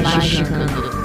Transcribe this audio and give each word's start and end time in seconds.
Magicando. 0.00 1.02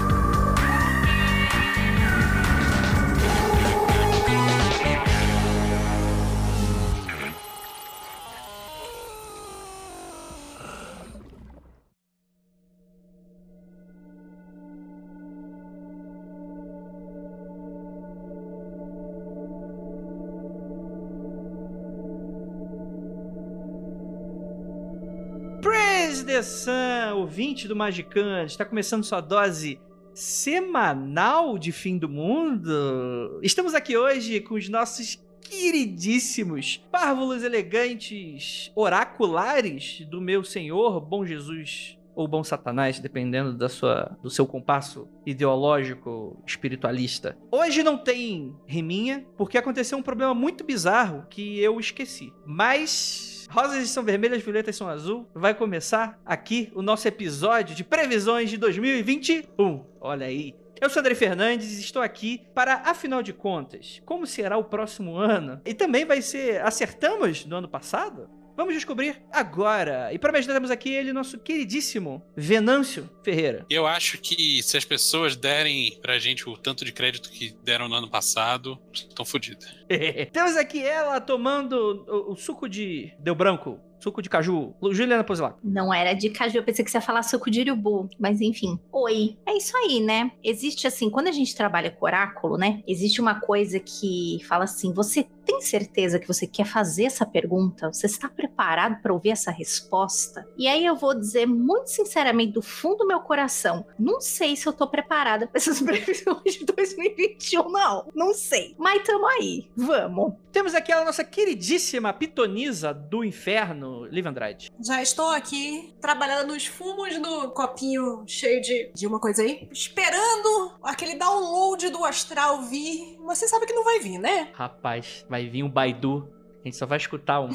Praise 25.61 26.23
the 26.23 26.41
Sun, 26.41 26.86
ouvinte 27.17 27.67
do 27.67 27.75
Magicante, 27.75 28.51
está 28.51 28.63
começando 28.63 29.03
sua 29.03 29.19
dose 29.19 29.79
semanal 30.13 31.57
de 31.57 31.71
fim 31.71 31.97
do 31.97 32.07
mundo. 32.07 33.39
Estamos 33.41 33.73
aqui 33.73 33.97
hoje 33.97 34.39
com 34.39 34.55
os 34.55 34.69
nossos 34.69 35.19
queridíssimos 35.41 36.77
párvulos 36.91 37.43
elegantes 37.43 38.71
oraculares 38.75 40.05
do 40.09 40.21
meu 40.21 40.43
senhor, 40.43 41.01
bom 41.01 41.25
Jesus 41.25 41.97
ou 42.15 42.27
bom 42.27 42.43
Satanás, 42.43 42.99
dependendo 42.99 43.53
da 43.53 43.69
sua, 43.69 44.17
do 44.23 44.29
seu 44.29 44.47
compasso 44.47 45.07
ideológico 45.23 46.41
espiritualista. 46.47 47.37
Hoje 47.51 47.83
não 47.83 47.95
tem 47.95 48.55
riminha, 48.65 49.23
porque 49.37 49.55
aconteceu 49.55 49.99
um 49.99 50.03
problema 50.03 50.33
muito 50.33 50.63
bizarro 50.63 51.27
que 51.29 51.59
eu 51.59 51.79
esqueci. 51.79 52.33
Mas 52.43 53.36
Rosas 53.49 53.89
são 53.89 54.03
vermelhas, 54.03 54.43
violetas 54.43 54.75
são 54.75 54.89
azul. 54.89 55.27
Vai 55.33 55.53
começar 55.53 56.19
aqui 56.25 56.71
o 56.75 56.81
nosso 56.81 57.07
episódio 57.07 57.75
de 57.75 57.83
previsões 57.83 58.49
de 58.49 58.57
2021. 58.57 59.85
Olha 60.01 60.27
aí. 60.27 60.53
Eu 60.79 60.89
sou 60.89 60.99
André 60.99 61.15
Fernandes 61.15 61.77
e 61.77 61.81
estou 61.81 62.01
aqui 62.01 62.45
para, 62.53 62.83
afinal 62.85 63.23
de 63.23 63.33
contas, 63.33 63.99
como 64.05 64.27
será 64.27 64.57
o 64.57 64.63
próximo 64.63 65.17
ano? 65.17 65.59
E 65.65 65.73
também 65.73 66.05
vai 66.05 66.21
ser. 66.21 66.61
Acertamos 66.61 67.45
no 67.45 67.55
ano 67.55 67.67
passado? 67.67 68.29
Vamos 68.57 68.73
descobrir 68.73 69.21
agora. 69.31 70.11
E 70.11 70.17
para 70.17 70.31
me 70.31 70.39
ajudar, 70.39 70.55
temos 70.55 70.71
aqui 70.71 70.89
ele, 70.89 71.13
nosso 71.13 71.37
queridíssimo 71.37 72.25
Venâncio 72.35 73.07
Ferreira. 73.23 73.63
Eu 73.69 73.85
acho 73.85 74.17
que 74.17 74.63
se 74.63 74.75
as 74.75 74.83
pessoas 74.83 75.35
derem 75.35 75.99
pra 76.01 76.17
gente 76.17 76.49
o 76.49 76.57
tanto 76.57 76.83
de 76.83 76.91
crédito 76.91 77.29
que 77.29 77.55
deram 77.63 77.87
no 77.87 77.93
ano 77.93 78.09
passado, 78.09 78.79
estão 78.91 79.23
fodidas. 79.23 79.75
temos 80.33 80.57
aqui 80.57 80.81
ela 80.83 81.21
tomando 81.21 82.03
o, 82.07 82.31
o 82.31 82.35
suco 82.35 82.67
de 82.67 83.13
Deu 83.19 83.35
Branco. 83.35 83.79
Suco 83.99 84.21
de 84.21 84.29
caju. 84.29 84.73
Juliana 84.91 85.23
Pozilac. 85.23 85.57
Não 85.63 85.93
era 85.93 86.13
de 86.13 86.29
caju, 86.29 86.57
eu 86.57 86.63
pensei 86.63 86.85
que 86.85 86.91
você 86.91 86.97
ia 86.97 87.01
falar 87.01 87.23
suco 87.23 87.49
de 87.49 87.61
urubu. 87.61 88.09
Mas 88.19 88.41
enfim. 88.41 88.79
Oi. 88.91 89.37
É 89.45 89.57
isso 89.57 89.75
aí, 89.75 89.99
né? 89.99 90.31
Existe 90.43 90.87
assim, 90.87 91.09
quando 91.09 91.27
a 91.27 91.31
gente 91.31 91.55
trabalha 91.55 91.91
com 91.91 92.05
oráculo, 92.05 92.57
né? 92.57 92.83
Existe 92.87 93.19
uma 93.19 93.39
coisa 93.39 93.79
que 93.79 94.39
fala 94.47 94.65
assim: 94.65 94.93
você 94.93 95.27
tem 95.47 95.61
certeza 95.61 96.19
que 96.19 96.27
você 96.27 96.45
quer 96.45 96.65
fazer 96.65 97.05
essa 97.05 97.25
pergunta? 97.25 97.91
Você 97.91 98.05
está 98.05 98.27
preparado 98.27 99.01
para 99.01 99.13
ouvir 99.13 99.29
essa 99.29 99.49
resposta? 99.49 100.45
E 100.57 100.67
aí 100.67 100.85
eu 100.85 100.95
vou 100.95 101.17
dizer 101.17 101.45
muito 101.45 101.87
sinceramente, 101.87 102.51
do 102.51 102.61
fundo 102.61 102.97
do 102.97 103.07
meu 103.07 103.21
coração, 103.21 103.85
não 103.97 104.19
sei 104.19 104.57
se 104.57 104.67
eu 104.67 104.73
tô 104.73 104.87
preparada 104.87 105.47
para 105.47 105.57
essas 105.57 105.79
previsões 105.81 106.53
de 106.53 106.65
2021, 106.65 107.71
não. 107.71 108.07
Não 108.13 108.33
sei. 108.33 108.75
Mas 108.77 109.03
tamo 109.03 109.25
aí. 109.25 109.69
Vamos. 109.75 110.33
Temos 110.51 110.73
aqui 110.73 110.91
a 110.91 111.05
nossa 111.05 111.23
queridíssima 111.23 112.11
pitonisa 112.11 112.93
do 112.93 113.23
inferno, 113.23 114.05
Liv 114.05 114.25
Andrade. 114.25 114.71
Já 114.79 115.01
estou 115.01 115.29
aqui 115.29 115.93
trabalhando 116.01 116.53
nos 116.53 116.65
fumos 116.65 117.17
do 117.19 117.51
copinho 117.51 118.23
cheio 118.25 118.59
de, 118.61 118.91
de 118.93 119.05
uma 119.05 119.19
coisa 119.19 119.43
aí, 119.43 119.69
esperando 119.71 120.73
aquele 120.81 121.15
download 121.15 121.89
do 121.89 122.03
astral 122.03 122.63
vir. 122.63 123.16
Você 123.27 123.45
sabe 123.45 123.65
que 123.65 123.73
não 123.73 123.83
vai 123.83 123.99
vir, 123.99 124.17
né? 124.17 124.51
Rapaz, 124.53 125.25
vai 125.29 125.49
vir 125.49 125.61
um 125.61 125.69
Baidu. 125.69 126.33
A 126.61 126.63
gente 126.63 126.77
só 126.77 126.85
vai 126.85 126.97
escutar 126.97 127.41
um. 127.41 127.49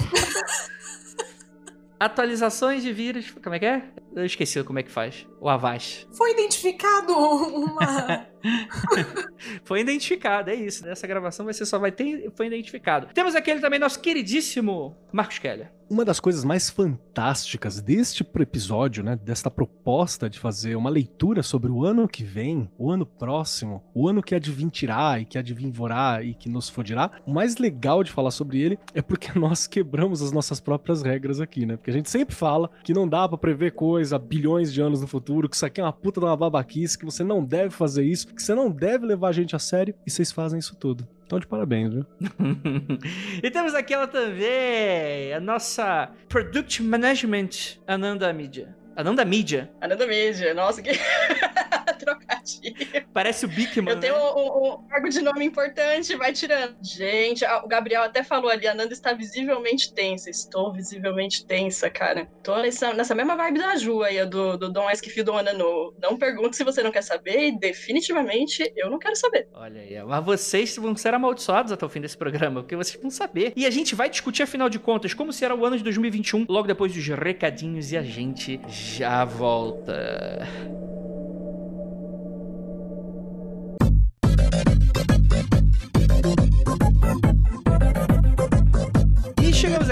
Atualizações 1.99 2.83
de 2.83 2.93
vírus. 2.93 3.31
Como 3.43 3.55
é 3.55 3.59
que 3.59 3.65
é? 3.65 3.91
Eu 4.15 4.25
esqueci 4.27 4.63
como 4.63 4.79
é 4.79 4.83
que 4.83 4.91
faz. 4.91 5.27
O 5.41 5.49
Avast. 5.49 6.07
Foi 6.13 6.33
identificado 6.33 7.13
uma. 7.13 8.27
foi 9.65 9.81
identificado, 9.81 10.51
é 10.51 10.55
isso. 10.55 10.85
Nessa 10.85 11.07
gravação 11.07 11.47
você 11.47 11.65
só 11.65 11.79
vai 11.79 11.91
ter. 11.91 12.31
Foi 12.37 12.47
identificado. 12.47 13.09
Temos 13.15 13.35
aquele 13.35 13.61
também, 13.61 13.79
nosso 13.79 14.01
queridíssimo 14.01 14.97
Marcos 15.13 15.39
Keller. 15.39 15.71
Uma 15.91 16.07
das 16.07 16.19
coisas 16.19 16.43
mais 16.43 16.71
fantásticas 16.71 17.79
deste 17.81 18.27
episódio, 18.41 19.05
né, 19.05 19.15
desta 19.15 19.51
proposta 19.51 20.31
de 20.31 20.39
fazer 20.39 20.75
uma 20.75 20.89
leitura 20.89 21.43
sobre 21.43 21.71
o 21.71 21.85
ano 21.85 22.09
que 22.09 22.25
vem, 22.25 22.71
o 22.79 22.91
ano 22.91 23.05
próximo, 23.05 23.85
o 23.95 24.09
ano 24.09 24.23
que 24.23 24.35
advintirá 24.35 25.21
e 25.21 25.27
que 25.27 25.37
advinvorá 25.37 26.23
e 26.23 26.33
que 26.33 26.49
nos 26.49 26.71
fodirá, 26.71 27.11
o 27.27 27.31
mais 27.31 27.59
legal 27.59 28.03
de 28.03 28.11
falar 28.11 28.31
sobre 28.31 28.63
ele 28.63 28.79
é 28.95 29.03
porque 29.03 29.29
nós 29.39 29.67
quebramos 29.67 30.23
as 30.23 30.33
nossas 30.33 30.61
próprias 30.61 31.03
regras 31.03 31.41
aqui, 31.43 31.67
né? 31.67 31.77
Porque 31.77 31.91
a 31.91 31.95
gente 31.95 32.09
sempre 32.09 32.35
fala 32.35 32.71
que 32.83 32.95
não 32.95 33.07
dá 33.07 33.29
para 33.29 33.37
prever 33.37 33.73
coisa 34.03 34.19
bilhões 34.19 34.73
de 34.73 34.81
anos 34.81 35.01
no 35.01 35.07
futuro, 35.07 35.49
que 35.49 35.55
isso 35.55 35.65
aqui 35.65 35.81
é 35.81 35.85
uma 35.85 35.93
puta 35.93 36.21
de 36.21 36.27
uma 36.27 36.37
babaquice, 36.37 36.99
que 36.99 37.05
você 37.05 37.23
não 37.23 37.45
deve 37.45 37.71
fazer 37.71 38.03
isso, 38.05 38.27
que 38.27 38.43
você 38.43 38.53
não 38.53 38.69
deve 38.69 39.07
levar 39.07 39.29
a 39.29 39.33
gente 39.33 39.55
a 39.55 39.61
sério, 39.61 39.95
e 40.05 40.11
vocês 40.11 40.33
fazem 40.33 40.59
isso 40.59 40.75
tudo. 40.75 41.07
Então, 41.25 41.39
de 41.39 41.47
parabéns, 41.47 41.95
viu? 41.95 42.07
e 43.43 43.51
temos 43.51 43.75
aqui 43.75 43.95
ela 43.95 44.09
também, 44.09 45.33
a 45.33 45.41
nossa 45.41 46.11
Product 46.29 46.83
Management 46.83 47.79
Ananda 47.87 48.33
Mídia. 48.33 48.77
Ananda 48.97 49.25
Mídia. 49.25 49.71
Ananda 49.81 50.07
Mídia, 50.07 50.53
nossa, 50.53 50.83
que 50.83 50.91
trocadilho. 52.05 53.07
Parece 53.13 53.45
o 53.45 53.49
Bigman. 53.49 53.95
Eu 53.95 54.01
tenho 54.01 54.15
né? 54.15 54.21
um, 54.21 54.75
um, 54.75 54.89
cargo 54.89 55.09
de 55.09 55.21
nome 55.21 55.45
importante, 55.45 56.17
vai 56.17 56.33
tirando. 56.33 56.77
Gente, 56.83 57.45
o 57.45 57.69
Gabriel 57.69 58.03
até 58.03 58.23
falou 58.23 58.51
ali, 58.51 58.67
a 58.67 58.73
Ananda 58.73 58.93
está 58.93 59.13
visivelmente 59.13 59.93
tensa. 59.95 60.29
Estou 60.31 60.73
visivelmente 60.73 61.47
tensa, 61.47 61.89
cara. 61.89 62.27
Tô 62.43 62.57
nessa, 62.59 62.93
nessa 62.93 63.15
mesma 63.15 63.37
vibe 63.37 63.59
da 63.59 63.77
Ju 63.77 64.03
aí, 64.03 64.25
do, 64.27 64.57
do 64.57 64.73
Dom 64.73 64.91
Esquife 64.91 65.23
do 65.23 65.33
Anano. 65.33 65.95
Não 66.01 66.17
pergunte 66.17 66.57
se 66.57 66.65
você 66.65 66.83
não 66.83 66.91
quer 66.91 67.03
saber, 67.03 67.49
e 67.49 67.59
definitivamente 67.59 68.73
eu 68.77 68.91
não 68.91 68.99
quero 68.99 69.17
saber. 69.17 69.49
Olha 69.55 69.81
aí, 69.81 70.03
mas 70.05 70.25
vocês 70.25 70.77
vão 70.77 70.97
ser 70.97 71.15
amaldiçoados 71.15 71.73
até 71.73 71.85
o 71.85 71.89
fim 71.89 72.01
desse 72.01 72.17
programa, 72.17 72.63
porque 72.63 72.77
vocês 72.77 73.01
vão 73.01 73.11
saber. 73.11 73.53
E 73.57 73.67
a 73.67 73.71
gente 73.71 73.95
vai 73.95 74.11
discutir, 74.11 74.43
afinal 74.43 74.69
de 74.69 74.79
contas, 74.79 75.15
como 75.15 75.33
será 75.33 75.55
o 75.55 75.65
ano 75.65 75.77
de 75.77 75.85
2021, 75.85 76.47
logo 76.49 76.67
depois 76.67 76.93
dos 76.93 77.07
recadinhos, 77.07 77.93
e 77.93 77.97
a 77.97 78.03
gente 78.03 78.61
já 78.69 79.25
volta. 79.25 80.43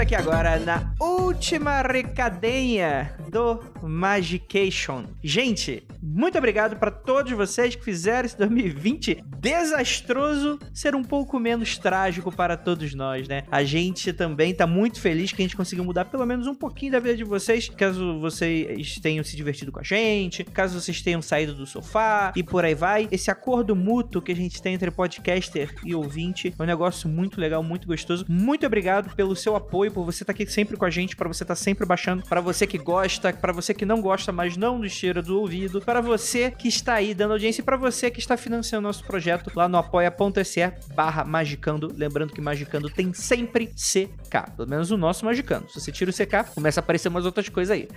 Aqui 0.01 0.15
agora 0.15 0.57
na 0.57 0.95
última 0.99 1.83
recadenha 1.83 3.15
do 3.29 3.59
Magication. 3.83 5.05
Gente, 5.23 5.83
muito 6.01 6.37
obrigado 6.39 6.75
para 6.77 6.89
todos 6.89 7.31
vocês 7.33 7.75
que 7.75 7.83
fizeram 7.83 8.25
esse 8.25 8.35
2020 8.35 9.23
desastroso 9.39 10.59
ser 10.73 10.95
um 10.95 11.03
pouco 11.03 11.39
menos 11.39 11.77
trágico 11.77 12.31
para 12.31 12.57
todos 12.57 12.93
nós, 12.93 13.27
né? 13.27 13.43
A 13.51 13.63
gente 13.63 14.11
também 14.11 14.53
tá 14.53 14.67
muito 14.67 14.99
feliz 14.99 15.31
que 15.31 15.41
a 15.41 15.45
gente 15.45 15.55
conseguiu 15.55 15.83
mudar 15.83 16.05
pelo 16.05 16.25
menos 16.25 16.47
um 16.47 16.55
pouquinho 16.55 16.91
da 16.91 16.99
vida 16.99 17.15
de 17.15 17.23
vocês, 17.23 17.69
caso 17.69 18.19
vocês 18.19 18.95
tenham 18.99 19.23
se 19.23 19.35
divertido 19.35 19.71
com 19.71 19.79
a 19.79 19.83
gente, 19.83 20.43
caso 20.43 20.79
vocês 20.79 21.01
tenham 21.01 21.21
saído 21.21 21.53
do 21.53 21.65
sofá 21.65 22.33
e 22.35 22.43
por 22.43 22.65
aí 22.65 22.75
vai. 22.75 23.07
Esse 23.11 23.29
acordo 23.29 23.75
mútuo 23.75 24.21
que 24.21 24.31
a 24.31 24.35
gente 24.35 24.61
tem 24.61 24.73
entre 24.73 24.89
podcaster 24.91 25.73
e 25.85 25.93
ouvinte 25.93 26.53
é 26.57 26.63
um 26.63 26.65
negócio 26.65 27.07
muito 27.07 27.39
legal, 27.39 27.61
muito 27.63 27.87
gostoso. 27.87 28.25
Muito 28.27 28.65
obrigado 28.65 29.15
pelo 29.15 29.35
seu 29.35 29.55
apoio, 29.55 29.90
por 29.91 30.05
você 30.05 30.23
estar 30.23 30.33
tá 30.33 30.35
aqui 30.35 30.51
sempre 30.51 30.77
com 30.77 30.85
a 30.85 30.89
gente, 30.89 31.15
para 31.15 31.27
você 31.27 31.43
estar 31.43 31.55
tá 31.55 31.61
sempre 31.61 31.85
baixando, 31.85 32.23
para 32.23 32.41
você 32.41 32.65
que 32.65 32.77
gosta, 32.77 33.33
para 33.33 33.53
você 33.53 33.73
que 33.73 33.85
não 33.85 34.01
gosta, 34.01 34.31
mas 34.31 34.57
não 34.57 34.79
nos 34.79 34.95
tira 34.95 35.21
do 35.21 35.39
ouvido, 35.39 35.81
para 35.81 36.01
você 36.01 36.51
que 36.51 36.67
está 36.67 36.95
aí 36.95 37.13
dando 37.13 37.31
audiência 37.31 37.61
e 37.61 37.65
para 37.65 37.77
você 37.77 38.09
que 38.09 38.19
está 38.19 38.37
financiando 38.37 38.87
nosso 38.87 39.03
projeto 39.03 39.51
lá 39.55 39.67
no 39.67 39.77
apoia.se 39.77 40.71
barra 40.95 41.23
magicando. 41.23 41.91
Lembrando 41.95 42.33
que 42.33 42.41
magicando 42.41 42.89
tem 42.89 43.13
sempre 43.13 43.67
CK, 43.67 44.55
pelo 44.55 44.69
menos 44.69 44.91
o 44.91 44.97
nosso 44.97 45.25
magicando. 45.25 45.69
Se 45.69 45.79
você 45.79 45.91
tira 45.91 46.11
o 46.11 46.13
CK, 46.13 46.53
começa 46.53 46.79
a 46.79 46.81
aparecer 46.83 47.09
umas 47.09 47.25
outras 47.25 47.49
coisas 47.49 47.75
aí. 47.75 47.87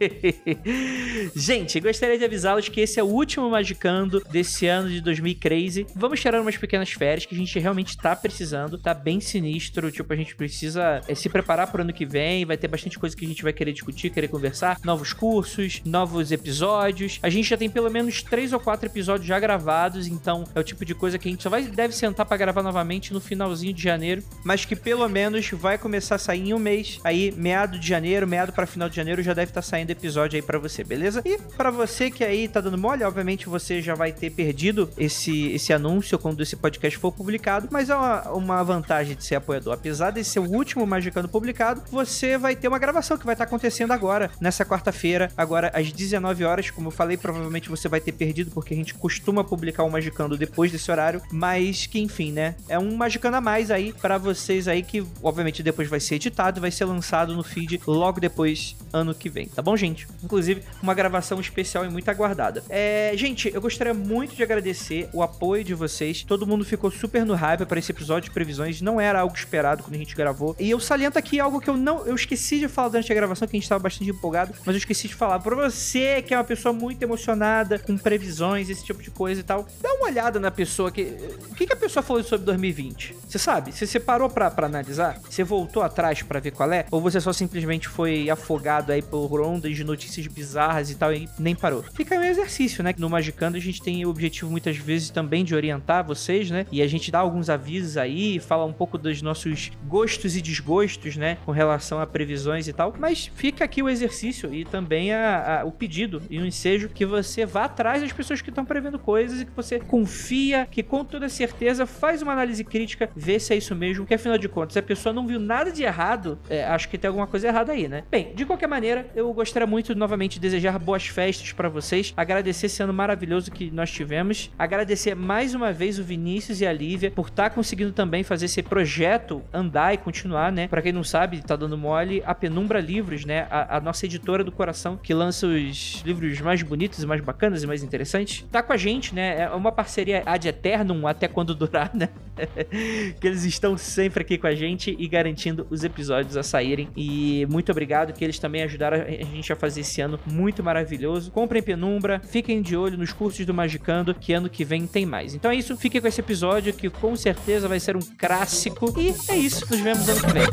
Gente, 1.34 1.80
gostaria 1.80 2.18
de 2.18 2.24
avisá-los 2.24 2.68
que 2.68 2.80
esse 2.80 3.00
é 3.00 3.02
o 3.02 3.06
último 3.06 3.50
Magicando 3.50 4.22
desse 4.30 4.66
ano 4.66 4.88
de 4.88 5.00
2013. 5.00 5.86
Vamos 5.94 6.20
tirar 6.20 6.40
umas 6.40 6.56
pequenas 6.56 6.90
férias 6.90 7.26
que 7.26 7.34
a 7.34 7.38
gente 7.38 7.58
realmente 7.58 7.96
tá 7.96 8.14
precisando. 8.14 8.78
Tá 8.78 8.92
bem 8.92 9.20
sinistro. 9.20 9.90
Tipo, 9.90 10.12
a 10.12 10.16
gente 10.16 10.34
precisa 10.34 11.00
é, 11.08 11.14
se 11.14 11.28
preparar 11.28 11.70
pro 11.70 11.82
ano 11.82 11.92
que 11.92 12.04
vem. 12.04 12.44
Vai 12.44 12.56
ter 12.56 12.68
bastante 12.68 12.98
coisa 12.98 13.16
que 13.16 13.24
a 13.24 13.28
gente 13.28 13.42
vai 13.42 13.52
querer 13.52 13.72
discutir, 13.72 14.10
querer 14.10 14.28
conversar. 14.28 14.78
Novos 14.84 15.12
cursos, 15.12 15.82
novos 15.84 16.32
episódios. 16.32 17.18
A 17.22 17.30
gente 17.30 17.48
já 17.48 17.56
tem 17.56 17.70
pelo 17.70 17.90
menos 17.90 18.22
três 18.22 18.52
ou 18.52 18.60
quatro 18.60 18.86
episódios 18.86 19.26
já 19.26 19.38
gravados. 19.38 20.06
Então, 20.06 20.44
é 20.54 20.60
o 20.60 20.64
tipo 20.64 20.84
de 20.84 20.94
coisa 20.94 21.18
que 21.18 21.28
a 21.28 21.30
gente 21.30 21.42
só 21.42 21.50
vai 21.50 21.62
deve 21.62 21.94
sentar 21.94 22.26
para 22.26 22.36
gravar 22.36 22.62
novamente 22.62 23.12
no 23.12 23.20
finalzinho 23.20 23.72
de 23.72 23.82
janeiro. 23.82 24.22
Mas 24.44 24.64
que 24.64 24.76
pelo 24.76 25.08
menos 25.08 25.50
vai 25.50 25.78
começar 25.78 26.16
a 26.16 26.18
sair 26.18 26.48
em 26.48 26.54
um 26.54 26.58
mês. 26.58 27.00
Aí, 27.04 27.32
meado 27.32 27.78
de 27.78 27.88
janeiro, 27.88 28.26
meado 28.26 28.52
para 28.52 28.66
final 28.66 28.88
de 28.88 28.96
janeiro, 28.96 29.22
já 29.22 29.32
deve 29.32 29.50
estar 29.50 29.62
tá 29.62 29.66
saindo 29.66 29.85
episódio 29.92 30.36
aí 30.36 30.42
para 30.42 30.58
você, 30.58 30.82
beleza? 30.82 31.22
E 31.24 31.38
para 31.56 31.70
você 31.70 32.10
que 32.10 32.24
aí 32.24 32.48
tá 32.48 32.60
dando 32.60 32.76
mole, 32.76 33.04
obviamente 33.04 33.48
você 33.48 33.80
já 33.80 33.94
vai 33.94 34.12
ter 34.12 34.30
perdido 34.30 34.90
esse, 34.98 35.52
esse 35.52 35.72
anúncio 35.72 36.18
quando 36.18 36.42
esse 36.42 36.56
podcast 36.56 36.98
for 36.98 37.12
publicado, 37.12 37.68
mas 37.70 37.90
é 37.90 37.94
uma, 37.94 38.32
uma 38.32 38.62
vantagem 38.64 39.16
de 39.16 39.24
ser 39.24 39.36
apoiador. 39.36 39.74
Apesar 39.74 40.10
de 40.10 40.24
ser 40.24 40.40
o 40.40 40.50
último 40.50 40.86
Magicano 40.86 41.28
publicado, 41.28 41.82
você 41.90 42.36
vai 42.36 42.56
ter 42.56 42.68
uma 42.68 42.78
gravação 42.78 43.16
que 43.16 43.24
vai 43.24 43.34
estar 43.34 43.44
tá 43.44 43.48
acontecendo 43.48 43.92
agora, 43.92 44.30
nessa 44.40 44.64
quarta-feira, 44.64 45.30
agora 45.36 45.70
às 45.74 45.92
19 45.92 46.44
horas. 46.44 46.70
Como 46.70 46.88
eu 46.88 46.92
falei, 46.92 47.16
provavelmente 47.16 47.68
você 47.68 47.88
vai 47.88 48.00
ter 48.00 48.12
perdido, 48.12 48.50
porque 48.50 48.74
a 48.74 48.76
gente 48.76 48.94
costuma 48.94 49.44
publicar 49.44 49.84
o 49.84 49.90
Magicando 49.90 50.36
depois 50.36 50.72
desse 50.72 50.90
horário, 50.90 51.22
mas 51.30 51.86
que 51.86 52.00
enfim, 52.00 52.32
né? 52.32 52.56
É 52.68 52.78
um 52.78 52.96
Magicano 52.96 53.36
a 53.36 53.40
mais 53.40 53.70
aí 53.70 53.92
para 53.92 54.18
vocês 54.18 54.68
aí 54.68 54.82
que, 54.82 55.06
obviamente, 55.22 55.62
depois 55.62 55.88
vai 55.88 56.00
ser 56.00 56.16
editado 56.16 56.56
vai 56.60 56.70
ser 56.70 56.84
lançado 56.84 57.34
no 57.34 57.42
feed 57.42 57.80
logo 57.86 58.20
depois, 58.20 58.76
ano 58.92 59.14
que 59.14 59.28
vem, 59.28 59.46
tá 59.46 59.62
bom, 59.62 59.75
gente? 59.76 60.06
Inclusive, 60.22 60.62
uma 60.82 60.94
gravação 60.94 61.40
especial 61.40 61.84
e 61.84 61.88
muito 61.88 62.08
aguardada. 62.08 62.62
É, 62.68 63.12
gente, 63.16 63.50
eu 63.52 63.60
gostaria 63.60 63.94
muito 63.94 64.34
de 64.34 64.42
agradecer 64.42 65.08
o 65.12 65.22
apoio 65.22 65.64
de 65.64 65.74
vocês. 65.74 66.22
Todo 66.22 66.46
mundo 66.46 66.64
ficou 66.64 66.90
super 66.90 67.24
no 67.24 67.34
hype 67.34 67.66
para 67.66 67.78
esse 67.78 67.92
episódio 67.92 68.28
de 68.28 68.30
previsões. 68.30 68.80
Não 68.80 69.00
era 69.00 69.20
algo 69.20 69.34
esperado 69.34 69.82
quando 69.82 69.94
a 69.94 69.98
gente 69.98 70.14
gravou. 70.14 70.56
E 70.58 70.70
eu 70.70 70.80
saliento 70.80 71.18
aqui 71.18 71.40
algo 71.40 71.60
que 71.60 71.68
eu 71.68 71.76
não. 71.76 72.06
Eu 72.06 72.14
esqueci 72.14 72.58
de 72.58 72.68
falar 72.68 72.88
durante 72.88 73.10
a 73.10 73.14
gravação, 73.14 73.46
que 73.46 73.56
a 73.56 73.58
gente 73.58 73.64
estava 73.64 73.82
bastante 73.82 74.10
empolgado, 74.10 74.54
mas 74.64 74.74
eu 74.74 74.78
esqueci 74.78 75.08
de 75.08 75.14
falar. 75.14 75.38
Pra 75.40 75.54
você 75.54 76.22
que 76.22 76.34
é 76.34 76.38
uma 76.38 76.44
pessoa 76.44 76.72
muito 76.72 77.02
emocionada, 77.02 77.78
com 77.78 77.96
previsões, 77.96 78.68
esse 78.70 78.84
tipo 78.84 79.02
de 79.02 79.10
coisa 79.10 79.40
e 79.40 79.44
tal, 79.44 79.66
dá 79.80 79.92
uma 79.94 80.06
olhada 80.06 80.40
na 80.40 80.50
pessoa 80.50 80.90
que. 80.90 81.02
O 81.50 81.54
que, 81.54 81.66
que 81.66 81.72
a 81.72 81.76
pessoa 81.76 82.02
falou 82.02 82.22
sobre 82.22 82.46
2020? 82.46 83.16
Você 83.28 83.38
sabe? 83.38 83.72
Você 83.72 83.86
separou 83.86 84.28
pra, 84.28 84.50
pra 84.50 84.66
analisar? 84.66 85.20
Você 85.28 85.42
voltou 85.44 85.82
atrás 85.82 86.22
para 86.22 86.40
ver 86.40 86.50
qual 86.50 86.72
é? 86.72 86.86
Ou 86.90 87.00
você 87.00 87.20
só 87.20 87.32
simplesmente 87.32 87.88
foi 87.88 88.28
afogado 88.30 88.92
aí 88.92 89.02
por 89.02 89.40
ondas 89.40 89.65
de 89.74 89.84
notícias 89.84 90.26
bizarras 90.26 90.90
e 90.90 90.94
tal 90.94 91.12
e 91.12 91.28
nem 91.38 91.54
parou? 91.54 91.82
Fica 91.94 92.14
aí 92.14 92.20
um 92.20 92.30
exercício, 92.30 92.82
né? 92.82 92.94
No 92.98 93.08
Magicando 93.08 93.56
a 93.56 93.60
gente 93.60 93.82
tem 93.82 94.04
o 94.04 94.10
objetivo 94.10 94.50
muitas 94.50 94.76
vezes 94.76 95.10
também 95.10 95.44
de 95.44 95.54
orientar 95.54 96.04
vocês, 96.04 96.50
né? 96.50 96.66
E 96.70 96.82
a 96.82 96.86
gente 96.86 97.10
dá 97.10 97.18
alguns 97.18 97.48
avisos 97.48 97.96
aí, 97.96 98.38
fala 98.38 98.64
um 98.64 98.72
pouco 98.72 98.98
dos 98.98 99.22
nossos 99.22 99.70
gostos 99.86 100.36
e 100.36 100.42
desgostos, 100.42 101.16
né? 101.16 101.38
Com 101.44 101.52
relação 101.52 102.00
a 102.00 102.06
previsões 102.06 102.68
e 102.68 102.72
tal. 102.72 102.94
Mas 102.98 103.30
fica 103.34 103.64
aqui 103.64 103.82
o 103.82 103.88
exercício 103.88 104.52
e 104.54 104.64
também 104.64 105.12
a, 105.12 105.60
a, 105.60 105.64
o 105.64 105.72
pedido 105.72 106.22
e 106.30 106.38
o 106.38 106.46
ensejo 106.46 106.88
que 106.88 107.04
você 107.04 107.46
vá 107.46 107.64
atrás 107.64 108.02
das 108.02 108.12
pessoas 108.12 108.40
que 108.40 108.50
estão 108.50 108.64
prevendo 108.64 108.98
coisas 108.98 109.40
e 109.40 109.44
que 109.44 109.52
você 109.52 109.78
confia, 109.78 110.66
que 110.70 110.82
com 110.82 111.04
toda 111.04 111.28
certeza 111.28 111.86
faz 111.86 112.22
uma 112.22 112.32
análise 112.32 112.62
crítica, 112.64 113.08
vê 113.14 113.38
se 113.38 113.52
é 113.52 113.56
isso 113.56 113.74
mesmo, 113.74 114.06
que 114.06 114.14
afinal 114.14 114.38
de 114.38 114.48
contas, 114.48 114.76
a 114.76 114.82
pessoa 114.82 115.12
não 115.12 115.26
viu 115.26 115.40
nada 115.40 115.70
de 115.70 115.82
errado, 115.82 116.38
é, 116.48 116.64
acho 116.64 116.88
que 116.88 116.98
tem 116.98 117.08
alguma 117.08 117.26
coisa 117.26 117.48
errada 117.48 117.72
aí, 117.72 117.88
né? 117.88 118.04
Bem, 118.10 118.34
de 118.34 118.44
qualquer 118.44 118.66
maneira, 118.66 119.08
eu 119.14 119.32
gostaria 119.32 119.55
muito 119.64 119.94
novamente 119.94 120.34
de 120.34 120.40
desejar 120.40 120.78
boas 120.78 121.06
festas 121.06 121.52
para 121.52 121.68
vocês, 121.68 122.12
agradecer 122.16 122.66
esse 122.66 122.82
ano 122.82 122.92
maravilhoso 122.92 123.50
que 123.50 123.70
nós 123.70 123.90
tivemos, 123.90 124.50
agradecer 124.58 125.14
mais 125.14 125.54
uma 125.54 125.72
vez 125.72 125.98
o 125.98 126.04
Vinícius 126.04 126.60
e 126.60 126.66
a 126.66 126.72
Lívia 126.72 127.10
por 127.10 127.28
estar 127.28 127.48
tá 127.48 127.50
conseguindo 127.50 127.92
também 127.92 128.24
fazer 128.24 128.46
esse 128.46 128.62
projeto 128.62 129.42
andar 129.52 129.94
e 129.94 129.96
continuar, 129.96 130.50
né? 130.50 130.66
Para 130.66 130.82
quem 130.82 130.92
não 130.92 131.04
sabe, 131.04 131.40
tá 131.40 131.54
dando 131.54 131.78
mole, 131.78 132.22
a 132.26 132.34
Penumbra 132.34 132.80
Livros, 132.80 133.24
né? 133.24 133.46
A, 133.50 133.76
a, 133.76 133.80
nossa 133.80 134.04
editora 134.04 134.42
do 134.42 134.50
coração, 134.50 134.96
que 134.96 135.14
lança 135.14 135.46
os 135.46 136.02
livros 136.04 136.40
mais 136.40 136.62
bonitos 136.62 137.02
e 137.02 137.06
mais 137.06 137.20
bacanas 137.20 137.62
e 137.62 137.66
mais 137.66 137.82
interessantes, 137.82 138.44
tá 138.50 138.62
com 138.62 138.72
a 138.72 138.76
gente, 138.76 139.14
né? 139.14 139.42
É 139.42 139.50
uma 139.50 139.70
parceria 139.70 140.22
ad 140.26 140.48
eternum, 140.48 141.06
até 141.06 141.28
quando 141.28 141.54
durar, 141.54 141.90
né? 141.94 142.08
que 143.20 143.26
eles 143.26 143.44
estão 143.44 143.78
sempre 143.78 144.22
aqui 144.22 144.38
com 144.38 144.46
a 144.46 144.54
gente 144.54 144.94
e 144.98 145.08
garantindo 145.08 145.66
os 145.70 145.84
episódios 145.84 146.36
a 146.36 146.42
saírem. 146.42 146.88
E 146.96 147.46
muito 147.48 147.70
obrigado 147.70 148.12
que 148.12 148.24
eles 148.24 148.38
também 148.38 148.62
ajudaram 148.62 148.98
a 148.98 149.24
gente 149.24 149.45
a 149.52 149.56
fazer 149.56 149.80
esse 149.80 150.00
ano 150.00 150.18
muito 150.26 150.62
maravilhoso. 150.62 151.30
Comprem 151.30 151.62
Penumbra, 151.62 152.20
fiquem 152.20 152.62
de 152.62 152.76
olho 152.76 152.98
nos 152.98 153.12
cursos 153.12 153.44
do 153.44 153.54
Magicando, 153.54 154.14
que 154.14 154.32
ano 154.32 154.48
que 154.48 154.64
vem 154.64 154.86
tem 154.86 155.06
mais. 155.06 155.34
Então 155.34 155.50
é 155.50 155.56
isso, 155.56 155.76
fiquem 155.76 156.00
com 156.00 156.08
esse 156.08 156.20
episódio 156.20 156.72
que 156.72 156.88
com 156.88 157.14
certeza 157.16 157.68
vai 157.68 157.80
ser 157.80 157.96
um 157.96 158.02
clássico. 158.18 158.92
E 158.98 159.14
é 159.30 159.36
isso, 159.36 159.66
nos 159.70 159.80
vemos 159.80 160.08
ano 160.08 160.20
que 160.20 160.32
vem. 160.32 160.46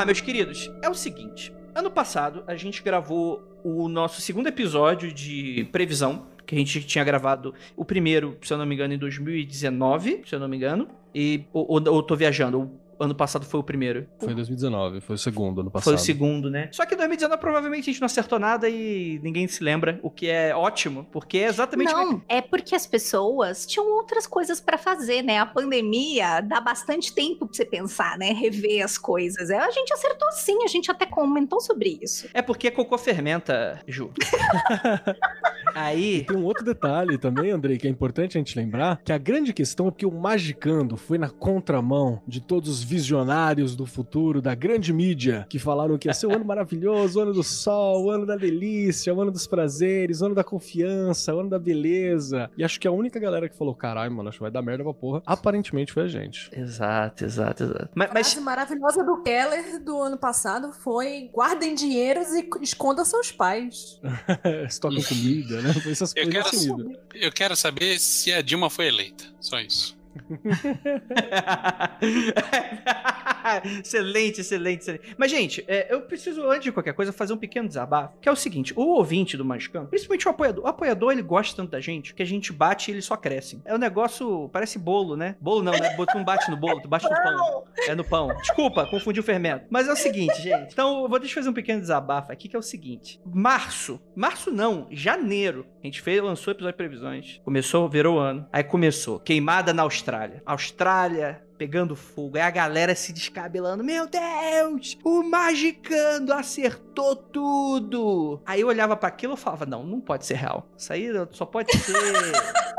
Lá, 0.00 0.06
meus 0.06 0.20
queridos. 0.20 0.70
É 0.82 0.88
o 0.88 0.94
seguinte. 0.94 1.52
Ano 1.74 1.90
passado, 1.90 2.42
a 2.46 2.56
gente 2.56 2.82
gravou 2.82 3.42
o 3.62 3.86
nosso 3.86 4.20
segundo 4.20 4.46
episódio 4.46 5.12
de 5.12 5.68
previsão, 5.70 6.26
que 6.46 6.54
a 6.54 6.58
gente 6.58 6.82
tinha 6.84 7.04
gravado 7.04 7.54
o 7.76 7.84
primeiro, 7.84 8.36
se 8.42 8.52
eu 8.52 8.58
não 8.58 8.64
me 8.64 8.74
engano, 8.74 8.94
em 8.94 8.98
2019, 8.98 10.22
se 10.26 10.34
eu 10.34 10.40
não 10.40 10.48
me 10.48 10.56
engano. 10.56 10.88
E, 11.14 11.44
ou, 11.52 11.66
ou, 11.68 11.94
ou 11.94 12.02
tô 12.02 12.16
viajando, 12.16 12.70
ano 13.00 13.14
passado 13.14 13.44
foi 13.44 13.60
o 13.60 13.62
primeiro. 13.62 14.06
Foi 14.18 14.34
2019, 14.34 15.00
foi 15.00 15.14
o 15.14 15.18
segundo 15.18 15.62
ano 15.62 15.70
passado. 15.70 15.84
Foi 15.84 15.94
o 15.94 15.98
segundo, 15.98 16.50
né? 16.50 16.68
Só 16.72 16.84
que 16.84 16.94
2019 16.94 17.40
provavelmente 17.40 17.88
a 17.88 17.92
gente 17.92 18.00
não 18.00 18.06
acertou 18.06 18.38
nada 18.38 18.68
e 18.68 19.18
ninguém 19.22 19.48
se 19.48 19.64
lembra, 19.64 19.98
o 20.02 20.10
que 20.10 20.28
é 20.28 20.54
ótimo, 20.54 21.06
porque 21.10 21.38
é 21.38 21.46
exatamente. 21.46 21.92
Não, 21.92 22.22
é 22.28 22.40
porque 22.40 22.74
as 22.74 22.86
pessoas 22.86 23.66
tinham 23.66 23.90
outras 23.90 24.26
coisas 24.26 24.60
para 24.60 24.76
fazer, 24.76 25.22
né? 25.22 25.38
A 25.38 25.46
pandemia 25.46 26.40
dá 26.40 26.60
bastante 26.60 27.14
tempo 27.14 27.46
pra 27.46 27.54
você 27.54 27.64
pensar, 27.64 28.18
né? 28.18 28.32
Rever 28.32 28.84
as 28.84 28.98
coisas. 28.98 29.50
É, 29.50 29.58
a 29.58 29.70
gente 29.70 29.92
acertou 29.92 30.30
sim, 30.32 30.62
a 30.62 30.68
gente 30.68 30.90
até 30.90 31.06
comentou 31.06 31.60
sobre 31.60 31.98
isso. 32.02 32.28
É 32.34 32.42
porque 32.42 32.70
cocô 32.70 32.98
fermenta, 32.98 33.80
Ju. 33.86 34.10
Aí. 35.74 36.18
E 36.18 36.24
tem 36.24 36.36
um 36.36 36.44
outro 36.44 36.64
detalhe 36.64 37.16
também, 37.18 37.50
Andrei, 37.50 37.78
que 37.78 37.86
é 37.86 37.90
importante 37.90 38.36
a 38.36 38.40
gente 38.40 38.58
lembrar: 38.58 39.00
que 39.04 39.12
a 39.12 39.18
grande 39.18 39.52
questão 39.52 39.88
é 39.88 39.90
que 39.90 40.06
o 40.06 40.10
Magicando 40.10 40.96
foi 40.96 41.18
na 41.18 41.28
contramão 41.28 42.20
de 42.26 42.40
todos 42.40 42.68
os 42.68 42.82
visionários 42.90 43.76
do 43.76 43.86
futuro, 43.86 44.42
da 44.42 44.52
grande 44.52 44.92
mídia, 44.92 45.46
que 45.48 45.60
falaram 45.60 45.96
que 45.96 46.08
ia 46.08 46.14
ser 46.14 46.26
o 46.26 46.34
ano 46.34 46.44
maravilhoso, 46.44 47.20
o 47.20 47.22
ano 47.22 47.32
do 47.32 47.44
sol, 47.44 48.06
o 48.06 48.10
ano 48.10 48.26
da 48.26 48.34
delícia, 48.34 49.14
o 49.14 49.20
ano 49.20 49.30
dos 49.30 49.46
prazeres, 49.46 50.20
o 50.20 50.26
ano 50.26 50.34
da 50.34 50.42
confiança, 50.42 51.32
o 51.32 51.38
ano 51.38 51.50
da 51.50 51.58
beleza. 51.58 52.50
E 52.58 52.64
acho 52.64 52.80
que 52.80 52.88
a 52.88 52.90
única 52.90 53.20
galera 53.20 53.48
que 53.48 53.56
falou, 53.56 53.74
caralho, 53.76 54.10
mano, 54.12 54.28
acho 54.28 54.38
que 54.38 54.42
vai 54.42 54.50
dar 54.50 54.60
merda 54.60 54.82
pra 54.82 54.92
porra, 54.92 55.22
aparentemente 55.24 55.92
foi 55.92 56.02
a 56.02 56.08
gente. 56.08 56.50
Exato, 56.52 57.24
exato, 57.24 57.62
exato. 57.62 57.90
Mas, 57.94 58.10
mas... 58.12 58.36
A 58.36 58.40
maravilhosa 58.40 59.04
do 59.04 59.22
Keller 59.22 59.82
do 59.84 60.00
ano 60.00 60.18
passado 60.18 60.72
foi 60.72 61.30
guardem 61.32 61.76
dinheiros 61.76 62.28
e 62.30 62.48
escondam 62.60 63.04
seus 63.04 63.30
pais. 63.30 64.00
Estoquem 64.66 65.02
comida, 65.04 65.62
né? 65.62 65.72
Foi 65.74 65.92
essas 65.92 66.12
eu 66.16 66.24
coisas 66.24 66.50
quero, 66.50 66.56
assim. 66.56 66.96
Eu 67.14 67.30
quero 67.30 67.54
saber 67.54 68.00
se 68.00 68.32
a 68.32 68.42
Dilma 68.42 68.68
foi 68.68 68.86
eleita. 68.86 69.24
Só 69.38 69.60
isso. 69.60 69.99
excelente, 73.80 74.40
excelente, 74.40 74.80
excelente. 74.80 75.14
Mas, 75.16 75.30
gente, 75.30 75.64
é, 75.66 75.92
eu 75.92 76.02
preciso, 76.02 76.48
antes 76.48 76.64
de 76.64 76.72
qualquer 76.72 76.94
coisa, 76.94 77.12
fazer 77.12 77.32
um 77.32 77.36
pequeno 77.36 77.68
desabafo. 77.68 78.14
Que 78.20 78.28
é 78.28 78.32
o 78.32 78.36
seguinte: 78.36 78.72
o 78.76 78.82
ouvinte 78.82 79.36
do 79.36 79.44
Magicano, 79.44 79.88
principalmente 79.88 80.26
o 80.26 80.30
apoiador, 80.30 80.64
o 80.64 80.68
apoiador 80.68 81.12
ele 81.12 81.22
gosta 81.22 81.56
tanto 81.56 81.70
da 81.70 81.80
gente 81.80 82.14
que 82.14 82.22
a 82.22 82.26
gente 82.26 82.52
bate 82.52 82.90
e 82.90 82.94
ele 82.94 83.02
só 83.02 83.16
cresce. 83.16 83.60
É 83.64 83.74
um 83.74 83.78
negócio, 83.78 84.48
parece 84.52 84.78
bolo, 84.78 85.16
né? 85.16 85.36
Bolo 85.40 85.62
não, 85.62 85.72
né? 85.72 85.96
Tu 85.96 86.16
não 86.16 86.24
bate 86.24 86.50
no 86.50 86.56
bolo, 86.56 86.80
tu 86.80 86.88
bate 86.88 87.04
no 87.04 87.10
pão. 87.10 87.64
É 87.86 87.94
no 87.94 88.04
pão. 88.04 88.28
Desculpa, 88.36 88.86
confundi 88.86 89.20
o 89.20 89.22
fermento. 89.22 89.66
Mas 89.70 89.88
é 89.88 89.92
o 89.92 89.96
seguinte, 89.96 90.40
gente. 90.42 90.72
Então, 90.72 91.02
eu 91.02 91.08
vou 91.08 91.18
deixar 91.18 91.36
fazer 91.36 91.50
um 91.50 91.54
pequeno 91.54 91.80
desabafo 91.80 92.32
aqui, 92.32 92.48
que 92.48 92.56
é 92.56 92.58
o 92.58 92.62
seguinte: 92.62 93.20
março, 93.24 94.00
março 94.14 94.50
não, 94.50 94.86
janeiro, 94.90 95.66
a 95.82 95.86
gente 95.86 96.02
fez, 96.02 96.22
lançou 96.22 96.52
episódio 96.52 96.72
de 96.72 96.76
previsões. 96.76 97.40
Começou, 97.42 97.88
virou 97.88 98.18
ano. 98.18 98.46
Aí 98.52 98.62
começou, 98.62 99.18
queimada 99.18 99.72
na 99.72 99.82
Austrália. 99.82 100.42
Austrália, 100.44 101.42
pegando 101.56 101.96
fogo. 101.96 102.36
Aí 102.36 102.42
a 102.42 102.50
galera 102.50 102.94
se 102.94 103.12
descabelando. 103.12 103.82
Meu 103.82 104.06
Deus! 104.06 104.98
O 105.02 105.22
Magicando 105.22 106.32
acertou 106.32 106.89
acertou 107.00 107.16
tudo. 107.16 108.40
Aí 108.44 108.60
eu 108.60 108.68
olhava 108.68 108.96
para 108.96 109.08
aquilo 109.08 109.34
e 109.34 109.36
falava: 109.36 109.66
não, 109.66 109.84
não 109.84 110.00
pode 110.00 110.26
ser 110.26 110.34
real. 110.34 110.68
Isso 110.76 110.92
aí 110.92 111.08
só 111.32 111.46
pode 111.46 111.76
ser. 111.76 111.94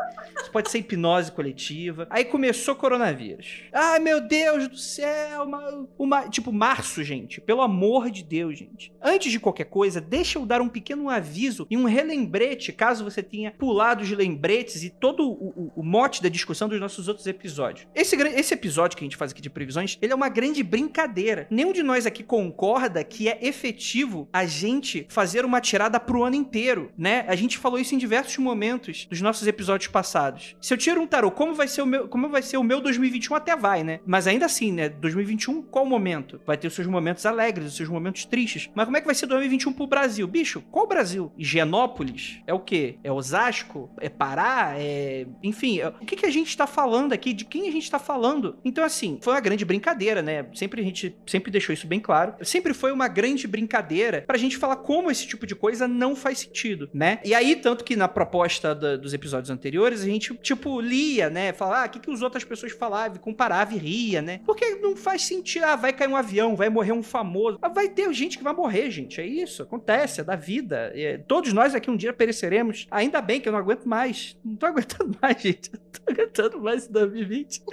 Isso 0.42 0.52
pode 0.52 0.72
ser 0.72 0.80
hipnose 0.80 1.32
coletiva. 1.32 2.08
Aí 2.10 2.26
começou 2.26 2.76
coronavírus. 2.76 3.64
Ai, 3.72 4.00
meu 4.00 4.22
Deus 4.22 4.68
do 4.68 4.78
céu. 4.78 5.44
Uma, 5.44 5.88
uma, 5.98 6.30
tipo, 6.30 6.52
março, 6.52 7.04
gente. 7.04 7.40
Pelo 7.40 7.62
amor 7.62 8.10
de 8.10 8.24
Deus, 8.24 8.58
gente. 8.58 8.92
Antes 9.02 9.32
de 9.32 9.40
qualquer 9.40 9.66
coisa, 9.66 10.02
deixa 10.02 10.40
eu 10.40 10.46
dar 10.46 10.62
um 10.62 10.70
pequeno 10.70 11.10
aviso 11.10 11.68
e 11.70 11.78
um 11.78 11.86
relembrete, 11.86 12.72
caso 12.72 13.04
você 13.04 13.22
tenha 13.22 13.52
pulado 13.52 14.04
os 14.04 14.12
lembretes 14.12 14.84
e 14.84 14.90
todo 14.90 15.30
o, 15.30 15.50
o, 15.50 15.72
o 15.78 15.84
mote 15.84 16.24
da 16.24 16.30
discussão 16.30 16.68
dos 16.68 16.80
nossos 16.80 17.08
outros 17.08 17.28
episódios. 17.28 17.88
Esse, 17.94 18.16
esse 18.16 18.54
episódio 18.54 18.98
que 18.98 19.04
a 19.04 19.06
gente 19.06 19.18
faz 19.18 19.32
aqui 19.32 19.42
de 19.42 19.50
previsões, 19.50 19.98
ele 20.02 20.14
é 20.14 20.16
uma 20.16 20.30
grande 20.30 20.64
brincadeira. 20.64 21.48
Nenhum 21.50 21.74
de 21.74 21.84
nós 21.84 22.06
aqui 22.06 22.24
concorda 22.24 23.04
que 23.04 23.28
é 23.28 23.38
efetivo 23.42 24.11
a 24.32 24.46
gente 24.46 25.06
fazer 25.10 25.46
uma 25.46 25.62
tirada 25.62 26.00
pro 26.00 26.24
ano 26.24 26.36
inteiro, 26.36 26.92
né? 26.98 27.26
A 27.28 27.36
gente 27.36 27.58
falou 27.58 27.80
isso 27.80 27.96
em 27.96 27.98
diversos 27.98 28.38
momentos 28.38 29.06
dos 29.06 29.22
nossos 29.22 29.48
episódios 29.48 29.90
passados. 29.90 30.56
Se 30.62 30.74
eu 30.74 30.78
tiro 30.78 31.02
um 31.02 31.08
tarô, 31.08 31.32
como 31.32 31.54
vai 31.54 31.68
ser 31.68 31.82
o 31.82 31.86
meu, 31.86 32.08
como 32.08 32.30
vai 32.30 32.42
ser 32.42 32.58
o 32.58 32.64
meu 32.64 32.82
2021 32.82 33.36
até 33.36 33.56
vai, 33.56 33.84
né? 33.84 34.00
Mas 34.06 34.28
ainda 34.28 34.46
assim, 34.46 34.72
né? 34.72 34.90
2021, 34.90 35.62
qual 35.64 35.86
momento? 35.86 36.42
Vai 36.46 36.58
ter 36.58 36.68
os 36.68 36.74
seus 36.74 36.88
momentos 36.88 37.26
alegres, 37.26 37.68
os 37.68 37.76
seus 37.76 37.90
momentos 37.90 38.26
tristes. 38.26 38.70
Mas 38.74 38.86
como 38.86 38.98
é 38.98 39.02
que 39.02 39.06
vai 39.06 39.16
ser 39.16 39.26
2021 39.28 39.74
pro 39.74 39.88
Brasil? 39.88 40.28
Bicho, 40.28 40.62
qual 40.72 40.88
Brasil? 40.88 41.32
Higienópolis? 41.38 42.42
É 42.48 42.54
o 42.54 42.60
quê? 42.60 42.98
É 43.04 43.12
Osasco? 43.12 43.90
É 44.00 44.10
Pará? 44.10 44.74
É... 44.78 45.26
Enfim, 45.44 45.80
é... 45.80 45.88
o 45.88 46.06
que, 46.06 46.16
que 46.16 46.26
a 46.26 46.32
gente 46.32 46.56
tá 46.56 46.68
falando 46.68 47.14
aqui? 47.14 47.34
De 47.34 47.46
quem 47.46 47.68
a 47.68 47.72
gente 47.72 47.90
tá 47.90 48.00
falando? 48.00 48.58
Então, 48.64 48.84
assim, 48.84 49.20
foi 49.22 49.34
uma 49.34 49.40
grande 49.40 49.66
brincadeira, 49.66 50.22
né? 50.22 50.46
Sempre 50.54 50.82
a 50.82 50.84
gente 50.84 51.16
sempre 51.26 51.52
deixou 51.52 51.74
isso 51.74 51.88
bem 51.88 52.00
claro. 52.00 52.34
Sempre 52.44 52.74
foi 52.74 52.92
uma 52.92 53.08
grande 53.08 53.48
brincadeira 53.48 53.91
pra 54.26 54.38
gente 54.38 54.58
falar 54.58 54.78
como 54.78 55.12
esse 55.12 55.28
tipo 55.28 55.46
de 55.46 55.56
coisa 55.56 55.88
não 55.88 56.16
faz 56.16 56.40
sentido, 56.40 56.90
né? 56.94 57.20
E 57.24 57.34
aí, 57.34 57.56
tanto 57.56 57.84
que 57.84 57.96
na 57.96 58.08
proposta 58.08 58.74
da, 58.74 58.96
dos 58.96 59.14
episódios 59.14 59.50
anteriores, 59.50 60.02
a 60.02 60.06
gente, 60.06 60.34
tipo, 60.36 60.80
lia, 60.80 61.30
né? 61.30 61.54
Falar, 61.54 61.84
ah, 61.84 61.86
o 61.88 61.90
que, 61.90 62.00
que 62.00 62.12
as 62.12 62.22
outras 62.22 62.44
pessoas 62.44 62.72
falavam, 62.72 63.18
comparava 63.18 63.74
e 63.74 63.78
ria, 63.78 64.22
né? 64.22 64.42
Porque 64.46 64.76
não 64.76 64.96
faz 64.96 65.24
sentido. 65.24 65.64
Ah, 65.64 65.76
vai 65.76 65.94
cair 65.94 66.08
um 66.08 66.16
avião, 66.16 66.56
vai 66.56 66.70
morrer 66.70 66.92
um 66.92 67.04
famoso. 67.04 67.58
Ah, 67.62 67.70
vai 67.70 67.90
ter 67.90 68.12
gente 68.14 68.38
que 68.38 68.44
vai 68.44 68.54
morrer, 68.54 68.90
gente. 68.92 69.20
É 69.20 69.26
isso, 69.26 69.64
acontece, 69.64 70.22
é 70.22 70.24
da 70.24 70.36
vida. 70.36 70.92
É, 70.96 71.18
todos 71.18 71.54
nós 71.54 71.76
aqui 71.76 71.90
um 71.90 71.98
dia 71.98 72.14
pereceremos. 72.14 72.88
Ainda 72.92 73.22
bem 73.22 73.40
que 73.40 73.48
eu 73.48 73.54
não 73.54 73.60
aguento 73.60 73.86
mais. 73.86 74.38
Não 74.44 74.56
tô 74.56 74.66
aguentando 74.68 75.18
mais, 75.22 75.42
gente. 75.42 75.72
Não 75.74 75.82
tô 75.92 76.12
aguentando 76.12 76.62
mais 76.62 76.88
em 76.88 76.92
2020. 76.92 77.64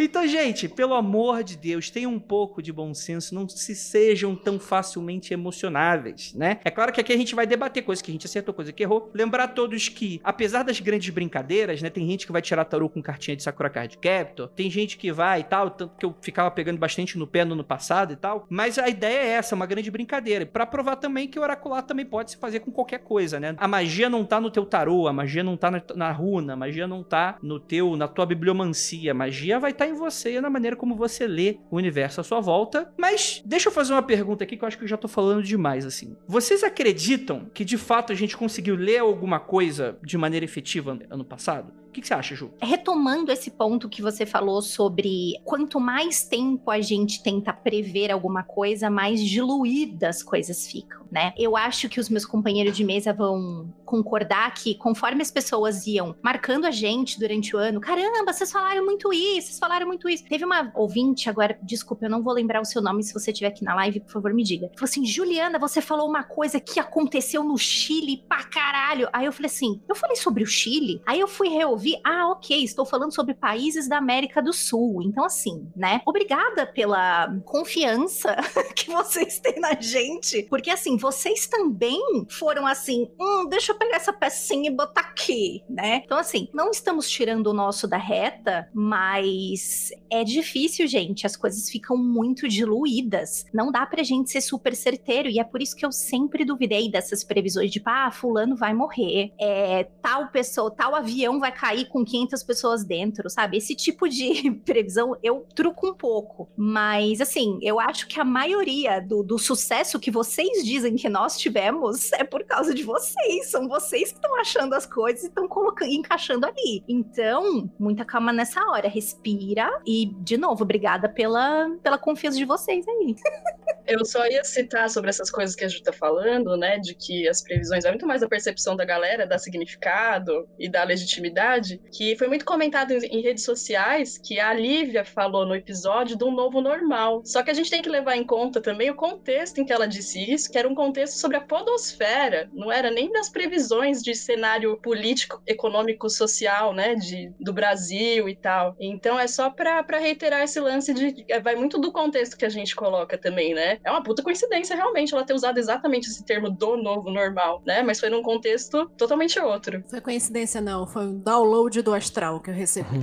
Então, 0.00 0.26
gente, 0.26 0.68
pelo 0.68 0.94
amor 0.94 1.42
de 1.42 1.56
Deus, 1.56 1.90
tenham 1.90 2.12
um 2.12 2.20
pouco 2.20 2.62
de 2.62 2.72
bom 2.72 2.94
senso. 2.94 3.34
Não 3.34 3.48
se 3.48 3.74
sejam 3.74 4.34
tão 4.34 4.58
facilmente 4.58 5.32
emocionáveis, 5.44 6.32
né? 6.34 6.58
É 6.64 6.70
claro 6.70 6.92
que 6.92 7.00
aqui 7.00 7.12
a 7.12 7.16
gente 7.16 7.34
vai 7.34 7.46
debater 7.46 7.84
coisas 7.84 8.00
que 8.00 8.10
a 8.10 8.14
gente 8.14 8.26
acertou, 8.26 8.54
coisa 8.54 8.72
que 8.72 8.82
errou. 8.82 9.10
Lembrar 9.14 9.48
todos 9.48 9.88
que, 9.88 10.20
apesar 10.24 10.62
das 10.62 10.80
grandes 10.80 11.10
brincadeiras, 11.10 11.82
né? 11.82 11.90
Tem 11.90 12.06
gente 12.06 12.26
que 12.26 12.32
vai 12.32 12.40
tirar 12.40 12.64
tarô 12.64 12.88
com 12.88 13.02
cartinha 13.02 13.36
de 13.36 13.42
Sakura 13.42 13.68
Card 13.68 13.98
Captor. 13.98 14.48
Tem 14.48 14.70
gente 14.70 14.96
que 14.96 15.12
vai 15.12 15.40
e 15.40 15.44
tal, 15.44 15.70
tanto 15.70 15.94
que 15.98 16.06
eu 16.06 16.14
ficava 16.20 16.50
pegando 16.50 16.78
bastante 16.78 17.18
no 17.18 17.26
pé 17.26 17.44
no 17.44 17.52
ano 17.52 17.64
passado 17.64 18.12
e 18.12 18.16
tal. 18.16 18.46
Mas 18.48 18.78
a 18.78 18.88
ideia 18.88 19.18
é 19.18 19.28
essa, 19.28 19.54
uma 19.54 19.66
grande 19.66 19.90
brincadeira. 19.90 20.46
Para 20.46 20.66
provar 20.66 20.96
também 20.96 21.28
que 21.28 21.38
o 21.38 21.42
oracular 21.42 21.82
também 21.82 22.06
pode 22.06 22.32
se 22.32 22.36
fazer 22.36 22.60
com 22.60 22.70
qualquer 22.70 22.98
coisa, 22.98 23.38
né? 23.38 23.54
A 23.58 23.68
magia 23.68 24.08
não 24.08 24.24
tá 24.24 24.40
no 24.40 24.50
teu 24.50 24.64
tarô, 24.64 25.06
a 25.06 25.12
magia 25.12 25.42
não 25.42 25.56
tá 25.56 25.70
na, 25.70 25.82
na 25.94 26.10
runa, 26.10 26.54
a 26.54 26.56
magia 26.56 26.86
não 26.86 27.02
tá 27.02 27.36
no 27.42 27.60
teu, 27.60 27.96
na 27.96 28.08
tua 28.08 28.24
bibliomancia. 28.24 29.10
A 29.10 29.14
magia 29.14 29.58
vai 29.58 29.72
estar 29.72 29.84
tá 29.84 29.90
em 29.90 29.94
você, 29.94 30.40
na 30.40 30.48
maneira 30.48 30.76
como 30.76 30.94
você 30.94 31.26
lê 31.26 31.58
o 31.70 31.76
universo 31.76 32.20
à 32.20 32.24
sua 32.24 32.40
volta. 32.40 32.92
Mas 32.96 33.42
deixa 33.44 33.68
eu 33.68 33.72
fazer 33.72 33.92
uma 33.92 34.02
pergunta 34.02 34.44
aqui 34.44 34.56
que 34.56 34.64
eu 34.64 34.68
acho 34.68 34.78
que 34.78 34.84
eu 34.84 34.88
já 34.88 34.96
tô 34.96 35.08
falando 35.08 35.33
demais, 35.42 35.84
assim. 35.84 36.16
Vocês 36.26 36.62
acreditam 36.62 37.46
que 37.52 37.64
de 37.64 37.76
fato 37.76 38.12
a 38.12 38.16
gente 38.16 38.36
conseguiu 38.36 38.76
ler 38.76 38.98
alguma 38.98 39.40
coisa 39.40 39.98
de 40.02 40.16
maneira 40.18 40.44
efetiva 40.44 40.98
ano 41.10 41.24
passado? 41.24 41.72
Que, 41.94 42.00
que 42.00 42.08
você 42.08 42.14
acha, 42.14 42.34
Ju? 42.34 42.50
Retomando 42.60 43.30
esse 43.30 43.52
ponto 43.52 43.88
que 43.88 44.02
você 44.02 44.26
falou 44.26 44.60
sobre 44.60 45.34
quanto 45.44 45.78
mais 45.78 46.24
tempo 46.24 46.68
a 46.68 46.80
gente 46.80 47.22
tenta 47.22 47.52
prever 47.52 48.10
alguma 48.10 48.42
coisa, 48.42 48.90
mais 48.90 49.20
diluídas 49.20 50.16
as 50.16 50.22
coisas 50.22 50.66
ficam, 50.66 51.06
né? 51.10 51.32
Eu 51.36 51.56
acho 51.56 51.88
que 51.88 52.00
os 52.00 52.08
meus 52.08 52.26
companheiros 52.26 52.76
de 52.76 52.82
mesa 52.82 53.12
vão 53.12 53.72
concordar 53.84 54.52
que 54.54 54.74
conforme 54.74 55.22
as 55.22 55.30
pessoas 55.30 55.86
iam 55.86 56.16
marcando 56.20 56.64
a 56.64 56.70
gente 56.72 57.18
durante 57.18 57.54
o 57.54 57.58
ano, 57.58 57.80
caramba, 57.80 58.32
vocês 58.32 58.50
falaram 58.50 58.84
muito 58.84 59.12
isso, 59.12 59.48
vocês 59.48 59.58
falaram 59.58 59.86
muito 59.86 60.08
isso. 60.08 60.24
Teve 60.24 60.44
uma 60.44 60.72
ouvinte 60.74 61.30
agora, 61.30 61.56
desculpa, 61.62 62.06
eu 62.06 62.10
não 62.10 62.22
vou 62.22 62.32
lembrar 62.32 62.60
o 62.60 62.64
seu 62.64 62.82
nome, 62.82 63.04
se 63.04 63.14
você 63.14 63.30
estiver 63.30 63.48
aqui 63.48 63.62
na 63.62 63.74
live, 63.76 64.00
por 64.00 64.10
favor, 64.10 64.34
me 64.34 64.42
diga. 64.42 64.68
Falou 64.74 64.84
assim: 64.84 65.06
Juliana, 65.06 65.60
você 65.60 65.80
falou 65.80 66.08
uma 66.08 66.24
coisa 66.24 66.58
que 66.58 66.80
aconteceu 66.80 67.44
no 67.44 67.56
Chile 67.56 68.24
pra 68.28 68.42
caralho. 68.42 69.08
Aí 69.12 69.26
eu 69.26 69.32
falei 69.32 69.50
assim: 69.50 69.80
eu 69.88 69.94
falei 69.94 70.16
sobre 70.16 70.42
o 70.42 70.46
Chile? 70.46 71.00
Aí 71.06 71.20
eu 71.20 71.28
fui 71.28 71.48
reouvir 71.48 71.83
vi, 71.84 72.00
ah, 72.02 72.30
ok, 72.30 72.64
estou 72.64 72.86
falando 72.86 73.14
sobre 73.14 73.34
países 73.34 73.86
da 73.86 73.98
América 73.98 74.42
do 74.42 74.52
Sul. 74.52 75.02
Então, 75.02 75.24
assim, 75.24 75.70
né? 75.76 76.00
Obrigada 76.06 76.66
pela 76.66 77.28
confiança 77.44 78.34
que 78.74 78.90
vocês 78.90 79.38
têm 79.38 79.60
na 79.60 79.78
gente. 79.78 80.44
Porque, 80.44 80.70
assim, 80.70 80.96
vocês 80.96 81.46
também 81.46 82.00
foram 82.30 82.66
assim, 82.66 83.10
hum, 83.20 83.46
deixa 83.48 83.72
eu 83.72 83.76
pegar 83.76 83.96
essa 83.96 84.12
pecinha 84.12 84.70
e 84.70 84.74
botar 84.74 85.02
aqui, 85.02 85.62
né? 85.68 86.00
Então, 86.04 86.18
assim, 86.18 86.48
não 86.54 86.70
estamos 86.70 87.08
tirando 87.10 87.48
o 87.48 87.52
nosso 87.52 87.86
da 87.86 87.98
reta, 87.98 88.68
mas 88.72 89.90
é 90.10 90.24
difícil, 90.24 90.86
gente. 90.86 91.26
As 91.26 91.36
coisas 91.36 91.68
ficam 91.68 91.96
muito 91.96 92.48
diluídas. 92.48 93.44
Não 93.52 93.70
dá 93.70 93.84
pra 93.84 94.02
gente 94.02 94.30
ser 94.30 94.40
super 94.40 94.74
certeiro. 94.74 95.28
E 95.28 95.38
é 95.38 95.44
por 95.44 95.60
isso 95.60 95.76
que 95.76 95.84
eu 95.84 95.92
sempre 95.92 96.44
duvidei 96.44 96.90
dessas 96.90 97.22
previsões 97.22 97.70
de, 97.70 97.82
ah, 97.84 98.10
fulano 98.10 98.56
vai 98.56 98.72
morrer, 98.72 99.32
é, 99.38 99.84
tal 100.00 100.28
pessoa, 100.28 100.70
tal 100.70 100.94
avião 100.94 101.38
vai 101.38 101.52
cair 101.52 101.73
cair 101.74 101.86
com 101.86 102.04
500 102.04 102.42
pessoas 102.42 102.84
dentro, 102.84 103.28
sabe? 103.28 103.56
Esse 103.56 103.74
tipo 103.74 104.08
de 104.08 104.50
previsão 104.64 105.16
eu 105.22 105.46
truco 105.54 105.88
um 105.88 105.94
pouco. 105.94 106.48
Mas, 106.56 107.20
assim, 107.20 107.58
eu 107.62 107.80
acho 107.80 108.06
que 108.06 108.20
a 108.20 108.24
maioria 108.24 109.00
do, 109.00 109.22
do 109.22 109.38
sucesso 109.38 109.98
que 109.98 110.10
vocês 110.10 110.64
dizem 110.64 110.94
que 110.94 111.08
nós 111.08 111.36
tivemos 111.36 112.12
é 112.14 112.24
por 112.24 112.44
causa 112.44 112.72
de 112.74 112.82
vocês. 112.82 113.50
São 113.50 113.68
vocês 113.68 114.10
que 114.10 114.18
estão 114.18 114.38
achando 114.40 114.74
as 114.74 114.86
coisas 114.86 115.24
e 115.24 115.26
estão 115.26 115.48
colocando, 115.48 115.90
encaixando 115.90 116.46
ali. 116.46 116.84
Então, 116.88 117.70
muita 117.78 118.04
calma 118.04 118.32
nessa 118.32 118.60
hora. 118.70 118.88
Respira 118.88 119.68
e, 119.86 120.06
de 120.20 120.36
novo, 120.36 120.62
obrigada 120.62 121.08
pela, 121.08 121.70
pela 121.82 121.98
confiança 121.98 122.38
de 122.38 122.44
vocês 122.44 122.86
aí. 122.86 123.16
Eu 123.86 124.02
só 124.04 124.26
ia 124.26 124.42
citar 124.42 124.88
sobre 124.88 125.10
essas 125.10 125.30
coisas 125.30 125.54
que 125.54 125.62
a 125.62 125.68
gente 125.68 125.82
tá 125.82 125.92
falando, 125.92 126.56
né? 126.56 126.78
De 126.78 126.94
que 126.94 127.28
as 127.28 127.42
previsões 127.42 127.84
é 127.84 127.90
muito 127.90 128.06
mais 128.06 128.22
a 128.22 128.28
percepção 128.28 128.74
da 128.74 128.84
galera, 128.84 129.26
da 129.26 129.36
significado 129.36 130.48
e 130.58 130.70
da 130.70 130.82
legitimidade 130.84 131.63
verdade, 131.64 131.80
que 131.90 132.16
foi 132.16 132.28
muito 132.28 132.44
comentado 132.44 132.92
em, 132.92 133.22
redes 133.22 133.44
sociais 133.44 134.18
que 134.18 134.38
a 134.38 134.52
Lívia 134.52 135.04
falou 135.04 135.46
no 135.46 135.54
episódio 135.54 136.16
um 136.24 136.30
novo 136.30 136.60
normal. 136.60 137.22
Só 137.24 137.42
que 137.42 137.50
a 137.50 137.54
gente 137.54 137.70
tem 137.70 137.82
que 137.82 137.88
levar 137.88 138.16
em 138.16 138.24
conta 138.24 138.60
também 138.60 138.90
o 138.90 138.94
contexto 138.94 139.58
em 139.58 139.64
que 139.64 139.72
ela 139.72 139.86
disse 139.86 140.20
isso, 140.32 140.50
que 140.50 140.58
era 140.58 140.68
um 140.68 140.74
contexto 140.74 141.18
sobre 141.18 141.36
a 141.36 141.40
podosfera, 141.40 142.48
não 142.52 142.70
era 142.70 142.90
nem 142.90 143.10
das 143.10 143.28
previsões 143.28 144.02
de 144.02 144.14
cenário 144.14 144.76
político, 144.82 145.42
econômico, 145.46 146.08
social, 146.08 146.72
né, 146.72 146.94
de, 146.94 147.32
do 147.40 147.52
Brasil 147.52 148.28
e 148.28 148.36
tal. 148.36 148.76
Então 148.78 149.18
é 149.18 149.26
só 149.26 149.50
para 149.50 149.84
reiterar 149.98 150.42
esse 150.42 150.60
lance 150.60 150.92
de 150.92 151.24
é, 151.28 151.40
vai 151.40 151.54
muito 151.56 151.78
do 151.78 151.92
contexto 151.92 152.36
que 152.36 152.44
a 152.44 152.48
gente 152.48 152.74
coloca 152.74 153.16
também, 153.16 153.54
né? 153.54 153.78
É 153.84 153.90
uma 153.90 154.02
puta 154.02 154.22
coincidência 154.22 154.76
realmente 154.76 155.14
ela 155.14 155.24
ter 155.24 155.34
usado 155.34 155.58
exatamente 155.58 156.08
esse 156.08 156.24
termo 156.24 156.50
do 156.50 156.76
novo 156.76 157.10
normal, 157.10 157.62
né? 157.66 157.82
Mas 157.82 158.00
foi 158.00 158.08
num 158.08 158.22
contexto 158.22 158.88
totalmente 158.96 159.38
outro. 159.38 159.84
Foi 159.88 160.00
coincidência 160.00 160.60
não, 160.60 160.86
foi 160.86 161.06
um 161.06 161.18
download 161.18 161.53
download 161.54 161.82
do 161.82 161.94
astral 161.94 162.40
que 162.40 162.50
eu 162.50 162.54
recebi. 162.54 162.88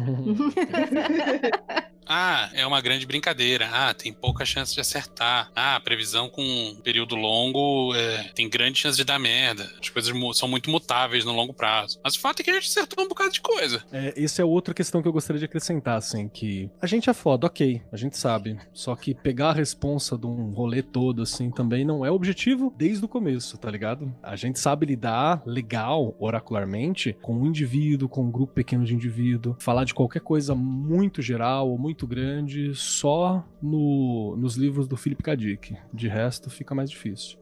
Ah, 2.08 2.50
é 2.53 2.65
uma 2.65 2.81
grande 2.81 3.05
brincadeira. 3.05 3.70
Ah, 3.72 3.93
tem 3.93 4.12
pouca 4.12 4.46
chance 4.46 4.74
de 4.74 4.79
acertar. 4.81 5.51
Ah, 5.55 5.79
previsão 5.79 6.29
com 6.29 6.41
um 6.43 6.75
período 6.75 7.15
longo 7.15 7.93
é, 7.96 8.24
tem 8.36 8.50
grande 8.50 8.79
chance 8.79 8.98
de 8.98 9.03
dar 9.03 9.20
merda. 9.20 9.70
As 9.79 9.89
coisas 9.89 10.13
são 10.38 10.48
muito 10.48 10.70
mutáveis 10.70 11.25
no 11.25 11.31
longo 11.31 11.53
prazo. 11.53 12.00
Mas 12.03 12.15
o 12.15 12.20
fato 12.20 12.41
é 12.41 12.43
que 12.43 12.50
a 12.50 12.53
gente 12.53 12.67
acertou 12.67 13.03
um 13.03 13.08
bocado 13.08 13.31
de 13.31 13.41
coisa. 13.41 13.84
É, 13.91 14.13
isso 14.17 14.41
é 14.41 14.46
outra 14.46 14.74
questão 14.74 15.01
que 15.01 15.08
eu 15.08 15.13
gostaria 15.13 15.39
de 15.39 15.46
acrescentar, 15.46 15.98
assim, 15.98 16.27
que 16.27 16.70
a 16.81 16.88
gente 16.88 17.10
é 17.10 17.13
foda, 17.13 17.48
ok, 17.48 17.81
a 17.91 17.98
gente 17.98 18.17
sabe. 18.17 18.58
Só 18.74 18.96
que 18.96 19.13
pegar 19.13 19.50
a 19.50 19.53
responsa 19.53 20.17
de 20.17 20.25
um 20.25 20.51
rolê 20.51 20.81
todo, 20.81 21.22
assim, 21.22 21.50
também 21.50 21.86
não 21.86 22.05
é 22.05 22.12
objetivo 22.12 22.74
desde 22.77 23.03
o 23.05 23.08
começo, 23.08 23.58
tá 23.58 23.70
ligado? 23.70 24.13
A 24.22 24.36
gente 24.36 24.60
sabe 24.60 24.86
lidar 24.86 25.41
legal, 25.46 26.15
oracularmente, 26.20 27.15
com 27.22 27.36
um 27.38 27.46
indivíduo, 27.46 28.10
com 28.10 28.24
um 28.24 28.31
grupo 28.31 28.53
pequeno 28.53 28.86
de 28.86 28.93
indivíduo, 28.93 29.55
falar 29.60 29.84
de 29.84 29.93
qualquer 29.93 30.22
coisa 30.22 30.55
muito 30.55 31.22
geral 31.22 31.70
ou 31.70 31.77
muito 31.77 31.90
muito 31.91 32.07
grande 32.07 32.74
só 32.74 33.45
no, 33.62 34.38
nos 34.38 34.55
livros 34.55 34.88
do 34.88 34.95
Philip 34.95 35.21
K. 35.21 35.36
Dick. 35.36 35.77
De 35.93 36.07
resto, 36.07 36.50
fica 36.50 36.74
mais 36.74 36.89
difícil. 36.89 37.38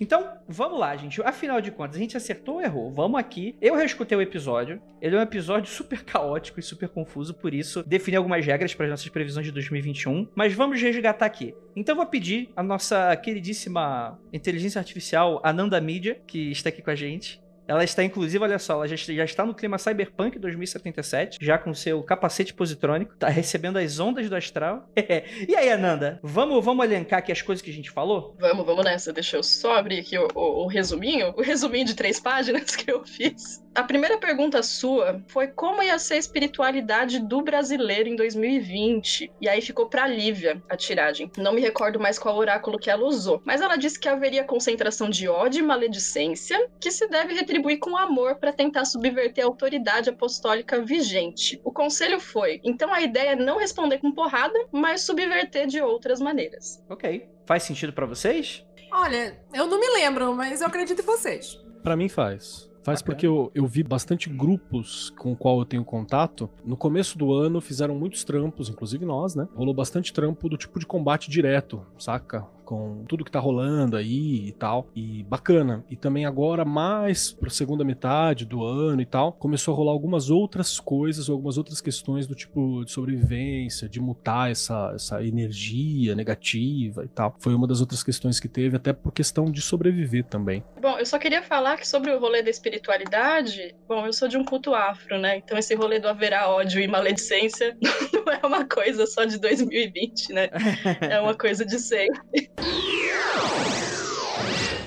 Então, 0.00 0.36
vamos 0.48 0.80
lá, 0.80 0.96
gente. 0.96 1.22
Afinal 1.22 1.60
de 1.60 1.70
contas, 1.70 1.96
a 1.96 1.98
gente 1.98 2.16
acertou 2.16 2.56
ou 2.56 2.62
errou? 2.62 2.90
Vamos 2.90 3.20
aqui. 3.20 3.56
Eu 3.60 3.76
reescutei 3.76 4.16
o 4.16 4.22
episódio. 4.22 4.80
Ele 5.02 5.14
é 5.14 5.18
um 5.18 5.22
episódio 5.22 5.68
super 5.70 6.02
caótico 6.02 6.58
e 6.58 6.62
super 6.62 6.88
confuso, 6.88 7.34
por 7.34 7.52
isso 7.52 7.84
defini 7.86 8.16
algumas 8.16 8.44
regras 8.44 8.74
para 8.74 8.86
as 8.86 8.90
nossas 8.90 9.08
previsões 9.10 9.46
de 9.46 9.52
2021. 9.52 10.28
Mas 10.34 10.54
vamos 10.54 10.80
resgatar 10.80 11.26
aqui. 11.26 11.54
Então, 11.76 11.94
vou 11.94 12.06
pedir 12.06 12.48
a 12.56 12.62
nossa 12.62 13.14
queridíssima 13.16 14.18
inteligência 14.32 14.78
artificial, 14.78 15.42
Ananda 15.44 15.78
Mídia, 15.78 16.20
que 16.26 16.50
está 16.50 16.70
aqui 16.70 16.80
com 16.80 16.90
a 16.90 16.96
gente, 16.96 17.42
ela 17.72 17.84
está, 17.84 18.04
inclusive, 18.04 18.42
olha 18.42 18.58
só, 18.58 18.74
ela 18.74 18.88
já, 18.88 18.96
já, 18.96 19.24
está 19.24 19.46
no 19.46 19.54
clima 19.54 19.78
Cyberpunk 19.78 20.38
2077, 20.38 21.38
já 21.40 21.58
com 21.58 21.72
seu 21.74 22.02
capacete 22.02 22.52
positrônico, 22.52 23.16
tá 23.16 23.28
recebendo 23.28 23.78
as 23.78 23.98
ondas 23.98 24.28
do 24.28 24.36
astral. 24.36 24.88
e 25.48 25.56
aí, 25.56 25.70
Ananda, 25.70 26.20
vamos, 26.22 26.64
vamos 26.64 26.84
elencar 26.84 27.20
aqui 27.20 27.32
as 27.32 27.40
coisas 27.40 27.62
que 27.62 27.70
a 27.70 27.74
gente 27.74 27.90
falou? 27.90 28.36
Vamos, 28.38 28.66
vamos 28.66 28.84
nessa. 28.84 29.12
Deixa 29.12 29.36
eu 29.36 29.42
só 29.42 29.76
abrir 29.76 30.00
aqui 30.00 30.18
o, 30.18 30.28
o, 30.34 30.64
o 30.64 30.66
resuminho, 30.66 31.32
o 31.36 31.42
resuminho 31.42 31.86
de 31.86 31.94
três 31.94 32.20
páginas 32.20 32.74
que 32.76 32.90
eu 32.90 33.04
fiz. 33.04 33.61
A 33.74 33.82
primeira 33.82 34.18
pergunta 34.18 34.62
sua 34.62 35.22
foi 35.28 35.48
como 35.48 35.82
ia 35.82 35.98
ser 35.98 36.14
a 36.14 36.18
espiritualidade 36.18 37.18
do 37.18 37.40
brasileiro 37.40 38.06
em 38.06 38.14
2020. 38.14 39.32
E 39.40 39.48
aí 39.48 39.62
ficou 39.62 39.88
pra 39.88 40.06
Lívia 40.06 40.62
a 40.68 40.76
tiragem. 40.76 41.30
Não 41.38 41.54
me 41.54 41.60
recordo 41.62 41.98
mais 41.98 42.18
qual 42.18 42.36
oráculo 42.36 42.78
que 42.78 42.90
ela 42.90 43.06
usou. 43.06 43.40
Mas 43.46 43.62
ela 43.62 43.76
disse 43.76 43.98
que 43.98 44.10
haveria 44.10 44.44
concentração 44.44 45.08
de 45.08 45.26
ódio 45.26 45.60
e 45.60 45.66
maledicência, 45.66 46.68
que 46.78 46.90
se 46.90 47.08
deve 47.08 47.32
retribuir 47.32 47.78
com 47.78 47.96
amor 47.96 48.36
para 48.36 48.52
tentar 48.52 48.84
subverter 48.84 49.42
a 49.42 49.46
autoridade 49.46 50.10
apostólica 50.10 50.82
vigente. 50.82 51.58
O 51.64 51.72
conselho 51.72 52.20
foi: 52.20 52.60
então 52.62 52.92
a 52.92 53.00
ideia 53.00 53.30
é 53.30 53.36
não 53.36 53.58
responder 53.58 53.98
com 53.98 54.12
porrada, 54.12 54.58
mas 54.70 55.00
subverter 55.00 55.66
de 55.66 55.80
outras 55.80 56.20
maneiras. 56.20 56.84
Ok. 56.90 57.26
Faz 57.46 57.62
sentido 57.62 57.92
para 57.92 58.04
vocês? 58.04 58.64
Olha, 58.92 59.42
eu 59.54 59.66
não 59.66 59.80
me 59.80 59.88
lembro, 59.94 60.34
mas 60.34 60.60
eu 60.60 60.66
acredito 60.66 61.00
em 61.00 61.06
vocês. 61.06 61.58
Para 61.82 61.96
mim 61.96 62.08
faz. 62.08 62.70
Faz 62.82 63.00
Bacana. 63.00 63.04
porque 63.04 63.26
eu, 63.26 63.50
eu 63.54 63.66
vi 63.66 63.82
bastante 63.82 64.28
grupos 64.28 65.10
com 65.10 65.32
o 65.32 65.36
qual 65.36 65.58
eu 65.58 65.64
tenho 65.64 65.84
contato. 65.84 66.50
No 66.64 66.76
começo 66.76 67.16
do 67.16 67.32
ano 67.32 67.60
fizeram 67.60 67.94
muitos 67.94 68.24
trampos, 68.24 68.68
inclusive 68.68 69.04
nós, 69.04 69.34
né? 69.34 69.46
Rolou 69.54 69.72
bastante 69.72 70.12
trampo 70.12 70.48
do 70.48 70.56
tipo 70.56 70.78
de 70.78 70.86
combate 70.86 71.30
direto, 71.30 71.84
saca? 71.98 72.46
Com 72.72 73.04
tudo 73.06 73.22
que 73.22 73.30
tá 73.30 73.38
rolando 73.38 73.98
aí 73.98 74.48
e 74.48 74.52
tal. 74.52 74.88
E 74.96 75.22
bacana. 75.24 75.84
E 75.90 75.96
também 75.96 76.24
agora, 76.24 76.64
mais 76.64 77.30
pra 77.30 77.50
segunda 77.50 77.84
metade 77.84 78.46
do 78.46 78.64
ano 78.64 79.02
e 79.02 79.04
tal, 79.04 79.30
começou 79.34 79.74
a 79.74 79.76
rolar 79.76 79.92
algumas 79.92 80.30
outras 80.30 80.80
coisas, 80.80 81.28
algumas 81.28 81.58
outras 81.58 81.82
questões 81.82 82.26
do 82.26 82.34
tipo 82.34 82.82
de 82.82 82.90
sobrevivência, 82.90 83.88
de 83.88 84.00
mutar 84.00 84.50
essa, 84.50 84.92
essa 84.94 85.22
energia 85.22 86.14
negativa 86.14 87.04
e 87.04 87.08
tal. 87.08 87.36
Foi 87.38 87.54
uma 87.54 87.66
das 87.66 87.82
outras 87.82 88.02
questões 88.02 88.40
que 88.40 88.48
teve, 88.48 88.74
até 88.74 88.94
por 88.94 89.12
questão 89.12 89.44
de 89.44 89.60
sobreviver 89.60 90.24
também. 90.24 90.64
Bom, 90.80 90.98
eu 90.98 91.04
só 91.04 91.18
queria 91.18 91.42
falar 91.42 91.76
que 91.76 91.86
sobre 91.86 92.10
o 92.10 92.18
rolê 92.18 92.42
da 92.42 92.48
espiritualidade, 92.48 93.74
bom, 93.86 94.06
eu 94.06 94.14
sou 94.14 94.28
de 94.28 94.38
um 94.38 94.44
culto 94.44 94.74
afro, 94.74 95.18
né? 95.18 95.36
Então 95.36 95.58
esse 95.58 95.74
rolê 95.74 96.00
do 96.00 96.08
haverá 96.08 96.48
ódio 96.48 96.80
e 96.80 96.88
maledicência 96.88 97.76
não 98.12 98.32
é 98.32 98.40
uma 98.46 98.64
coisa 98.64 99.06
só 99.06 99.26
de 99.26 99.38
2020, 99.38 100.32
né? 100.32 100.48
É 101.02 101.20
uma 101.20 101.34
coisa 101.34 101.64
de 101.64 101.78
sempre. 101.78 102.50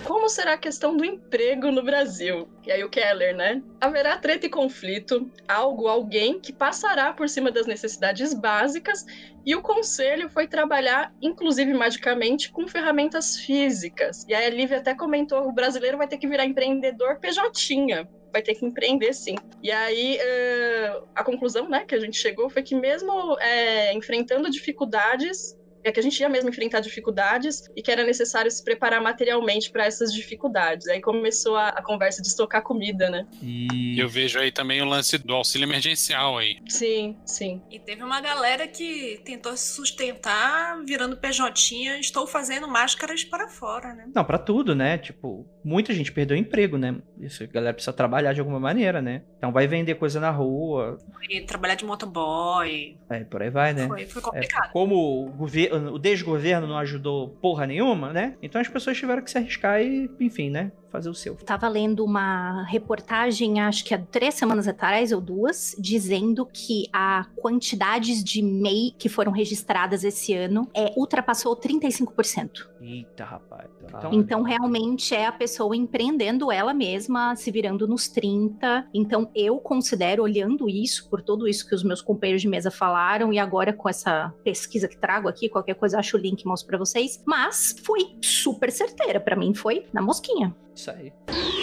Como 0.03 0.29
será 0.29 0.53
a 0.53 0.57
questão 0.57 0.95
do 0.95 1.03
emprego 1.03 1.71
no 1.71 1.83
Brasil? 1.83 2.47
E 2.65 2.71
aí 2.71 2.83
o 2.83 2.89
Keller, 2.89 3.35
né? 3.35 3.61
Haverá 3.81 4.17
treta 4.17 4.45
e 4.45 4.49
conflito, 4.49 5.31
algo, 5.47 5.87
alguém 5.87 6.39
que 6.39 6.53
passará 6.53 7.11
por 7.13 7.27
cima 7.27 7.51
das 7.51 7.65
necessidades 7.65 8.33
básicas 8.33 9.03
e 9.45 9.55
o 9.55 9.61
conselho 9.61 10.29
foi 10.29 10.47
trabalhar, 10.47 11.13
inclusive 11.21 11.73
magicamente, 11.73 12.51
com 12.51 12.67
ferramentas 12.67 13.37
físicas. 13.37 14.25
E 14.27 14.33
aí 14.33 14.45
a 14.45 14.49
Lívia 14.49 14.77
até 14.77 14.95
comentou, 14.95 15.47
o 15.47 15.51
brasileiro 15.51 15.97
vai 15.97 16.07
ter 16.07 16.17
que 16.17 16.27
virar 16.27 16.45
empreendedor 16.45 17.19
PJ 17.19 18.07
vai 18.31 18.41
ter 18.41 18.55
que 18.55 18.65
empreender 18.65 19.13
sim. 19.13 19.35
E 19.63 19.71
aí, 19.71 20.17
uh, 20.17 21.07
a 21.15 21.23
conclusão 21.23 21.69
né, 21.69 21.85
que 21.87 21.95
a 21.95 21.99
gente 21.99 22.17
chegou 22.17 22.49
foi 22.49 22.63
que, 22.63 22.75
mesmo 22.75 23.39
é, 23.39 23.93
enfrentando 23.93 24.51
dificuldades, 24.51 25.57
é 25.85 25.91
que 25.91 25.99
a 25.99 26.03
gente 26.03 26.19
ia 26.19 26.27
mesmo 26.27 26.49
enfrentar 26.49 26.79
dificuldades 26.79 27.69
e 27.75 27.81
que 27.81 27.91
era 27.91 28.03
necessário 28.03 28.49
se 28.49 28.63
preparar 28.63 28.99
materialmente 29.01 29.69
para 29.69 29.85
essas 29.85 30.11
dificuldades. 30.11 30.87
Aí 30.87 30.99
começou 30.99 31.55
a, 31.55 31.69
a, 31.69 31.83
conversa 31.83 32.23
de 32.23 32.27
estocar 32.27 32.63
comida, 32.63 33.07
né? 33.07 33.27
E 33.39 33.99
eu 33.99 34.09
vejo 34.09 34.39
aí 34.39 34.51
também 34.51 34.81
o 34.81 34.85
lance 34.85 35.19
do 35.19 35.35
auxílio 35.35 35.65
emergencial 35.65 36.39
aí. 36.39 36.57
Sim, 36.67 37.15
sim. 37.23 37.61
E 37.69 37.79
teve 37.79 38.03
uma 38.03 38.19
galera 38.19 38.67
que 38.67 39.21
tentou 39.23 39.55
se 39.55 39.75
sustentar 39.75 40.83
virando 40.83 41.17
PJ, 41.17 41.99
estou 41.99 42.25
fazendo 42.25 42.67
máscaras 42.67 43.23
para 43.23 43.47
fora, 43.47 43.93
né? 43.93 44.09
Não, 44.13 44.25
para 44.25 44.39
tudo, 44.39 44.73
né? 44.73 44.97
Tipo, 44.97 45.47
muita 45.65 45.91
gente 45.93 46.11
perdeu 46.11 46.37
emprego, 46.37 46.77
né? 46.77 46.95
Isso, 47.19 47.43
a 47.43 47.47
galera 47.47 47.73
precisa 47.73 47.91
trabalhar 47.91 48.33
de 48.33 48.39
alguma 48.39 48.59
maneira, 48.59 49.01
né? 49.01 49.23
Então 49.35 49.51
vai 49.51 49.65
vender 49.65 49.95
coisa 49.95 50.19
na 50.19 50.29
rua. 50.29 50.99
E 51.27 51.41
trabalhar 51.41 51.73
de 51.73 51.83
motoboy. 51.83 52.95
É, 53.09 53.23
por 53.23 53.41
aí 53.41 53.49
vai, 53.49 53.73
né? 53.73 53.87
Foi, 53.87 54.05
foi 54.05 54.21
complicado. 54.21 54.69
É, 54.69 54.71
como 54.71 55.25
o 55.25 55.31
governo 55.31 55.93
o 55.95 55.99
desgoverno 55.99 56.67
não 56.67 56.77
ajudou 56.77 57.29
porra 57.41 57.65
nenhuma, 57.65 58.13
né? 58.13 58.35
Então 58.43 58.61
as 58.61 58.67
pessoas 58.67 58.95
tiveram 58.95 59.23
que 59.23 59.31
se 59.31 59.39
arriscar 59.39 59.81
e, 59.81 60.09
enfim, 60.19 60.51
né? 60.51 60.71
Fazer 60.89 61.09
o 61.09 61.13
seu. 61.13 61.35
Tava 61.35 61.67
lendo 61.67 62.03
uma 62.03 62.63
reportagem, 62.63 63.59
acho 63.59 63.83
que 63.83 63.93
há 63.93 63.97
três 63.97 64.35
semanas 64.35 64.67
atrás 64.67 65.11
ou 65.11 65.19
duas, 65.19 65.75
dizendo 65.77 66.45
que 66.45 66.87
a 66.93 67.25
quantidades 67.35 68.23
de 68.23 68.41
MEI 68.41 68.93
que 68.97 69.09
foram 69.09 69.31
registradas 69.31 70.03
esse 70.03 70.33
ano 70.33 70.69
é, 70.73 70.93
ultrapassou 70.95 71.55
35%. 71.55 72.67
Eita, 72.81 73.25
rapaz. 73.25 73.69
Então, 73.87 74.13
então, 74.13 74.41
realmente 74.43 75.15
é 75.15 75.25
a 75.25 75.31
pessoa 75.31 75.75
empreendendo 75.75 76.51
ela 76.51 76.73
mesma, 76.73 77.35
se 77.35 77.51
virando 77.51 77.87
nos 77.87 78.07
30. 78.07 78.87
Então, 78.93 79.29
eu 79.35 79.57
considero, 79.57 80.23
olhando 80.23 80.69
isso, 80.69 81.09
por 81.09 81.21
tudo 81.21 81.47
isso 81.47 81.67
que 81.67 81.75
os 81.75 81.83
meus 81.83 82.01
companheiros 82.01 82.41
de 82.41 82.47
mesa 82.47 82.69
falaram, 82.69 83.33
e 83.33 83.39
agora 83.39 83.73
com 83.73 83.87
essa 83.89 84.33
pesquisa 84.43 84.87
que 84.87 84.97
trago 84.97 85.27
aqui, 85.27 85.49
qualquer 85.49 85.75
coisa, 85.75 85.99
acho 85.99 86.17
o 86.17 86.19
link 86.19 86.41
e 86.41 86.47
mostro 86.47 86.67
pra 86.67 86.77
vocês. 86.77 87.21
Mas 87.25 87.75
foi 87.83 88.17
super 88.21 88.71
certeira. 88.71 89.19
para 89.19 89.35
mim, 89.35 89.53
foi 89.53 89.85
na 89.93 90.01
mosquinha. 90.01 90.55
Isso 90.75 90.91
aí 90.91 91.13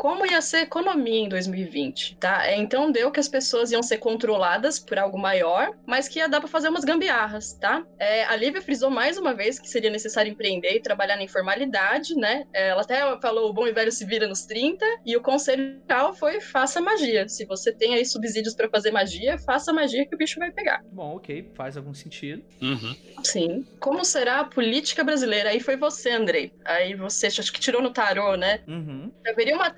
como 0.00 0.24
ia 0.24 0.40
ser 0.40 0.56
a 0.56 0.62
economia 0.62 1.20
em 1.20 1.28
2020, 1.28 2.16
tá? 2.16 2.46
É, 2.46 2.56
então 2.56 2.90
deu 2.90 3.10
que 3.10 3.20
as 3.20 3.28
pessoas 3.28 3.70
iam 3.70 3.82
ser 3.82 3.98
controladas 3.98 4.78
por 4.78 4.98
algo 4.98 5.18
maior, 5.18 5.68
mas 5.86 6.08
que 6.08 6.20
ia 6.20 6.26
dar 6.26 6.40
para 6.40 6.48
fazer 6.48 6.70
umas 6.70 6.84
gambiarras, 6.84 7.52
tá? 7.60 7.84
É, 7.98 8.24
a 8.24 8.34
Lívia 8.34 8.62
frisou 8.62 8.88
mais 8.88 9.18
uma 9.18 9.34
vez 9.34 9.58
que 9.58 9.68
seria 9.68 9.90
necessário 9.90 10.32
empreender 10.32 10.74
e 10.74 10.80
trabalhar 10.80 11.16
na 11.16 11.22
informalidade, 11.22 12.14
né? 12.14 12.44
É, 12.50 12.68
ela 12.68 12.80
até 12.80 12.98
falou 13.20 13.50
o 13.50 13.52
bom 13.52 13.66
e 13.66 13.72
velho 13.72 13.92
se 13.92 14.06
vira 14.06 14.26
nos 14.26 14.46
30, 14.46 14.82
e 15.04 15.14
o 15.18 15.20
conselho 15.20 15.78
geral 15.86 16.14
foi 16.14 16.40
faça 16.40 16.80
magia. 16.80 17.28
Se 17.28 17.44
você 17.44 17.70
tem 17.70 17.94
aí 17.94 18.06
subsídios 18.06 18.54
para 18.54 18.70
fazer 18.70 18.90
magia, 18.90 19.36
faça 19.44 19.70
magia 19.70 20.06
que 20.08 20.14
o 20.14 20.18
bicho 20.18 20.38
vai 20.38 20.50
pegar. 20.50 20.80
Bom, 20.90 21.16
ok, 21.16 21.50
faz 21.54 21.76
algum 21.76 21.92
sentido. 21.92 22.42
Uhum. 22.62 22.96
Sim. 23.22 23.66
Como 23.78 24.02
será 24.02 24.40
a 24.40 24.44
política 24.44 25.04
brasileira? 25.04 25.50
Aí 25.50 25.60
foi 25.60 25.76
você, 25.76 26.08
Andrei. 26.08 26.54
Aí 26.64 26.94
você, 26.94 27.26
acho 27.26 27.52
que 27.52 27.60
tirou 27.60 27.82
no 27.82 27.92
tarô, 27.92 28.34
né? 28.34 28.60
Uhum. 28.66 29.12
Haveria 29.26 29.54
uma 29.54 29.70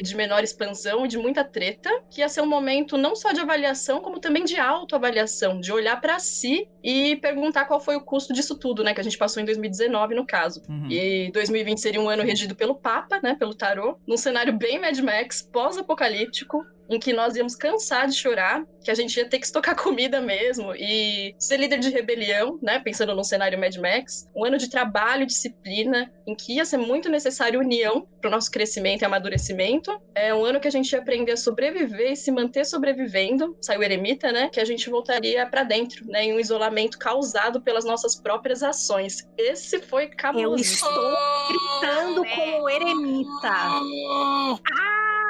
de 0.00 0.16
menor 0.16 0.42
expansão 0.42 1.04
e 1.04 1.08
de 1.08 1.18
muita 1.18 1.44
treta, 1.44 1.90
que 2.10 2.20
ia 2.20 2.28
ser 2.28 2.40
um 2.40 2.46
momento 2.46 2.96
não 2.96 3.14
só 3.16 3.32
de 3.32 3.40
avaliação, 3.40 4.00
como 4.00 4.18
também 4.18 4.44
de 4.44 4.58
autoavaliação, 4.58 5.60
de 5.60 5.72
olhar 5.72 6.00
para 6.00 6.18
si 6.18 6.68
e 6.82 7.16
perguntar 7.16 7.64
qual 7.64 7.80
foi 7.80 7.96
o 7.96 8.00
custo 8.00 8.32
disso 8.32 8.58
tudo, 8.58 8.84
né? 8.84 8.94
Que 8.94 9.00
a 9.00 9.04
gente 9.04 9.18
passou 9.18 9.42
em 9.42 9.46
2019, 9.46 10.14
no 10.14 10.26
caso. 10.26 10.62
Uhum. 10.68 10.88
E 10.90 11.30
2020 11.32 11.78
seria 11.78 12.00
um 12.00 12.08
ano 12.08 12.22
regido 12.22 12.54
pelo 12.54 12.74
Papa, 12.74 13.20
né? 13.22 13.34
Pelo 13.34 13.54
tarô, 13.54 13.98
num 14.06 14.16
cenário 14.16 14.52
bem 14.52 14.80
Mad 14.80 14.98
Max, 14.98 15.42
pós-apocalíptico, 15.42 16.64
em 16.88 16.98
que 16.98 17.12
nós 17.12 17.36
íamos 17.36 17.54
cansar 17.54 18.06
de 18.06 18.14
chorar, 18.14 18.64
que 18.82 18.90
a 18.90 18.94
gente 18.94 19.16
ia 19.16 19.28
ter 19.28 19.38
que 19.38 19.46
estocar 19.46 19.74
comida 19.80 20.20
mesmo 20.20 20.74
e 20.74 21.34
ser 21.38 21.56
líder 21.56 21.78
de 21.78 21.90
rebelião, 21.90 22.58
né? 22.62 22.78
Pensando 22.78 23.14
num 23.14 23.24
cenário 23.24 23.58
Mad 23.58 23.74
Max. 23.76 24.28
Um 24.36 24.44
ano 24.44 24.58
de 24.58 24.68
trabalho 24.68 25.22
e 25.22 25.26
disciplina, 25.26 26.12
em 26.26 26.34
que 26.34 26.56
ia 26.56 26.64
ser 26.64 26.76
muito 26.76 27.08
necessário 27.08 27.60
união 27.60 28.06
para 28.20 28.28
o 28.28 28.30
nosso 28.30 28.50
crescimento 28.50 29.02
e 29.02 29.04
amadurecimento. 29.04 29.90
É 30.14 30.34
um 30.34 30.44
ano 30.44 30.60
que 30.60 30.68
a 30.68 30.70
gente 30.70 30.92
ia 30.92 30.98
aprender 30.98 31.32
a 31.32 31.36
sobreviver 31.36 32.12
e 32.12 32.16
se 32.16 32.30
manter 32.30 32.64
sobrevivendo. 32.64 33.56
Saiu 33.60 33.80
o 33.80 33.84
eremita, 33.84 34.30
né? 34.30 34.48
Que 34.52 34.60
a 34.60 34.64
gente 34.64 34.90
voltaria 34.90 35.46
para 35.46 35.64
dentro, 35.64 36.06
né? 36.06 36.24
Em 36.24 36.34
um 36.34 36.40
isolamento 36.40 36.98
causado 36.98 37.60
pelas 37.62 37.84
nossas 37.84 38.20
próprias 38.20 38.62
ações. 38.62 39.26
Esse 39.38 39.80
foi 39.80 40.08
cabuloso. 40.08 40.54
Eu 40.56 40.60
estou 40.60 41.16
gritando 41.48 42.24
com 42.24 42.62
o 42.62 42.68
eremita. 42.68 43.48
Ah! 43.48 45.23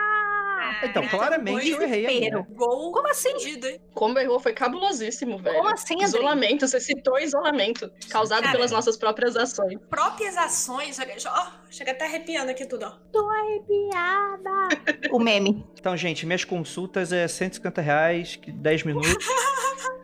Então, 0.83 1.07
claramente 1.09 1.71
eu 1.71 1.83
errei 1.83 2.07
aí. 2.07 2.31
Né? 2.31 2.47
Gol 2.51 2.93
Como 2.93 3.09
assim? 3.09 3.33
Perdido? 3.33 3.69
Como 3.93 4.19
errou, 4.19 4.41
foi 4.41 4.53
cabulosíssimo, 4.53 5.39
velho. 5.39 5.57
Como 5.57 5.69
assim, 5.69 5.95
André? 5.95 6.07
Isolamento, 6.07 6.69
você 6.69 6.81
citou 6.81 7.19
isolamento, 7.19 7.91
causado 8.09 8.43
Cara, 8.43 8.53
pelas 8.53 8.71
nossas 8.71 8.97
próprias 8.97 9.37
ações. 9.37 9.79
Próprias 9.89 10.37
ações, 10.37 10.99
olha, 10.99 11.15
ó, 11.27 11.47
chega 11.71 11.93
até 11.93 12.07
arrepiando 12.07 12.51
aqui 12.51 12.67
tudo, 12.67 12.87
ó. 12.87 12.93
Tô 13.13 13.29
arrepiada. 13.29 14.69
o 15.13 15.19
meme. 15.19 15.65
Então, 15.79 15.97
gente, 15.97 16.27
minhas 16.27 16.45
consultas 16.45 17.13
é 17.13 17.27
150 17.27 17.81
reais, 17.81 18.39
10 18.47 18.83
minutos. 18.85 19.17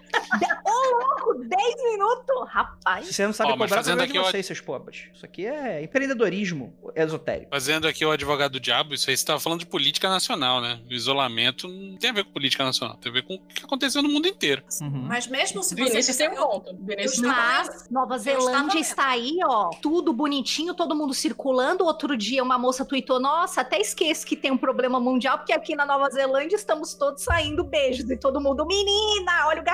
Ô, 0.65 1.05
louco, 1.05 1.45
10 1.45 1.83
minutos? 1.93 2.49
Rapaz. 2.49 3.07
Se 3.07 3.13
você 3.15 3.27
não 3.27 3.33
sabe 3.33 3.53
Ó, 3.53 3.57
mas 3.57 3.69
cobrar, 3.69 3.83
fazendo 3.83 3.99
de 3.99 4.05
aqui, 4.05 4.17
eu- 4.17 4.25
vocês, 4.25 4.47
seus 4.47 4.61
pobres. 4.61 5.09
Isso 5.15 5.25
aqui 5.25 5.47
é 5.47 5.83
empreendedorismo 5.83 6.75
esotérico. 6.95 7.51
Fazendo 7.51 7.87
aqui 7.89 8.05
o 8.05 8.11
advogado 8.11 8.53
do 8.53 8.61
diabo, 8.61 8.95
isso 8.95 9.09
aí 9.11 9.17
você 9.17 9.25
tava 9.25 9.41
falando 9.41 9.61
de 9.61 9.67
política 9.67 10.09
nacional, 10.09 10.61
né? 10.61 10.81
O 10.89 10.93
isolamento 10.93 11.69
não 11.69 11.97
tem 11.97 12.11
a 12.11 12.13
ver 12.13 12.25
com 12.25 12.33
política 12.33 12.65
nacional, 12.65 12.97
tem 12.97 13.11
a 13.11 13.13
ver 13.15 13.23
com 13.23 13.35
o 13.35 13.39
que 13.41 13.65
aconteceu 13.65 14.03
no 14.03 14.09
mundo 14.09 14.27
inteiro. 14.29 14.63
Uhum. 14.81 15.05
Mas 15.07 15.27
mesmo 15.27 15.63
se 15.63 15.75
você 15.75 15.85
Vinícius 15.85 16.17
tem 16.17 16.29
um 16.31 16.35
ponto. 16.37 16.77
Vinícius. 16.81 17.21
Mas 17.21 17.89
Nova 17.91 18.19
Zelândia 18.19 18.79
está 18.79 19.09
aí, 19.09 19.39
ó, 19.45 19.71
tudo 19.83 20.13
bonitinho, 20.13 20.75
todo 20.75 20.95
mundo 20.95 21.13
circulando. 21.15 21.85
Outro 21.85 22.17
dia 22.17 22.43
uma 22.43 22.59
moça 22.59 22.85
tweetou: 22.85 23.21
Nossa, 23.21 23.61
até 23.63 23.81
esqueço 23.81 24.27
que 24.27 24.37
tem 24.37 24.51
um 24.51 24.59
problema 24.59 25.01
mundial, 25.01 25.39
porque 25.39 25.53
aqui 25.53 25.75
na 25.75 25.85
Nova 25.87 26.09
Zelândia 26.11 26.57
estamos 26.57 26.95
todos 26.95 27.23
saindo 27.23 27.65
beijos 27.65 28.09
e 28.11 28.17
todo 28.17 28.41
mundo, 28.41 28.67
menina, 28.67 29.47
olha 29.47 29.61
o 29.61 29.65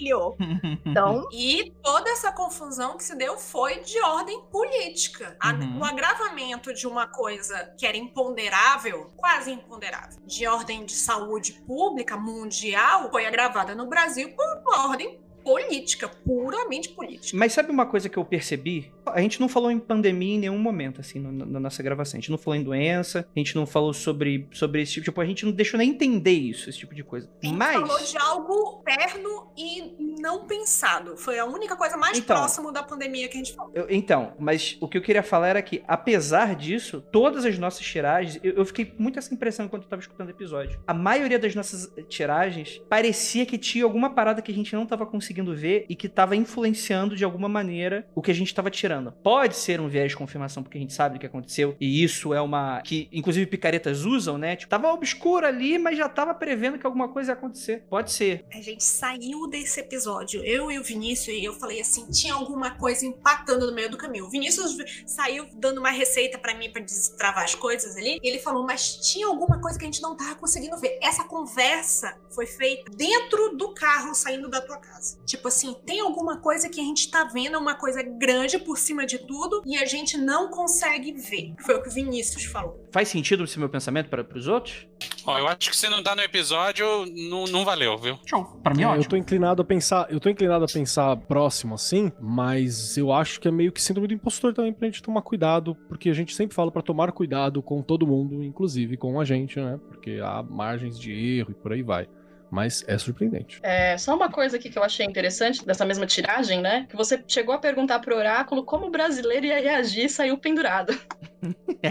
gatilho. 0.00 0.36
Então, 0.84 1.28
E 1.32 1.72
toda 1.82 2.10
essa 2.10 2.32
confusão 2.32 2.96
que 2.96 3.04
se 3.04 3.16
deu 3.16 3.36
foi 3.36 3.80
de 3.80 3.98
ordem 4.00 4.42
política. 4.50 5.36
Uhum. 5.44 5.80
O 5.80 5.84
agravamento 5.84 6.72
de 6.72 6.86
uma 6.86 7.06
coisa 7.06 7.72
que 7.78 7.86
era 7.86 7.96
imponderável, 7.96 9.10
quase 9.16 9.52
imponderável, 9.52 10.18
de 10.24 10.46
ordem 10.46 10.84
de 10.84 10.92
saúde 10.92 11.52
pública 11.66 12.16
mundial, 12.16 13.10
foi 13.10 13.26
agravada 13.26 13.74
no 13.74 13.86
Brasil 13.86 14.30
por 14.34 14.46
uma 14.62 14.88
ordem 14.88 15.20
política, 15.42 16.08
puramente 16.08 16.90
política. 16.90 17.36
Mas 17.36 17.52
sabe 17.52 17.70
uma 17.70 17.86
coisa 17.86 18.08
que 18.08 18.18
eu 18.18 18.24
percebi? 18.24 18.92
A 19.14 19.20
gente 19.20 19.40
não 19.40 19.48
falou 19.48 19.70
em 19.70 19.78
pandemia 19.78 20.34
em 20.34 20.38
nenhum 20.38 20.58
momento, 20.58 21.00
assim, 21.00 21.18
no- 21.18 21.32
na 21.46 21.60
nossa 21.60 21.82
gravação. 21.82 22.18
A 22.18 22.20
gente 22.20 22.30
não 22.30 22.38
falou 22.38 22.58
em 22.58 22.62
doença, 22.62 23.26
a 23.34 23.38
gente 23.38 23.54
não 23.56 23.66
falou 23.66 23.92
sobre, 23.92 24.48
sobre 24.52 24.82
esse 24.82 24.92
tipo, 24.94 25.04
tipo, 25.06 25.20
a 25.20 25.24
gente 25.24 25.44
não 25.44 25.52
deixou 25.52 25.78
nem 25.78 25.90
entender 25.90 26.32
isso, 26.32 26.68
esse 26.70 26.78
tipo 26.78 26.94
de 26.94 27.02
coisa. 27.02 27.28
A 27.42 27.46
gente 27.46 27.56
Mas. 27.56 27.80
falou 27.80 27.98
de 28.04 28.16
algo 28.18 28.82
perno 28.84 29.50
e 29.56 29.94
não 30.20 30.46
pensado. 30.46 31.16
Foi 31.16 31.38
a 31.38 31.44
única 31.44 31.74
coisa 31.76 31.96
mais 31.96 32.18
Então. 32.18 32.36
próximo 32.36 32.70
da 32.72 32.82
pandemia 32.82 33.28
que 33.28 33.34
a 33.34 33.38
gente 33.42 33.54
falou. 33.54 33.72
Eu- 33.74 33.86
então, 33.90 34.34
mas 34.38 34.76
o 34.80 34.86
que 34.88 34.96
eu 34.98 35.02
queria 35.02 35.22
falar 35.22 35.48
era 35.48 35.62
que, 35.62 35.82
apesar 35.88 36.54
disso, 36.54 37.02
todas 37.12 37.44
as 37.44 37.58
nossas 37.58 37.84
tiragens, 37.84 38.38
eu, 38.44 38.52
eu 38.54 38.64
fiquei 38.64 38.92
muito 38.98 39.18
essa 39.18 39.32
impressão 39.34 39.66
enquanto 39.66 39.84
eu 39.84 39.88
tava 39.88 40.00
escutando 40.00 40.28
o 40.28 40.30
episódio. 40.30 40.80
A 40.86 40.94
maioria 40.94 41.38
das 41.38 41.54
nossas 41.54 41.90
tiragens 42.08 42.80
parecia 42.88 43.46
que 43.46 43.56
tinha 43.58 43.84
alguma 43.84 44.10
parada 44.10 44.42
que 44.42 44.52
a 44.52 44.54
gente 44.54 44.74
não 44.74 44.84
tava 44.86 45.06
conseguindo 45.06 45.54
ver 45.54 45.86
e 45.88 45.96
que 45.96 46.08
tava 46.08 46.36
influenciando 46.36 47.16
de 47.16 47.24
alguma 47.24 47.48
maneira 47.48 48.06
o 48.14 48.20
que 48.22 48.30
a 48.30 48.34
gente 48.34 48.54
tava 48.54 48.70
tirando. 48.70 48.99
Pode 49.22 49.56
ser 49.56 49.80
um 49.80 49.88
viés 49.88 50.10
de 50.10 50.16
confirmação, 50.16 50.62
porque 50.62 50.78
a 50.78 50.80
gente 50.80 50.92
sabe 50.92 51.16
o 51.16 51.20
que 51.20 51.26
aconteceu, 51.26 51.76
e 51.80 52.02
isso 52.02 52.34
é 52.34 52.40
uma. 52.40 52.80
que 52.82 53.08
inclusive 53.12 53.46
picaretas 53.46 54.04
usam, 54.04 54.36
né? 54.36 54.56
Tipo, 54.56 54.70
tava 54.70 54.92
obscuro 54.92 55.46
ali, 55.46 55.78
mas 55.78 55.96
já 55.96 56.08
tava 56.08 56.34
prevendo 56.34 56.78
que 56.78 56.86
alguma 56.86 57.08
coisa 57.08 57.32
ia 57.32 57.34
acontecer. 57.34 57.84
Pode 57.88 58.12
ser. 58.12 58.44
A 58.52 58.60
gente 58.60 58.84
saiu 58.84 59.46
desse 59.48 59.80
episódio, 59.80 60.44
eu 60.44 60.70
e 60.70 60.78
o 60.78 60.82
Vinícius, 60.82 61.36
e 61.36 61.44
eu 61.44 61.54
falei 61.54 61.80
assim: 61.80 62.10
tinha 62.10 62.34
alguma 62.34 62.72
coisa 62.72 63.06
empatando 63.06 63.66
no 63.66 63.74
meio 63.74 63.90
do 63.90 63.96
caminho. 63.96 64.26
O 64.26 64.30
Vinícius 64.30 64.76
saiu 65.06 65.48
dando 65.54 65.78
uma 65.78 65.90
receita 65.90 66.38
pra 66.38 66.54
mim 66.54 66.70
pra 66.70 66.82
destravar 66.82 67.44
as 67.44 67.54
coisas 67.54 67.96
ali, 67.96 68.18
e 68.22 68.28
ele 68.28 68.38
falou: 68.38 68.66
mas 68.66 68.96
tinha 68.96 69.26
alguma 69.26 69.60
coisa 69.60 69.78
que 69.78 69.84
a 69.84 69.88
gente 69.88 70.02
não 70.02 70.16
tava 70.16 70.34
conseguindo 70.34 70.76
ver. 70.78 70.98
Essa 71.02 71.24
conversa 71.24 72.18
foi 72.30 72.46
feita 72.46 72.90
dentro 72.96 73.56
do 73.56 73.72
carro 73.74 74.14
saindo 74.14 74.48
da 74.48 74.60
tua 74.60 74.78
casa. 74.78 75.18
Tipo 75.24 75.48
assim, 75.48 75.74
tem 75.86 76.00
alguma 76.00 76.38
coisa 76.38 76.68
que 76.68 76.80
a 76.80 76.84
gente 76.84 77.10
tá 77.10 77.24
vendo, 77.24 77.58
uma 77.58 77.74
coisa 77.74 78.02
grande 78.02 78.58
por 78.58 78.78
cima 78.80 79.06
de 79.06 79.18
tudo, 79.18 79.62
e 79.66 79.76
a 79.76 79.84
gente 79.84 80.16
não 80.16 80.50
consegue 80.50 81.12
ver. 81.12 81.54
Foi 81.64 81.76
o 81.76 81.82
que 81.82 81.88
o 81.88 81.92
Vinícius 81.92 82.44
falou. 82.44 82.88
Faz 82.92 83.08
sentido 83.08 83.44
esse 83.44 83.58
meu 83.58 83.68
pensamento 83.68 84.08
para 84.08 84.26
os 84.36 84.48
outros? 84.48 84.86
Ó, 85.26 85.38
eu 85.38 85.46
acho 85.46 85.70
que 85.70 85.76
se 85.76 85.88
não 85.88 86.02
tá 86.02 86.16
no 86.16 86.22
episódio, 86.22 86.86
não, 87.28 87.44
não 87.44 87.64
valeu, 87.64 87.96
viu? 87.98 88.18
Show. 88.26 88.44
Pra 88.62 88.74
mim, 88.74 88.82
É, 88.82 88.84
é 88.84 88.86
eu 88.88 88.90
ótimo. 88.92 89.08
tô 89.10 89.16
inclinado 89.16 89.62
a 89.62 89.64
pensar, 89.64 90.06
eu 90.10 90.18
tô 90.18 90.28
inclinado 90.28 90.64
a 90.64 90.68
pensar 90.68 91.16
próximo 91.16 91.74
assim, 91.74 92.10
mas 92.20 92.96
eu 92.96 93.12
acho 93.12 93.38
que 93.40 93.46
é 93.46 93.50
meio 93.50 93.70
que 93.70 93.80
síndrome 93.82 94.08
do 94.08 94.14
impostor 94.14 94.52
também 94.54 94.72
pra 94.72 94.86
gente 94.88 95.02
tomar 95.02 95.22
cuidado, 95.22 95.76
porque 95.88 96.08
a 96.08 96.14
gente 96.14 96.34
sempre 96.34 96.54
fala 96.54 96.70
pra 96.72 96.82
tomar 96.82 97.12
cuidado 97.12 97.62
com 97.62 97.82
todo 97.82 98.06
mundo, 98.06 98.42
inclusive 98.42 98.96
com 98.96 99.20
a 99.20 99.24
gente, 99.24 99.60
né? 99.60 99.78
Porque 99.88 100.20
há 100.22 100.42
margens 100.42 100.98
de 100.98 101.12
erro 101.12 101.50
e 101.50 101.54
por 101.54 101.72
aí 101.72 101.82
vai. 101.82 102.08
Mas 102.50 102.84
é 102.88 102.98
surpreendente. 102.98 103.60
É, 103.62 103.96
só 103.96 104.16
uma 104.16 104.30
coisa 104.30 104.56
aqui 104.56 104.68
que 104.68 104.78
eu 104.78 104.82
achei 104.82 105.06
interessante 105.06 105.64
dessa 105.64 105.84
mesma 105.84 106.04
tiragem, 106.06 106.60
né? 106.60 106.86
Que 106.88 106.96
você 106.96 107.22
chegou 107.28 107.54
a 107.54 107.58
perguntar 107.58 108.00
pro 108.00 108.16
oráculo 108.16 108.64
como 108.64 108.86
o 108.86 108.90
brasileiro 108.90 109.46
ia 109.46 109.60
reagir 109.60 110.06
e 110.06 110.08
saiu 110.08 110.36
pendurado. 110.36 110.98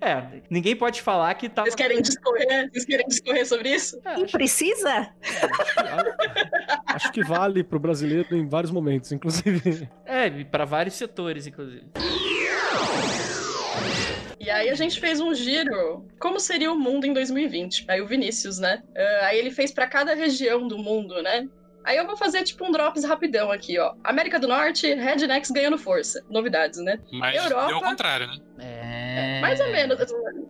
é, 0.00 0.42
ninguém 0.50 0.74
pode 0.74 1.00
falar 1.00 1.32
que 1.34 1.48
tava. 1.48 1.66
Vocês 1.66 1.76
querem 1.76 2.02
discorrer? 2.02 2.68
Vocês 2.70 2.84
querem 2.84 3.06
discorrer 3.06 3.46
sobre 3.46 3.74
isso? 3.74 4.00
É, 4.04 4.18
e 4.18 4.24
acho, 4.24 4.32
precisa? 4.32 4.90
É, 4.90 5.08
acho 5.22 5.74
que, 5.74 6.92
acho 6.94 7.12
que 7.12 7.24
vale 7.24 7.62
pro 7.62 7.78
brasileiro 7.78 8.36
em 8.36 8.48
vários 8.48 8.72
momentos, 8.72 9.12
inclusive. 9.12 9.88
é, 10.04 10.44
para 10.44 10.64
vários 10.64 10.96
setores, 10.96 11.46
inclusive. 11.46 11.84
E 14.46 14.50
aí 14.50 14.68
a 14.70 14.74
gente 14.74 15.00
fez 15.00 15.18
um 15.20 15.34
giro. 15.34 16.06
Como 16.20 16.38
seria 16.38 16.70
o 16.70 16.78
mundo 16.78 17.04
em 17.04 17.12
2020? 17.12 17.84
Aí 17.88 18.00
o 18.00 18.06
Vinícius, 18.06 18.60
né? 18.60 18.80
Ah, 18.96 19.26
aí 19.26 19.38
ele 19.40 19.50
fez 19.50 19.72
pra 19.72 19.88
cada 19.88 20.14
região 20.14 20.68
do 20.68 20.78
mundo, 20.78 21.20
né? 21.20 21.48
Aí 21.84 21.96
eu 21.96 22.06
vou 22.06 22.16
fazer 22.16 22.44
tipo 22.44 22.64
um 22.64 22.70
drops 22.70 23.02
rapidão 23.04 23.50
aqui, 23.50 23.76
ó. 23.76 23.92
América 24.04 24.38
do 24.38 24.46
Norte, 24.46 24.86
Rednecks 24.94 25.50
ganhando 25.50 25.76
força. 25.76 26.24
Novidades, 26.30 26.78
né? 26.80 26.96
Mas 27.10 27.42
Europa- 27.42 27.66
deu 27.66 27.76
ao 27.78 27.82
contrário, 27.82 28.28
né? 28.28 28.36
É. 28.60 28.85
Mais 29.40 29.60
ou 29.60 29.70
menos. 29.70 29.98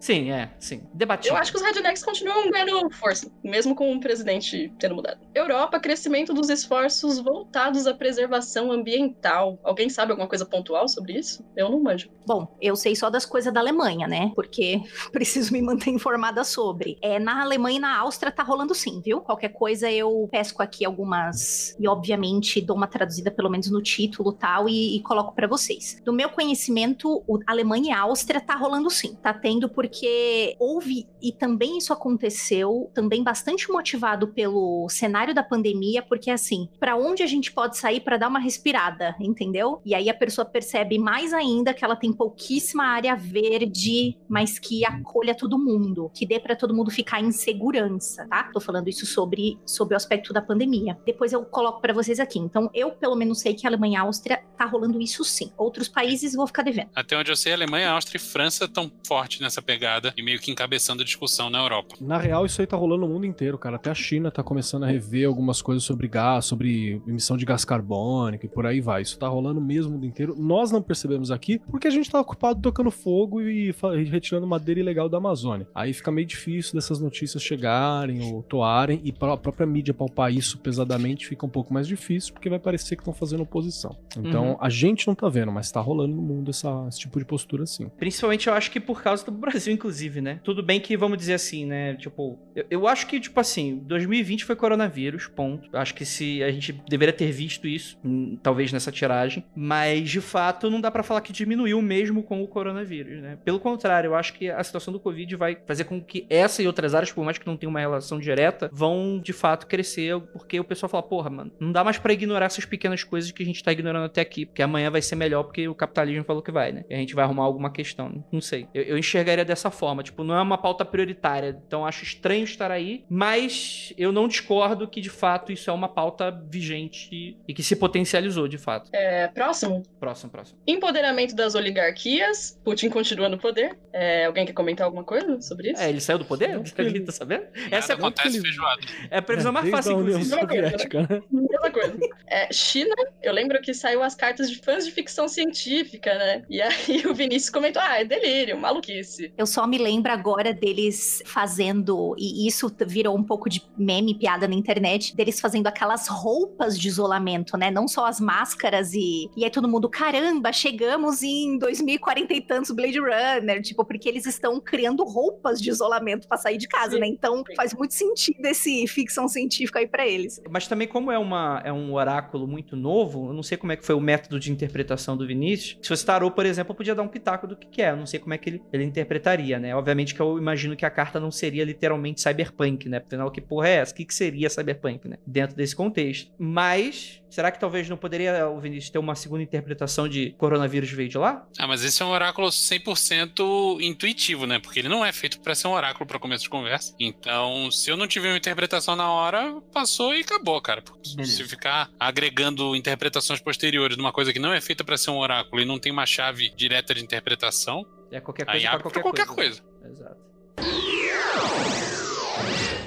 Sim, 0.00 0.30
é, 0.30 0.50
sim. 0.58 0.82
Debatível. 0.92 1.36
Eu 1.36 1.40
acho 1.40 1.50
que 1.50 1.58
os 1.58 1.62
rednecks 1.64 2.04
continuam 2.04 2.50
ganhando 2.50 2.90
força, 2.90 3.30
mesmo 3.42 3.74
com 3.74 3.92
o 3.92 4.00
presidente 4.00 4.72
tendo 4.78 4.94
mudado. 4.94 5.20
Europa, 5.34 5.80
crescimento 5.80 6.32
dos 6.34 6.48
esforços 6.48 7.18
voltados 7.18 7.86
à 7.86 7.94
preservação 7.94 8.70
ambiental. 8.70 9.58
Alguém 9.62 9.88
sabe 9.88 10.12
alguma 10.12 10.28
coisa 10.28 10.44
pontual 10.44 10.88
sobre 10.88 11.14
isso? 11.14 11.44
Eu 11.56 11.70
não 11.70 11.82
manjo. 11.82 12.08
Bom, 12.26 12.56
eu 12.60 12.74
sei 12.76 12.96
só 12.96 13.08
das 13.08 13.24
coisas 13.24 13.52
da 13.52 13.60
Alemanha, 13.60 14.06
né? 14.06 14.32
Porque 14.34 14.82
preciso 15.12 15.52
me 15.52 15.62
manter 15.62 15.90
informada 15.90 16.44
sobre. 16.44 16.98
É, 17.00 17.18
na 17.18 17.42
Alemanha 17.42 17.76
e 17.76 17.80
na 17.80 17.98
Áustria 17.98 18.32
tá 18.32 18.42
rolando 18.42 18.74
sim, 18.74 19.00
viu? 19.04 19.20
Qualquer 19.20 19.50
coisa 19.50 19.90
eu 19.90 20.28
pesco 20.30 20.62
aqui 20.62 20.84
algumas 20.84 21.76
e 21.78 21.86
obviamente 21.88 22.60
dou 22.60 22.76
uma 22.76 22.86
traduzida 22.86 23.30
pelo 23.30 23.50
menos 23.50 23.70
no 23.70 23.82
título 23.82 24.32
tal 24.32 24.68
e, 24.68 24.96
e 24.96 25.02
coloco 25.02 25.34
pra 25.34 25.46
vocês. 25.46 26.00
Do 26.04 26.12
meu 26.12 26.30
conhecimento, 26.30 27.22
o 27.26 27.38
Alemanha 27.46 27.90
e 27.90 27.92
Áustria 27.92 28.40
tá 28.40 28.55
rolando 28.56 28.90
sim. 28.90 29.14
Tá 29.16 29.32
tendo 29.32 29.68
porque 29.68 30.56
houve 30.58 31.06
e 31.22 31.32
também 31.32 31.78
isso 31.78 31.92
aconteceu, 31.92 32.90
também 32.94 33.22
bastante 33.22 33.70
motivado 33.70 34.28
pelo 34.28 34.88
cenário 34.88 35.34
da 35.34 35.42
pandemia, 35.42 36.02
porque 36.02 36.30
assim, 36.30 36.68
pra 36.78 36.96
onde 36.96 37.22
a 37.22 37.26
gente 37.26 37.52
pode 37.52 37.76
sair 37.76 38.00
pra 38.00 38.16
dar 38.16 38.28
uma 38.28 38.38
respirada, 38.38 39.14
entendeu? 39.20 39.80
E 39.84 39.94
aí 39.94 40.08
a 40.08 40.14
pessoa 40.14 40.44
percebe 40.44 40.98
mais 40.98 41.32
ainda 41.32 41.74
que 41.74 41.84
ela 41.84 41.96
tem 41.96 42.12
pouquíssima 42.12 42.84
área 42.84 43.14
verde, 43.16 44.16
mas 44.28 44.58
que 44.58 44.84
acolha 44.84 45.34
todo 45.34 45.58
mundo, 45.58 46.10
que 46.14 46.26
dê 46.26 46.38
pra 46.38 46.56
todo 46.56 46.74
mundo 46.74 46.90
ficar 46.90 47.20
em 47.20 47.32
segurança, 47.32 48.26
tá? 48.28 48.44
Tô 48.52 48.60
falando 48.60 48.88
isso 48.88 49.04
sobre, 49.06 49.58
sobre 49.66 49.94
o 49.94 49.96
aspecto 49.96 50.32
da 50.32 50.40
pandemia. 50.40 50.98
Depois 51.04 51.32
eu 51.32 51.44
coloco 51.44 51.80
pra 51.80 51.92
vocês 51.92 52.20
aqui. 52.20 52.38
Então, 52.38 52.70
eu 52.74 52.92
pelo 52.92 53.16
menos 53.16 53.40
sei 53.40 53.54
que 53.54 53.66
a 53.66 53.70
Alemanha 53.70 53.94
e 53.94 53.96
a 53.96 54.02
Áustria 54.02 54.42
tá 54.56 54.64
rolando 54.64 55.00
isso 55.00 55.24
sim. 55.24 55.52
Outros 55.56 55.88
países 55.88 56.34
vou 56.34 56.46
ficar 56.46 56.62
devendo. 56.62 56.88
Até 56.94 57.16
onde 57.16 57.30
eu 57.30 57.36
sei, 57.36 57.52
Alemanha, 57.52 57.90
Áustria 57.90 58.18
e 58.18 58.20
França 58.20 58.45
estão 58.54 58.90
fortes 59.06 59.40
nessa 59.40 59.60
pegada 59.62 60.12
e 60.16 60.22
meio 60.22 60.38
que 60.38 60.50
encabeçando 60.50 61.02
a 61.02 61.04
discussão 61.04 61.50
na 61.50 61.58
Europa. 61.58 61.96
Na 62.00 62.18
real, 62.18 62.44
isso 62.46 62.60
aí 62.60 62.66
tá 62.66 62.76
rolando 62.76 63.06
no 63.06 63.12
mundo 63.12 63.26
inteiro, 63.26 63.58
cara. 63.58 63.76
Até 63.76 63.90
a 63.90 63.94
China 63.94 64.30
tá 64.30 64.42
começando 64.42 64.84
a 64.84 64.86
rever 64.86 65.26
algumas 65.26 65.60
coisas 65.62 65.84
sobre 65.84 66.08
gás, 66.08 66.44
sobre 66.44 67.00
emissão 67.06 67.36
de 67.36 67.44
gás 67.44 67.64
carbônico 67.64 68.46
e 68.46 68.48
por 68.48 68.66
aí 68.66 68.80
vai. 68.80 69.02
Isso 69.02 69.18
tá 69.18 69.28
rolando 69.28 69.60
mesmo 69.60 69.90
no 69.90 69.96
mundo 69.96 70.06
inteiro. 70.06 70.34
Nós 70.38 70.70
não 70.70 70.82
percebemos 70.82 71.30
aqui 71.30 71.58
porque 71.70 71.88
a 71.88 71.90
gente 71.90 72.10
tá 72.10 72.20
ocupado 72.20 72.60
tocando 72.60 72.90
fogo 72.90 73.40
e, 73.42 73.74
retirando 74.10 74.46
madeira 74.46 74.80
ilegal 74.80 75.08
da 75.08 75.18
Amazônia. 75.18 75.66
Aí 75.74 75.92
fica 75.92 76.10
meio 76.10 76.26
difícil 76.26 76.74
dessas 76.74 77.00
notícias 77.00 77.42
chegarem 77.42 78.20
ou 78.32 78.42
toarem 78.42 79.00
e 79.04 79.12
pra- 79.12 79.32
a 79.34 79.36
própria 79.36 79.66
mídia 79.66 79.92
palpar 79.94 80.32
isso 80.32 80.58
pesadamente 80.58 81.26
fica 81.26 81.44
um 81.44 81.48
pouco 81.48 81.72
mais 81.72 81.86
difícil 81.86 82.32
porque 82.32 82.48
vai 82.48 82.58
parecer 82.58 82.96
que 82.96 83.02
estão 83.02 83.12
fazendo 83.14 83.42
oposição. 83.42 83.96
Então 84.16 84.50
Uhum. 84.50 84.56
a 84.60 84.68
gente 84.68 85.06
não 85.06 85.14
tá 85.14 85.28
vendo, 85.28 85.50
mas 85.52 85.70
tá 85.70 85.80
rolando 85.80 86.14
no 86.14 86.22
mundo 86.22 86.50
essa- 86.50 86.86
esse 86.88 86.98
tipo 87.00 87.18
de 87.18 87.24
postura 87.24 87.62
assim. 87.64 87.88
Principalmente 87.98 88.35
eu 88.44 88.52
acho 88.52 88.70
que 88.70 88.78
por 88.78 89.02
causa 89.02 89.24
do 89.24 89.32
Brasil, 89.32 89.72
inclusive, 89.72 90.20
né? 90.20 90.40
Tudo 90.44 90.62
bem 90.62 90.78
que, 90.80 90.96
vamos 90.96 91.16
dizer 91.16 91.34
assim, 91.34 91.64
né? 91.64 91.94
Tipo, 91.94 92.38
eu, 92.54 92.66
eu 92.70 92.88
acho 92.88 93.06
que, 93.06 93.18
tipo 93.18 93.38
assim, 93.40 93.78
2020 93.86 94.44
foi 94.44 94.54
coronavírus, 94.54 95.26
ponto. 95.26 95.68
Eu 95.72 95.78
acho 95.78 95.94
que 95.94 96.04
se 96.04 96.42
a 96.42 96.50
gente 96.50 96.72
deveria 96.88 97.12
ter 97.12 97.30
visto 97.30 97.66
isso, 97.66 97.98
hum, 98.04 98.38
talvez 98.42 98.72
nessa 98.72 98.92
tiragem. 98.92 99.44
Mas, 99.54 100.10
de 100.10 100.20
fato, 100.20 100.70
não 100.70 100.80
dá 100.80 100.90
pra 100.90 101.02
falar 101.02 101.20
que 101.20 101.32
diminuiu 101.32 101.80
mesmo 101.80 102.22
com 102.22 102.42
o 102.42 102.48
coronavírus, 102.48 103.22
né? 103.22 103.38
Pelo 103.44 103.58
contrário, 103.58 104.08
eu 104.08 104.14
acho 104.14 104.34
que 104.34 104.50
a 104.50 104.62
situação 104.62 104.92
do 104.92 105.00
Covid 105.00 105.34
vai 105.36 105.56
fazer 105.66 105.84
com 105.84 106.00
que 106.02 106.26
essa 106.28 106.62
e 106.62 106.66
outras 106.66 106.94
áreas, 106.94 107.12
por 107.12 107.24
mais 107.24 107.38
que 107.38 107.46
não 107.46 107.56
tenha 107.56 107.70
uma 107.70 107.80
relação 107.80 108.18
direta, 108.18 108.68
vão, 108.72 109.20
de 109.22 109.32
fato, 109.32 109.66
crescer. 109.66 110.18
Porque 110.32 110.58
o 110.60 110.64
pessoal 110.64 110.90
fala, 110.90 111.02
porra, 111.02 111.30
mano, 111.30 111.52
não 111.58 111.72
dá 111.72 111.82
mais 111.82 111.98
pra 111.98 112.12
ignorar 112.12 112.46
essas 112.46 112.64
pequenas 112.64 113.02
coisas 113.04 113.30
que 113.30 113.42
a 113.42 113.46
gente 113.46 113.62
tá 113.62 113.72
ignorando 113.72 114.06
até 114.06 114.20
aqui. 114.20 114.44
Porque 114.44 114.62
amanhã 114.62 114.90
vai 114.90 115.02
ser 115.02 115.16
melhor 115.16 115.44
porque 115.44 115.68
o 115.68 115.74
capitalismo 115.74 116.24
falou 116.24 116.42
que 116.42 116.50
vai, 116.50 116.72
né? 116.72 116.84
E 116.88 116.94
a 116.94 116.98
gente 116.98 117.14
vai 117.14 117.24
arrumar 117.24 117.44
alguma 117.44 117.70
questão, 117.70 118.08
não 118.32 118.40
sei. 118.40 118.68
Eu, 118.74 118.82
eu 118.82 118.98
enxergaria 118.98 119.44
dessa 119.44 119.70
forma. 119.70 120.02
Tipo, 120.02 120.22
não 120.24 120.34
é 120.36 120.42
uma 120.42 120.58
pauta 120.58 120.84
prioritária. 120.84 121.60
Então 121.66 121.84
acho 121.86 122.04
estranho 122.04 122.44
estar 122.44 122.70
aí, 122.70 123.04
mas 123.08 123.92
eu 123.98 124.12
não 124.12 124.28
discordo 124.28 124.86
que 124.88 125.00
de 125.00 125.10
fato 125.10 125.52
isso 125.52 125.68
é 125.70 125.72
uma 125.72 125.88
pauta 125.88 126.30
vigente 126.48 127.36
e 127.46 127.54
que 127.54 127.62
se 127.62 127.76
potencializou 127.76 128.48
de 128.48 128.58
fato. 128.58 128.90
É, 128.92 129.28
próximo. 129.28 129.82
Próximo, 129.98 130.30
próximo. 130.30 130.58
Empoderamento 130.66 131.34
das 131.34 131.54
oligarquias. 131.54 132.58
Putin 132.64 132.88
continua 132.90 133.28
no 133.28 133.38
poder. 133.38 133.76
É, 133.92 134.26
alguém 134.26 134.44
quer 134.46 134.52
comentar 134.52 134.84
alguma 134.84 135.04
coisa 135.04 135.40
sobre 135.40 135.72
isso? 135.72 135.82
É, 135.82 135.88
ele 135.88 136.00
saiu 136.00 136.18
do 136.18 136.24
poder? 136.24 136.52
Alguém 136.78 137.04
tá 137.04 137.12
sabendo? 137.12 137.44
Nada 137.54 137.76
Essa 137.76 137.92
é, 137.92 137.96
acontece 137.96 138.36
ele- 138.36 138.40
feijoada. 138.40 138.80
é 139.10 139.18
a 139.18 139.22
previsão 139.22 139.52
mais 139.52 139.64
Desde 139.64 139.76
fácil, 139.76 139.96
a 139.98 140.00
inclusive. 140.00 140.24
Soviética, 140.40 141.00
né? 141.08 141.22
Mesma 141.30 141.70
coisa. 141.70 141.96
É, 142.26 142.52
China, 142.52 142.94
eu 143.22 143.32
lembro 143.32 143.60
que 143.60 143.72
saiu 143.72 144.02
as 144.02 144.14
cartas 144.14 144.50
de 144.50 144.58
fãs 144.58 144.84
de 144.84 144.92
ficção 144.92 145.28
científica, 145.28 146.14
né? 146.14 146.42
E 146.48 146.60
aí 146.60 147.04
o 147.06 147.14
Vinícius 147.14 147.50
comentou: 147.50 147.80
ah, 147.82 148.00
é 148.00 148.04
delírio, 148.06 148.58
maluquice. 148.58 149.32
Eu 149.36 149.46
só 149.46 149.66
me 149.66 149.78
lembro 149.78 150.12
agora 150.12 150.52
deles 150.52 151.22
fazendo, 151.26 152.14
e 152.18 152.46
isso 152.46 152.74
virou 152.86 153.16
um 153.16 153.22
pouco 153.22 153.48
de 153.48 153.62
meme, 153.76 154.14
piada 154.14 154.46
na 154.48 154.54
internet, 154.54 155.14
deles 155.14 155.40
fazendo 155.40 155.66
aquelas 155.66 156.08
roupas 156.08 156.78
de 156.78 156.88
isolamento, 156.88 157.56
né? 157.56 157.70
Não 157.70 157.88
só 157.88 158.06
as 158.06 158.20
máscaras 158.20 158.92
e. 158.92 159.30
E 159.36 159.44
aí 159.44 159.50
todo 159.50 159.68
mundo, 159.68 159.88
caramba, 159.88 160.52
chegamos 160.52 161.22
em 161.22 161.58
2040 161.58 162.34
e 162.34 162.40
tantos 162.40 162.70
Blade 162.70 162.98
Runner, 162.98 163.62
tipo, 163.62 163.84
porque 163.84 164.08
eles 164.08 164.26
estão 164.26 164.60
criando 164.60 165.04
roupas 165.04 165.60
de 165.60 165.70
isolamento 165.70 166.28
pra 166.28 166.36
sair 166.36 166.58
de 166.58 166.68
casa, 166.68 166.92
Sim, 166.92 167.00
né? 167.00 167.06
Então 167.06 167.42
sim. 167.46 167.54
faz 167.54 167.74
muito 167.74 167.94
sentido 167.94 168.44
esse 168.46 168.86
ficção 168.86 169.28
científica 169.28 169.78
aí 169.78 169.86
pra 169.86 170.06
eles. 170.06 170.40
Mas 170.50 170.66
também, 170.66 170.86
como 170.86 171.10
é, 171.10 171.18
uma, 171.18 171.62
é 171.64 171.72
um 171.72 171.92
oráculo 171.94 172.46
muito 172.46 172.76
novo, 172.76 173.28
eu 173.28 173.32
não 173.32 173.42
sei 173.42 173.56
como 173.56 173.72
é 173.72 173.76
que 173.76 173.84
foi 173.84 173.94
o 173.94 174.00
método 174.00 174.38
de 174.38 174.50
interpretação 174.50 175.16
do 175.16 175.26
Vinícius. 175.26 175.78
Se 175.82 175.88
fosse 175.88 176.04
tarô, 176.04 176.30
por 176.30 176.46
exemplo, 176.46 176.72
eu 176.72 176.76
podia 176.76 176.94
dar 176.94 177.02
um 177.02 177.08
pitaco 177.08 177.46
do 177.46 177.56
que, 177.56 177.66
que 177.66 177.82
é. 177.82 177.95
Eu 177.96 178.00
não 178.00 178.06
sei 178.06 178.20
como 178.20 178.34
é 178.34 178.38
que 178.38 178.50
ele, 178.50 178.62
ele 178.72 178.84
interpretaria, 178.84 179.58
né? 179.58 179.74
Obviamente 179.74 180.14
que 180.14 180.20
eu 180.20 180.38
imagino 180.38 180.76
que 180.76 180.84
a 180.84 180.90
carta 180.90 181.18
não 181.18 181.30
seria 181.30 181.64
literalmente 181.64 182.20
cyberpunk, 182.20 182.88
né? 182.88 182.98
Afinal, 182.98 183.30
que 183.30 183.40
porra 183.40 183.68
é 183.68 183.74
essa? 183.76 183.92
O 183.92 183.96
que, 183.96 184.04
que 184.04 184.14
seria 184.14 184.48
cyberpunk, 184.48 185.08
né? 185.08 185.16
Dentro 185.26 185.56
desse 185.56 185.74
contexto. 185.74 186.30
Mas, 186.38 187.22
será 187.28 187.50
que 187.50 187.58
talvez 187.60 187.88
não 187.88 187.96
poderia 187.96 188.48
o 188.48 188.60
Vinícius 188.60 188.90
ter 188.90 188.98
uma 188.98 189.14
segunda 189.14 189.42
interpretação 189.42 190.08
de 190.08 190.30
coronavírus 190.38 190.90
veio 190.90 191.08
de 191.08 191.18
lá? 191.18 191.46
Ah, 191.58 191.66
mas 191.66 191.84
esse 191.84 192.02
é 192.02 192.06
um 192.06 192.10
oráculo 192.10 192.48
100% 192.48 193.80
intuitivo, 193.80 194.46
né? 194.46 194.58
Porque 194.58 194.78
ele 194.78 194.88
não 194.88 195.04
é 195.04 195.12
feito 195.12 195.40
pra 195.40 195.54
ser 195.54 195.68
um 195.68 195.72
oráculo 195.72 196.06
pra 196.06 196.18
começo 196.18 196.44
de 196.44 196.50
conversa. 196.50 196.94
Então, 196.98 197.70
se 197.70 197.90
eu 197.90 197.96
não 197.96 198.06
tiver 198.06 198.30
uma 198.30 198.38
interpretação 198.38 198.96
na 198.96 199.10
hora, 199.10 199.60
passou 199.72 200.14
e 200.14 200.20
acabou, 200.20 200.60
cara. 200.60 200.82
Porque 200.82 201.14
Beleza. 201.14 201.36
Se 201.36 201.44
ficar 201.44 201.90
agregando 201.98 202.74
interpretações 202.76 203.40
posteriores 203.40 203.96
numa 203.96 204.12
coisa 204.12 204.32
que 204.32 204.38
não 204.38 204.52
é 204.52 204.60
feita 204.60 204.84
pra 204.84 204.96
ser 204.96 205.10
um 205.10 205.18
oráculo 205.18 205.60
e 205.60 205.64
não 205.64 205.78
tem 205.78 205.92
uma 205.92 206.06
chave 206.06 206.50
direta 206.50 206.94
de 206.94 207.02
interpretação, 207.02 207.84
É 208.10 208.20
qualquer 208.20 208.44
coisa 208.46 208.58
aí 208.58 208.62
pra 208.62 208.72
abre 208.72 208.82
qualquer, 208.82 209.02
pra 209.02 209.26
qualquer 209.26 209.26
coisa. 209.26 209.62
Exato. 209.84 210.26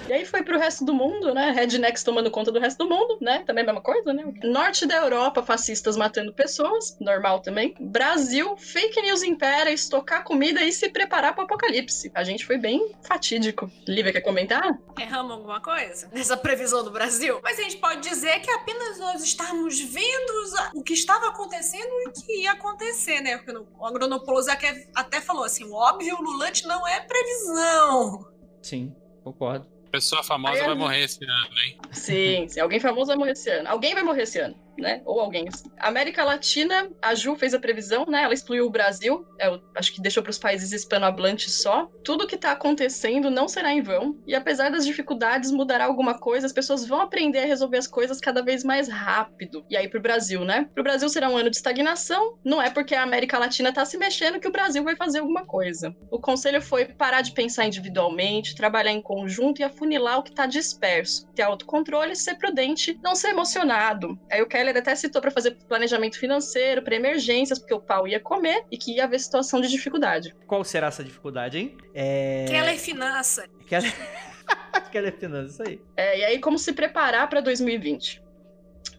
E 0.10 0.13
aí 0.13 0.26
foi 0.26 0.41
pro 0.41 0.58
resto 0.58 0.84
do 0.84 0.91
mundo, 0.91 1.36
né? 1.36 1.52
Rednecks 1.52 2.02
tomando 2.02 2.32
conta 2.32 2.52
do 2.52 2.60
resto 2.60 2.80
do 2.80 2.89
mundo, 2.89 3.19
né? 3.22 3.43
Também 3.45 3.63
a 3.63 3.67
mesma 3.67 3.82
coisa, 3.82 4.12
né? 4.12 4.24
Norte 4.43 4.88
da 4.88 4.95
Europa, 4.95 5.43
fascistas 5.43 5.95
matando 5.95 6.34
pessoas, 6.34 6.98
normal 7.00 7.41
também. 7.41 7.76
Brasil, 7.80 8.58
fake 8.58 9.00
news 9.04 9.22
impera, 9.22 9.72
estocar 9.72 10.24
comida 10.24 10.63
e 10.63 10.72
se 10.72 10.89
preparar 10.89 11.36
pro 11.36 11.43
apocalipse. 11.43 12.12
A 12.15 12.24
gente 12.24 12.43
foi 12.43 12.58
bem 12.58 12.91
fatídico. 13.04 13.72
Lívia, 13.88 14.12
quer 14.12 14.22
comentar? 14.22 14.80
Erramos 15.00 15.34
alguma 15.34 15.62
coisa 15.62 16.10
nessa 16.12 16.36
previsão 16.36 16.84
do 16.84 16.89
Brasil? 16.89 17.39
Mas 17.43 17.60
a 17.60 17.62
gente 17.62 17.78
pode 17.78 18.02
dizer 18.02 18.39
que 18.39 18.50
apenas 18.50 18.98
nós 18.98 19.24
estamos 19.24 19.80
vendo 19.80 20.74
o 20.74 20.82
que 20.82 20.93
estava 20.93 21.28
acontecendo 21.28 21.88
e 21.88 22.10
o 22.10 22.12
que 22.13 22.41
ia 22.41 22.54
acontecer, 22.54 23.22
né? 23.22 23.38
Porque 23.38 23.52
o 23.56 23.86
Agronopoulos 23.86 24.48
até 24.48 24.88
até 24.95 25.22
falou 25.22 25.43
assim: 25.43 25.65
o 25.65 25.74
óbvio 25.74 26.17
Lulante 26.19 26.65
não 26.65 26.88
é 26.88 27.00
previsão. 27.00 28.28
Sim, 28.60 28.95
concordo. 29.24 29.78
Pessoa 29.91 30.23
famosa 30.23 30.62
Aí, 30.62 30.65
vai 30.65 30.75
morrer 30.75 31.04
esse 31.04 31.23
ano, 31.23 31.60
hein? 31.65 31.78
Sim, 31.91 32.47
sim. 32.47 32.60
Alguém 32.60 32.80
famoso 32.80 33.08
vai 33.08 33.17
morrer 33.17 33.32
esse 33.32 33.49
ano. 33.49 33.69
Alguém 33.69 33.93
vai 33.93 34.04
morrer 34.04 34.23
esse 34.23 34.39
ano, 34.39 34.56
né? 34.79 35.01
Ou 35.05 35.19
alguém. 35.19 35.47
América 35.77 36.23
Latina, 36.23 36.89
a 37.01 37.15
Ju 37.15 37.35
fez 37.35 37.53
a 37.53 37.59
previsão, 37.59 38.05
né? 38.07 38.23
Ela 38.23 38.33
excluiu 38.33 38.65
o 38.65 38.69
Brasil. 38.69 39.25
Eu 39.39 39.61
acho 39.75 39.93
que 39.93 40.01
deixou 40.01 40.23
para 40.23 40.31
os 40.31 40.37
países 40.37 40.71
hispanohablantes 40.71 41.61
só. 41.61 41.89
Tudo 42.03 42.27
que 42.27 42.37
tá 42.37 42.51
acontecendo 42.51 43.29
não 43.29 43.47
será 43.47 43.71
em 43.73 43.81
vão. 43.81 44.17
E 44.25 44.35
apesar 44.35 44.69
das 44.69 44.85
dificuldades, 44.85 45.51
mudará 45.51 45.85
alguma 45.85 46.17
coisa. 46.17 46.45
As 46.45 46.53
pessoas 46.53 46.85
vão 46.85 47.01
aprender 47.01 47.39
a 47.39 47.45
resolver 47.45 47.77
as 47.77 47.87
coisas 47.87 48.19
cada 48.19 48.43
vez 48.43 48.63
mais 48.63 48.87
rápido. 48.87 49.65
E 49.69 49.77
aí 49.77 49.87
pro 49.87 50.01
Brasil, 50.01 50.43
né? 50.43 50.69
Pro 50.73 50.83
Brasil 50.83 51.09
será 51.09 51.29
um 51.29 51.37
ano 51.37 51.49
de 51.49 51.57
estagnação. 51.57 52.37
Não 52.43 52.61
é 52.61 52.69
porque 52.69 52.95
a 52.95 53.03
América 53.03 53.37
Latina 53.37 53.73
tá 53.73 53.85
se 53.85 53.97
mexendo 53.97 54.39
que 54.39 54.47
o 54.47 54.51
Brasil 54.51 54.83
vai 54.83 54.95
fazer 54.95 55.19
alguma 55.19 55.45
coisa. 55.45 55.95
O 56.11 56.19
conselho 56.19 56.61
foi 56.61 56.85
parar 56.85 57.21
de 57.21 57.33
pensar 57.33 57.65
individualmente, 57.65 58.55
trabalhar 58.55 58.91
em 58.91 59.01
conjunto 59.01 59.59
e 59.59 59.63
afunilar 59.63 60.19
o 60.19 60.23
que 60.23 60.31
tá 60.31 60.45
disperso. 60.45 61.27
Ter 61.35 61.43
autocontrole, 61.43 62.15
ser 62.15 62.35
prudente, 62.35 62.99
não 63.03 63.15
ser 63.15 63.29
emocionado. 63.29 64.19
Aí 64.31 64.41
o 64.41 64.47
Keller 64.69 64.77
até 64.77 64.95
citou 64.95 65.21
para 65.21 65.32
fazer 65.32 65.58
planejamento 65.67 66.17
financeiro, 66.17 66.82
para 66.82 66.95
emergências, 66.95 67.60
porque 67.60 67.73
o 67.73 67.79
pau 67.79 68.08
ia 68.08 68.19
comer 68.19 68.63
e 68.71 68.77
que 68.77 68.95
ia 68.95 69.05
haver 69.05 69.19
situação 69.19 69.60
de 69.60 69.67
dificuldade. 69.67 70.36
Qual 70.47 70.63
será 70.63 70.88
essa 70.88 71.03
dificuldade, 71.03 71.58
hein? 71.58 71.77
É... 71.93 72.45
Keller 72.47 72.79
Finança. 72.79 73.45
Keller... 73.65 73.93
Keller 74.91 75.17
Finanças, 75.17 75.53
isso 75.53 75.63
aí. 75.63 75.82
É, 75.97 76.19
e 76.19 76.23
aí, 76.23 76.39
como 76.39 76.58
se 76.58 76.73
preparar 76.73 77.27
para 77.29 77.41
2020? 77.41 78.23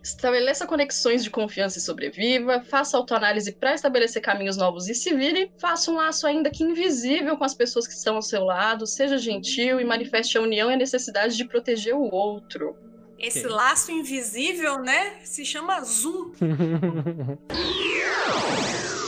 Estabeleça 0.02 0.66
conexões 0.66 1.22
de 1.22 1.30
confiança 1.30 1.78
e 1.78 1.80
sobreviva, 1.80 2.62
faça 2.62 2.96
autoanálise 2.96 3.52
para 3.52 3.74
estabelecer 3.74 4.22
caminhos 4.22 4.56
novos 4.56 4.88
e 4.88 4.94
se 4.94 5.14
vire, 5.14 5.52
faça 5.58 5.90
um 5.90 5.96
laço 5.96 6.26
ainda 6.26 6.50
que 6.50 6.64
invisível 6.64 7.36
com 7.36 7.44
as 7.44 7.54
pessoas 7.54 7.86
que 7.86 7.92
estão 7.92 8.16
ao 8.16 8.22
seu 8.22 8.44
lado, 8.44 8.86
seja 8.86 9.18
gentil 9.18 9.78
e 9.78 9.84
manifeste 9.84 10.38
a 10.38 10.40
união 10.40 10.70
e 10.70 10.74
a 10.74 10.76
necessidade 10.76 11.36
de 11.36 11.44
proteger 11.44 11.94
o 11.94 12.14
outro. 12.14 12.89
Esse 13.20 13.46
laço 13.46 13.92
invisível, 13.92 14.82
né? 14.82 15.16
Se 15.22 15.44
chama 15.44 15.80
Zoom. 15.82 16.32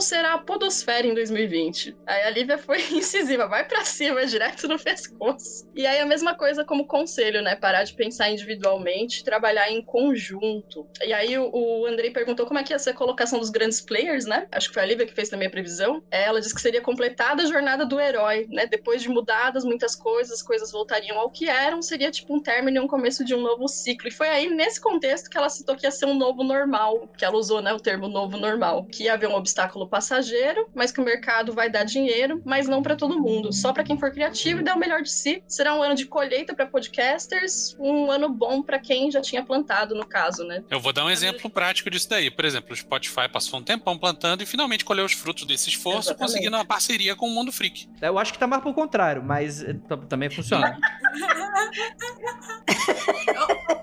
Como 0.00 0.08
será 0.08 0.32
a 0.32 0.38
podosfera 0.38 1.06
em 1.06 1.12
2020? 1.12 1.94
Aí 2.06 2.22
a 2.22 2.30
Lívia 2.30 2.56
foi 2.56 2.80
incisiva, 2.90 3.46
vai 3.46 3.68
pra 3.68 3.84
cima, 3.84 4.24
direto 4.24 4.66
no 4.66 4.78
pescoço. 4.78 5.68
E 5.74 5.86
aí 5.86 6.00
a 6.00 6.06
mesma 6.06 6.34
coisa 6.34 6.64
como 6.64 6.86
conselho, 6.86 7.42
né? 7.42 7.54
Parar 7.54 7.84
de 7.84 7.94
pensar 7.94 8.30
individualmente, 8.30 9.22
trabalhar 9.22 9.70
em 9.70 9.84
conjunto. 9.84 10.88
E 11.04 11.12
aí 11.12 11.36
o, 11.36 11.50
o 11.52 11.84
Andrei 11.84 12.10
perguntou 12.10 12.46
como 12.46 12.58
é 12.58 12.64
que 12.64 12.72
ia 12.72 12.78
ser 12.78 12.90
a 12.90 12.94
colocação 12.94 13.38
dos 13.38 13.50
grandes 13.50 13.84
players, 13.84 14.24
né? 14.24 14.46
Acho 14.50 14.68
que 14.68 14.74
foi 14.74 14.84
a 14.84 14.86
Lívia 14.86 15.04
que 15.04 15.12
fez 15.12 15.28
também 15.28 15.48
a 15.48 15.50
previsão. 15.50 16.02
É, 16.10 16.24
Ela 16.24 16.40
disse 16.40 16.54
que 16.54 16.62
seria 16.62 16.80
completada 16.80 17.42
a 17.42 17.46
jornada 17.46 17.84
do 17.84 18.00
herói, 18.00 18.46
né? 18.48 18.64
Depois 18.66 19.02
de 19.02 19.08
mudadas 19.10 19.66
muitas 19.66 19.94
coisas, 19.94 20.32
as 20.38 20.42
coisas 20.42 20.72
voltariam 20.72 21.18
ao 21.18 21.30
que 21.30 21.46
eram, 21.46 21.82
seria 21.82 22.10
tipo 22.10 22.34
um 22.34 22.40
término 22.40 22.78
e 22.78 22.80
um 22.80 22.88
começo 22.88 23.22
de 23.22 23.34
um 23.34 23.42
novo 23.42 23.68
ciclo. 23.68 24.08
E 24.08 24.10
foi 24.10 24.30
aí, 24.30 24.48
nesse 24.48 24.80
contexto, 24.80 25.28
que 25.28 25.36
ela 25.36 25.50
citou 25.50 25.76
que 25.76 25.86
ia 25.86 25.90
ser 25.90 26.06
um 26.06 26.14
novo 26.16 26.42
normal, 26.42 27.06
que 27.18 27.24
ela 27.26 27.36
usou, 27.36 27.60
né, 27.60 27.70
o 27.74 27.78
termo 27.78 28.08
novo 28.08 28.38
normal, 28.38 28.86
que 28.86 29.04
ia 29.04 29.12
haver 29.12 29.28
um 29.28 29.34
obstáculo 29.34 29.89
passageiro, 29.90 30.70
mas 30.74 30.90
que 30.92 31.00
o 31.00 31.04
mercado 31.04 31.52
vai 31.52 31.68
dar 31.68 31.84
dinheiro, 31.84 32.40
mas 32.44 32.68
não 32.68 32.82
para 32.82 32.96
todo 32.96 33.20
mundo, 33.20 33.52
só 33.52 33.72
para 33.72 33.84
quem 33.84 33.98
for 33.98 34.10
criativo 34.10 34.60
e 34.60 34.62
der 34.64 34.74
o 34.74 34.78
melhor 34.78 35.02
de 35.02 35.10
si. 35.10 35.42
Será 35.46 35.74
um 35.74 35.82
ano 35.82 35.94
de 35.94 36.06
colheita 36.06 36.54
para 36.54 36.66
podcasters, 36.66 37.76
um 37.78 38.10
ano 38.10 38.28
bom 38.28 38.62
para 38.62 38.78
quem 38.78 39.10
já 39.10 39.20
tinha 39.20 39.44
plantado, 39.44 39.94
no 39.94 40.06
caso, 40.06 40.44
né? 40.44 40.62
Eu 40.70 40.80
vou 40.80 40.92
dar 40.92 41.04
um 41.04 41.10
exemplo 41.10 41.50
prático 41.50 41.90
disso 41.90 42.08
daí. 42.08 42.30
Por 42.30 42.44
exemplo, 42.44 42.72
o 42.72 42.76
Spotify 42.76 43.28
passou 43.30 43.58
um 43.58 43.62
tempão 43.62 43.98
plantando 43.98 44.42
e 44.42 44.46
finalmente 44.46 44.84
colheu 44.84 45.04
os 45.04 45.12
frutos 45.12 45.44
desse 45.44 45.68
esforço, 45.68 46.10
Exatamente. 46.10 46.32
conseguindo 46.32 46.56
uma 46.56 46.64
parceria 46.64 47.16
com 47.16 47.26
o 47.26 47.30
Mundo 47.30 47.50
Freak. 47.50 47.88
Eu 48.00 48.18
acho 48.18 48.32
que 48.32 48.38
tá 48.38 48.46
mais 48.46 48.62
pro 48.62 48.72
contrário, 48.72 49.22
mas 49.22 49.62
eh, 49.62 49.74
também 50.08 50.30
funciona. 50.30 50.78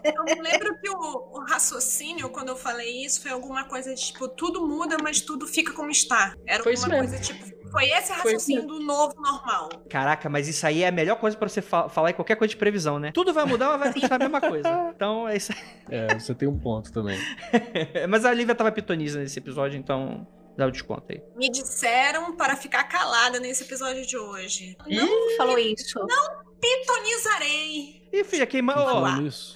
Eu 0.03 0.23
me 0.23 0.41
lembro 0.41 0.79
que 0.79 0.89
o, 0.89 1.37
o 1.37 1.45
raciocínio, 1.47 2.29
quando 2.29 2.49
eu 2.49 2.55
falei 2.55 3.05
isso, 3.05 3.21
foi 3.21 3.31
alguma 3.31 3.65
coisa 3.65 3.93
de 3.93 4.01
tipo, 4.01 4.27
tudo 4.27 4.65
muda, 4.65 4.97
mas 5.01 5.21
tudo 5.21 5.47
fica 5.47 5.73
como 5.73 5.91
está. 5.97 6.33
Era 6.45 6.63
Foi 6.63 6.71
mesmo. 6.73 6.89
coisa 6.91 7.19
tipo. 7.19 7.57
Foi 7.69 7.83
esse 7.89 8.13
Foi 8.13 8.15
raciocínio 8.31 8.65
do 8.65 8.79
novo 8.79 9.13
normal. 9.21 9.67
Caraca, 9.89 10.29
mas 10.29 10.47
isso 10.47 10.65
aí 10.65 10.83
é 10.83 10.87
a 10.87 10.91
melhor 10.91 11.17
coisa 11.17 11.35
pra 11.37 11.49
você 11.49 11.61
fa- 11.61 11.89
falar 11.89 12.11
em 12.11 12.13
qualquer 12.13 12.37
coisa 12.37 12.49
de 12.51 12.55
previsão, 12.57 12.97
né? 12.97 13.11
Tudo 13.13 13.33
vai 13.33 13.43
mudar, 13.43 13.71
mas 13.71 13.79
vai 13.79 13.93
continuar 13.93 14.15
a 14.15 14.19
mesma 14.19 14.41
coisa. 14.41 14.69
Então 14.95 15.27
é 15.27 15.35
isso 15.35 15.51
aí. 15.51 15.59
É, 15.91 16.17
você 16.17 16.33
tem 16.33 16.47
um 16.47 16.57
ponto 16.57 16.91
também. 16.93 17.19
Mas 18.09 18.23
a 18.25 18.33
Lívia 18.33 18.55
tava 18.55 18.71
pitoniza 18.71 19.19
nesse 19.19 19.37
episódio, 19.37 19.77
então 19.77 20.25
dá 20.57 20.65
o 20.65 20.71
desconto 20.71 21.05
aí. 21.11 21.21
Me 21.35 21.49
disseram 21.51 22.35
para 22.37 22.55
ficar 22.55 22.85
calada 22.85 23.39
nesse 23.39 23.63
episódio 23.63 24.05
de 24.05 24.17
hoje. 24.17 24.75
Ih, 24.87 25.35
Falou 25.37 25.59
isso. 25.59 25.99
Pitonizarei. 26.59 28.07
Ih, 28.11 28.23
filha, 28.23 28.45
quem 28.47 28.61
manda. 28.61 28.81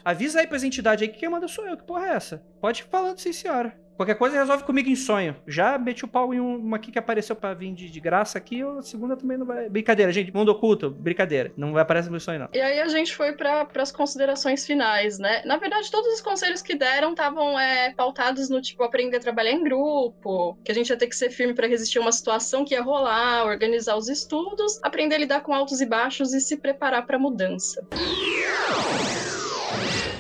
Avisa 0.04 0.40
aí 0.42 0.48
pras 0.48 0.64
entidades 0.64 1.02
aí 1.04 1.10
que 1.14 1.20
quem 1.20 1.30
manda 1.30 1.48
sou 1.48 1.66
eu. 1.66 1.78
Que 1.78 1.84
porra 1.84 2.08
é 2.08 2.14
essa? 2.16 2.44
Pode 2.60 2.82
ir 2.82 2.86
falando, 2.90 3.18
sim, 3.20 3.32
senhora. 3.34 3.76
Qualquer 3.96 4.16
coisa 4.16 4.38
resolve 4.38 4.64
comigo 4.64 4.90
em 4.90 4.96
sonho. 4.96 5.36
Já 5.46 5.78
meti 5.78 6.04
o 6.04 6.08
pau 6.08 6.34
em 6.34 6.40
uma 6.40 6.78
aqui 6.78 6.92
que 6.92 6.98
apareceu 6.98 7.36
pra 7.36 7.54
vir 7.54 7.74
de, 7.74 7.90
de 7.90 8.00
graça 8.00 8.38
aqui, 8.38 8.64
a 8.64 8.82
segunda 8.82 9.16
também 9.16 9.38
não 9.38 9.46
vai. 9.46 9.70
Brincadeira, 9.70 10.12
gente. 10.12 10.34
Mundo 10.34 10.50
oculto, 10.50 10.90
brincadeira. 10.90 11.52
Não 11.56 11.72
vai 11.72 11.84
aparecer 11.84 12.10
no 12.10 12.20
sonho, 12.20 12.40
não. 12.40 12.50
E 12.54 12.60
aí 12.60 12.80
a 12.80 12.88
gente 12.88 13.16
foi 13.16 13.34
para 13.34 13.68
as 13.76 13.92
considerações 13.92 14.66
finais, 14.66 15.20
né? 15.20 15.44
Na 15.46 15.58
verdade, 15.58 15.92
todos 15.92 16.12
os 16.14 16.22
conselhos 16.22 16.62
que 16.62 16.76
deram 16.76 17.12
estavam 17.12 17.60
é, 17.60 17.94
pautados 17.94 18.50
no 18.50 18.62
tipo 18.62 18.84
aprender 18.84 19.18
a 19.18 19.20
trabalhar 19.20 19.52
em 19.52 19.64
grupo, 19.64 20.58
que 20.64 20.72
a 20.72 20.76
gente 20.76 20.90
ia 20.90 20.98
ter 20.98 21.08
que 21.08 21.16
ser 21.16 21.30
firme 21.30 21.54
para 21.54 21.68
resistir 21.68 22.00
a 22.00 22.02
uma 22.02 22.12
situação 22.12 22.66
que 22.66 22.74
ia 22.74 22.82
rolar, 22.82 23.46
organizar 23.46 23.96
os 23.96 24.10
estudos, 24.10 24.80
aprender 24.82 25.16
a 25.16 25.20
lidar 25.20 25.42
com 25.42 25.54
altos 25.54 25.80
e 25.80 25.86
baixos 25.86 26.34
e 26.34 26.42
se 26.42 26.58
preparar 26.58 27.06
para 27.06 27.20
mudança. 27.20 27.86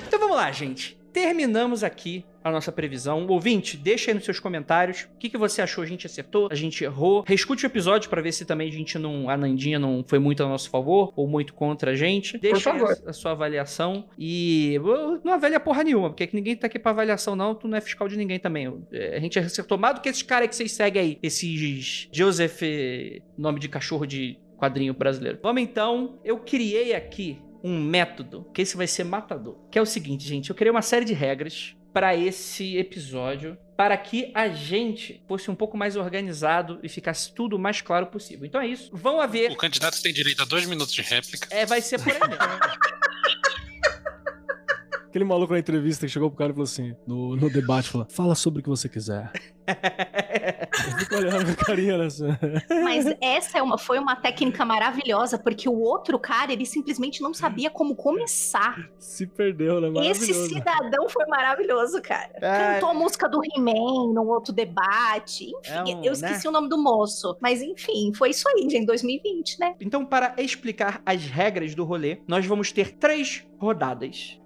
Então 0.07 0.19
vamos 0.19 0.35
lá, 0.35 0.51
gente. 0.51 1.00
Terminamos 1.13 1.83
aqui 1.83 2.25
a 2.43 2.51
nossa 2.51 2.71
previsão. 2.71 3.25
Ouvinte, 3.27 3.77
deixa 3.77 4.11
aí 4.11 4.15
nos 4.15 4.25
seus 4.25 4.39
comentários 4.39 5.07
o 5.15 5.17
que, 5.19 5.29
que 5.29 5.37
você 5.37 5.61
achou. 5.61 5.83
A 5.83 5.87
gente 5.87 6.05
acertou, 6.05 6.47
a 6.51 6.55
gente 6.55 6.83
errou. 6.83 7.23
Reescute 7.27 7.65
o 7.65 7.67
episódio 7.67 8.09
para 8.09 8.21
ver 8.21 8.31
se 8.31 8.45
também 8.45 8.69
a 8.69 8.71
gente 8.71 8.97
não. 8.97 9.29
A 9.29 9.37
Nandinha 9.37 9.77
não 9.77 10.03
foi 10.07 10.19
muito 10.19 10.43
a 10.43 10.47
nosso 10.47 10.69
favor 10.69 11.13
ou 11.15 11.27
muito 11.27 11.53
contra 11.53 11.91
a 11.91 11.95
gente. 11.95 12.37
Deixa 12.37 12.71
a, 12.71 13.09
a 13.09 13.13
sua 13.13 13.31
avaliação. 13.31 14.07
E 14.17 14.79
não 15.23 15.33
avalia 15.33 15.59
porra 15.59 15.83
nenhuma, 15.83 16.09
porque 16.09 16.29
ninguém 16.33 16.55
tá 16.55 16.67
aqui 16.67 16.79
pra 16.79 16.91
avaliação, 16.91 17.35
não. 17.35 17.53
Tu 17.53 17.67
não 17.67 17.77
é 17.77 17.81
fiscal 17.81 18.07
de 18.07 18.17
ninguém 18.17 18.39
também. 18.39 18.73
É, 18.91 19.17
A 19.17 19.19
gente 19.19 19.37
acertou 19.37 19.77
mais 19.77 19.95
do 19.95 20.01
que 20.01 20.09
esses 20.09 20.23
caras 20.23 20.49
que 20.49 20.55
vocês 20.55 20.71
seguem 20.71 21.01
aí. 21.01 21.19
Esses 21.21 22.09
Joseph, 22.11 22.61
nome 23.37 23.59
de 23.59 23.69
cachorro 23.69 24.05
de 24.05 24.37
quadrinho 24.57 24.93
brasileiro. 24.93 25.39
Vamos 25.41 25.61
então. 25.61 26.19
Eu 26.23 26.39
criei 26.39 26.93
aqui 26.93 27.39
um 27.63 27.79
método, 27.79 28.47
que 28.53 28.61
esse 28.61 28.75
vai 28.75 28.87
ser 28.87 29.03
matador. 29.03 29.57
Que 29.69 29.79
é 29.79 29.81
o 29.81 29.85
seguinte, 29.85 30.27
gente. 30.27 30.49
Eu 30.49 30.55
criei 30.55 30.71
uma 30.71 30.81
série 30.81 31.05
de 31.05 31.13
regras 31.13 31.75
para 31.93 32.15
esse 32.15 32.77
episódio 32.77 33.57
para 33.75 33.97
que 33.97 34.31
a 34.33 34.47
gente 34.47 35.23
fosse 35.27 35.49
um 35.49 35.55
pouco 35.55 35.75
mais 35.75 35.95
organizado 35.95 36.79
e 36.83 36.89
ficasse 36.89 37.33
tudo 37.33 37.55
o 37.55 37.59
mais 37.59 37.81
claro 37.81 38.07
possível. 38.07 38.45
Então 38.45 38.61
é 38.61 38.67
isso. 38.67 38.89
Vão 38.93 39.19
haver. 39.19 39.51
O 39.51 39.57
candidato 39.57 40.01
tem 40.01 40.13
direito 40.13 40.41
a 40.41 40.45
dois 40.45 40.65
minutos 40.65 40.93
de 40.93 41.01
réplica. 41.01 41.47
É, 41.49 41.65
vai 41.65 41.81
ser 41.81 41.99
por 41.99 42.11
aí 42.11 42.19
mesmo. 42.19 42.35
Aquele 45.09 45.25
maluco 45.25 45.51
na 45.51 45.59
entrevista 45.59 46.05
que 46.05 46.11
chegou 46.11 46.29
pro 46.29 46.37
cara 46.37 46.51
e 46.51 46.53
falou 46.53 46.63
assim, 46.63 46.95
no, 47.05 47.35
no 47.35 47.49
debate, 47.49 47.89
falou, 47.89 48.07
fala 48.09 48.33
sobre 48.33 48.61
o 48.61 48.63
que 48.63 48.69
você 48.69 48.87
quiser. 48.87 49.29
Fico 50.99 51.15
olhando 51.15 51.51
a 51.51 51.55
carinha 51.55 51.97
nessa. 51.97 52.39
Mas 52.83 53.05
essa 53.21 53.57
é 53.57 53.61
uma, 53.61 53.77
foi 53.77 53.99
uma 53.99 54.15
técnica 54.15 54.65
maravilhosa, 54.65 55.37
porque 55.37 55.67
o 55.67 55.79
outro 55.79 56.17
cara, 56.19 56.51
ele 56.51 56.65
simplesmente 56.65 57.21
não 57.21 57.33
sabia 57.33 57.69
como 57.69 57.95
começar. 57.95 58.89
Se 58.97 59.25
perdeu, 59.27 59.79
né? 59.81 60.07
Esse 60.07 60.33
cidadão 60.33 61.09
foi 61.09 61.25
maravilhoso, 61.25 62.01
cara. 62.01 62.31
É. 62.35 62.73
Cantou 62.73 62.89
a 62.89 62.93
música 62.93 63.27
do 63.27 63.41
He-Man 63.43 64.13
num 64.13 64.27
outro 64.29 64.53
debate. 64.53 65.45
Enfim, 65.45 65.71
É 65.71 65.83
um, 65.83 66.03
eu 66.03 66.13
esqueci 66.13 66.45
né? 66.45 66.49
o 66.49 66.51
nome 66.51 66.69
do 66.69 66.77
moço. 66.77 67.37
Mas 67.41 67.61
enfim, 67.61 68.13
foi 68.13 68.29
isso 68.29 68.47
aí, 68.49 68.69
gente, 68.69 68.85
2020, 68.85 69.59
né? 69.59 69.75
Então, 69.79 70.05
para 70.05 70.33
explicar 70.37 71.01
as 71.05 71.23
regras 71.23 71.75
do 71.75 71.83
rolê, 71.83 72.21
nós 72.27 72.45
vamos 72.45 72.71
ter 72.71 72.93
três 72.93 73.45
rodadas. 73.57 74.39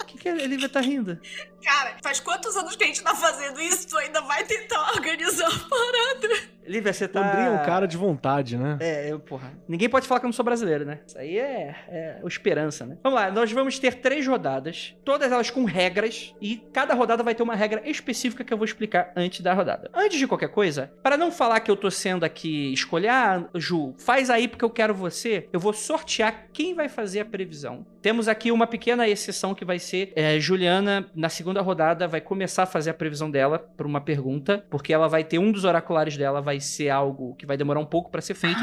O 0.00 0.04
que, 0.06 0.18
que 0.18 0.28
ele 0.28 0.56
vai 0.56 0.66
estar 0.66 0.80
rindo? 0.80 1.18
Cara, 1.64 1.96
faz 2.02 2.20
quantos 2.20 2.56
anos 2.56 2.76
que 2.76 2.84
a 2.84 2.86
gente 2.86 3.02
tá 3.02 3.14
fazendo 3.14 3.60
isso? 3.60 3.88
Tu 3.88 3.96
ainda 3.96 4.20
vai 4.20 4.44
tentar 4.44 4.92
organizar 4.92 5.46
a 5.46 5.68
parada. 5.68 6.54
Lívia, 6.66 6.92
você 6.92 7.04
O 7.04 7.08
tá. 7.08 7.20
André 7.20 7.46
é 7.46 7.50
um 7.50 7.62
cara 7.64 7.86
de 7.86 7.96
vontade, 7.96 8.56
né? 8.56 8.78
É, 8.80 9.12
eu, 9.12 9.20
porra. 9.20 9.52
Ninguém 9.68 9.88
pode 9.88 10.06
falar 10.06 10.20
que 10.20 10.26
eu 10.26 10.28
não 10.28 10.32
sou 10.32 10.44
brasileiro, 10.44 10.84
né? 10.84 11.00
Isso 11.06 11.18
aí 11.18 11.38
é, 11.38 11.76
é 11.88 12.20
o 12.22 12.28
esperança, 12.28 12.86
né? 12.86 12.96
Vamos 13.02 13.18
lá, 13.18 13.30
nós 13.30 13.52
vamos 13.52 13.78
ter 13.78 13.94
três 13.94 14.26
rodadas, 14.26 14.94
todas 15.04 15.30
elas 15.30 15.50
com 15.50 15.64
regras, 15.64 16.34
e 16.40 16.56
cada 16.72 16.94
rodada 16.94 17.22
vai 17.22 17.34
ter 17.34 17.42
uma 17.42 17.54
regra 17.54 17.82
específica 17.84 18.42
que 18.42 18.52
eu 18.52 18.56
vou 18.56 18.64
explicar 18.64 19.12
antes 19.14 19.40
da 19.40 19.52
rodada. 19.52 19.90
Antes 19.94 20.18
de 20.18 20.26
qualquer 20.26 20.48
coisa, 20.48 20.92
para 21.02 21.16
não 21.16 21.30
falar 21.30 21.60
que 21.60 21.70
eu 21.70 21.76
tô 21.76 21.90
sendo 21.90 22.24
aqui 22.24 22.72
escolher, 22.72 23.08
ah, 23.08 23.44
Ju, 23.54 23.94
faz 23.98 24.30
aí 24.30 24.48
porque 24.48 24.64
eu 24.64 24.70
quero 24.70 24.94
você, 24.94 25.48
eu 25.52 25.60
vou 25.60 25.72
sortear 25.72 26.46
quem 26.52 26.74
vai 26.74 26.88
fazer 26.88 27.20
a 27.20 27.24
previsão. 27.24 27.86
Temos 28.00 28.28
aqui 28.28 28.50
uma 28.50 28.66
pequena 28.66 29.08
exceção 29.08 29.54
que 29.54 29.64
vai 29.64 29.78
ser 29.78 30.12
é, 30.14 30.38
Juliana, 30.38 31.06
na 31.14 31.28
segunda 31.28 31.53
rodada, 31.60 32.06
vai 32.06 32.20
começar 32.20 32.64
a 32.64 32.66
fazer 32.66 32.90
a 32.90 32.94
previsão 32.94 33.30
dela 33.30 33.58
por 33.58 33.86
uma 33.86 34.00
pergunta, 34.00 34.64
porque 34.70 34.92
ela 34.92 35.08
vai 35.08 35.24
ter 35.24 35.38
um 35.38 35.52
dos 35.52 35.64
oraculares 35.64 36.16
dela, 36.16 36.40
vai 36.40 36.60
ser 36.60 36.90
algo 36.90 37.34
que 37.36 37.46
vai 37.46 37.56
demorar 37.56 37.80
um 37.80 37.86
pouco 37.86 38.10
para 38.10 38.20
ser 38.20 38.34
feito. 38.34 38.60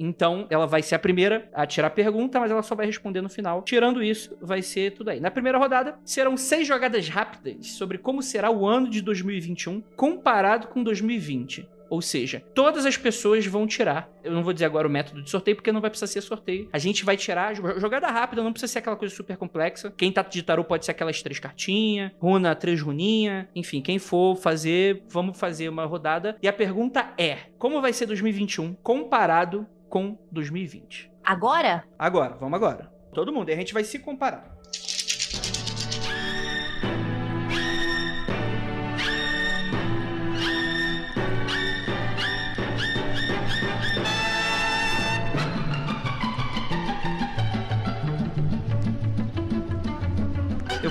Então, 0.00 0.46
ela 0.50 0.66
vai 0.66 0.82
ser 0.82 0.94
a 0.94 0.98
primeira 0.98 1.48
a 1.52 1.66
tirar 1.66 1.88
a 1.88 1.90
pergunta, 1.90 2.38
mas 2.40 2.50
ela 2.50 2.62
só 2.62 2.74
vai 2.74 2.86
responder 2.86 3.20
no 3.20 3.28
final. 3.28 3.62
Tirando 3.62 4.02
isso, 4.02 4.36
vai 4.40 4.62
ser 4.62 4.92
tudo 4.92 5.10
aí. 5.10 5.20
Na 5.20 5.30
primeira 5.30 5.58
rodada, 5.58 5.98
serão 6.04 6.36
seis 6.36 6.66
jogadas 6.66 7.08
rápidas 7.08 7.72
sobre 7.72 7.98
como 7.98 8.22
será 8.22 8.50
o 8.50 8.66
ano 8.66 8.88
de 8.88 9.00
2021 9.00 9.82
comparado 9.96 10.68
com 10.68 10.82
2020. 10.82 11.75
Ou 11.88 12.02
seja, 12.02 12.42
todas 12.54 12.84
as 12.86 12.96
pessoas 12.96 13.46
vão 13.46 13.66
tirar. 13.66 14.08
Eu 14.24 14.32
não 14.32 14.42
vou 14.42 14.52
dizer 14.52 14.64
agora 14.64 14.86
o 14.88 14.90
método 14.90 15.22
de 15.22 15.30
sorteio, 15.30 15.56
porque 15.56 15.70
não 15.72 15.80
vai 15.80 15.90
precisar 15.90 16.06
ser 16.12 16.20
sorteio. 16.20 16.68
A 16.72 16.78
gente 16.78 17.04
vai 17.04 17.16
tirar 17.16 17.54
jo- 17.54 17.78
jogada 17.78 18.08
rápida, 18.08 18.42
não 18.42 18.52
precisa 18.52 18.72
ser 18.72 18.78
aquela 18.80 18.96
coisa 18.96 19.14
super 19.14 19.36
complexa. 19.36 19.92
Quem 19.96 20.10
tá 20.10 20.22
de 20.22 20.42
tarô 20.42 20.64
pode 20.64 20.84
ser 20.84 20.90
aquelas 20.90 21.22
três 21.22 21.38
cartinhas, 21.38 22.10
runa, 22.18 22.54
três 22.54 22.80
runinha. 22.80 23.48
Enfim, 23.54 23.80
quem 23.80 23.98
for 23.98 24.36
fazer, 24.36 25.04
vamos 25.08 25.38
fazer 25.38 25.68
uma 25.68 25.84
rodada. 25.86 26.36
E 26.42 26.48
a 26.48 26.52
pergunta 26.52 27.12
é: 27.18 27.38
como 27.58 27.80
vai 27.80 27.92
ser 27.92 28.06
2021 28.06 28.74
comparado 28.82 29.66
com 29.88 30.18
2020? 30.32 31.10
Agora, 31.24 31.84
Agora, 31.98 32.36
vamos 32.36 32.56
agora. 32.56 32.90
Todo 33.12 33.32
mundo, 33.32 33.48
e 33.48 33.52
a 33.52 33.56
gente 33.56 33.72
vai 33.72 33.82
se 33.82 33.98
comparar. 33.98 34.55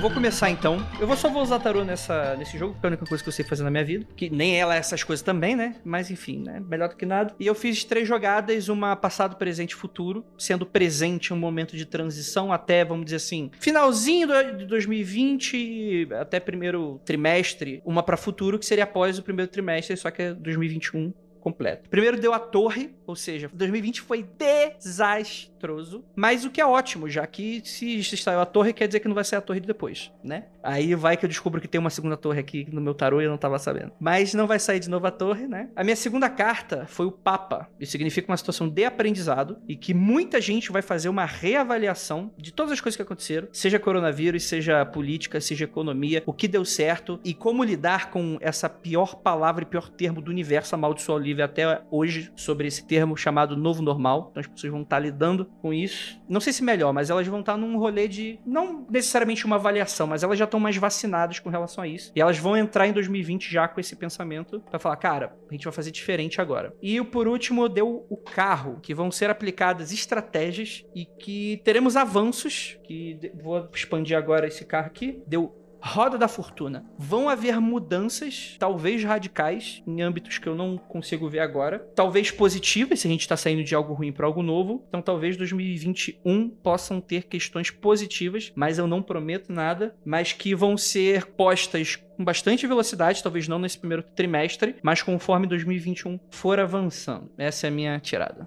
Vou 0.06 0.14
começar 0.14 0.48
então. 0.50 0.78
Eu 1.00 1.06
vou 1.06 1.16
só 1.16 1.28
vou 1.28 1.42
usar 1.42 1.58
tarô 1.58 1.82
nessa, 1.82 2.36
nesse 2.36 2.56
jogo, 2.56 2.74
porque 2.74 2.86
é 2.86 2.88
a 2.88 2.90
única 2.90 3.06
coisa 3.06 3.24
que 3.24 3.28
eu 3.28 3.32
sei 3.32 3.44
fazer 3.44 3.64
na 3.64 3.72
minha 3.72 3.84
vida. 3.84 4.06
Que 4.14 4.30
nem 4.30 4.56
ela 4.56 4.76
é 4.76 4.78
essas 4.78 5.02
coisas 5.02 5.20
também, 5.20 5.56
né? 5.56 5.74
Mas 5.84 6.12
enfim, 6.12 6.38
né? 6.38 6.62
Melhor 6.64 6.88
do 6.88 6.96
que 6.96 7.04
nada. 7.04 7.34
E 7.40 7.46
eu 7.46 7.56
fiz 7.56 7.82
três 7.82 8.06
jogadas, 8.06 8.68
uma 8.68 8.94
passado, 8.94 9.34
presente 9.34 9.72
e 9.72 9.74
futuro. 9.74 10.24
Sendo 10.38 10.64
presente 10.64 11.34
um 11.34 11.36
momento 11.36 11.76
de 11.76 11.84
transição 11.84 12.52
até, 12.52 12.84
vamos 12.84 13.06
dizer 13.06 13.16
assim, 13.16 13.50
finalzinho 13.58 14.28
de 14.56 14.64
2020 14.66 16.08
até 16.20 16.38
primeiro 16.38 17.00
trimestre. 17.04 17.82
Uma 17.84 18.04
pra 18.04 18.16
futuro, 18.16 18.60
que 18.60 18.66
seria 18.66 18.84
após 18.84 19.18
o 19.18 19.24
primeiro 19.24 19.50
trimestre, 19.50 19.96
só 19.96 20.08
que 20.12 20.22
é 20.22 20.34
2021 20.34 21.12
completo. 21.46 21.88
Primeiro 21.88 22.20
deu 22.20 22.32
a 22.32 22.40
torre, 22.40 22.92
ou 23.06 23.14
seja, 23.14 23.48
2020 23.52 24.00
foi 24.00 24.26
desastroso, 24.36 26.04
mas 26.16 26.44
o 26.44 26.50
que 26.50 26.60
é 26.60 26.66
ótimo, 26.66 27.08
já 27.08 27.24
que 27.24 27.62
se 27.64 28.02
se 28.02 28.16
saiu 28.16 28.40
a 28.40 28.46
torre, 28.46 28.72
quer 28.72 28.88
dizer 28.88 28.98
que 28.98 29.06
não 29.06 29.14
vai 29.14 29.22
sair 29.22 29.38
a 29.38 29.42
torre 29.42 29.60
de 29.60 29.66
depois, 29.68 30.10
né? 30.24 30.46
Aí 30.60 30.92
vai 30.96 31.16
que 31.16 31.24
eu 31.24 31.28
descubro 31.28 31.60
que 31.60 31.68
tem 31.68 31.80
uma 31.80 31.90
segunda 31.90 32.16
torre 32.16 32.40
aqui 32.40 32.66
no 32.72 32.80
meu 32.80 32.92
tarô 32.92 33.20
e 33.20 33.24
eu 33.24 33.30
não 33.30 33.38
tava 33.38 33.56
sabendo. 33.60 33.92
Mas 34.00 34.34
não 34.34 34.48
vai 34.48 34.58
sair 34.58 34.80
de 34.80 34.90
novo 34.90 35.06
a 35.06 35.12
torre, 35.12 35.46
né? 35.46 35.68
A 35.76 35.84
minha 35.84 35.94
segunda 35.94 36.28
carta 36.28 36.84
foi 36.88 37.06
o 37.06 37.12
Papa. 37.12 37.68
Isso 37.78 37.92
significa 37.92 38.28
uma 38.28 38.36
situação 38.36 38.68
de 38.68 38.84
aprendizado 38.84 39.58
e 39.68 39.76
que 39.76 39.94
muita 39.94 40.40
gente 40.40 40.72
vai 40.72 40.82
fazer 40.82 41.08
uma 41.08 41.24
reavaliação 41.24 42.32
de 42.36 42.52
todas 42.52 42.72
as 42.72 42.80
coisas 42.80 42.96
que 42.96 43.02
aconteceram, 43.02 43.46
seja 43.52 43.78
coronavírus, 43.78 44.42
seja 44.42 44.84
política, 44.84 45.40
seja 45.40 45.64
economia, 45.64 46.24
o 46.26 46.32
que 46.32 46.48
deu 46.48 46.64
certo 46.64 47.20
e 47.22 47.32
como 47.32 47.62
lidar 47.62 48.10
com 48.10 48.36
essa 48.40 48.68
pior 48.68 49.14
palavra 49.14 49.62
e 49.62 49.66
pior 49.66 49.88
termo 49.88 50.20
do 50.20 50.32
universo, 50.32 50.74
amaldiçoou 50.74 51.18
Até 51.42 51.82
hoje 51.90 52.32
sobre 52.36 52.66
esse 52.66 52.86
termo 52.86 53.16
chamado 53.16 53.56
novo 53.56 53.82
normal. 53.82 54.28
Então 54.30 54.40
as 54.40 54.46
pessoas 54.46 54.72
vão 54.72 54.82
estar 54.82 54.98
lidando 54.98 55.46
com 55.60 55.72
isso. 55.72 56.20
Não 56.28 56.40
sei 56.40 56.52
se 56.52 56.62
melhor, 56.62 56.92
mas 56.92 57.10
elas 57.10 57.26
vão 57.26 57.40
estar 57.40 57.56
num 57.56 57.78
rolê 57.78 58.08
de 58.08 58.38
não 58.44 58.86
necessariamente 58.90 59.44
uma 59.44 59.56
avaliação, 59.56 60.06
mas 60.06 60.22
elas 60.22 60.38
já 60.38 60.44
estão 60.44 60.60
mais 60.60 60.76
vacinadas 60.76 61.38
com 61.38 61.50
relação 61.50 61.84
a 61.84 61.88
isso. 61.88 62.12
E 62.14 62.20
elas 62.20 62.38
vão 62.38 62.56
entrar 62.56 62.86
em 62.86 62.92
2020 62.92 63.50
já 63.50 63.68
com 63.68 63.80
esse 63.80 63.96
pensamento 63.96 64.60
pra 64.70 64.78
falar, 64.78 64.96
cara, 64.96 65.36
a 65.48 65.52
gente 65.54 65.64
vai 65.64 65.72
fazer 65.72 65.90
diferente 65.90 66.40
agora. 66.40 66.74
E 66.82 67.02
por 67.02 67.28
último, 67.28 67.68
deu 67.68 68.06
o 68.08 68.16
carro, 68.16 68.80
que 68.80 68.94
vão 68.94 69.10
ser 69.10 69.30
aplicadas 69.30 69.92
estratégias 69.92 70.84
e 70.94 71.04
que 71.04 71.60
teremos 71.64 71.96
avanços, 71.96 72.78
que 72.84 73.32
vou 73.42 73.68
expandir 73.74 74.16
agora 74.16 74.46
esse 74.46 74.64
carro 74.64 74.86
aqui. 74.86 75.22
Deu 75.26 75.65
Roda 75.86 76.18
da 76.18 76.26
Fortuna. 76.26 76.84
Vão 76.98 77.28
haver 77.28 77.60
mudanças, 77.60 78.56
talvez 78.58 79.04
radicais, 79.04 79.82
em 79.86 80.02
âmbitos 80.02 80.38
que 80.38 80.48
eu 80.48 80.56
não 80.56 80.76
consigo 80.76 81.28
ver 81.28 81.38
agora. 81.38 81.78
Talvez 81.94 82.30
positivas, 82.30 83.00
se 83.00 83.06
a 83.06 83.10
gente 83.10 83.28
tá 83.28 83.36
saindo 83.36 83.62
de 83.62 83.74
algo 83.74 83.94
ruim 83.94 84.12
para 84.12 84.26
algo 84.26 84.42
novo. 84.42 84.84
Então 84.88 85.00
talvez 85.00 85.36
2021 85.36 86.48
possam 86.48 87.00
ter 87.00 87.24
questões 87.24 87.70
positivas, 87.70 88.52
mas 88.56 88.78
eu 88.78 88.86
não 88.86 89.00
prometo 89.00 89.52
nada. 89.52 89.94
Mas 90.04 90.32
que 90.32 90.54
vão 90.54 90.76
ser 90.76 91.26
postas 91.26 91.96
com 92.16 92.24
bastante 92.24 92.66
velocidade, 92.66 93.22
talvez 93.22 93.46
não 93.46 93.58
nesse 93.58 93.78
primeiro 93.78 94.02
trimestre, 94.02 94.76
mas 94.82 95.02
conforme 95.02 95.46
2021 95.46 96.18
for 96.30 96.58
avançando. 96.58 97.30
Essa 97.38 97.66
é 97.66 97.68
a 97.68 97.72
minha 97.72 98.00
tirada. 98.00 98.46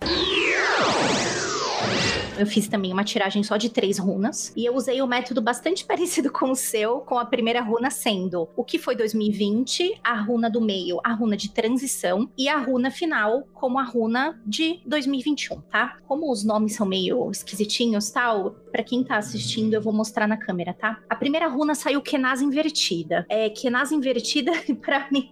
Eu 2.39 2.47
fiz 2.47 2.69
também 2.69 2.93
uma 2.93 3.03
tiragem 3.03 3.43
só 3.43 3.57
de 3.57 3.69
três 3.69 3.99
runas. 3.99 4.53
E 4.55 4.65
eu 4.65 4.73
usei 4.73 5.01
o 5.01 5.03
um 5.03 5.07
método 5.07 5.41
bastante 5.41 5.83
parecido 5.85 6.31
com 6.31 6.51
o 6.51 6.55
seu, 6.55 7.01
com 7.01 7.19
a 7.19 7.25
primeira 7.25 7.61
runa 7.61 7.89
sendo 7.89 8.47
o 8.55 8.63
que 8.63 8.79
foi 8.79 8.95
2020, 8.95 9.99
a 10.01 10.21
runa 10.21 10.49
do 10.49 10.61
meio, 10.61 11.01
a 11.03 11.11
runa 11.11 11.35
de 11.35 11.51
transição, 11.51 12.29
e 12.37 12.47
a 12.47 12.57
runa 12.57 12.89
final 12.89 13.43
como 13.53 13.77
a 13.77 13.83
runa 13.83 14.39
de 14.45 14.79
2021, 14.85 15.59
tá? 15.63 15.97
Como 16.07 16.31
os 16.31 16.45
nomes 16.45 16.75
são 16.75 16.85
meio 16.85 17.29
esquisitinhos 17.29 18.09
tal, 18.09 18.51
para 18.71 18.83
quem 18.83 19.03
tá 19.03 19.17
assistindo, 19.17 19.73
eu 19.73 19.81
vou 19.81 19.91
mostrar 19.91 20.25
na 20.25 20.37
câmera, 20.37 20.73
tá? 20.73 20.99
A 21.09 21.15
primeira 21.15 21.47
runa 21.47 21.75
saiu 21.75 22.01
Kenaz 22.01 22.41
invertida. 22.41 23.25
É, 23.27 23.49
Kenaz 23.49 23.91
invertida, 23.91 24.53
para 24.79 25.09
mim, 25.11 25.29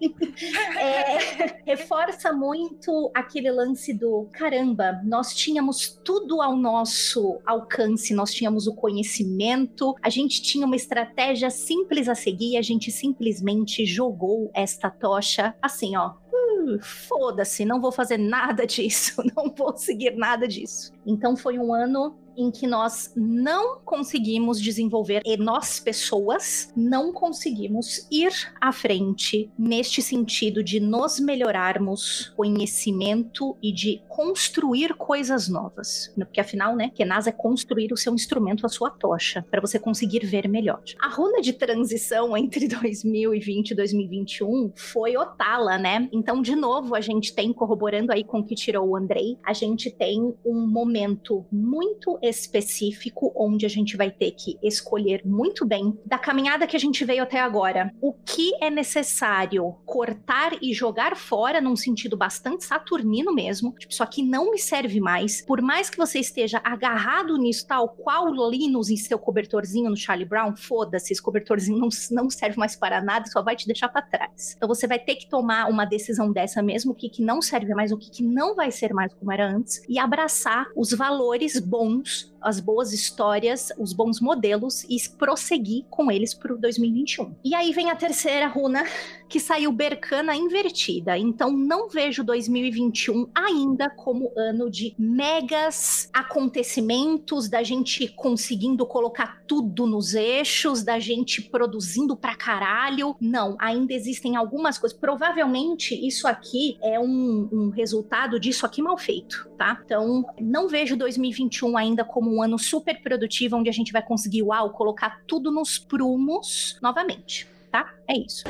é, 0.78 1.62
reforça 1.66 2.34
muito 2.34 3.10
aquele 3.14 3.50
lance 3.50 3.94
do 3.94 4.28
caramba, 4.34 5.00
nós 5.06 5.34
tínhamos 5.34 5.98
tudo 6.04 6.42
ao 6.42 6.58
nosso 6.58 6.97
alcance, 7.46 8.14
nós 8.14 8.34
tínhamos 8.34 8.68
o 8.68 8.76
conhecimento, 8.76 9.96
a 10.02 10.10
gente 10.10 10.42
tinha 10.42 10.66
uma 10.66 10.76
estratégia 10.76 11.50
simples 11.50 12.08
a 12.08 12.16
seguir, 12.16 12.58
a 12.58 12.62
gente 12.62 12.92
simplesmente 12.92 13.86
jogou 13.86 14.52
esta 14.54 14.90
tocha 14.90 15.56
assim, 15.62 15.96
ó, 15.96 16.12
uh, 16.12 16.80
foda-se, 16.82 17.66
não 17.66 17.82
vou 17.82 17.92
fazer 17.92 18.18
nada 18.18 18.66
disso, 18.68 19.22
não 19.36 19.54
vou 19.54 19.76
seguir 19.78 20.16
nada 20.16 20.48
disso. 20.48 20.92
Então 21.06 21.36
foi 21.36 21.58
um 21.58 21.74
ano 21.74 22.18
em 22.38 22.52
que 22.52 22.68
nós 22.68 23.12
não 23.16 23.80
conseguimos 23.80 24.62
desenvolver 24.62 25.22
e 25.26 25.36
nós 25.36 25.80
pessoas 25.80 26.72
não 26.76 27.12
conseguimos 27.12 28.08
ir 28.12 28.32
à 28.62 28.72
frente 28.72 29.50
neste 29.58 30.02
sentido 30.02 30.64
de 30.64 30.80
nos 30.80 31.20
melhorarmos 31.20 32.32
conhecimento 32.36 33.58
e 33.62 33.74
de 33.74 34.02
construir 34.08 34.94
coisas 34.96 35.48
novas, 35.48 36.14
porque 36.16 36.40
afinal, 36.40 36.76
né, 36.76 36.92
Kenaz 36.94 37.28
é 37.28 37.32
construir 37.32 37.92
o 37.92 37.98
seu 37.98 38.14
instrumento, 38.14 38.66
a 38.66 38.70
sua 38.70 38.90
tocha, 38.90 39.46
para 39.50 39.62
você 39.62 39.80
conseguir 39.80 40.26
ver 40.26 40.48
melhor. 40.48 40.82
A 41.00 41.10
runa 41.10 41.42
de 41.42 41.54
transição 41.54 42.36
entre 42.38 42.68
2020 42.70 43.72
e 43.72 43.76
2021 43.76 44.72
foi 44.76 45.18
Otala, 45.18 45.78
né? 45.78 46.08
Então, 46.12 46.42
de 46.42 46.56
novo, 46.56 46.96
a 46.96 47.02
gente 47.02 47.34
tem 47.34 47.54
corroborando 47.54 48.12
aí 48.12 48.24
com 48.24 48.40
o 48.40 48.44
que 48.44 48.56
tirou 48.56 48.90
o 48.90 48.96
Andrei, 48.96 49.38
a 49.46 49.54
gente 49.54 49.90
tem 49.90 50.36
um 50.46 50.68
momento 50.68 51.46
muito 51.52 52.18
específico 52.28 53.32
onde 53.36 53.66
a 53.66 53.70
gente 53.70 53.98
vai 53.98 54.12
ter 54.12 54.32
que 54.32 54.58
escolher 54.62 55.22
muito 55.26 55.66
bem 55.66 55.98
da 56.06 56.18
caminhada 56.18 56.68
que 56.68 56.76
a 56.76 56.80
gente 56.80 57.04
veio 57.06 57.24
até 57.24 57.40
agora. 57.40 57.92
O 58.02 58.14
que 58.14 58.54
é 58.62 58.70
necessário 58.70 59.76
cortar 59.86 60.58
e 60.62 60.74
jogar 60.74 61.16
fora 61.16 61.62
num 61.62 61.76
sentido 61.76 62.18
bastante 62.18 62.66
saturnino 62.66 63.34
mesmo. 63.34 63.74
Tipo, 63.78 63.92
isso 63.92 64.04
aqui 64.04 64.22
não 64.22 64.52
me 64.52 64.60
serve 64.60 65.00
mais. 65.00 65.42
Por 65.46 65.62
mais 65.62 65.90
que 65.90 65.98
você 65.98 66.20
esteja 66.20 66.62
agarrado 66.64 67.38
nisso, 67.38 67.66
tal 67.68 67.90
qual 67.90 68.28
Linus 68.50 68.90
em 68.90 68.98
seu 68.98 69.18
cobertorzinho 69.18 69.90
no 69.90 69.98
Charlie 69.98 70.28
Brown, 70.28 70.56
foda-se, 70.56 71.14
esse 71.14 71.22
cobertorzinho 71.22 71.78
não, 71.78 71.90
não 72.12 72.30
serve 72.30 72.58
mais 72.58 72.76
para 72.76 73.02
nada, 73.02 73.26
só 73.30 73.42
vai 73.42 73.56
te 73.56 73.66
deixar 73.66 73.90
para 73.90 74.02
trás. 74.02 74.54
Então 74.56 74.68
você 74.68 74.88
vai 74.88 75.00
ter 75.00 75.16
que 75.16 75.30
tomar 75.30 75.70
uma 75.70 75.86
decisão 75.86 76.32
dessa 76.32 76.62
mesmo, 76.62 76.92
o 76.92 76.96
que, 76.96 77.10
que 77.10 77.22
não 77.22 77.42
serve 77.42 77.74
mais, 77.74 77.92
o 77.92 77.98
que, 77.98 78.10
que 78.10 78.24
não 78.24 78.56
vai 78.56 78.72
ser 78.72 78.94
mais 78.94 79.14
como 79.14 79.32
era 79.32 79.48
antes, 79.48 79.82
e 79.88 80.00
abraçar 80.00 80.68
os 80.76 80.92
valores 80.92 81.60
bons 81.60 82.17
as 82.42 82.60
boas 82.60 82.94
histórias, 82.94 83.72
os 83.78 83.94
bons 83.94 84.22
modelos 84.22 84.84
e 84.84 84.98
prosseguir 85.18 85.86
com 85.90 86.12
eles 86.12 86.34
para 86.34 86.54
o 86.54 86.58
2021. 86.58 87.36
E 87.44 87.54
aí 87.54 87.74
vem 87.74 87.90
a 87.90 87.96
terceira 87.96 88.48
runa, 88.48 88.84
que 89.28 89.40
saiu 89.40 89.72
Bercana 89.72 90.36
invertida. 90.36 91.18
Então 91.18 91.52
não 91.52 91.90
vejo 91.90 92.24
2021 92.24 93.28
ainda 93.36 93.90
como 93.90 94.32
ano 94.38 94.70
de 94.70 94.96
megas 94.98 96.10
acontecimentos, 96.14 97.50
da 97.50 97.62
gente 97.64 98.08
conseguindo 98.08 98.86
colocar 98.86 99.42
tudo 99.46 99.86
nos 99.86 100.14
eixos, 100.14 100.84
da 100.84 101.00
gente 101.00 101.42
produzindo 101.42 102.16
pra 102.16 102.36
caralho. 102.36 103.16
Não, 103.20 103.58
ainda 103.60 103.94
existem 103.94 104.36
algumas 104.36 104.78
coisas. 104.78 104.98
Provavelmente 104.98 105.94
isso 106.08 106.28
aqui 106.28 106.78
é 106.82 107.00
um, 107.00 107.50
um 107.52 107.70
resultado 107.70 108.40
disso 108.40 108.66
aqui 108.66 108.82
mal 108.82 108.98
feito, 108.98 109.50
tá? 109.58 109.82
Então 109.84 110.26
não 110.40 110.68
vejo 110.68 110.96
2021 110.96 111.78
ainda 111.78 112.06
como 112.08 112.36
um 112.36 112.42
ano 112.42 112.58
super 112.58 113.02
produtivo, 113.02 113.58
onde 113.58 113.70
a 113.70 113.74
gente 113.74 113.92
vai 113.92 114.02
conseguir, 114.02 114.44
uau, 114.44 114.72
colocar 114.72 115.22
tudo 115.28 115.52
nos 115.52 115.78
prumos 115.78 116.78
novamente, 116.82 117.48
tá? 117.72 117.94
É 118.08 118.18
isso. 118.18 118.44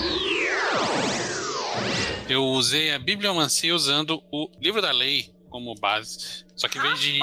Eu 2.30 2.44
usei 2.44 2.94
a 2.94 3.00
bibliomancia 3.00 3.74
usando 3.74 4.22
o 4.32 4.50
livro 4.60 4.82
da 4.82 4.92
lei 4.92 5.32
como 5.50 5.74
base. 5.76 6.46
Só 6.56 6.68
que 6.68 6.78
em 6.78 6.82
vez 6.82 7.00
de. 7.00 7.20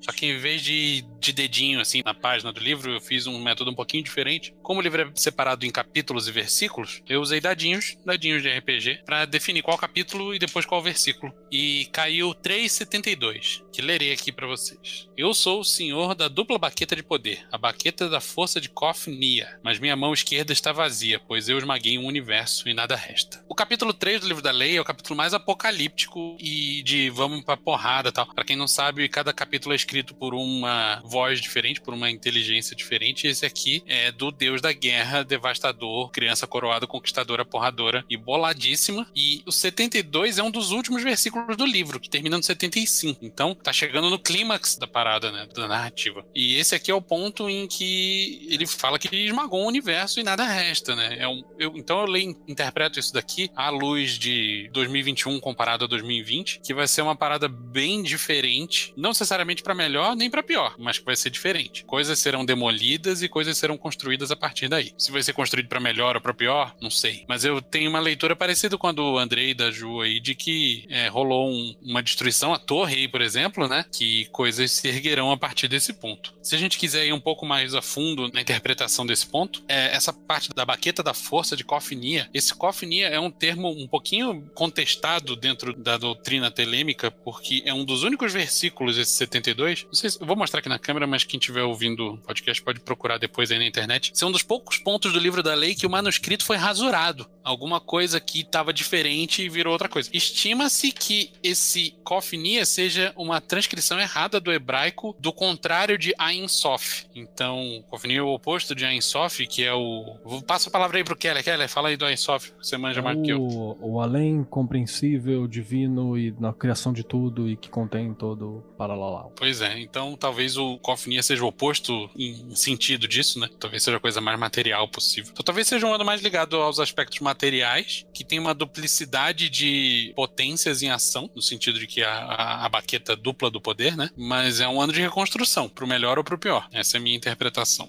Só 0.00 0.12
que 0.12 0.26
em 0.26 0.38
vez 0.38 0.62
de, 0.62 1.04
de 1.18 1.32
dedinho, 1.32 1.80
assim, 1.80 2.02
na 2.04 2.14
página 2.14 2.52
do 2.52 2.60
livro, 2.60 2.92
eu 2.92 3.00
fiz 3.00 3.26
um 3.26 3.40
método 3.40 3.70
um 3.70 3.74
pouquinho 3.74 4.02
diferente. 4.02 4.54
Como 4.62 4.80
o 4.80 4.82
livro 4.82 5.02
é 5.02 5.10
separado 5.14 5.66
em 5.66 5.70
capítulos 5.70 6.28
e 6.28 6.32
versículos, 6.32 7.02
eu 7.08 7.20
usei 7.20 7.40
dadinhos, 7.40 7.96
dadinhos 8.04 8.42
de 8.42 8.48
RPG, 8.48 9.02
para 9.04 9.24
definir 9.24 9.62
qual 9.62 9.78
capítulo 9.78 10.34
e 10.34 10.38
depois 10.38 10.66
qual 10.66 10.82
versículo. 10.82 11.32
E 11.50 11.88
caiu 11.92 12.30
3,72, 12.30 13.62
que 13.72 13.82
lerei 13.82 14.12
aqui 14.12 14.32
para 14.32 14.46
vocês. 14.46 15.08
Eu 15.16 15.34
sou 15.34 15.60
o 15.60 15.64
senhor 15.64 16.14
da 16.14 16.28
dupla 16.28 16.58
baqueta 16.58 16.96
de 16.96 17.02
poder, 17.02 17.46
a 17.50 17.58
baqueta 17.58 18.08
da 18.08 18.20
força 18.20 18.60
de 18.60 18.68
Kofnia, 18.68 19.58
mas 19.62 19.78
minha 19.78 19.96
mão 19.96 20.12
esquerda 20.12 20.52
está 20.52 20.72
vazia, 20.72 21.20
pois 21.20 21.48
eu 21.48 21.58
esmaguei 21.58 21.98
um 21.98 22.06
universo 22.06 22.68
e 22.68 22.74
nada 22.74 22.96
resta. 22.96 23.44
O 23.48 23.54
capítulo 23.54 23.92
3 23.92 24.20
do 24.20 24.28
livro 24.28 24.42
da 24.42 24.50
lei 24.50 24.76
é 24.76 24.80
o 24.80 24.84
capítulo 24.84 25.16
mais 25.16 25.34
apocalíptico 25.34 26.36
e 26.40 26.82
de 26.82 27.10
vamos 27.10 27.44
pra 27.44 27.56
porrada 27.56 28.12
tal. 28.12 28.26
Para 28.26 28.44
quem 28.44 28.56
não 28.56 28.68
sabe, 28.68 29.08
cada 29.08 29.32
capítulo 29.32 29.74
é 29.74 29.76
escrito 29.82 30.14
por 30.14 30.34
uma 30.34 31.00
voz 31.04 31.40
diferente, 31.40 31.80
por 31.80 31.92
uma 31.92 32.10
inteligência 32.10 32.74
diferente. 32.74 33.26
Esse 33.26 33.44
aqui 33.44 33.82
é 33.86 34.10
do 34.10 34.30
deus 34.30 34.60
da 34.60 34.72
guerra, 34.72 35.22
devastador, 35.22 36.10
criança 36.10 36.46
coroada, 36.46 36.86
conquistadora, 36.86 37.44
porradora 37.44 38.04
e 38.08 38.16
boladíssima. 38.16 39.06
E 39.14 39.42
o 39.46 39.52
72 39.52 40.38
é 40.38 40.42
um 40.42 40.50
dos 40.50 40.70
últimos 40.70 41.02
versículos 41.02 41.56
do 41.56 41.66
livro, 41.66 42.00
que 42.00 42.08
termina 42.08 42.36
no 42.36 42.42
75. 42.42 43.24
Então, 43.24 43.54
tá 43.54 43.72
chegando 43.72 44.08
no 44.08 44.18
clímax 44.18 44.76
da 44.76 44.86
parada, 44.86 45.30
né? 45.30 45.46
Da 45.54 45.68
narrativa. 45.68 46.24
E 46.34 46.56
esse 46.56 46.74
aqui 46.74 46.90
é 46.90 46.94
o 46.94 47.02
ponto 47.02 47.48
em 47.48 47.66
que 47.66 48.46
ele 48.50 48.66
fala 48.66 48.98
que 48.98 49.14
esmagou 49.14 49.64
o 49.64 49.68
universo 49.68 50.20
e 50.20 50.22
nada 50.22 50.44
resta, 50.44 50.94
né? 50.94 51.16
É 51.18 51.28
um, 51.28 51.42
eu, 51.58 51.72
então 51.76 52.00
eu 52.00 52.06
leio, 52.06 52.36
interpreto 52.46 52.98
isso 52.98 53.12
daqui 53.12 53.50
à 53.54 53.70
luz 53.70 54.18
de 54.18 54.70
2021 54.72 55.40
comparado 55.40 55.84
a 55.84 55.88
2020, 55.88 56.60
que 56.60 56.74
vai 56.74 56.86
ser 56.86 57.02
uma 57.02 57.16
parada 57.16 57.48
bem 57.48 58.02
diferente, 58.02 58.92
não 58.96 59.10
necessariamente 59.10 59.62
para 59.62 59.71
melhor 59.74 60.16
nem 60.16 60.30
para 60.30 60.42
pior, 60.42 60.74
mas 60.78 60.98
que 60.98 61.04
vai 61.04 61.16
ser 61.16 61.30
diferente. 61.30 61.84
Coisas 61.84 62.18
serão 62.18 62.44
demolidas 62.44 63.22
e 63.22 63.28
coisas 63.28 63.56
serão 63.56 63.76
construídas 63.76 64.30
a 64.30 64.36
partir 64.36 64.68
daí. 64.68 64.92
Se 64.98 65.10
vai 65.10 65.22
ser 65.22 65.32
construído 65.32 65.68
para 65.68 65.80
melhor 65.80 66.16
ou 66.16 66.22
para 66.22 66.34
pior, 66.34 66.74
não 66.80 66.90
sei. 66.90 67.24
Mas 67.28 67.44
eu 67.44 67.60
tenho 67.60 67.90
uma 67.90 68.00
leitura 68.00 68.36
parecida 68.36 68.78
com 68.78 68.86
a 68.86 68.92
do 68.92 69.18
Andrei 69.18 69.54
da 69.54 69.70
Ju 69.70 70.00
aí, 70.00 70.20
de 70.20 70.34
que 70.34 70.86
é, 70.88 71.08
rolou 71.08 71.50
um, 71.50 71.74
uma 71.82 72.02
destruição, 72.02 72.52
a 72.52 72.58
torre 72.58 72.96
aí, 72.96 73.08
por 73.08 73.20
exemplo, 73.20 73.68
né? 73.68 73.84
Que 73.92 74.26
coisas 74.26 74.70
se 74.70 74.88
erguerão 74.88 75.30
a 75.30 75.36
partir 75.36 75.68
desse 75.68 75.92
ponto. 75.92 76.34
Se 76.42 76.54
a 76.54 76.58
gente 76.58 76.78
quiser 76.78 77.06
ir 77.06 77.12
um 77.12 77.20
pouco 77.20 77.46
mais 77.46 77.74
a 77.74 77.82
fundo 77.82 78.30
na 78.32 78.40
interpretação 78.40 79.06
desse 79.06 79.26
ponto, 79.26 79.62
é, 79.68 79.94
essa 79.94 80.12
parte 80.12 80.50
da 80.54 80.64
baqueta 80.64 81.02
da 81.02 81.14
força 81.14 81.56
de 81.56 81.64
Cofnia, 81.64 82.28
esse 82.32 82.54
Cofnia 82.54 83.08
é 83.08 83.18
um 83.18 83.30
termo 83.30 83.70
um 83.70 83.86
pouquinho 83.86 84.50
contestado 84.54 85.36
dentro 85.36 85.72
da 85.74 85.96
doutrina 85.96 86.50
telêmica, 86.50 87.10
porque 87.10 87.62
é 87.64 87.72
um 87.72 87.84
dos 87.84 88.02
únicos 88.02 88.32
versículos, 88.32 88.98
esse 88.98 89.12
72. 89.12 89.51
Não 89.86 89.94
sei 89.94 90.10
se, 90.10 90.20
eu 90.20 90.26
vou 90.26 90.36
mostrar 90.36 90.60
aqui 90.60 90.68
na 90.68 90.78
câmera, 90.78 91.06
mas 91.06 91.24
quem 91.24 91.38
estiver 91.38 91.62
ouvindo 91.62 92.14
o 92.14 92.18
podcast 92.18 92.62
pode 92.62 92.80
procurar 92.80 93.18
depois 93.18 93.50
aí 93.50 93.58
na 93.58 93.66
internet. 93.66 94.12
Esse 94.14 94.24
é 94.24 94.26
um 94.26 94.32
dos 94.32 94.42
poucos 94.42 94.78
pontos 94.78 95.12
do 95.12 95.18
livro 95.18 95.42
da 95.42 95.54
lei 95.54 95.74
que 95.74 95.86
o 95.86 95.90
manuscrito 95.90 96.44
foi 96.44 96.56
rasurado. 96.56 97.26
Alguma 97.44 97.80
coisa 97.80 98.20
que 98.20 98.40
estava 98.40 98.72
diferente 98.72 99.42
e 99.42 99.48
virou 99.48 99.72
outra 99.72 99.88
coisa. 99.88 100.10
Estima-se 100.12 100.92
que 100.92 101.32
esse 101.42 101.94
Cofnia 102.04 102.64
seja 102.64 103.12
uma 103.16 103.40
transcrição 103.40 103.98
errada 103.98 104.40
do 104.40 104.52
hebraico 104.52 105.16
do 105.18 105.32
contrário 105.32 105.98
de 105.98 106.14
Ain 106.18 106.46
Sof. 106.48 107.06
Então, 107.14 107.84
Cofnia 107.88 108.18
é 108.18 108.22
o 108.22 108.28
oposto 108.28 108.74
de 108.74 108.84
Ain 108.84 109.00
Sof, 109.00 109.46
que 109.46 109.64
é 109.64 109.72
o. 109.72 110.16
Vou 110.24 110.42
passo 110.42 110.68
a 110.68 110.72
palavra 110.72 110.98
aí 110.98 111.04
pro 111.04 111.16
Keller. 111.16 111.42
Keller, 111.42 111.68
fala 111.68 111.88
aí 111.88 111.96
do 111.96 112.04
Ain 112.04 112.16
Sof, 112.16 112.52
você 112.60 112.76
manja 112.76 113.02
mais 113.02 113.16
do 113.16 113.22
que 113.22 113.32
eu. 113.32 113.40
O, 113.40 113.78
o 113.80 114.00
além 114.00 114.44
compreensível, 114.44 115.46
divino 115.46 116.18
e 116.18 116.34
na 116.38 116.52
criação 116.52 116.92
de 116.92 117.04
tudo 117.04 117.48
e 117.48 117.56
que 117.56 117.68
contém 117.68 118.12
todo 118.14 118.64
paralalá. 118.76 119.26
Pois 119.42 119.60
é, 119.60 119.76
então 119.80 120.16
talvez 120.16 120.56
o 120.56 120.78
Cofnia 120.78 121.20
seja 121.20 121.42
o 121.42 121.48
oposto 121.48 122.08
em 122.16 122.54
sentido 122.54 123.08
disso, 123.08 123.40
né? 123.40 123.48
Talvez 123.58 123.82
seja 123.82 123.96
a 123.96 124.00
coisa 124.00 124.20
mais 124.20 124.38
material 124.38 124.86
possível. 124.86 125.32
Então 125.32 125.42
talvez 125.42 125.66
seja 125.66 125.84
um 125.84 125.92
ano 125.92 126.04
mais 126.04 126.22
ligado 126.22 126.54
aos 126.58 126.78
aspectos 126.78 127.18
materiais, 127.18 128.06
que 128.14 128.22
tem 128.22 128.38
uma 128.38 128.54
duplicidade 128.54 129.50
de 129.50 130.12
potências 130.14 130.80
em 130.80 130.90
ação, 130.90 131.28
no 131.34 131.42
sentido 131.42 131.80
de 131.80 131.88
que 131.88 132.04
a, 132.04 132.12
a, 132.12 132.66
a 132.66 132.68
baqueta 132.68 133.16
dupla 133.16 133.50
do 133.50 133.60
poder, 133.60 133.96
né? 133.96 134.10
Mas 134.16 134.60
é 134.60 134.68
um 134.68 134.80
ano 134.80 134.92
de 134.92 135.00
reconstrução, 135.00 135.68
pro 135.68 135.88
melhor 135.88 136.18
ou 136.18 136.22
pro 136.22 136.38
pior. 136.38 136.68
Essa 136.72 136.96
é 136.96 137.00
a 137.00 137.02
minha 137.02 137.16
interpretação. 137.16 137.88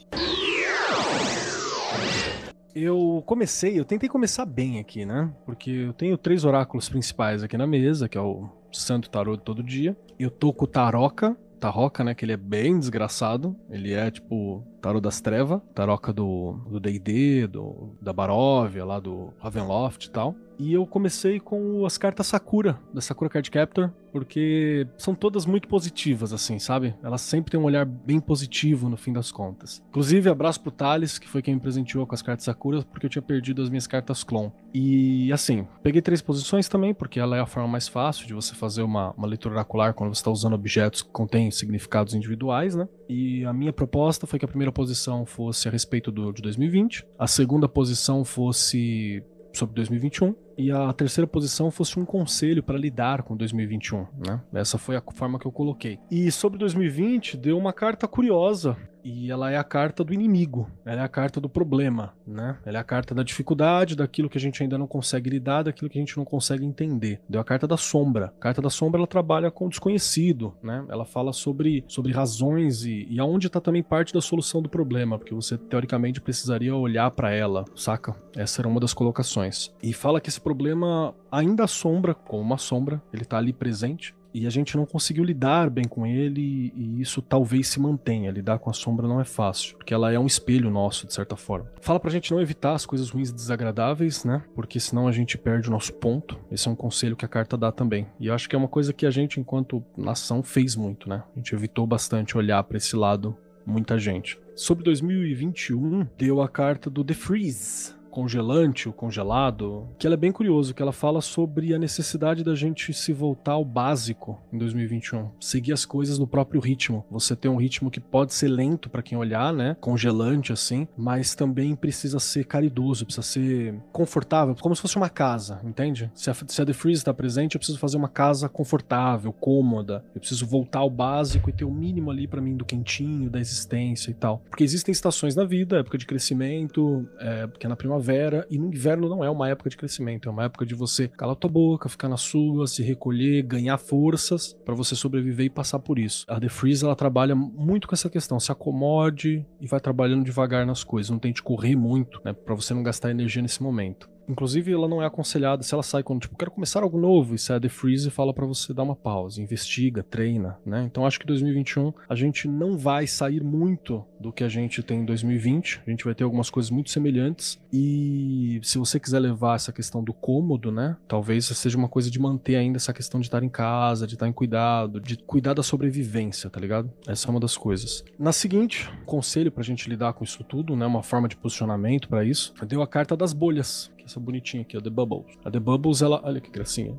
Eu 2.73 3.21
comecei, 3.27 3.79
eu 3.79 3.85
tentei 3.85 4.09
começar 4.09 4.47
bem 4.47 4.79
aqui, 4.79 5.05
né? 5.05 5.31
Porque 5.45 5.69
eu 5.69 5.93
tenho 5.93 6.17
três 6.17 6.45
oráculos 6.45 6.89
principais 6.89 7.43
aqui 7.43 7.55
na 7.55 7.67
mesa, 7.67 8.09
que 8.09 8.17
é 8.17 8.21
o 8.21 8.62
Santo 8.77 9.09
Tarô 9.09 9.37
todo 9.37 9.63
dia. 9.63 9.95
Eu 10.17 10.29
tô 10.29 10.53
com 10.53 10.65
o 10.65 10.67
Taroca, 10.67 11.37
Taroca, 11.59 12.03
né? 12.03 12.13
Que 12.13 12.25
ele 12.25 12.33
é 12.33 12.37
bem 12.37 12.77
desgraçado. 12.77 13.55
Ele 13.69 13.93
é 13.93 14.11
tipo 14.11 14.65
Tarot 14.83 15.01
das 15.01 15.21
Trevas, 15.21 15.61
Taroca 15.73 16.11
do 16.11 16.57
D&D, 16.81 17.47
do, 17.47 17.61
do, 17.61 17.97
da 18.01 18.11
Baróvia, 18.11 18.83
lá 18.83 18.99
do 18.99 19.33
Ravenloft 19.39 20.05
e 20.05 20.11
tal. 20.11 20.35
E 20.59 20.73
eu 20.73 20.85
comecei 20.85 21.39
com 21.39 21.85
as 21.85 21.97
cartas 21.97 22.27
Sakura, 22.27 22.79
da 22.93 23.01
Sakura 23.01 23.29
Card 23.29 23.49
Captor, 23.49 23.91
porque 24.11 24.87
são 24.97 25.15
todas 25.15 25.45
muito 25.45 25.67
positivas, 25.67 26.31
assim, 26.31 26.59
sabe? 26.59 26.93
Elas 27.01 27.21
sempre 27.21 27.51
têm 27.51 27.59
um 27.59 27.63
olhar 27.63 27.85
bem 27.85 28.19
positivo 28.19 28.87
no 28.87 28.95
fim 28.95 29.11
das 29.11 29.31
contas. 29.31 29.83
Inclusive, 29.89 30.29
abraço 30.29 30.61
pro 30.61 30.71
Thales, 30.71 31.17
que 31.17 31.27
foi 31.27 31.41
quem 31.41 31.55
me 31.55 31.59
presenteou 31.59 32.05
com 32.05 32.13
as 32.13 32.21
cartas 32.21 32.45
Sakura, 32.45 32.83
porque 32.83 33.07
eu 33.07 33.09
tinha 33.09 33.21
perdido 33.21 33.61
as 33.61 33.69
minhas 33.69 33.87
cartas 33.87 34.23
clon. 34.23 34.51
E, 34.73 35.31
assim, 35.33 35.67
peguei 35.81 36.01
três 36.01 36.21
posições 36.21 36.67
também, 36.67 36.93
porque 36.93 37.19
ela 37.19 37.35
é 37.35 37.39
a 37.39 37.45
forma 37.45 37.67
mais 37.67 37.87
fácil 37.87 38.27
de 38.27 38.33
você 38.33 38.53
fazer 38.53 38.83
uma, 38.83 39.11
uma 39.17 39.27
leitura 39.27 39.55
oracular 39.55 39.93
quando 39.93 40.13
você 40.13 40.19
está 40.19 40.29
usando 40.29 40.53
objetos 40.53 41.01
que 41.01 41.09
contêm 41.09 41.49
significados 41.49 42.13
individuais, 42.13 42.75
né? 42.75 42.87
E 43.13 43.45
a 43.45 43.53
minha 43.53 43.71
proposta 43.71 44.25
foi 44.25 44.39
que 44.39 44.45
a 44.45 44.47
primeira 44.47 44.71
posição 44.71 45.23
fosse 45.23 45.67
a 45.67 45.71
respeito 45.71 46.11
do, 46.11 46.31
de 46.31 46.41
2020, 46.41 47.05
a 47.19 47.27
segunda 47.27 47.69
posição 47.69 48.25
fosse 48.25 49.23
sobre 49.53 49.75
2021 49.75 50.33
e 50.57 50.71
a 50.71 50.91
terceira 50.93 51.27
posição 51.27 51.69
fosse 51.69 51.99
um 51.99 52.05
conselho 52.05 52.63
para 52.63 52.75
lidar 52.75 53.21
com 53.21 53.37
2021, 53.37 54.07
né? 54.25 54.41
Essa 54.51 54.79
foi 54.79 54.95
a 54.95 55.03
forma 55.13 55.37
que 55.37 55.45
eu 55.45 55.51
coloquei. 55.51 55.99
E 56.09 56.31
sobre 56.31 56.57
2020 56.57 57.37
deu 57.37 57.55
uma 57.55 57.71
carta 57.71 58.07
curiosa 58.07 58.75
e 59.03 59.29
ela 59.29 59.51
é 59.51 59.57
a 59.57 59.63
carta 59.63 60.03
do 60.03 60.13
inimigo, 60.13 60.69
ela 60.85 61.01
é 61.01 61.03
a 61.03 61.07
carta 61.07 61.41
do 61.41 61.49
problema, 61.49 62.13
né? 62.25 62.57
Ela 62.65 62.77
é 62.77 62.81
a 62.81 62.83
carta 62.83 63.13
da 63.13 63.23
dificuldade, 63.23 63.95
daquilo 63.95 64.29
que 64.29 64.37
a 64.37 64.41
gente 64.41 64.63
ainda 64.63 64.77
não 64.77 64.87
consegue 64.87 65.29
lidar, 65.29 65.63
daquilo 65.63 65.89
que 65.89 65.97
a 65.97 66.01
gente 66.01 66.17
não 66.17 66.25
consegue 66.25 66.65
entender. 66.65 67.19
Deu 67.27 67.41
a 67.41 67.43
carta 67.43 67.67
da 67.67 67.77
sombra. 67.77 68.27
A 68.37 68.41
carta 68.41 68.61
da 68.61 68.69
sombra 68.69 68.99
ela 68.99 69.07
trabalha 69.07 69.51
com 69.51 69.65
o 69.65 69.69
desconhecido, 69.69 70.53
né? 70.63 70.85
Ela 70.89 71.05
fala 71.05 71.33
sobre, 71.33 71.83
sobre 71.87 72.11
razões 72.11 72.85
e, 72.85 73.07
e 73.09 73.19
aonde 73.19 73.47
está 73.47 73.59
também 73.59 73.83
parte 73.83 74.13
da 74.13 74.21
solução 74.21 74.61
do 74.61 74.69
problema, 74.69 75.17
porque 75.17 75.33
você 75.33 75.57
teoricamente 75.57 76.21
precisaria 76.21 76.75
olhar 76.75 77.11
para 77.11 77.31
ela, 77.31 77.65
saca? 77.75 78.15
Essa 78.35 78.61
era 78.61 78.67
uma 78.67 78.79
das 78.79 78.93
colocações. 78.93 79.71
E 79.81 79.93
fala 79.93 80.21
que 80.21 80.29
esse 80.29 80.39
problema 80.39 81.13
ainda 81.31 81.63
assombra, 81.63 82.13
como 82.13 82.41
uma 82.41 82.57
sombra, 82.57 83.01
ele 83.11 83.25
tá 83.25 83.37
ali 83.37 83.51
presente, 83.51 84.15
e 84.33 84.47
a 84.47 84.49
gente 84.49 84.75
não 84.75 84.85
conseguiu 84.85 85.23
lidar 85.23 85.69
bem 85.69 85.85
com 85.85 86.05
ele 86.05 86.73
e 86.75 87.01
isso 87.01 87.21
talvez 87.21 87.67
se 87.67 87.79
mantenha. 87.79 88.31
Lidar 88.31 88.59
com 88.59 88.69
a 88.69 88.73
sombra 88.73 89.07
não 89.07 89.21
é 89.21 89.23
fácil, 89.23 89.77
porque 89.77 89.93
ela 89.93 90.11
é 90.11 90.19
um 90.19 90.25
espelho 90.25 90.69
nosso, 90.69 91.05
de 91.05 91.13
certa 91.13 91.35
forma. 91.35 91.71
Fala 91.81 91.99
pra 91.99 92.11
gente 92.11 92.31
não 92.31 92.41
evitar 92.41 92.73
as 92.73 92.85
coisas 92.85 93.09
ruins 93.09 93.29
e 93.29 93.33
desagradáveis, 93.33 94.23
né? 94.23 94.43
Porque 94.55 94.79
senão 94.79 95.07
a 95.07 95.11
gente 95.11 95.37
perde 95.37 95.67
o 95.67 95.71
nosso 95.71 95.93
ponto. 95.93 96.39
Esse 96.51 96.67
é 96.67 96.71
um 96.71 96.75
conselho 96.75 97.15
que 97.15 97.25
a 97.25 97.27
carta 97.27 97.57
dá 97.57 97.71
também. 97.71 98.07
E 98.19 98.27
eu 98.27 98.33
acho 98.33 98.49
que 98.49 98.55
é 98.55 98.59
uma 98.59 98.67
coisa 98.67 98.93
que 98.93 99.05
a 99.05 99.11
gente, 99.11 99.39
enquanto 99.39 99.83
nação, 99.97 100.41
fez 100.41 100.75
muito, 100.75 101.07
né? 101.07 101.23
A 101.33 101.39
gente 101.39 101.53
evitou 101.53 101.85
bastante 101.85 102.37
olhar 102.37 102.63
para 102.63 102.77
esse 102.77 102.95
lado, 102.95 103.37
muita 103.65 103.97
gente. 103.97 104.39
Sobre 104.55 104.83
2021, 104.83 106.07
deu 106.17 106.41
a 106.41 106.47
carta 106.47 106.89
do 106.89 107.03
The 107.03 107.13
Freeze 107.13 108.02
congelante, 108.13 108.87
o 108.87 108.93
congelado, 108.93 109.89
que 109.97 110.05
ela 110.05 110.13
é 110.13 110.17
bem 110.17 110.31
curioso, 110.31 110.75
que 110.75 110.83
ela 110.83 110.91
fala 110.91 111.19
sobre 111.19 111.73
a 111.73 111.79
necessidade 111.79 112.43
da 112.43 112.53
gente 112.53 112.93
se 112.93 113.11
voltar 113.11 113.53
ao 113.53 113.65
básico 113.65 114.39
em 114.53 114.57
2021, 114.59 115.31
seguir 115.39 115.73
as 115.73 115.83
coisas 115.83 116.19
no 116.19 116.27
próprio 116.27 116.61
ritmo. 116.61 117.03
Você 117.09 117.35
tem 117.35 117.49
um 117.49 117.55
ritmo 117.55 117.89
que 117.89 117.99
pode 117.99 118.35
ser 118.35 118.49
lento 118.49 118.87
para 118.87 119.01
quem 119.01 119.17
olhar, 119.17 119.51
né? 119.51 119.75
Congelante 119.81 120.53
assim, 120.53 120.87
mas 120.95 121.33
também 121.33 121.75
precisa 121.75 122.19
ser 122.19 122.43
caridoso, 122.43 123.03
precisa 123.03 123.25
ser 123.25 123.81
confortável, 123.91 124.55
como 124.61 124.75
se 124.75 124.81
fosse 124.83 124.95
uma 124.95 125.09
casa, 125.09 125.59
entende? 125.63 126.11
Se 126.13 126.29
a, 126.29 126.35
se 126.35 126.61
a 126.61 126.65
The 126.67 126.73
Freeze 126.73 126.99
está 126.99 127.15
presente, 127.15 127.55
eu 127.55 127.59
preciso 127.59 127.79
fazer 127.79 127.97
uma 127.97 128.09
casa 128.09 128.47
confortável, 128.47 129.33
cômoda. 129.33 130.05
Eu 130.13 130.19
preciso 130.19 130.45
voltar 130.45 130.79
ao 130.79 130.89
básico 130.89 131.49
e 131.49 131.53
ter 131.53 131.65
o 131.65 131.71
mínimo 131.71 132.11
ali 132.11 132.27
para 132.27 132.39
mim 132.39 132.55
do 132.55 132.63
quentinho, 132.63 133.27
da 133.27 133.39
existência 133.39 134.11
e 134.11 134.13
tal. 134.13 134.43
Porque 134.51 134.63
existem 134.63 134.91
estações 134.91 135.35
na 135.35 135.45
vida, 135.45 135.79
época 135.79 135.97
de 135.97 136.05
crescimento, 136.05 137.09
é, 137.19 137.49
que 137.59 137.65
é 137.65 137.69
na 137.69 137.75
primavera 137.75 138.02
primavera 138.03 138.45
e 138.49 138.57
no 138.59 138.67
inverno 138.67 139.07
não 139.07 139.23
é 139.23 139.29
uma 139.29 139.49
época 139.49 139.69
de 139.69 139.77
crescimento, 139.77 140.27
é 140.27 140.31
uma 140.31 140.43
época 140.43 140.65
de 140.65 140.75
você 140.75 141.07
calar 141.07 141.35
tua 141.35 141.49
boca, 141.49 141.87
ficar 141.87 142.09
na 142.09 142.17
sua, 142.17 142.67
se 142.67 142.83
recolher, 142.83 143.43
ganhar 143.43 143.77
forças 143.77 144.53
para 144.65 144.75
você 144.75 144.95
sobreviver 144.95 145.45
e 145.45 145.49
passar 145.49 145.79
por 145.79 145.97
isso. 145.97 146.25
A 146.27 146.39
The 146.39 146.49
Freeze 146.49 146.83
ela 146.83 146.95
trabalha 146.95 147.33
muito 147.33 147.87
com 147.87 147.95
essa 147.95 148.09
questão, 148.09 148.39
se 148.39 148.51
acomode 148.51 149.45
e 149.59 149.67
vai 149.67 149.79
trabalhando 149.79 150.25
devagar 150.25 150.65
nas 150.65 150.83
coisas, 150.83 151.09
não 151.09 151.19
tente 151.19 151.41
correr 151.41 151.75
muito, 151.75 152.21
né, 152.25 152.33
para 152.33 152.53
você 152.53 152.73
não 152.73 152.83
gastar 152.83 153.11
energia 153.11 153.41
nesse 153.41 153.63
momento. 153.63 154.12
Inclusive, 154.27 154.71
ela 154.71 154.87
não 154.87 155.01
é 155.01 155.05
aconselhada 155.05 155.63
se 155.63 155.73
ela 155.73 155.83
sai 155.83 156.03
quando, 156.03 156.21
tipo, 156.21 156.37
quero 156.37 156.51
começar 156.51 156.81
algo 156.81 156.99
novo, 156.99 157.35
e 157.35 157.39
sai 157.39 157.57
a 157.57 157.59
The 157.59 157.69
Freeze 157.69 158.09
fala 158.09 158.33
para 158.33 158.45
você 158.45 158.73
dar 158.73 158.83
uma 158.83 158.95
pausa, 158.95 159.41
investiga, 159.41 160.03
treina, 160.03 160.57
né? 160.65 160.83
Então 160.83 161.05
acho 161.05 161.19
que 161.19 161.25
2021 161.25 161.93
a 162.07 162.15
gente 162.15 162.47
não 162.47 162.77
vai 162.77 163.07
sair 163.07 163.43
muito 163.43 164.05
do 164.19 164.31
que 164.31 164.43
a 164.43 164.49
gente 164.49 164.81
tem 164.81 165.01
em 165.01 165.05
2020. 165.05 165.81
A 165.85 165.89
gente 165.89 166.05
vai 166.05 166.15
ter 166.15 166.23
algumas 166.23 166.49
coisas 166.49 166.71
muito 166.71 166.89
semelhantes. 166.89 167.59
E 167.71 168.59
se 168.63 168.77
você 168.77 168.99
quiser 168.99 169.19
levar 169.19 169.55
essa 169.55 169.73
questão 169.73 170.03
do 170.03 170.13
cômodo, 170.13 170.71
né? 170.71 170.95
Talvez 171.07 171.45
seja 171.45 171.77
uma 171.77 171.89
coisa 171.89 172.09
de 172.09 172.19
manter 172.19 172.55
ainda 172.55 172.77
essa 172.77 172.93
questão 172.93 173.19
de 173.19 173.27
estar 173.27 173.43
em 173.43 173.49
casa, 173.49 174.07
de 174.07 174.13
estar 174.13 174.27
em 174.27 174.31
cuidado, 174.31 174.99
de 174.99 175.17
cuidar 175.17 175.53
da 175.53 175.61
sobrevivência, 175.61 176.49
tá 176.49 176.59
ligado? 176.59 176.91
Essa 177.05 177.27
é 177.27 177.31
uma 177.31 177.39
das 177.39 177.57
coisas. 177.57 178.03
Na 178.17 178.31
seguinte, 178.31 178.89
conselho 179.05 179.51
pra 179.51 179.63
gente 179.63 179.89
lidar 179.89 180.13
com 180.13 180.23
isso 180.23 180.43
tudo, 180.43 180.75
né? 180.75 180.85
Uma 180.85 181.03
forma 181.03 181.27
de 181.27 181.35
posicionamento 181.35 182.07
para 182.07 182.23
isso. 182.23 182.53
Deu 182.65 182.81
a 182.81 182.87
carta 182.87 183.17
das 183.17 183.33
bolhas 183.33 183.91
essa 184.05 184.19
bonitinha 184.19 184.61
aqui, 184.63 184.77
a 184.77 184.81
The 184.81 184.89
Bubbles. 184.89 185.37
A 185.43 185.51
The 185.51 185.59
Bubbles, 185.59 186.01
ela. 186.01 186.21
Olha 186.23 186.41
que 186.41 186.51
gracinha. 186.51 186.95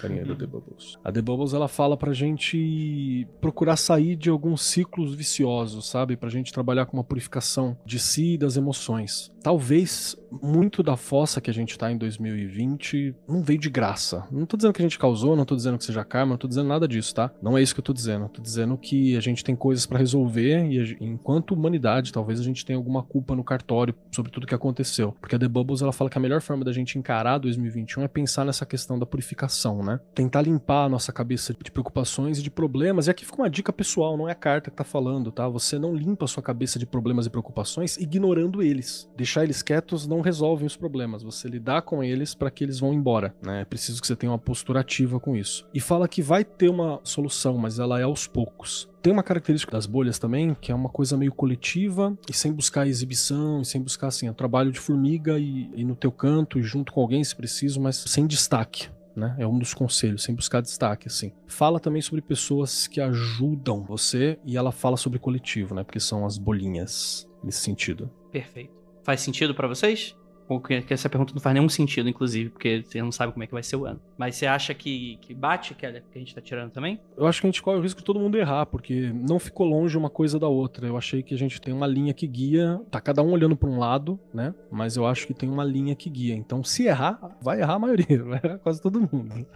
Carinha 0.00 0.24
da 0.24 0.34
The 0.34 0.46
Bubbles. 0.46 0.98
A 1.04 1.12
The 1.12 1.22
Bubbles, 1.22 1.54
ela 1.54 1.68
fala 1.68 1.96
pra 1.96 2.12
gente 2.12 3.26
procurar 3.40 3.76
sair 3.76 4.16
de 4.16 4.28
alguns 4.28 4.62
ciclos 4.62 5.14
viciosos, 5.14 5.86
sabe? 5.86 6.16
Pra 6.16 6.28
gente 6.28 6.52
trabalhar 6.52 6.86
com 6.86 6.96
uma 6.96 7.04
purificação 7.04 7.76
de 7.84 7.98
si 7.98 8.34
e 8.34 8.38
das 8.38 8.56
emoções. 8.56 9.32
Talvez 9.42 10.16
muito 10.42 10.82
da 10.82 10.96
fossa 10.96 11.40
que 11.40 11.50
a 11.50 11.54
gente 11.54 11.78
tá 11.78 11.90
em 11.90 11.98
2020 11.98 13.14
não 13.28 13.42
veio 13.42 13.58
de 13.58 13.70
graça. 13.70 14.26
Não 14.30 14.46
tô 14.46 14.56
dizendo 14.56 14.72
que 14.72 14.82
a 14.82 14.84
gente 14.84 14.98
causou, 14.98 15.36
não 15.36 15.44
tô 15.44 15.56
dizendo 15.56 15.78
que 15.78 15.84
seja 15.84 16.04
karma, 16.04 16.30
não 16.32 16.38
tô 16.38 16.48
dizendo 16.48 16.68
nada 16.68 16.86
disso, 16.86 17.14
tá? 17.14 17.30
Não 17.42 17.56
é 17.56 17.62
isso 17.62 17.74
que 17.74 17.80
eu 17.80 17.84
tô 17.84 17.92
dizendo. 17.92 18.28
Tô 18.28 18.40
dizendo 18.40 18.76
que 18.76 19.16
a 19.16 19.20
gente 19.20 19.44
tem 19.44 19.54
coisas 19.56 19.86
para 19.86 19.98
resolver 19.98 20.64
e 20.64 20.96
enquanto 21.00 21.52
humanidade, 21.52 22.12
talvez 22.12 22.40
a 22.40 22.42
gente 22.42 22.64
tenha 22.64 22.76
alguma 22.76 23.02
culpa 23.02 23.34
no 23.34 23.44
cartório 23.44 23.94
sobre 24.10 24.30
tudo 24.30 24.46
que 24.46 24.54
aconteceu. 24.54 25.12
Porque 25.20 25.36
a 25.36 25.38
The 25.38 25.48
Bubbles, 25.48 25.82
ela 25.82 25.92
fala 25.92 26.10
que 26.10 26.18
a 26.18 26.20
melhor 26.20 26.40
forma 26.40 26.64
da 26.64 26.72
gente 26.72 26.98
encarar 26.98 27.38
2021 27.38 28.02
é 28.02 28.08
pensar 28.08 28.44
nessa 28.44 28.66
questão 28.66 28.98
da 28.98 29.06
purificação, 29.06 29.82
né? 29.82 30.00
Tentar 30.14 30.42
limpar 30.42 30.84
a 30.84 30.88
nossa 30.88 31.12
cabeça 31.12 31.54
de 31.62 31.70
preocupações 31.70 32.38
e 32.38 32.42
de 32.42 32.50
problemas. 32.50 33.06
E 33.06 33.10
aqui 33.10 33.24
fica 33.24 33.38
uma 33.38 33.50
dica 33.50 33.72
pessoal, 33.72 34.16
não 34.16 34.28
é 34.28 34.32
a 34.32 34.36
carta 34.36 34.70
que 34.70 34.76
tá 34.76 34.84
falando, 34.84 35.30
tá? 35.30 35.48
Você 35.48 35.78
não 35.78 35.94
limpa 35.94 36.24
a 36.24 36.28
sua 36.28 36.42
cabeça 36.42 36.78
de 36.78 36.86
problemas 36.86 37.26
e 37.26 37.30
preocupações 37.30 37.96
ignorando 37.96 38.62
eles. 38.62 39.10
Deixar 39.16 39.44
eles 39.44 39.62
quietos 39.62 40.06
não 40.06 40.20
resolvem 40.24 40.66
os 40.66 40.76
problemas. 40.76 41.22
Você 41.22 41.48
lidar 41.48 41.82
com 41.82 42.02
eles 42.02 42.34
para 42.34 42.50
que 42.50 42.64
eles 42.64 42.80
vão 42.80 42.92
embora, 42.92 43.34
né? 43.42 43.60
É 43.60 43.64
preciso 43.64 44.00
que 44.00 44.06
você 44.06 44.16
tenha 44.16 44.32
uma 44.32 44.38
postura 44.38 44.80
ativa 44.80 45.20
com 45.20 45.36
isso. 45.36 45.66
E 45.72 45.80
fala 45.80 46.08
que 46.08 46.22
vai 46.22 46.44
ter 46.44 46.68
uma 46.68 47.00
solução, 47.04 47.56
mas 47.56 47.78
ela 47.78 48.00
é 48.00 48.02
aos 48.02 48.26
poucos. 48.26 48.88
Tem 49.02 49.12
uma 49.12 49.22
característica 49.22 49.72
das 49.72 49.86
bolhas 49.86 50.18
também, 50.18 50.56
que 50.58 50.72
é 50.72 50.74
uma 50.74 50.88
coisa 50.88 51.16
meio 51.16 51.32
coletiva 51.32 52.16
e 52.28 52.32
sem 52.32 52.52
buscar 52.52 52.86
exibição, 52.86 53.60
e 53.60 53.64
sem 53.64 53.80
buscar 53.80 54.08
assim, 54.08 54.32
trabalho 54.32 54.72
de 54.72 54.80
formiga 54.80 55.38
e, 55.38 55.70
e 55.74 55.84
no 55.84 55.94
teu 55.94 56.10
canto 56.10 56.58
e 56.58 56.62
junto 56.62 56.92
com 56.92 57.00
alguém 57.02 57.22
se 57.22 57.36
preciso, 57.36 57.80
mas 57.80 57.96
sem 57.96 58.26
destaque 58.26 58.88
né? 59.16 59.34
É 59.38 59.46
um 59.46 59.58
dos 59.58 59.72
conselhos, 59.72 60.22
sem 60.22 60.34
buscar 60.34 60.60
destaque, 60.60 61.06
assim. 61.06 61.32
Fala 61.46 61.78
também 61.78 62.02
sobre 62.02 62.20
pessoas 62.20 62.86
que 62.86 63.00
ajudam 63.00 63.84
você 63.84 64.38
e 64.44 64.56
ela 64.56 64.72
fala 64.72 64.96
sobre 64.96 65.18
coletivo, 65.18 65.74
né? 65.74 65.84
Porque 65.84 66.00
são 66.00 66.26
as 66.26 66.36
bolinhas 66.36 67.28
nesse 67.42 67.60
sentido. 67.60 68.10
Perfeito. 68.32 68.83
Faz 69.04 69.20
sentido 69.20 69.54
para 69.54 69.68
vocês? 69.68 70.16
Porque 70.48 70.84
essa 70.90 71.08
pergunta 71.08 71.32
não 71.34 71.40
faz 71.40 71.54
nenhum 71.54 71.68
sentido, 71.68 72.08
inclusive, 72.08 72.50
porque 72.50 72.82
você 72.86 73.00
não 73.02 73.12
sabe 73.12 73.32
como 73.32 73.44
é 73.44 73.46
que 73.46 73.52
vai 73.52 73.62
ser 73.62 73.76
o 73.76 73.86
ano. 73.86 74.00
Mas 74.16 74.36
você 74.36 74.46
acha 74.46 74.74
que, 74.74 75.18
que 75.22 75.32
bate 75.32 75.74
que 75.74 75.86
a, 75.86 75.92
que 75.92 76.16
a 76.16 76.18
gente 76.18 76.34
tá 76.34 76.40
tirando 76.40 76.70
também? 76.70 77.00
Eu 77.16 77.26
acho 77.26 77.40
que 77.40 77.46
a 77.46 77.50
gente 77.50 77.62
corre 77.62 77.78
o 77.78 77.80
risco 77.80 78.00
de 78.00 78.04
todo 78.04 78.20
mundo 78.20 78.36
errar, 78.36 78.66
porque 78.66 79.10
não 79.14 79.38
ficou 79.38 79.66
longe 79.66 79.96
uma 79.96 80.10
coisa 80.10 80.38
da 80.38 80.48
outra. 80.48 80.86
Eu 80.86 80.98
achei 80.98 81.22
que 81.22 81.34
a 81.34 81.38
gente 81.38 81.60
tem 81.60 81.72
uma 81.72 81.86
linha 81.86 82.12
que 82.12 82.26
guia, 82.26 82.80
tá 82.90 83.00
cada 83.00 83.22
um 83.22 83.30
olhando 83.30 83.56
para 83.56 83.68
um 83.68 83.78
lado, 83.78 84.20
né? 84.32 84.54
Mas 84.70 84.96
eu 84.96 85.06
acho 85.06 85.26
que 85.26 85.32
tem 85.32 85.48
uma 85.48 85.64
linha 85.64 85.94
que 85.94 86.10
guia. 86.10 86.34
Então, 86.34 86.62
se 86.62 86.84
errar, 86.84 87.38
vai 87.40 87.60
errar 87.60 87.74
a 87.74 87.78
maioria, 87.78 88.20
vai 88.24 88.40
errar 88.42 88.58
quase 88.58 88.82
todo 88.82 89.00
mundo. 89.00 89.46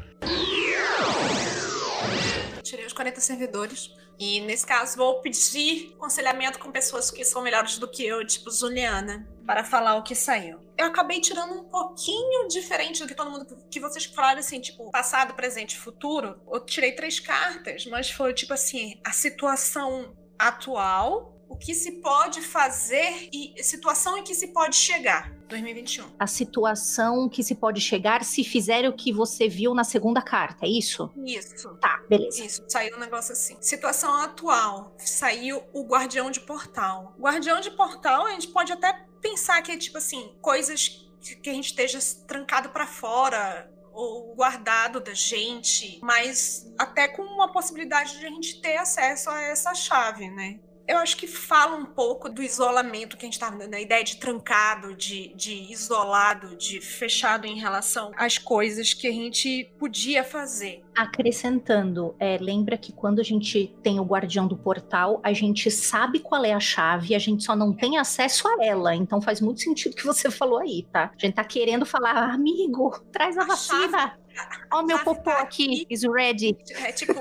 Tirei 2.63 2.87
os 2.87 2.93
40 2.93 3.21
servidores. 3.21 3.95
E 4.19 4.41
nesse 4.41 4.67
caso, 4.67 4.97
vou 4.97 5.21
pedir 5.21 5.93
aconselhamento 5.95 6.59
com 6.59 6.73
pessoas 6.73 7.11
que 7.11 7.25
são 7.25 7.41
melhores 7.41 7.79
do 7.79 7.87
que 7.87 8.05
eu, 8.05 8.27
tipo 8.27 8.51
Juliana, 8.51 9.29
para 9.47 9.63
falar 9.63 9.97
o 9.97 10.03
que 10.03 10.15
saiu. 10.15 10.59
Eu 10.77 10.87
acabei 10.87 11.21
tirando 11.21 11.55
um 11.55 11.65
pouquinho 11.65 12.49
diferente 12.49 13.01
do 13.01 13.07
que 13.07 13.15
todo 13.15 13.31
mundo 13.31 13.47
que 13.71 13.79
vocês 13.79 14.05
falaram, 14.07 14.41
assim, 14.41 14.61
tipo, 14.61 14.91
passado, 14.91 15.35
presente 15.35 15.75
e 15.75 15.79
futuro. 15.79 16.41
Eu 16.53 16.65
tirei 16.65 16.93
três 16.93 17.21
cartas, 17.21 17.87
mas 17.87 18.11
foi 18.11 18.35
tipo 18.35 18.53
assim: 18.53 19.01
a 19.05 19.13
situação 19.13 20.17
atual, 20.37 21.41
o 21.49 21.57
que 21.57 21.75
se 21.75 22.01
pode 22.01 22.43
fazer 22.43 23.29
e 23.33 23.55
situação 23.63 24.19
em 24.19 24.25
que 24.25 24.35
se 24.35 24.49
pode 24.49 24.77
chegar. 24.77 25.33
2021. 25.49 26.07
A 26.19 26.27
situação 26.27 27.29
que 27.29 27.43
se 27.43 27.55
pode 27.55 27.81
chegar 27.81 28.25
se 28.25 28.45
fizer 28.45 28.89
o 28.89 28.93
que 28.93 29.13
você 29.13 29.49
viu 29.49 29.75
na 29.75 29.85
segunda 29.85 30.23
carta, 30.23 30.67
é 30.67 30.69
isso? 30.69 31.11
Isso. 31.25 31.75
Tá, 31.77 32.03
beleza. 32.09 32.45
Isso, 32.45 32.65
saiu 32.69 32.97
um 32.97 33.01
negócio 33.01 33.33
assim. 33.33 33.57
Situação 33.61 34.15
atual, 34.23 34.95
saiu 34.99 35.63
o 35.73 35.85
Guardião 35.85 36.31
de 36.31 36.41
Portal. 36.41 37.15
Guardião 37.19 37.61
de 37.61 37.71
Portal, 37.71 38.27
a 38.27 38.31
gente 38.33 38.49
pode 38.49 38.73
até 38.73 39.07
pensar 39.21 39.61
que 39.63 39.73
é 39.73 39.77
tipo 39.77 39.99
assim, 39.99 40.33
coisas 40.41 41.09
que 41.43 41.51
a 41.51 41.53
gente 41.53 41.67
esteja 41.67 41.99
trancado 42.27 42.71
para 42.71 42.87
fora 42.87 43.71
ou 43.93 44.33
guardado 44.37 45.01
da 45.01 45.13
gente, 45.13 45.99
mas 46.03 46.73
até 46.79 47.09
com 47.09 47.23
uma 47.23 47.51
possibilidade 47.51 48.19
de 48.19 48.27
a 48.27 48.31
gente 48.31 48.61
ter 48.61 48.77
acesso 48.77 49.29
a 49.29 49.43
essa 49.43 49.75
chave, 49.75 50.31
né? 50.31 50.61
Eu 50.89 50.97
acho 50.97 51.19
que 51.19 51.27
fala 51.27 51.77
um 51.77 51.85
pouco 51.85 52.31
do 52.31 52.43
isolamento 52.43 53.17
que 53.17 53.27
a 53.27 53.27
gente 53.27 53.35
estava 53.35 53.57
dando, 53.57 53.75
a 53.75 53.81
ideia 53.81 54.03
de 54.03 54.17
trancado, 54.17 54.95
de, 54.95 55.35
de 55.35 55.71
isolado, 55.71 56.57
de 56.57 56.81
fechado 56.81 57.47
em 57.47 57.59
relação 57.59 58.11
às 58.17 58.39
coisas 58.39 58.95
que 58.95 59.07
a 59.07 59.13
gente 59.13 59.71
podia 59.79 60.25
fazer. 60.25 60.83
Acrescentando, 60.97 62.17
é, 62.19 62.39
lembra 62.39 62.79
que 62.79 62.91
quando 62.91 63.21
a 63.21 63.23
gente 63.23 63.77
tem 63.83 64.01
o 64.01 64.05
guardião 64.05 64.49
do 64.49 64.57
portal, 64.57 65.21
a 65.23 65.33
gente 65.35 65.71
sabe 65.71 66.21
qual 66.21 66.43
é 66.43 66.55
a 66.55 66.61
chave, 66.61 67.15
a 67.15 67.19
gente 67.19 67.45
só 67.45 67.55
não 67.55 67.75
tem 67.75 67.99
acesso 67.99 68.49
a 68.49 68.65
ela. 68.65 68.97
Então 68.97 69.21
faz 69.21 69.43
muito 69.43 69.61
sentido 69.61 69.93
o 69.93 69.97
que 69.97 70.07
você 70.07 70.31
falou 70.31 70.59
aí, 70.59 70.87
tá? 70.91 71.13
A 71.15 71.21
gente 71.21 71.35
tá 71.35 71.45
querendo 71.45 71.85
falar, 71.85 72.31
amigo, 72.31 72.99
traz 73.13 73.37
a, 73.37 73.43
a 73.43 73.47
vacina. 73.47 73.99
Chave 73.99 74.28
Ó, 74.71 74.83
meu 74.83 74.99
popô 75.01 75.31
aqui, 75.31 75.87
is 75.89 76.03
ready. 76.03 76.57
É 76.77 76.93
tipo, 76.93 77.15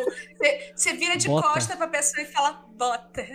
você 0.76 0.94
vira 0.94 1.16
de 1.16 1.28
bota. 1.28 1.48
costa 1.48 1.76
pra 1.76 1.88
pessoa 1.88 2.22
e 2.22 2.26
fala, 2.26 2.66
bota. 2.76 3.26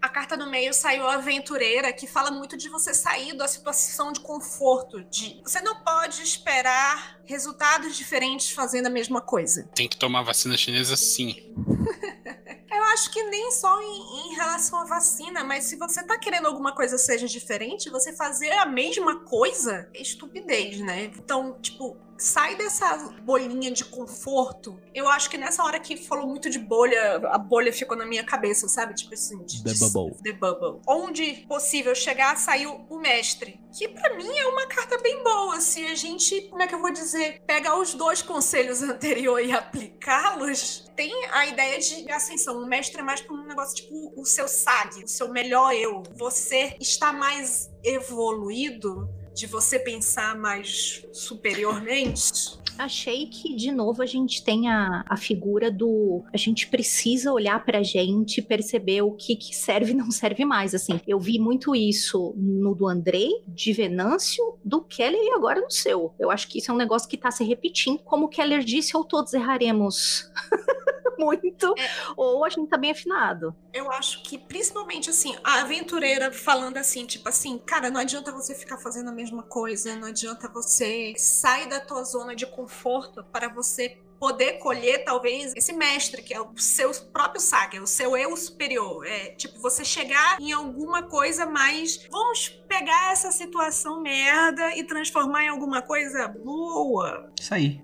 A 0.00 0.08
carta 0.10 0.36
do 0.36 0.50
meio 0.50 0.74
saiu 0.74 1.08
aventureira, 1.08 1.90
que 1.90 2.06
fala 2.06 2.30
muito 2.30 2.58
de 2.58 2.68
você 2.68 2.92
sair 2.92 3.34
da 3.34 3.48
situação 3.48 4.12
de 4.12 4.20
conforto. 4.20 5.02
De 5.04 5.40
você 5.42 5.62
não 5.62 5.76
pode 5.76 6.22
esperar 6.22 7.20
resultados 7.24 7.96
diferentes 7.96 8.50
fazendo 8.50 8.86
a 8.86 8.90
mesma 8.90 9.22
coisa. 9.22 9.66
Tem 9.74 9.88
que 9.88 9.96
tomar 9.96 10.22
vacina 10.22 10.58
chinesa 10.58 10.94
sim. 10.94 11.54
Eu 12.70 12.82
acho 12.92 13.10
que 13.12 13.22
nem 13.22 13.52
só 13.52 13.80
em, 13.80 14.28
em, 14.28 14.34
relação 14.34 14.80
à 14.80 14.84
vacina, 14.84 15.44
mas 15.44 15.64
se 15.64 15.76
você 15.76 16.02
tá 16.02 16.18
querendo 16.18 16.46
alguma 16.46 16.74
coisa 16.74 16.98
seja 16.98 17.26
diferente, 17.26 17.88
você 17.88 18.12
fazer 18.12 18.50
a 18.52 18.66
mesma 18.66 19.20
coisa 19.20 19.88
é 19.94 20.02
estupidez, 20.02 20.80
né? 20.80 21.04
Então, 21.04 21.56
tipo, 21.62 21.96
sai 22.18 22.56
dessa 22.56 22.96
bolinha 23.22 23.70
de 23.70 23.84
conforto. 23.84 24.80
Eu 24.94 25.08
acho 25.08 25.28
que 25.28 25.36
nessa 25.36 25.62
hora 25.64 25.78
que 25.78 25.96
falou 25.96 26.26
muito 26.26 26.48
de 26.48 26.58
bolha, 26.58 27.16
a 27.28 27.38
bolha 27.38 27.72
ficou 27.72 27.96
na 27.96 28.06
minha 28.06 28.24
cabeça, 28.24 28.68
sabe? 28.68 28.94
Tipo 28.94 29.14
assim, 29.14 29.44
de, 29.44 29.62
The 29.62 29.72
Bubble. 29.78 30.22
The 30.22 30.32
Bubble. 30.32 30.80
Onde 30.86 31.44
possível 31.48 31.94
chegar, 31.94 32.36
saiu 32.36 32.86
o 32.88 32.98
mestre. 32.98 33.60
Que 33.76 33.88
para 33.88 34.14
mim 34.16 34.38
é 34.38 34.46
uma 34.46 34.66
carta 34.66 34.98
bem 34.98 35.22
boa. 35.22 35.60
Se 35.60 35.84
a 35.86 35.94
gente, 35.94 36.42
como 36.42 36.62
é 36.62 36.66
que 36.66 36.74
eu 36.74 36.80
vou 36.80 36.92
dizer, 36.92 37.42
pegar 37.46 37.78
os 37.78 37.94
dois 37.94 38.22
conselhos 38.22 38.82
anteriores 38.82 39.48
e 39.48 39.52
aplicá-los, 39.52 40.90
tem 40.94 41.12
a 41.32 41.46
ideia 41.46 41.78
de 41.78 42.10
ascensão. 42.10 42.62
O 42.62 42.66
mestre 42.66 43.00
é 43.00 43.04
mais 43.04 43.20
pra 43.20 43.34
um 43.34 43.46
negócio 43.46 43.76
tipo 43.76 44.12
o 44.16 44.24
seu 44.24 44.46
SAG, 44.46 45.04
o 45.04 45.08
seu 45.08 45.28
melhor 45.28 45.74
eu. 45.74 46.02
Você 46.14 46.76
está 46.80 47.12
mais 47.12 47.70
evoluído 47.82 49.08
de 49.34 49.46
você 49.46 49.78
pensar 49.78 50.36
mais 50.36 51.04
superiormente? 51.12 52.62
Achei 52.76 53.26
que, 53.26 53.54
de 53.54 53.70
novo, 53.70 54.02
a 54.02 54.06
gente 54.06 54.42
tem 54.42 54.68
a, 54.68 55.04
a 55.08 55.16
figura 55.16 55.70
do. 55.70 56.24
A 56.32 56.36
gente 56.36 56.66
precisa 56.66 57.32
olhar 57.32 57.64
pra 57.64 57.84
gente 57.84 58.42
perceber 58.42 59.02
o 59.02 59.12
que, 59.12 59.36
que 59.36 59.54
serve 59.54 59.92
e 59.92 59.94
não 59.94 60.10
serve 60.10 60.44
mais. 60.44 60.74
Assim, 60.74 61.00
eu 61.06 61.20
vi 61.20 61.38
muito 61.38 61.74
isso 61.74 62.34
no 62.36 62.74
do 62.74 62.88
Andrei, 62.88 63.30
de 63.46 63.72
Venâncio, 63.72 64.58
do 64.64 64.82
Keller 64.82 65.20
e 65.20 65.30
agora 65.30 65.60
no 65.60 65.70
seu. 65.70 66.14
Eu 66.18 66.30
acho 66.30 66.48
que 66.48 66.58
isso 66.58 66.70
é 66.70 66.74
um 66.74 66.78
negócio 66.78 67.08
que 67.08 67.16
tá 67.16 67.30
se 67.30 67.44
repetindo. 67.44 68.00
Como 68.00 68.26
o 68.26 68.28
Keller 68.28 68.64
disse, 68.64 68.96
ou 68.96 69.04
todos 69.04 69.34
erraremos. 69.34 70.30
muito, 71.18 71.74
é. 71.78 71.88
ou 72.16 72.44
a 72.44 72.48
gente 72.48 72.68
tá 72.68 72.76
bem 72.76 72.90
afinado. 72.90 73.54
Eu 73.72 73.90
acho 73.90 74.22
que, 74.22 74.38
principalmente, 74.38 75.10
assim, 75.10 75.36
a 75.42 75.60
aventureira 75.60 76.32
falando 76.32 76.76
assim, 76.76 77.06
tipo 77.06 77.28
assim, 77.28 77.58
cara, 77.58 77.90
não 77.90 78.00
adianta 78.00 78.32
você 78.32 78.54
ficar 78.54 78.78
fazendo 78.78 79.08
a 79.10 79.12
mesma 79.12 79.42
coisa, 79.42 79.96
não 79.96 80.08
adianta 80.08 80.48
você 80.48 81.14
sair 81.16 81.68
da 81.68 81.80
tua 81.80 82.04
zona 82.04 82.34
de 82.34 82.46
conforto 82.46 83.24
para 83.32 83.48
você 83.48 83.98
poder 84.18 84.54
colher, 84.54 85.04
talvez, 85.04 85.52
esse 85.54 85.72
mestre, 85.72 86.22
que 86.22 86.32
é 86.32 86.40
o 86.40 86.48
seu 86.56 86.90
próprio 87.12 87.40
saga, 87.40 87.82
o 87.82 87.86
seu 87.86 88.16
eu 88.16 88.34
superior. 88.36 89.06
É 89.06 89.30
tipo, 89.30 89.60
você 89.60 89.84
chegar 89.84 90.40
em 90.40 90.50
alguma 90.50 91.02
coisa 91.02 91.44
mais. 91.44 92.06
Vamos 92.10 92.48
pegar 92.66 93.12
essa 93.12 93.30
situação 93.30 94.00
merda 94.00 94.74
e 94.76 94.84
transformar 94.84 95.44
em 95.44 95.48
alguma 95.48 95.82
coisa 95.82 96.26
boa. 96.28 97.30
Isso 97.38 97.52
aí. 97.52 97.82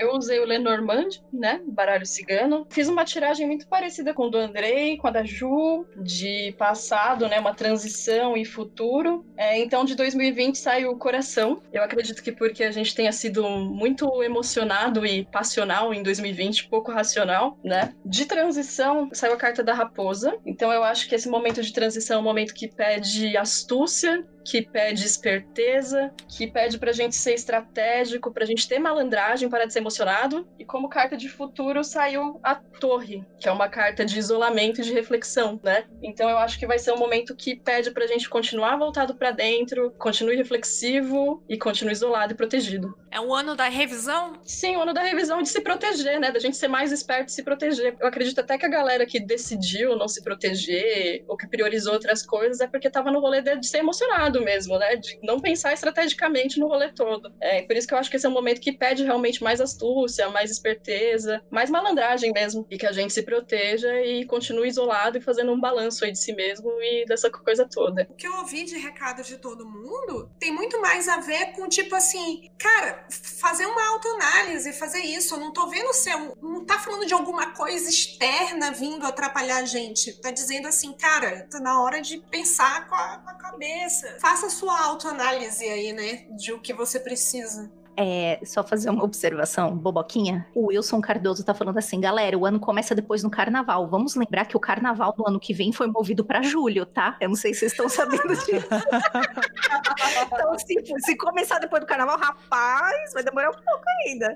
Eu 0.00 0.16
usei 0.16 0.40
o 0.40 0.46
Lenormand, 0.46 1.20
né? 1.30 1.60
Baralho 1.66 2.06
cigano. 2.06 2.66
Fiz 2.70 2.88
uma 2.88 3.04
tiragem 3.04 3.46
muito 3.46 3.68
parecida 3.68 4.14
com 4.14 4.28
o 4.28 4.30
do 4.30 4.38
Andrei, 4.38 4.96
com 4.96 5.06
a 5.06 5.10
da 5.10 5.22
Ju, 5.22 5.84
de 5.94 6.54
passado, 6.56 7.28
né? 7.28 7.38
Uma 7.38 7.52
transição 7.52 8.34
e 8.34 8.46
futuro. 8.46 9.26
É, 9.36 9.58
então, 9.58 9.84
de 9.84 9.94
2020 9.94 10.56
saiu 10.56 10.92
o 10.92 10.98
Coração. 10.98 11.60
Eu 11.70 11.82
acredito 11.82 12.22
que 12.22 12.32
porque 12.32 12.64
a 12.64 12.70
gente 12.70 12.94
tenha 12.94 13.12
sido 13.12 13.46
muito 13.46 14.22
emocionado 14.22 15.04
e 15.04 15.26
passional 15.26 15.92
em 15.92 16.02
2020, 16.02 16.68
pouco 16.68 16.90
racional, 16.90 17.58
né? 17.62 17.94
De 18.02 18.24
transição 18.24 19.10
saiu 19.12 19.34
a 19.34 19.36
carta 19.36 19.62
da 19.62 19.74
Raposa. 19.74 20.34
Então, 20.46 20.72
eu 20.72 20.82
acho 20.82 21.06
que 21.10 21.14
esse 21.14 21.28
momento 21.28 21.60
de 21.60 21.74
transição 21.74 22.16
é 22.16 22.20
um 22.20 22.24
momento 22.24 22.54
que 22.54 22.68
pede 22.68 23.36
astúcia, 23.36 24.26
que 24.44 24.62
pede 24.62 25.04
esperteza, 25.04 26.12
que 26.36 26.46
pede 26.46 26.78
pra 26.78 26.92
gente 26.92 27.16
ser 27.16 27.34
estratégico, 27.34 28.32
pra 28.32 28.46
gente 28.46 28.66
ter 28.66 28.78
malandragem 28.78 29.48
para 29.48 29.66
de 29.66 29.72
ser 29.72 29.80
emocionado. 29.80 30.46
E 30.58 30.64
como 30.64 30.88
carta 30.88 31.16
de 31.16 31.28
futuro 31.28 31.82
saiu 31.84 32.40
a 32.42 32.58
Torre, 32.80 33.22
que 33.38 33.48
é 33.48 33.52
uma 33.52 33.68
carta 33.68 34.04
de 34.04 34.18
isolamento 34.18 34.80
e 34.80 34.84
de 34.84 34.92
reflexão, 34.92 35.60
né? 35.62 35.84
Então 36.02 36.28
eu 36.28 36.38
acho 36.38 36.58
que 36.58 36.66
vai 36.66 36.78
ser 36.78 36.92
um 36.92 36.98
momento 36.98 37.34
que 37.36 37.54
pede 37.54 37.90
pra 37.90 38.06
gente 38.06 38.28
continuar 38.28 38.76
voltado 38.76 39.14
para 39.16 39.30
dentro, 39.30 39.92
continue 39.98 40.36
reflexivo 40.36 41.42
e 41.48 41.58
continue 41.58 41.92
isolado 41.92 42.32
e 42.32 42.36
protegido. 42.36 42.94
É 43.10 43.20
o 43.20 43.34
ano 43.34 43.56
da 43.56 43.68
revisão? 43.68 44.34
Sim, 44.44 44.76
o 44.76 44.82
ano 44.82 44.94
da 44.94 45.02
revisão 45.02 45.42
de 45.42 45.48
se 45.48 45.60
proteger, 45.60 46.20
né? 46.20 46.30
Da 46.30 46.38
gente 46.38 46.56
ser 46.56 46.68
mais 46.68 46.92
esperto 46.92 47.28
e 47.28 47.32
se 47.32 47.42
proteger. 47.42 47.96
Eu 47.98 48.06
acredito 48.06 48.38
até 48.38 48.56
que 48.56 48.64
a 48.64 48.68
galera 48.68 49.04
que 49.04 49.18
decidiu 49.18 49.96
não 49.96 50.06
se 50.06 50.22
proteger 50.22 51.24
ou 51.26 51.36
que 51.36 51.48
priorizou 51.48 51.94
outras 51.94 52.24
coisas 52.24 52.60
é 52.60 52.68
porque 52.68 52.88
tava 52.88 53.10
no 53.10 53.20
rolê 53.20 53.42
de 53.42 53.66
ser 53.66 53.78
emocionado 53.78 54.42
mesmo, 54.42 54.78
né? 54.78 54.94
De 54.94 55.18
não 55.22 55.40
pensar 55.40 55.72
estrategicamente 55.72 56.60
no 56.60 56.68
rolê 56.68 56.92
todo. 56.92 57.32
É 57.40 57.62
por 57.62 57.76
isso 57.76 57.88
que 57.88 57.94
eu 57.94 57.98
acho 57.98 58.08
que 58.08 58.16
esse 58.16 58.26
é 58.26 58.28
um 58.28 58.32
momento 58.32 58.60
que 58.60 58.72
pede 58.72 59.02
realmente 59.02 59.42
mais 59.42 59.60
astúcia, 59.60 60.28
mais 60.28 60.50
esperteza, 60.50 61.42
mais 61.50 61.68
malandragem 61.68 62.32
mesmo. 62.32 62.64
E 62.70 62.78
que 62.78 62.86
a 62.86 62.92
gente 62.92 63.12
se 63.12 63.24
proteja 63.24 64.00
e 64.02 64.24
continue 64.24 64.68
isolado 64.68 65.18
e 65.18 65.20
fazendo 65.20 65.52
um 65.52 65.60
balanço 65.60 66.04
aí 66.04 66.12
de 66.12 66.18
si 66.18 66.32
mesmo 66.32 66.70
e 66.80 67.04
dessa 67.06 67.28
coisa 67.28 67.68
toda. 67.68 68.06
O 68.08 68.14
que 68.14 68.26
eu 68.26 68.36
ouvi 68.36 68.64
de 68.64 68.78
recados 68.78 69.26
de 69.26 69.36
todo 69.38 69.66
mundo 69.66 70.30
tem 70.38 70.52
muito 70.52 70.80
mais 70.80 71.08
a 71.08 71.18
ver 71.18 71.52
com, 71.52 71.68
tipo 71.68 71.94
assim, 71.94 72.50
cara, 72.56 72.99
fazer 73.08 73.66
uma 73.66 73.88
autoanálise, 73.90 74.72
fazer 74.72 75.00
isso. 75.00 75.34
Eu 75.34 75.40
não 75.40 75.52
tô 75.52 75.68
vendo 75.68 75.92
se 75.94 76.10
não 76.42 76.64
tá 76.64 76.78
falando 76.78 77.06
de 77.06 77.14
alguma 77.14 77.52
coisa 77.52 77.88
externa 77.88 78.70
vindo 78.72 79.06
atrapalhar 79.06 79.58
a 79.58 79.64
gente. 79.64 80.12
Tá 80.20 80.30
dizendo 80.30 80.68
assim, 80.68 80.92
cara, 80.92 81.46
tá 81.50 81.60
na 81.60 81.80
hora 81.80 82.00
de 82.00 82.18
pensar 82.30 82.88
com 82.88 82.94
a, 82.94 83.18
com 83.18 83.30
a 83.30 83.34
cabeça 83.34 84.10
faça 84.20 84.46
a 84.46 84.50
sua 84.50 84.78
autoanálise 84.80 85.64
aí, 85.64 85.92
né? 85.92 86.26
De 86.36 86.52
o 86.52 86.60
que 86.60 86.72
você 86.72 87.00
precisa. 87.00 87.70
É, 88.02 88.40
só 88.46 88.64
fazer 88.64 88.88
uma 88.88 89.04
observação, 89.04 89.76
boboquinha. 89.76 90.46
O 90.54 90.68
Wilson 90.68 91.02
Cardoso 91.02 91.44
tá 91.44 91.52
falando 91.52 91.76
assim, 91.76 92.00
galera, 92.00 92.38
o 92.38 92.46
ano 92.46 92.58
começa 92.58 92.94
depois 92.94 93.22
no 93.22 93.28
carnaval. 93.28 93.86
Vamos 93.88 94.14
lembrar 94.14 94.46
que 94.46 94.56
o 94.56 94.60
carnaval 94.60 95.12
do 95.12 95.28
ano 95.28 95.38
que 95.38 95.52
vem 95.52 95.70
foi 95.70 95.86
movido 95.86 96.24
para 96.24 96.40
julho, 96.40 96.86
tá? 96.86 97.18
Eu 97.20 97.28
não 97.28 97.36
sei 97.36 97.52
se 97.52 97.60
vocês 97.60 97.72
estão 97.72 97.90
sabendo 97.90 98.28
disso. 98.28 98.66
então, 100.26 100.58
se, 100.58 100.82
se 101.00 101.16
começar 101.18 101.58
depois 101.58 101.82
do 101.82 101.86
carnaval, 101.86 102.18
rapaz, 102.18 103.12
vai 103.12 103.22
demorar 103.22 103.50
um 103.50 103.52
pouco 103.52 103.84
ainda. 104.06 104.34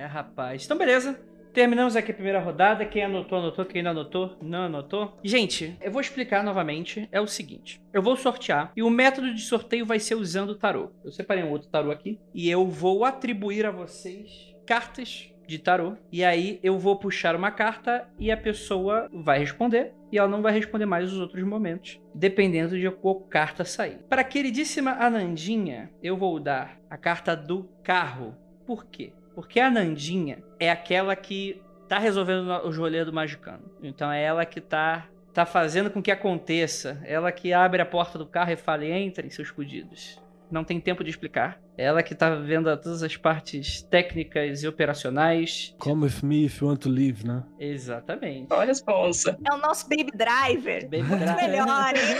É, 0.00 0.04
rapaz. 0.06 0.64
Então, 0.64 0.76
beleza. 0.76 1.16
Terminamos 1.52 1.96
aqui 1.96 2.10
a 2.10 2.14
primeira 2.14 2.40
rodada. 2.40 2.86
Quem 2.86 3.04
anotou, 3.04 3.38
anotou. 3.38 3.64
Quem 3.66 3.82
não 3.82 3.90
anotou, 3.90 4.36
não 4.40 4.62
anotou. 4.62 5.18
Gente, 5.22 5.76
eu 5.82 5.92
vou 5.92 6.00
explicar 6.00 6.42
novamente. 6.42 7.06
É 7.12 7.20
o 7.20 7.26
seguinte: 7.26 7.80
eu 7.92 8.02
vou 8.02 8.16
sortear 8.16 8.72
e 8.74 8.82
o 8.82 8.88
método 8.88 9.34
de 9.34 9.42
sorteio 9.42 9.84
vai 9.84 9.98
ser 9.98 10.14
usando 10.14 10.50
o 10.50 10.58
tarô. 10.58 10.90
Eu 11.04 11.12
separei 11.12 11.44
um 11.44 11.50
outro 11.50 11.68
tarô 11.68 11.90
aqui 11.90 12.18
e 12.34 12.50
eu 12.50 12.66
vou 12.66 13.04
atribuir 13.04 13.66
a 13.66 13.70
vocês 13.70 14.54
cartas 14.66 15.30
de 15.46 15.58
tarô. 15.58 15.94
E 16.10 16.24
aí 16.24 16.58
eu 16.62 16.78
vou 16.78 16.98
puxar 16.98 17.36
uma 17.36 17.50
carta 17.50 18.08
e 18.18 18.30
a 18.30 18.36
pessoa 18.36 19.10
vai 19.12 19.38
responder. 19.38 19.92
E 20.10 20.18
ela 20.18 20.28
não 20.28 20.42
vai 20.42 20.52
responder 20.52 20.86
mais 20.86 21.12
os 21.12 21.18
outros 21.18 21.42
momentos, 21.42 22.00
dependendo 22.14 22.78
de 22.78 22.90
qual 22.90 23.20
carta 23.20 23.64
sair. 23.64 23.98
Para 24.08 24.20
a 24.20 24.24
queridíssima 24.24 24.92
Anandinha, 24.92 25.90
eu 26.02 26.16
vou 26.16 26.38
dar 26.38 26.78
a 26.88 26.96
carta 26.96 27.34
do 27.34 27.64
carro. 27.82 28.36
Por 28.66 28.86
quê? 28.86 29.12
Porque 29.34 29.60
a 29.60 29.70
Nandinha 29.70 30.42
é 30.58 30.70
aquela 30.70 31.14
que 31.16 31.60
tá 31.88 31.98
resolvendo 31.98 32.48
os 32.64 32.76
rolês 32.76 33.06
do 33.06 33.12
Magicano. 33.12 33.62
Então 33.82 34.10
é 34.10 34.22
ela 34.22 34.44
que 34.44 34.60
tá 34.60 35.06
tá 35.32 35.46
fazendo 35.46 35.90
com 35.90 36.02
que 36.02 36.10
aconteça. 36.10 37.00
Ela 37.04 37.32
que 37.32 37.52
abre 37.52 37.80
a 37.80 37.86
porta 37.86 38.18
do 38.18 38.26
carro 38.26 38.52
e 38.52 38.56
fala: 38.56 38.84
entrem, 38.84 39.30
seus 39.30 39.48
fudidos. 39.48 40.20
Não 40.50 40.64
tem 40.64 40.78
tempo 40.78 41.02
de 41.02 41.08
explicar. 41.08 41.58
Ela 41.78 42.02
que 42.02 42.14
tá 42.14 42.34
vendo 42.34 42.64
todas 42.76 43.02
as 43.02 43.16
partes 43.16 43.82
técnicas 43.84 44.62
e 44.62 44.68
operacionais. 44.68 45.74
Come 45.78 46.04
with 46.04 46.22
me 46.22 46.44
if 46.44 46.60
you 46.60 46.68
want 46.68 46.80
to 46.82 46.90
leave, 46.90 47.26
né? 47.26 47.42
Exatamente. 47.58 48.52
Olha 48.52 48.64
a 48.64 48.66
responsa. 48.66 49.38
É 49.50 49.54
o 49.54 49.56
nosso 49.56 49.88
Baby 49.88 50.10
Driver. 50.14 50.82
Baby 50.82 51.02
Muito 51.04 51.24
Driver. 51.24 51.48
melhor, 51.48 51.96
hein? 51.96 52.16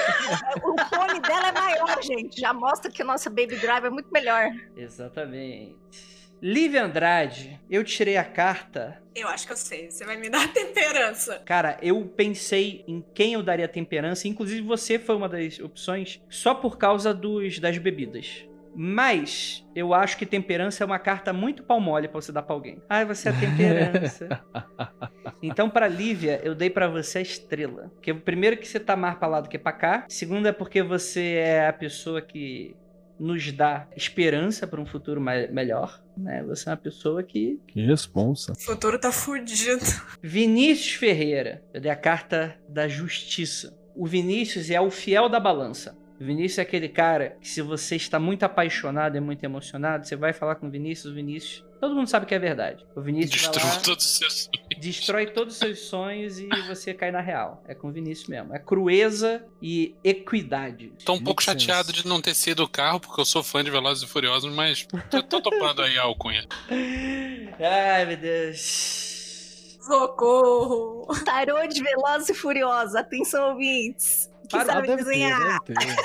O 0.65 0.97
fone 0.97 1.21
dela 1.21 1.49
é 1.49 1.53
maior, 1.53 2.03
gente. 2.03 2.41
Já 2.41 2.55
mostra 2.55 2.91
que 2.91 3.03
o 3.03 3.07
nosso 3.07 3.29
Baby 3.29 3.57
Driver 3.57 3.85
é 3.85 3.91
muito 3.91 4.11
melhor. 4.11 4.51
Exatamente. 4.75 6.22
Lívia 6.43 6.83
Andrade, 6.83 7.61
eu 7.71 7.85
tirei 7.85 8.17
a 8.17 8.25
carta. 8.25 9.01
Eu 9.15 9.29
acho 9.29 9.47
que 9.47 9.53
eu 9.53 9.57
sei. 9.57 9.89
Você 9.89 10.05
vai 10.05 10.17
me 10.17 10.29
dar 10.29 10.51
temperança. 10.53 11.41
Cara, 11.45 11.79
eu 11.81 12.05
pensei 12.17 12.83
em 12.89 13.01
quem 13.15 13.35
eu 13.35 13.45
daria 13.45 13.69
temperança, 13.69 14.27
inclusive 14.27 14.61
você 14.61 14.99
foi 14.99 15.15
uma 15.15 15.29
das 15.29 15.61
opções, 15.61 16.21
só 16.29 16.53
por 16.53 16.77
causa 16.77 17.15
dos 17.15 17.61
das 17.61 17.79
bebidas. 17.79 18.45
Mas 18.75 19.65
eu 19.73 19.95
acho 19.95 20.17
que 20.17 20.27
temperança 20.27 20.83
é 20.83 20.87
uma 20.87 20.99
carta 20.99 21.33
muito 21.33 21.63
pau 21.63 21.79
mole 21.79 22.09
pra 22.09 22.21
você 22.21 22.33
dar 22.33 22.43
pra 22.43 22.57
alguém. 22.57 22.83
Ai, 22.89 23.05
você 23.05 23.29
é 23.29 23.33
a 23.33 23.39
temperança. 23.39 24.45
então, 25.41 25.71
pra 25.71 25.87
Lívia, 25.87 26.41
eu 26.43 26.57
dei 26.57 26.71
pra 26.71 26.89
você 26.89 27.19
a 27.19 27.23
estrela. 27.23 27.93
Porque 27.95 28.13
primeiro 28.15 28.57
que 28.57 28.67
você 28.67 28.81
tá 28.81 28.97
mais 28.97 29.15
pra 29.17 29.29
lá 29.29 29.41
do 29.41 29.49
que 29.49 29.59
pra 29.59 29.73
cá. 29.73 30.07
Segundo 30.09 30.49
é 30.49 30.53
porque 30.53 30.83
você 30.83 31.35
é 31.35 31.69
a 31.69 31.73
pessoa 31.73 32.21
que 32.21 32.75
nos 33.19 33.53
dá 33.53 33.87
esperança 33.97 34.67
pra 34.67 34.81
um 34.81 34.87
futuro 34.87 35.21
melhor. 35.21 36.03
Né? 36.17 36.43
Você 36.45 36.69
é 36.69 36.73
uma 36.73 36.77
pessoa 36.77 37.23
que 37.23 37.61
Que 37.69 37.85
responsa. 37.87 38.53
O 38.53 38.61
futuro 38.61 38.99
tá 38.99 39.13
fudido. 39.13 39.85
Vinícius 40.23 40.95
Ferreira. 40.95 41.63
Eu 41.73 41.81
dei 41.81 41.91
a 41.91 41.97
carta 41.97 42.57
da 42.69 42.89
justiça. 42.89 43.79
O 43.95 44.07
Vinícius 44.07 44.71
é 44.71 44.81
o 44.81 44.91
fiel 44.91 45.29
da 45.29 45.39
balança. 45.39 45.97
O 46.23 46.25
Vinícius 46.25 46.59
é 46.61 46.63
aquele 46.63 46.89
cara 46.89 47.37
que, 47.41 47.49
se 47.49 47.61
você 47.61 47.97
está 47.97 48.17
muito 48.17 48.45
apaixonado 48.45 49.17
e 49.17 49.21
muito 49.21 49.43
emocionado, 49.43 50.07
você 50.07 50.15
vai 50.15 50.33
falar 50.33 50.55
com 50.55 50.69
o 50.69 50.71
Vinícius, 50.71 51.11
o 51.13 51.15
Vinícius. 51.17 51.65
Todo 51.81 51.97
mundo 51.97 52.07
sabe 52.07 52.27
que 52.27 52.35
é 52.35 52.39
verdade. 52.39 52.87
O 52.95 53.01
Vinícius 53.01 53.43
vai 53.43 53.51
Destrua 53.51 53.75
lá, 53.75 53.81
todos 53.81 54.05
os 54.05 54.19
seus. 54.19 54.51
destrói 54.79 55.27
todos 55.27 55.55
os 55.55 55.59
seus 55.59 55.81
sonhos 55.81 56.39
e 56.39 56.47
você 56.69 56.95
cai 56.95 57.11
na 57.11 57.21
real. 57.21 57.61
É 57.67 57.75
com 57.75 57.89
o 57.89 57.91
Vinícius 57.93 58.29
mesmo. 58.29 58.55
É 58.55 58.61
crueza 58.61 59.45
e 59.61 59.97
equidade. 60.05 60.93
Tô 61.05 61.15
um 61.15 61.19
pouco 61.25 61.43
Makes 61.43 61.45
sense. 61.47 61.67
chateado 61.67 61.93
de 61.93 62.07
não 62.07 62.21
ter 62.23 62.35
sido 62.37 62.63
o 62.63 62.69
carro, 62.69 63.01
porque 63.01 63.21
eu 63.21 63.25
sou 63.25 63.43
fã 63.43 63.65
de 63.65 63.73
Velozes 63.73 64.05
e 64.05 64.07
Furiosos, 64.07 64.55
mas 64.55 64.87
tô, 65.11 65.25
tô 65.25 65.41
topando 65.41 65.83
aí 65.83 65.99
a 65.99 66.03
alcunha. 66.03 66.47
Ai, 67.59 68.07
meu 68.07 68.17
Deus. 68.17 69.77
Socorro. 69.81 71.05
Tarô 71.25 71.67
de 71.67 71.83
Veloz 71.83 72.29
e 72.29 72.35
Furiosa. 72.35 73.01
Atenção, 73.01 73.51
ouvintes. 73.51 74.31
Que 74.53 74.65
Para- 74.65 74.73
sabe 74.75 74.87
deve 74.87 75.03
ter, 75.05 75.09
desenhar. 75.09 75.61
deve 75.65 75.81
ter. 75.81 75.97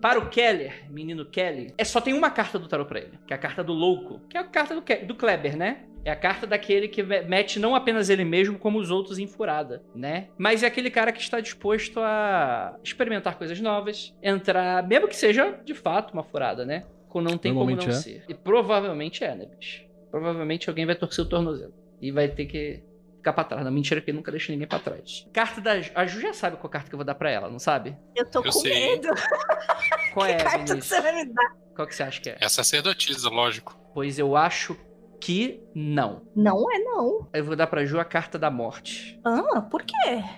Para 0.00 0.18
o 0.18 0.28
Keller, 0.28 0.84
menino 0.90 1.24
Kelly, 1.24 1.72
é 1.78 1.84
só 1.84 2.00
tem 2.00 2.12
uma 2.12 2.28
carta 2.30 2.58
do 2.58 2.66
tarot 2.66 2.88
pra 2.88 2.98
ele, 2.98 3.18
que 3.26 3.32
é 3.32 3.36
a 3.36 3.38
carta 3.38 3.62
do 3.62 3.72
louco, 3.72 4.20
que 4.28 4.36
é 4.36 4.40
a 4.40 4.44
carta 4.44 4.74
do, 4.74 4.82
Ke- 4.82 5.04
do 5.04 5.14
Kleber, 5.14 5.56
né? 5.56 5.84
É 6.04 6.10
a 6.10 6.16
carta 6.16 6.44
daquele 6.44 6.88
que 6.88 7.00
mete 7.04 7.60
não 7.60 7.76
apenas 7.76 8.10
ele 8.10 8.24
mesmo, 8.24 8.58
como 8.58 8.80
os 8.80 8.90
outros 8.90 9.20
em 9.20 9.28
furada, 9.28 9.80
né? 9.94 10.26
Mas 10.36 10.64
é 10.64 10.66
aquele 10.66 10.90
cara 10.90 11.12
que 11.12 11.20
está 11.20 11.38
disposto 11.38 12.00
a 12.00 12.76
experimentar 12.82 13.38
coisas 13.38 13.60
novas, 13.60 14.12
entrar, 14.20 14.84
mesmo 14.88 15.06
que 15.06 15.14
seja 15.14 15.52
de 15.64 15.74
fato 15.74 16.12
uma 16.12 16.24
furada, 16.24 16.64
né? 16.66 16.82
Com 17.08 17.20
não 17.20 17.38
tem 17.38 17.54
como 17.54 17.70
não 17.70 17.84
é. 17.84 17.92
ser. 17.92 18.24
E 18.28 18.34
provavelmente 18.34 19.22
é, 19.22 19.36
né, 19.36 19.46
bicho? 19.46 19.84
Provavelmente 20.10 20.68
alguém 20.68 20.84
vai 20.84 20.96
torcer 20.96 21.24
o 21.24 21.28
tornozelo. 21.28 21.72
E 22.00 22.10
vai 22.10 22.26
ter 22.26 22.46
que 22.46 22.82
ficar 23.22 23.32
pra 23.32 23.44
trás. 23.44 23.64
Não, 23.64 23.70
mentira 23.70 24.00
que 24.00 24.12
nunca 24.12 24.30
deixa 24.32 24.50
ninguém 24.52 24.66
pra 24.66 24.80
trás. 24.80 25.26
Carta 25.32 25.60
da 25.60 25.80
Ju. 25.80 25.92
A 25.94 26.04
Ju 26.04 26.20
já 26.20 26.34
sabe 26.34 26.56
qual 26.56 26.68
carta 26.68 26.88
que 26.88 26.94
eu 26.94 26.98
vou 26.98 27.04
dar 27.04 27.14
pra 27.14 27.30
ela, 27.30 27.48
não 27.48 27.58
sabe? 27.60 27.96
Eu 28.16 28.26
tô 28.26 28.40
Eu 28.40 28.52
com 28.52 28.60
sei. 28.60 28.72
medo. 28.96 29.08
Qual 30.12 30.26
é, 30.26 30.34
Carta 30.36 30.76
que 30.76 30.82
você 30.82 31.00
vai 31.00 31.14
me 31.14 31.32
dar. 31.32 31.52
Qual 31.74 31.88
que 31.88 31.94
você 31.94 32.02
acha 32.02 32.20
que 32.20 32.28
é? 32.28 32.36
É 32.38 32.48
sacerdotisa, 32.48 33.30
lógico. 33.30 33.74
Pois 33.94 34.18
eu 34.18 34.36
acho 34.36 34.76
que 35.18 35.62
não. 35.74 36.22
Não 36.36 36.70
é, 36.70 36.78
não. 36.80 37.28
Eu 37.32 37.44
vou 37.44 37.56
dar 37.56 37.66
pra 37.68 37.84
Ju 37.86 37.98
a 37.98 38.04
carta 38.04 38.38
da 38.38 38.50
morte. 38.50 39.18
Ah, 39.24 39.62
por 39.62 39.82
quê? 39.82 39.94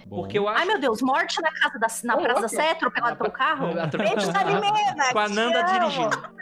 Bom. 0.07 0.17
Porque 0.21 0.39
eu 0.39 0.47
acho. 0.49 0.61
Ai, 0.61 0.67
meu 0.67 0.79
Deus, 0.79 1.01
morte 1.03 1.41
na 1.43 1.51
casa 1.51 1.79
da, 1.79 1.89
na 2.05 2.15
Ô, 2.17 2.23
Praça 2.23 2.35
da 2.35 2.47
louco. 2.47 2.55
Sé, 2.55 2.71
atropelado 2.71 3.17
pelo 3.17 3.31
carro? 3.33 3.81
Atropelado. 3.81 4.17
Beijo 4.17 4.33
da 4.33 4.43
Limena! 4.45 5.13
Com 5.13 5.19
a 5.19 5.27
te 5.27 5.33
Nanda 5.35 5.63
dirigindo. 5.63 6.35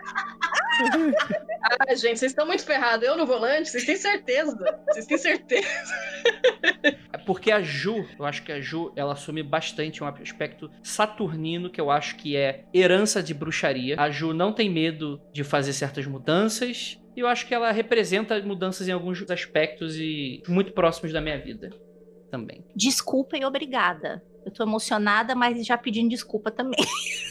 Ah, 1.80 1.94
gente, 1.94 2.18
vocês 2.18 2.32
estão 2.32 2.44
muito 2.44 2.64
ferrados. 2.64 3.06
Eu 3.06 3.16
no 3.16 3.24
volante, 3.24 3.70
vocês 3.70 3.84
têm 3.84 3.96
certeza. 3.96 4.56
Vocês 4.88 5.06
têm 5.06 5.16
certeza. 5.16 5.68
É 7.12 7.18
porque 7.18 7.52
a 7.52 7.62
Ju, 7.62 8.04
eu 8.18 8.24
acho 8.24 8.42
que 8.42 8.52
a 8.52 8.60
Ju, 8.60 8.92
ela 8.96 9.12
assume 9.12 9.42
bastante 9.42 10.02
um 10.02 10.06
aspecto 10.06 10.68
saturnino, 10.82 11.70
que 11.70 11.80
eu 11.80 11.90
acho 11.90 12.16
que 12.16 12.36
é 12.36 12.64
herança 12.74 13.22
de 13.22 13.32
bruxaria. 13.32 13.94
A 13.98 14.10
Ju 14.10 14.34
não 14.34 14.52
tem 14.52 14.68
medo 14.68 15.20
de 15.32 15.44
fazer 15.44 15.72
certas 15.72 16.04
mudanças. 16.04 17.00
E 17.16 17.20
eu 17.20 17.28
acho 17.28 17.46
que 17.46 17.54
ela 17.54 17.70
representa 17.70 18.40
mudanças 18.42 18.88
em 18.88 18.92
alguns 18.92 19.30
aspectos 19.30 19.96
e 19.96 20.42
muito 20.48 20.72
próximos 20.72 21.12
da 21.12 21.20
minha 21.20 21.38
vida 21.38 21.70
também. 22.30 22.64
Desculpa 22.74 23.36
e 23.36 23.44
obrigada. 23.44 24.22
Eu 24.45 24.51
tô 24.51 24.62
emocionada, 24.62 25.34
mas 25.34 25.64
já 25.64 25.78
pedindo 25.78 26.11
desculpa 26.11 26.51
também. 26.51 26.80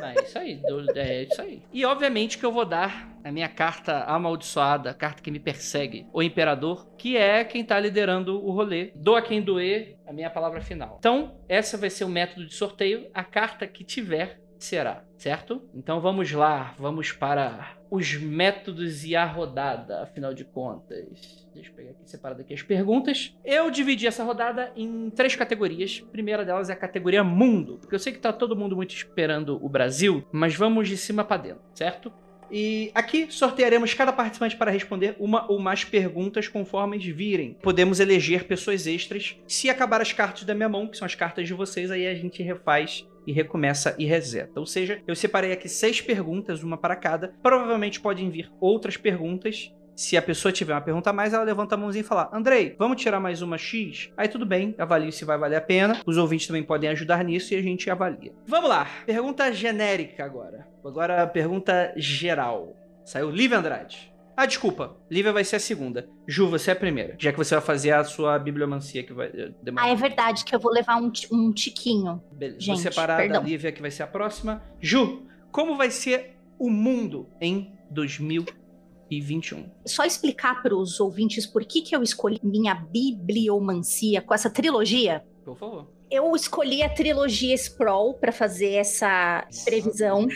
Ah, 0.00 0.12
é 0.14 0.22
isso 0.22 0.38
aí, 0.38 0.62
é 0.94 1.22
isso 1.24 1.42
aí. 1.42 1.62
E 1.72 1.84
obviamente 1.84 2.38
que 2.38 2.46
eu 2.46 2.52
vou 2.52 2.64
dar 2.64 3.18
a 3.24 3.32
minha 3.32 3.48
carta 3.48 4.04
amaldiçoada, 4.04 4.90
a 4.90 4.94
carta 4.94 5.22
que 5.22 5.30
me 5.30 5.40
persegue, 5.40 6.06
o 6.12 6.22
Imperador, 6.22 6.86
que 6.96 7.16
é 7.16 7.42
quem 7.44 7.64
tá 7.64 7.80
liderando 7.80 8.42
o 8.44 8.50
rolê. 8.52 8.92
Doa 8.94 9.20
quem 9.20 9.42
doer, 9.42 9.98
a 10.06 10.12
minha 10.12 10.30
palavra 10.30 10.60
final. 10.60 10.96
Então, 10.98 11.36
essa 11.48 11.76
vai 11.76 11.90
ser 11.90 12.04
o 12.04 12.08
método 12.08 12.46
de 12.46 12.54
sorteio. 12.54 13.10
A 13.12 13.24
carta 13.24 13.66
que 13.66 13.82
tiver 13.82 14.40
será, 14.58 15.04
certo? 15.16 15.62
Então 15.74 16.00
vamos 16.00 16.30
lá, 16.32 16.74
vamos 16.78 17.12
para 17.12 17.77
os 17.90 18.14
métodos 18.14 19.04
e 19.04 19.16
a 19.16 19.24
rodada, 19.24 20.02
afinal 20.02 20.34
de 20.34 20.44
contas. 20.44 21.46
Deixa 21.54 21.70
eu 21.70 21.74
pegar 21.74 21.90
aqui 21.90 22.00
separado 22.04 22.40
aqui 22.40 22.54
as 22.54 22.62
perguntas. 22.62 23.34
Eu 23.44 23.70
dividi 23.70 24.06
essa 24.06 24.22
rodada 24.22 24.72
em 24.76 25.10
três 25.10 25.34
categorias. 25.34 26.02
A 26.06 26.10
primeira 26.10 26.44
delas 26.44 26.70
é 26.70 26.72
a 26.72 26.76
categoria 26.76 27.24
mundo, 27.24 27.78
porque 27.80 27.94
eu 27.94 27.98
sei 27.98 28.12
que 28.12 28.18
tá 28.18 28.32
todo 28.32 28.56
mundo 28.56 28.76
muito 28.76 28.94
esperando 28.94 29.58
o 29.64 29.68
Brasil, 29.68 30.24
mas 30.30 30.54
vamos 30.54 30.88
de 30.88 30.96
cima 30.96 31.24
para 31.24 31.42
dentro, 31.42 31.62
certo? 31.74 32.12
E 32.50 32.90
aqui 32.94 33.26
sortearemos 33.30 33.92
cada 33.92 34.12
participante 34.12 34.56
para 34.56 34.70
responder 34.70 35.14
uma 35.18 35.50
ou 35.50 35.58
mais 35.58 35.84
perguntas 35.84 36.48
conforme 36.48 36.98
virem. 37.12 37.56
Podemos 37.62 38.00
eleger 38.00 38.44
pessoas 38.44 38.86
extras. 38.86 39.36
Se 39.46 39.68
acabar 39.68 40.00
as 40.00 40.12
cartas 40.12 40.44
da 40.44 40.54
minha 40.54 40.68
mão, 40.68 40.86
que 40.86 40.96
são 40.96 41.04
as 41.04 41.14
cartas 41.14 41.46
de 41.46 41.52
vocês, 41.52 41.90
aí 41.90 42.06
a 42.06 42.14
gente 42.14 42.42
refaz 42.42 43.06
e 43.28 43.32
recomeça 43.32 43.94
e 43.98 44.06
reseta. 44.06 44.58
Ou 44.58 44.64
seja, 44.64 45.02
eu 45.06 45.14
separei 45.14 45.52
aqui 45.52 45.68
seis 45.68 46.00
perguntas, 46.00 46.62
uma 46.62 46.78
para 46.78 46.96
cada. 46.96 47.34
Provavelmente 47.42 48.00
podem 48.00 48.30
vir 48.30 48.50
outras 48.58 48.96
perguntas. 48.96 49.70
Se 49.94 50.16
a 50.16 50.22
pessoa 50.22 50.50
tiver 50.50 50.72
uma 50.72 50.80
pergunta 50.80 51.10
a 51.10 51.12
mais, 51.12 51.34
ela 51.34 51.44
levanta 51.44 51.74
a 51.74 51.78
mãozinha 51.78 52.00
e 52.00 52.06
fala: 52.06 52.30
Andrei, 52.32 52.74
vamos 52.78 53.02
tirar 53.02 53.20
mais 53.20 53.42
uma 53.42 53.58
X? 53.58 54.10
Aí 54.16 54.28
tudo 54.28 54.46
bem, 54.46 54.74
avalio 54.78 55.12
se 55.12 55.26
vai 55.26 55.36
valer 55.36 55.56
a 55.56 55.60
pena. 55.60 56.00
Os 56.06 56.16
ouvintes 56.16 56.46
também 56.46 56.62
podem 56.62 56.88
ajudar 56.88 57.22
nisso 57.22 57.52
e 57.52 57.56
a 57.58 57.62
gente 57.62 57.90
avalia. 57.90 58.32
Vamos 58.46 58.70
lá, 58.70 58.88
pergunta 59.04 59.52
genérica 59.52 60.24
agora. 60.24 60.66
Agora, 60.82 61.26
pergunta 61.26 61.92
geral. 61.96 62.74
Saiu 63.04 63.28
Lívia 63.30 63.58
Andrade. 63.58 64.10
Ah, 64.38 64.46
desculpa. 64.46 64.96
Lívia 65.10 65.32
vai 65.32 65.42
ser 65.42 65.56
a 65.56 65.58
segunda. 65.58 66.08
Ju, 66.24 66.48
você 66.48 66.70
é 66.70 66.72
a 66.72 66.76
primeira. 66.76 67.16
Já 67.18 67.32
que 67.32 67.38
você 67.38 67.56
vai 67.56 67.64
fazer 67.64 67.90
a 67.90 68.04
sua 68.04 68.38
bibliomancia 68.38 69.02
que 69.02 69.12
vai 69.12 69.26
eh, 69.34 69.50
demorar. 69.60 69.86
Ah, 69.86 69.90
é 69.90 69.96
verdade 69.96 70.44
que 70.44 70.54
eu 70.54 70.60
vou 70.60 70.70
levar 70.70 70.96
um, 71.02 71.10
um 71.32 71.52
tiquinho. 71.52 72.22
Beleza. 72.30 72.60
Gente, 72.60 72.68
Vou 72.68 72.76
separar 72.76 73.16
perdão. 73.16 73.42
da 73.42 73.48
Lívia, 73.48 73.72
que 73.72 73.82
vai 73.82 73.90
ser 73.90 74.04
a 74.04 74.06
próxima. 74.06 74.62
Ju, 74.80 75.26
como 75.50 75.76
vai 75.76 75.90
ser 75.90 76.36
o 76.56 76.70
mundo 76.70 77.28
em 77.40 77.72
2021? 77.90 79.68
Só 79.84 80.04
explicar 80.04 80.62
para 80.62 80.76
os 80.76 81.00
ouvintes 81.00 81.44
por 81.44 81.64
que, 81.64 81.82
que 81.82 81.96
eu 81.96 82.00
escolhi 82.00 82.38
minha 82.40 82.76
bibliomancia 82.76 84.22
com 84.22 84.32
essa 84.32 84.48
trilogia. 84.48 85.24
Por 85.44 85.56
favor. 85.56 85.88
Eu 86.08 86.32
escolhi 86.36 86.82
a 86.84 86.88
trilogia 86.88 87.56
Sprawl 87.56 88.14
para 88.14 88.30
fazer 88.30 88.74
essa 88.74 89.44
previsão. 89.64 90.28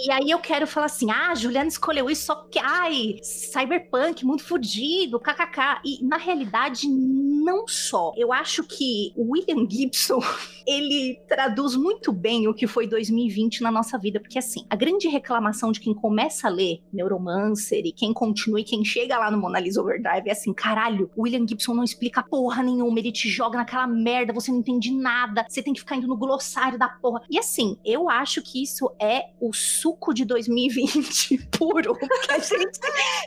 E 0.00 0.12
aí 0.12 0.30
eu 0.30 0.38
quero 0.38 0.64
falar 0.64 0.86
assim: 0.86 1.10
ah, 1.10 1.34
Juliana 1.34 1.66
escolheu 1.66 2.08
isso 2.08 2.26
só 2.26 2.36
porque, 2.36 2.60
ai, 2.62 3.16
cyberpunk, 3.20 4.24
muito 4.24 4.44
fudido, 4.44 5.18
kkk. 5.18 5.80
E 5.84 6.04
na 6.04 6.16
realidade, 6.16 6.86
não 6.86 7.66
só. 7.66 8.12
Eu 8.16 8.32
acho 8.32 8.62
que 8.62 9.12
o 9.16 9.32
William 9.32 9.68
Gibson, 9.68 10.20
ele 10.64 11.20
traduz 11.26 11.74
muito 11.74 12.12
bem 12.12 12.46
o 12.46 12.54
que 12.54 12.66
foi 12.68 12.86
2020 12.86 13.60
na 13.60 13.72
nossa 13.72 13.98
vida. 13.98 14.20
Porque 14.20 14.38
assim, 14.38 14.64
a 14.70 14.76
grande 14.76 15.08
reclamação 15.08 15.72
de 15.72 15.80
quem 15.80 15.92
começa 15.92 16.46
a 16.46 16.50
ler 16.50 16.80
Neuromancer 16.92 17.84
e 17.84 17.92
quem 17.92 18.12
continua 18.12 18.60
e 18.60 18.64
quem 18.64 18.84
chega 18.84 19.18
lá 19.18 19.30
no 19.32 19.38
Mona 19.38 19.58
Lisa 19.58 19.80
Overdrive 19.82 20.28
é 20.28 20.32
assim: 20.32 20.54
caralho, 20.54 21.10
o 21.16 21.22
William 21.22 21.44
Gibson 21.44 21.74
não 21.74 21.82
explica 21.82 22.22
porra 22.22 22.62
nenhuma, 22.62 23.00
ele 23.00 23.10
te 23.10 23.28
joga 23.28 23.58
naquela 23.58 23.86
merda, 23.88 24.32
você 24.32 24.52
não 24.52 24.58
entende 24.58 24.92
nada, 24.92 25.44
você 25.48 25.60
tem 25.60 25.72
que 25.72 25.80
ficar 25.80 25.96
indo 25.96 26.06
no 26.06 26.16
glossário 26.16 26.78
da 26.78 26.88
porra. 26.88 27.22
E 27.28 27.36
assim, 27.36 27.76
eu 27.84 28.08
acho 28.08 28.40
que 28.42 28.62
isso 28.62 28.92
é 29.00 29.24
o 29.40 29.52
suco 29.88 30.12
de 30.12 30.24
2020 30.24 31.48
puro. 31.56 31.94
Porque 31.94 32.32
a 32.32 32.38
gente 32.38 32.78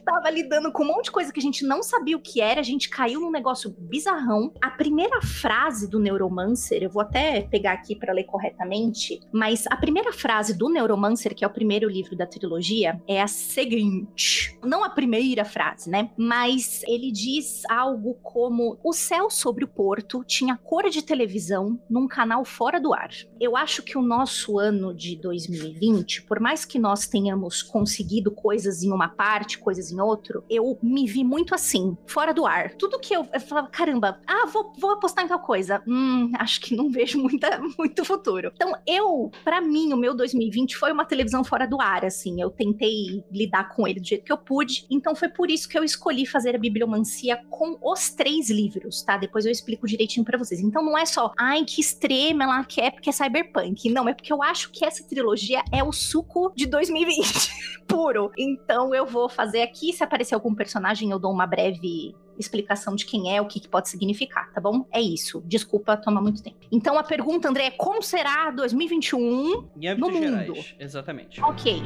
tava 0.05 0.30
lidando 0.30 0.72
com 0.72 0.84
um 0.84 0.88
monte 0.88 1.05
de 1.05 1.12
coisa 1.12 1.34
que 1.34 1.39
a 1.39 1.43
gente 1.43 1.66
não 1.66 1.82
sabia 1.82 2.16
o 2.16 2.22
que 2.22 2.39
era, 2.39 2.59
a 2.59 2.64
gente 2.64 2.89
caiu 2.89 3.20
num 3.20 3.32
negócio 3.32 3.76
bizarrão. 3.80 4.53
A 4.62 4.70
primeira 4.70 5.22
frase 5.22 5.89
do 5.89 5.99
Neuromancer, 5.99 6.84
eu 6.84 6.89
vou 6.89 7.01
até 7.01 7.41
pegar 7.41 7.74
aqui 7.74 7.95
para 7.95 8.14
ler 8.14 8.26
corretamente, 8.26 9.20
mas 9.32 9.66
a 9.68 9.76
primeira 9.76 10.14
frase 10.14 10.53
do 10.53 10.70
Neuromancer, 10.70 11.34
que 11.34 11.43
é 11.43 11.47
o 11.47 11.51
primeiro 11.51 11.89
livro 11.89 12.16
da 12.16 12.28
trilogia, 12.28 13.01
é 13.07 13.22
a 13.22 13.28
seguinte. 13.28 14.57
Não 14.64 14.84
a 14.84 14.89
primeira 14.89 15.43
frase, 15.43 15.89
né? 15.89 16.12
Mas 16.16 16.84
ele 16.88 17.12
diz 17.12 17.64
algo 17.70 18.16
como: 18.22 18.78
o 18.84 18.93
céu 18.93 19.30
sobre 19.30 19.64
o 19.64 19.68
porto 19.68 20.24
tinha 20.26 20.57
cor 20.57 20.89
de 20.89 21.01
televisão 21.01 21.80
num 21.89 22.07
canal 22.07 22.45
fora 22.45 22.80
do 22.80 22.93
ar. 22.93 23.09
Eu 23.42 23.58
acho 23.58 23.82
que 23.82 23.98
o 23.98 24.04
nosso 24.04 24.60
ano 24.60 24.94
de 24.94 25.16
2020, 25.16 26.22
por 26.26 26.39
mais 26.39 26.64
que 26.64 26.78
nós 26.78 27.08
tenhamos 27.08 27.64
conseguido 27.64 28.30
coisas 28.30 28.84
em 28.84 28.92
uma 28.92 29.10
parte, 29.10 29.58
coisas 29.58 29.92
em 29.92 30.00
outro, 30.00 30.44
eu 30.48 30.78
me 30.80 31.08
vi 31.08 31.24
muito 31.24 31.56
assim, 31.56 31.98
fora 32.06 32.36
do 32.36 32.46
ar. 32.46 32.76
Tudo 32.76 33.00
que 33.00 33.16
eu, 33.16 33.28
eu 33.34 33.39
falava, 33.39 33.68
caramba, 33.70 34.22
ah, 34.28 34.46
vou, 34.46 34.72
vou 34.78 34.92
apostar 34.92 35.26
em 35.26 35.28
tal 35.28 35.39
coisa. 35.39 35.82
Hum, 35.88 36.32
acho 36.38 36.62
que 36.62 36.76
não 36.76 36.88
vejo 36.94 37.18
muita, 37.18 37.60
muito 37.80 38.06
futuro. 38.06 38.52
Então, 38.54 38.76
eu, 38.86 39.32
para 39.44 39.60
mim, 39.60 39.92
o 39.92 39.98
meu 39.98 40.14
2020 40.14 40.78
foi 40.78 40.92
uma 40.92 41.04
televisão 41.04 41.44
fora 41.44 41.66
do 41.66 41.82
ar, 41.82 42.06
assim. 42.06 42.39
Eu 42.39 42.52
tentei 42.52 43.24
lidar 43.32 43.70
com 43.70 43.88
ele 43.88 44.00
do 44.00 44.08
jeito 44.08 44.24
que 44.24 44.32
eu 44.32 44.38
pude. 44.38 44.86
Então, 44.88 45.16
foi 45.16 45.30
por 45.30 45.50
isso 45.50 45.68
que 45.68 45.80
eu 45.80 45.84
escolhi 45.84 46.28
fazer 46.28 46.56
a 46.56 46.60
bibliomancia 46.60 47.42
com 47.50 47.76
os 47.82 48.12
três 48.12 48.52
livros, 48.52 49.02
tá? 49.02 49.18
Depois 49.18 49.48
eu 49.48 49.52
explico 49.52 49.88
direitinho 49.88 50.24
para 50.24 50.38
vocês. 50.38 50.62
Então, 50.62 50.86
não 50.86 50.96
é 50.96 51.08
só, 51.08 51.34
ai, 51.36 51.66
que 51.66 51.82
extrema 51.82 52.44
ela 52.44 52.64
quer 52.64 52.92
porque 52.92 53.10
é 53.10 53.14
cyberpunk. 53.32 53.90
Não, 53.90 54.08
é 54.08 54.14
porque 54.14 54.32
eu 54.32 54.44
acho 54.44 54.72
que 54.72 54.84
essa 54.84 55.08
trilogia 55.08 55.64
é 55.72 55.84
o 55.84 55.92
suco 55.92 56.52
de 56.56 56.66
2020 56.66 57.82
puro. 57.88 58.32
Então, 58.38 58.94
eu 58.94 59.06
vou 59.06 59.30
fazer 59.30 59.62
aqui. 59.62 59.94
Se 59.94 60.04
aparecer 60.04 60.36
algum 60.36 60.54
personagem, 60.54 61.12
eu 61.12 61.20
dou 61.20 61.32
uma 61.32 61.48
breve 61.48 62.16
explicação 62.38 62.96
de 62.96 63.06
quem 63.06 63.36
é, 63.36 63.40
o 63.40 63.46
que, 63.46 63.60
que, 63.60 63.68
pode 63.68 63.90
significar, 63.90 64.52
tá 64.52 64.60
bom? 64.60 64.86
É 64.92 65.00
isso. 65.00 65.44
Desculpa 65.46 65.96
tomar 65.96 66.22
muito 66.22 66.42
tempo. 66.42 66.58
Então 66.72 66.98
a 66.98 67.04
pergunta, 67.04 67.48
André, 67.48 67.66
é 67.68 67.72
como 67.72 68.02
será 68.02 68.50
2021 68.52 69.70
em 69.80 69.96
no 69.96 70.10
mundo? 70.10 70.56
Gerais. 70.56 70.76
Exatamente. 70.80 71.42
Ok. 71.42 71.82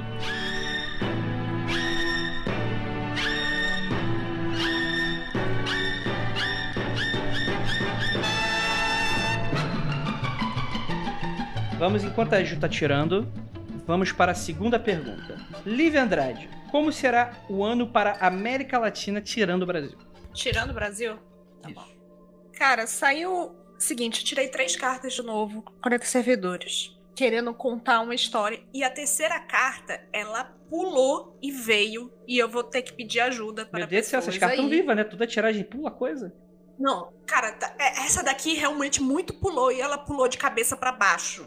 Vamos, 11.78 12.04
enquanto 12.04 12.34
a 12.34 12.44
Ju 12.44 12.60
tá 12.60 12.70
tirando, 12.70 13.28
vamos 13.86 14.12
para 14.12 14.32
a 14.32 14.36
segunda 14.36 14.80
pergunta. 14.80 15.38
Lívia 15.66 16.04
Andrade, 16.04 16.50
como 16.72 16.92
será 16.92 17.34
o 17.50 17.64
ano 17.64 17.88
para 17.88 18.12
a 18.20 18.28
América 18.28 18.78
Latina 18.80 19.22
tirando 19.22 19.64
o 19.64 19.66
Brasil? 19.66 19.98
Tirando 20.34 20.72
o 20.72 20.74
Brasil? 20.74 21.18
Tá 21.62 21.70
Isso. 21.70 21.76
bom. 21.80 21.88
Cara, 22.54 22.88
saiu. 22.88 23.56
Seguinte, 23.78 24.22
eu 24.22 24.26
tirei 24.26 24.48
três 24.48 24.74
cartas 24.78 25.14
de 25.14 25.22
novo, 25.22 25.62
40 25.82 26.06
servidores, 26.06 26.98
querendo 27.14 27.54
contar 27.54 28.00
uma 28.00 28.16
história. 28.16 28.64
E 28.74 28.86
a 28.86 28.90
terceira 28.90 29.38
carta, 29.42 30.02
ela 30.14 30.46
pulou 30.70 31.38
e 31.42 31.52
veio. 31.52 32.10
E 32.26 32.38
eu 32.38 32.48
vou 32.48 32.64
ter 32.64 32.84
que 32.84 32.94
pedir 32.94 33.20
ajuda 33.20 33.66
para 33.66 33.80
Meu 33.80 33.88
Deus 33.88 34.06
do 34.06 34.10
céu, 34.10 34.20
essas 34.20 34.38
cartas 34.38 34.58
estão 34.60 34.70
vivas, 34.70 34.96
né? 34.96 35.04
Toda 35.04 35.28
tiragem 35.28 35.66
pula 35.66 35.92
coisa. 35.92 36.34
Não, 36.80 37.12
cara, 37.28 37.52
tá- 37.52 37.76
é- 37.78 38.06
essa 38.06 38.24
daqui 38.24 38.54
realmente 38.54 39.02
muito 39.02 39.34
pulou 39.34 39.70
e 39.74 39.82
ela 39.82 39.98
pulou 39.98 40.30
de 40.30 40.38
cabeça 40.38 40.78
pra 40.78 40.94
baixo. 40.94 41.46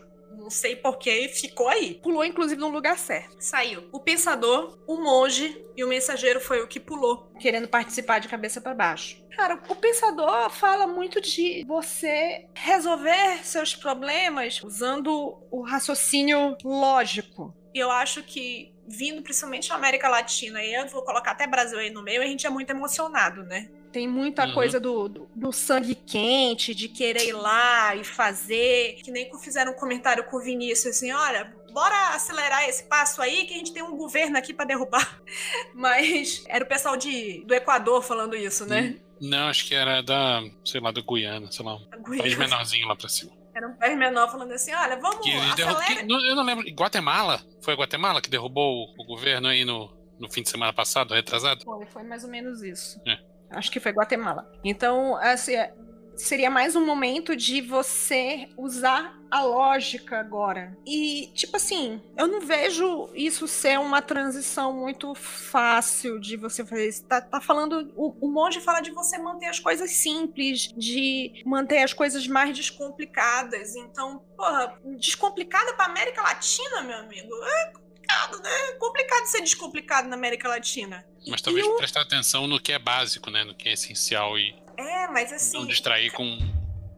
Não 0.49 0.51
sei 0.51 0.75
porquê, 0.75 1.29
ficou 1.29 1.69
aí. 1.69 2.01
Pulou, 2.03 2.25
inclusive, 2.25 2.59
no 2.59 2.71
lugar 2.71 2.97
certo. 2.97 3.37
Saiu 3.39 3.87
o 3.93 4.01
pensador, 4.01 4.79
o 4.87 4.97
monge 4.97 5.63
e 5.77 5.85
o 5.85 5.89
mensageiro 5.89 6.41
foi 6.41 6.63
o 6.63 6.67
que 6.67 6.81
pulou, 6.81 7.31
querendo 7.39 7.69
participar 7.69 8.19
de 8.19 8.29
cabeça 8.29 8.59
pra 8.59 8.73
baixo. 8.73 9.23
Cara, 9.37 9.63
o 9.69 9.77
pensador 9.77 10.49
fala 10.49 10.87
muito 10.87 11.21
de 11.21 11.67
você 11.69 12.47
resolver 12.55 13.45
seus 13.45 13.77
problemas 13.77 14.63
usando 14.63 15.39
o 15.51 15.61
raciocínio 15.61 16.57
lógico. 16.65 17.55
E 17.75 17.79
eu 17.79 17.91
acho 17.91 18.23
que, 18.23 18.73
vindo 18.87 19.21
principalmente 19.21 19.69
da 19.69 19.75
América 19.75 20.09
Latina, 20.09 20.65
e 20.65 20.73
eu 20.73 20.89
vou 20.89 21.03
colocar 21.03 21.33
até 21.33 21.47
Brasil 21.47 21.79
aí 21.79 21.91
no 21.91 22.03
meio, 22.03 22.23
a 22.23 22.27
gente 22.27 22.47
é 22.47 22.51
muito 22.51 22.71
emocionado, 22.71 23.43
né? 23.45 23.69
Tem 23.93 24.07
muita 24.07 24.45
Uhum. 24.47 24.55
coisa 24.55 24.78
do, 24.78 25.09
do, 25.09 25.28
do 25.34 25.53
sangue 25.53 25.95
quente, 25.95 26.74
de 26.74 26.89
querer 26.89 27.26
ir 27.26 27.32
lá 27.32 27.95
e 27.97 28.05
fazer. 28.05 28.95
Que 29.03 29.11
nem 29.11 29.30
que 29.30 29.39
fizeram 29.39 29.72
um 29.72 29.76
comentário 29.76 30.24
com 30.24 30.36
o 30.36 30.41
Vinícius 30.41 30.97
assim: 30.97 31.11
olha, 31.12 31.53
bora 31.72 32.14
acelerar 32.14 32.68
esse 32.68 32.84
passo 32.84 33.22
aí, 33.22 33.47
que 33.47 33.55
a 33.55 33.57
gente 33.59 33.72
tem 33.72 33.82
um 33.82 33.97
governo 33.97 34.36
aqui 34.36 34.53
pra 34.53 34.64
derrubar. 34.64 35.20
Mas 35.74 36.45
era 36.49 36.64
o 36.64 36.68
pessoal 36.68 36.97
de, 36.97 37.45
do 37.47 37.55
Equador 37.55 38.03
falando 38.03 38.36
isso, 38.36 38.66
né? 38.66 38.97
Não, 39.20 39.49
acho 39.49 39.66
que 39.66 39.74
era 39.74 40.01
da, 40.03 40.43
sei 40.64 40.80
lá, 40.80 40.93
da 40.93 41.01
Guiana, 41.01 41.51
sei 41.51 41.64
lá, 41.64 41.74
um 41.74 42.16
país 42.18 42.36
menorzinho 42.36 42.86
lá 42.86 42.95
pra 42.95 43.09
cima. 43.09 43.32
Era 43.55 43.66
um 43.68 43.74
país 43.76 43.99
menor 43.99 44.30
falando 44.30 44.53
assim: 44.53 44.72
olha, 44.72 44.97
vamos 45.01 45.18
Que 45.24 45.30
derrub- 45.57 45.84
que- 45.84 46.01
eu 46.12 46.36
não 46.36 46.45
lembro. 46.45 46.64
Guatemala? 46.70 47.41
Foi 47.62 47.74
a 47.74 47.76
Guatemala 47.76 48.20
que 48.22 48.30
derrubou 48.30 48.84
o, 48.97 49.03
o 49.03 49.05
governo 49.05 49.49
aí 49.49 49.64
no, 49.64 49.91
no 50.20 50.30
fim 50.30 50.43
de 50.43 50.51
semana 50.51 50.72
passado, 50.72 51.14
retrasado? 51.14 51.64
Foi, 51.64 51.84
foi 51.86 52.03
mais 52.05 52.22
ou 52.22 52.30
menos 52.30 52.62
isso. 52.62 53.01
É. 53.05 53.18
Acho 53.51 53.71
que 53.71 53.81
foi 53.81 53.93
Guatemala. 53.93 54.51
Então, 54.63 55.17
assim, 55.17 55.55
é, 55.55 55.73
seria 56.19 56.51
mais 56.51 56.75
um 56.75 56.85
momento 56.85 57.35
de 57.37 57.61
você 57.61 58.49
usar 58.57 59.17
a 59.31 59.43
lógica 59.43 60.19
agora. 60.19 60.77
E, 60.87 61.31
tipo 61.35 61.57
assim, 61.57 62.03
eu 62.17 62.27
não 62.27 62.41
vejo 62.41 63.11
isso 63.15 63.47
ser 63.47 63.79
uma 63.79 64.03
transição 64.03 64.73
muito 64.73 65.15
fácil 65.15 66.19
de 66.19 66.37
você 66.37 66.65
fazer. 66.65 66.93
Tá, 67.03 67.21
tá 67.21 67.41
falando. 67.41 67.93
O, 67.95 68.27
o 68.27 68.31
monge 68.31 68.61
fala 68.61 68.81
de 68.81 68.91
você 68.91 69.19
manter 69.19 69.47
as 69.47 69.61
coisas 69.61 69.91
simples, 69.91 70.73
de 70.77 71.43
manter 71.45 71.83
as 71.83 71.93
coisas 71.93 72.27
mais 72.27 72.57
descomplicadas. 72.57 73.77
Então, 73.77 74.19
porra, 74.37 74.79
descomplicada 74.99 75.75
pra 75.75 75.87
América 75.87 76.23
Latina, 76.23 76.83
meu 76.83 76.99
amigo? 76.99 77.35
É 77.45 77.88
complicado, 78.09 78.43
né? 78.43 78.51
É 78.71 78.73
complicado 78.75 79.27
ser 79.27 79.41
descomplicado 79.41 80.09
na 80.09 80.17
América 80.17 80.49
Latina. 80.49 81.05
Mas 81.27 81.43
talvez 81.43 81.65
E 81.67 81.69
o- 81.69 81.77
prestar 81.77 82.03
atenção 82.03 82.47
no 82.47 82.59
que 82.61 82.73
é 82.73 82.79
básico, 82.79 83.31
né? 83.31 83.45
No 83.45 83.55
que 83.55 83.69
é 83.69 83.73
essencial 83.73 84.39
e 84.39 84.55
É, 84.77 85.09
mas 85.09 85.33
assim. 85.33 85.59
não 85.59 85.67
distrair 85.67 86.11
com 86.13 86.39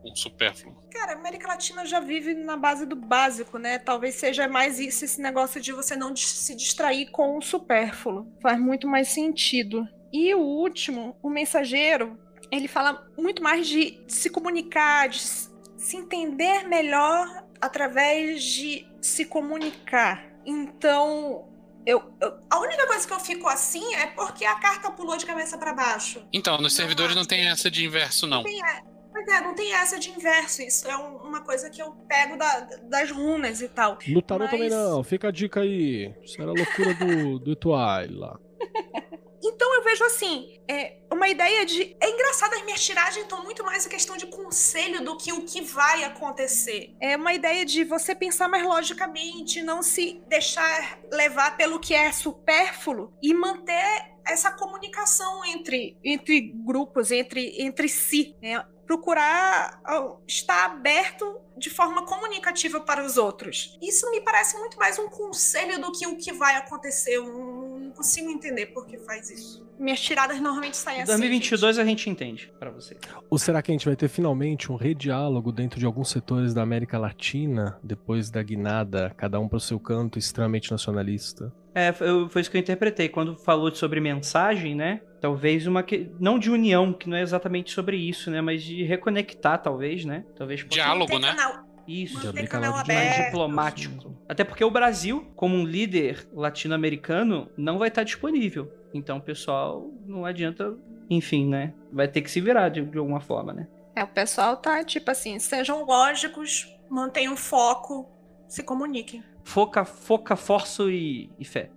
com 0.03 0.17
supérfluo. 0.17 0.75
Cara, 0.91 1.13
a 1.13 1.15
América 1.17 1.47
Latina 1.47 1.85
já 1.85 2.01
vive 2.01 2.33
na 2.33 2.57
base 2.57 2.87
do 2.87 2.97
básico, 2.97 3.59
né? 3.59 3.79
Talvez 3.79 4.15
seja 4.15 4.49
mais 4.49 4.81
isso, 4.81 5.05
esse 5.05 5.21
negócio 5.21 5.61
de 5.61 5.73
você 5.73 5.95
não 5.95 6.17
se 6.17 6.55
distrair 6.55 7.11
com 7.11 7.37
o 7.37 7.43
supérfluo. 7.43 8.27
Faz 8.41 8.59
muito 8.59 8.89
mais 8.89 9.09
sentido. 9.09 9.87
E 10.11 10.35
o 10.35 10.41
último, 10.41 11.15
o 11.23 11.29
mensageiro, 11.29 12.19
ele 12.51 12.67
fala 12.67 13.07
muito 13.19 13.43
mais 13.43 13.69
de 13.69 14.03
se 14.09 14.31
comunicar, 14.31 15.07
de 15.11 15.21
se 15.21 15.97
entender 15.99 16.67
melhor 16.67 17.27
através 17.61 18.43
de 18.43 18.87
se 19.03 19.27
comunicar. 19.27 20.30
Então, 20.45 21.49
eu, 21.86 22.12
eu- 22.20 22.38
a 22.51 22.59
única 22.61 22.86
coisa 22.86 23.07
que 23.07 23.12
eu 23.12 23.20
fico 23.20 23.49
assim 23.49 23.95
é 23.95 24.07
porque 24.07 24.45
a 24.45 24.55
carta 24.59 24.91
pulou 24.91 25.16
de 25.16 25.26
cabeça 25.26 25.57
para 25.59 25.72
baixo. 25.72 26.22
Então, 26.32 26.59
nos 26.59 26.74
servidores 26.74 27.14
não 27.16 27.24
tem 27.24 27.49
essa 27.49 27.70
de 27.70 27.84
inverso, 27.84 28.26
não. 28.26 28.38
Não 28.38 28.45
tem, 28.45 28.62
é, 28.64 28.82
pois 29.12 29.28
é, 29.28 29.41
não 29.41 29.55
tem 29.55 29.72
essa 29.72 29.99
de 29.99 30.11
inverso. 30.11 30.62
Isso 30.62 30.88
é 30.88 30.97
um- 30.97 31.16
uma 31.18 31.41
coisa 31.43 31.68
que 31.70 31.80
eu 31.80 31.93
pego 32.09 32.36
da- 32.36 32.61
das 32.88 33.11
runas 33.11 33.61
e 33.61 33.68
tal. 33.68 33.99
No 34.09 34.22
tarô 34.22 34.41
Mas- 34.45 34.51
também 34.51 34.70
não, 34.70 35.03
fica 35.05 35.28
a 35.28 35.30
dica 35.30 35.61
aí. 35.61 36.14
Isso 36.22 36.41
era 36.41 36.51
a 36.51 36.55
loucura 36.55 36.95
do, 36.95 37.38
do 37.38 37.53
Etoile 37.53 38.14
lá. 38.16 38.38
Então 39.43 39.74
eu 39.74 39.82
vejo 39.82 40.05
assim, 40.05 40.61
é 40.68 40.99
uma 41.11 41.28
ideia 41.28 41.64
de. 41.64 41.97
É 42.01 42.11
engraçado, 42.11 42.55
as 42.55 42.62
minhas 42.62 42.84
tiragens 42.84 43.24
estão 43.24 43.43
muito 43.43 43.64
mais 43.64 43.86
a 43.86 43.88
questão 43.88 44.16
de 44.16 44.26
conselho 44.26 45.03
do 45.03 45.16
que 45.16 45.32
o 45.32 45.43
que 45.43 45.62
vai 45.62 46.05
acontecer. 46.05 46.95
É 47.01 47.16
uma 47.16 47.32
ideia 47.32 47.64
de 47.64 47.84
você 47.84 48.14
pensar 48.14 48.49
mais 48.49 48.64
logicamente, 48.64 49.62
não 49.62 49.82
se 49.82 50.22
deixar 50.28 50.99
levar 51.11 51.57
pelo 51.57 51.80
que 51.80 51.95
é 51.95 52.12
supérfluo 52.12 53.12
e 53.22 53.32
manter 53.32 54.11
essa 54.26 54.51
comunicação 54.51 55.45
entre, 55.45 55.97
entre 56.05 56.41
grupos, 56.41 57.11
entre, 57.11 57.62
entre 57.62 57.88
si. 57.88 58.36
Né? 58.41 58.64
Procurar 58.86 59.80
estar 60.26 60.64
aberto 60.64 61.41
de 61.57 61.70
forma 61.70 62.07
comunicativa 62.07 62.80
para 62.80 63.05
os 63.05 63.16
outros. 63.16 63.78
Isso 63.80 64.11
me 64.11 64.20
parece 64.20 64.57
muito 64.59 64.78
mais 64.78 64.99
um 64.99 65.09
conselho 65.09 65.80
do 65.80 65.93
que 65.93 66.07
o 66.07 66.16
que 66.16 66.32
vai 66.32 66.57
acontecer. 66.57 67.18
Não 67.20 67.60
consigo 68.01 68.31
entender 68.31 68.67
por 68.67 68.87
que 68.87 68.97
faz 68.99 69.31
isso. 69.31 69.69
Minhas 69.79 70.01
tiradas 70.01 70.41
normalmente 70.41 70.77
saem 70.77 71.03
assim. 71.03 71.13
2022 71.13 71.79
a 71.79 71.85
gente 71.85 72.09
entende 72.09 72.51
pra 72.59 72.71
você. 72.71 72.97
Ou 73.29 73.39
será 73.39 73.61
que 73.63 73.71
a 73.71 73.75
gente 73.75 73.85
vai 73.87 73.95
ter 73.95 74.09
finalmente 74.09 74.73
um 74.73 74.77
rediálogo 74.77 75.53
dentro 75.53 75.79
de 75.79 75.85
alguns 75.85 76.09
setores 76.11 76.55
da 76.55 76.63
América 76.63 76.99
Latina, 76.99 77.79
depois 77.83 78.31
da 78.31 78.43
guinada, 78.43 79.15
cada 79.17 79.39
um 79.39 79.49
pro 79.49 79.61
seu 79.61 79.79
canto, 79.79 80.19
extremamente 80.19 80.71
nacionalista? 80.71 81.53
É, 81.75 81.93
foi, 81.93 82.29
foi 82.29 82.41
isso 82.41 82.51
que 82.51 82.57
eu 82.57 82.61
interpretei. 82.61 83.09
Quando 83.09 83.37
falou 83.37 83.73
sobre 83.75 84.01
mensagem, 84.01 84.75
né? 84.75 85.03
Talvez 85.21 85.67
uma. 85.67 85.83
Que... 85.83 86.11
Não 86.19 86.39
de 86.39 86.51
união, 86.51 86.93
que 86.93 87.09
não 87.09 87.17
é 87.17 87.23
exatamente 87.23 87.71
sobre 87.71 87.97
isso, 87.97 88.31
né? 88.31 88.41
Mas 88.41 88.63
de 88.63 88.83
reconectar, 88.83 89.63
talvez, 89.63 90.05
né? 90.05 90.25
Talvez 90.37 90.63
possa- 90.63 90.75
Diálogo, 90.75 91.19
né? 91.19 91.35
Canal. 91.35 91.70
Isso. 91.91 92.24
Manter 92.24 92.49
canal 92.49 92.76
aberto. 92.76 93.24
diplomático. 93.24 94.16
Até 94.28 94.45
porque 94.45 94.64
o 94.64 94.70
Brasil, 94.70 95.26
como 95.34 95.57
um 95.57 95.64
líder 95.64 96.28
latino-americano, 96.32 97.51
não 97.57 97.78
vai 97.78 97.88
estar 97.88 98.05
disponível. 98.05 98.72
Então, 98.95 99.18
o 99.18 99.20
pessoal, 99.20 99.91
não 100.07 100.24
adianta, 100.24 100.76
enfim, 101.09 101.49
né? 101.49 101.74
Vai 101.93 102.07
ter 102.07 102.22
que 102.22 102.30
se 102.30 102.41
virar 102.41 102.68
de, 102.68 102.80
de 102.80 102.97
alguma 102.97 103.20
forma, 103.20 103.53
né? 103.53 103.66
É, 103.97 104.05
o 104.05 104.09
pessoal 104.09 104.57
tá 104.57 104.84
tipo 104.84 105.11
assim, 105.11 105.41
sejam 105.41 105.84
lógicos, 105.84 106.72
mantenham 106.88 107.36
foco, 107.36 108.09
se 108.47 108.62
comuniquem. 108.62 109.24
Foca, 109.43 109.84
foca, 109.84 110.36
forço 110.36 110.88
e, 110.88 111.28
e 111.38 111.45
fé. 111.45 111.70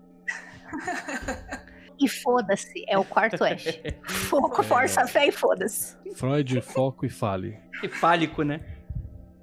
E 1.99 2.09
foda-se, 2.09 2.83
é 2.87 2.97
o 2.97 3.05
quarto 3.05 3.45
F. 3.45 3.95
Foco, 4.03 4.63
força, 4.63 5.07
fé 5.07 5.27
e 5.27 5.31
foda-se. 5.31 5.95
Freud, 6.15 6.59
foco 6.59 7.05
e 7.05 7.09
fale. 7.09 7.57
E 7.81 7.87
fálico, 7.87 8.43
né? 8.43 8.59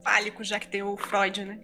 Fálico, 0.03 0.42
já 0.42 0.59
que 0.59 0.68
tem 0.68 0.82
o 0.82 0.96
Freud, 0.96 1.44
né? 1.44 1.59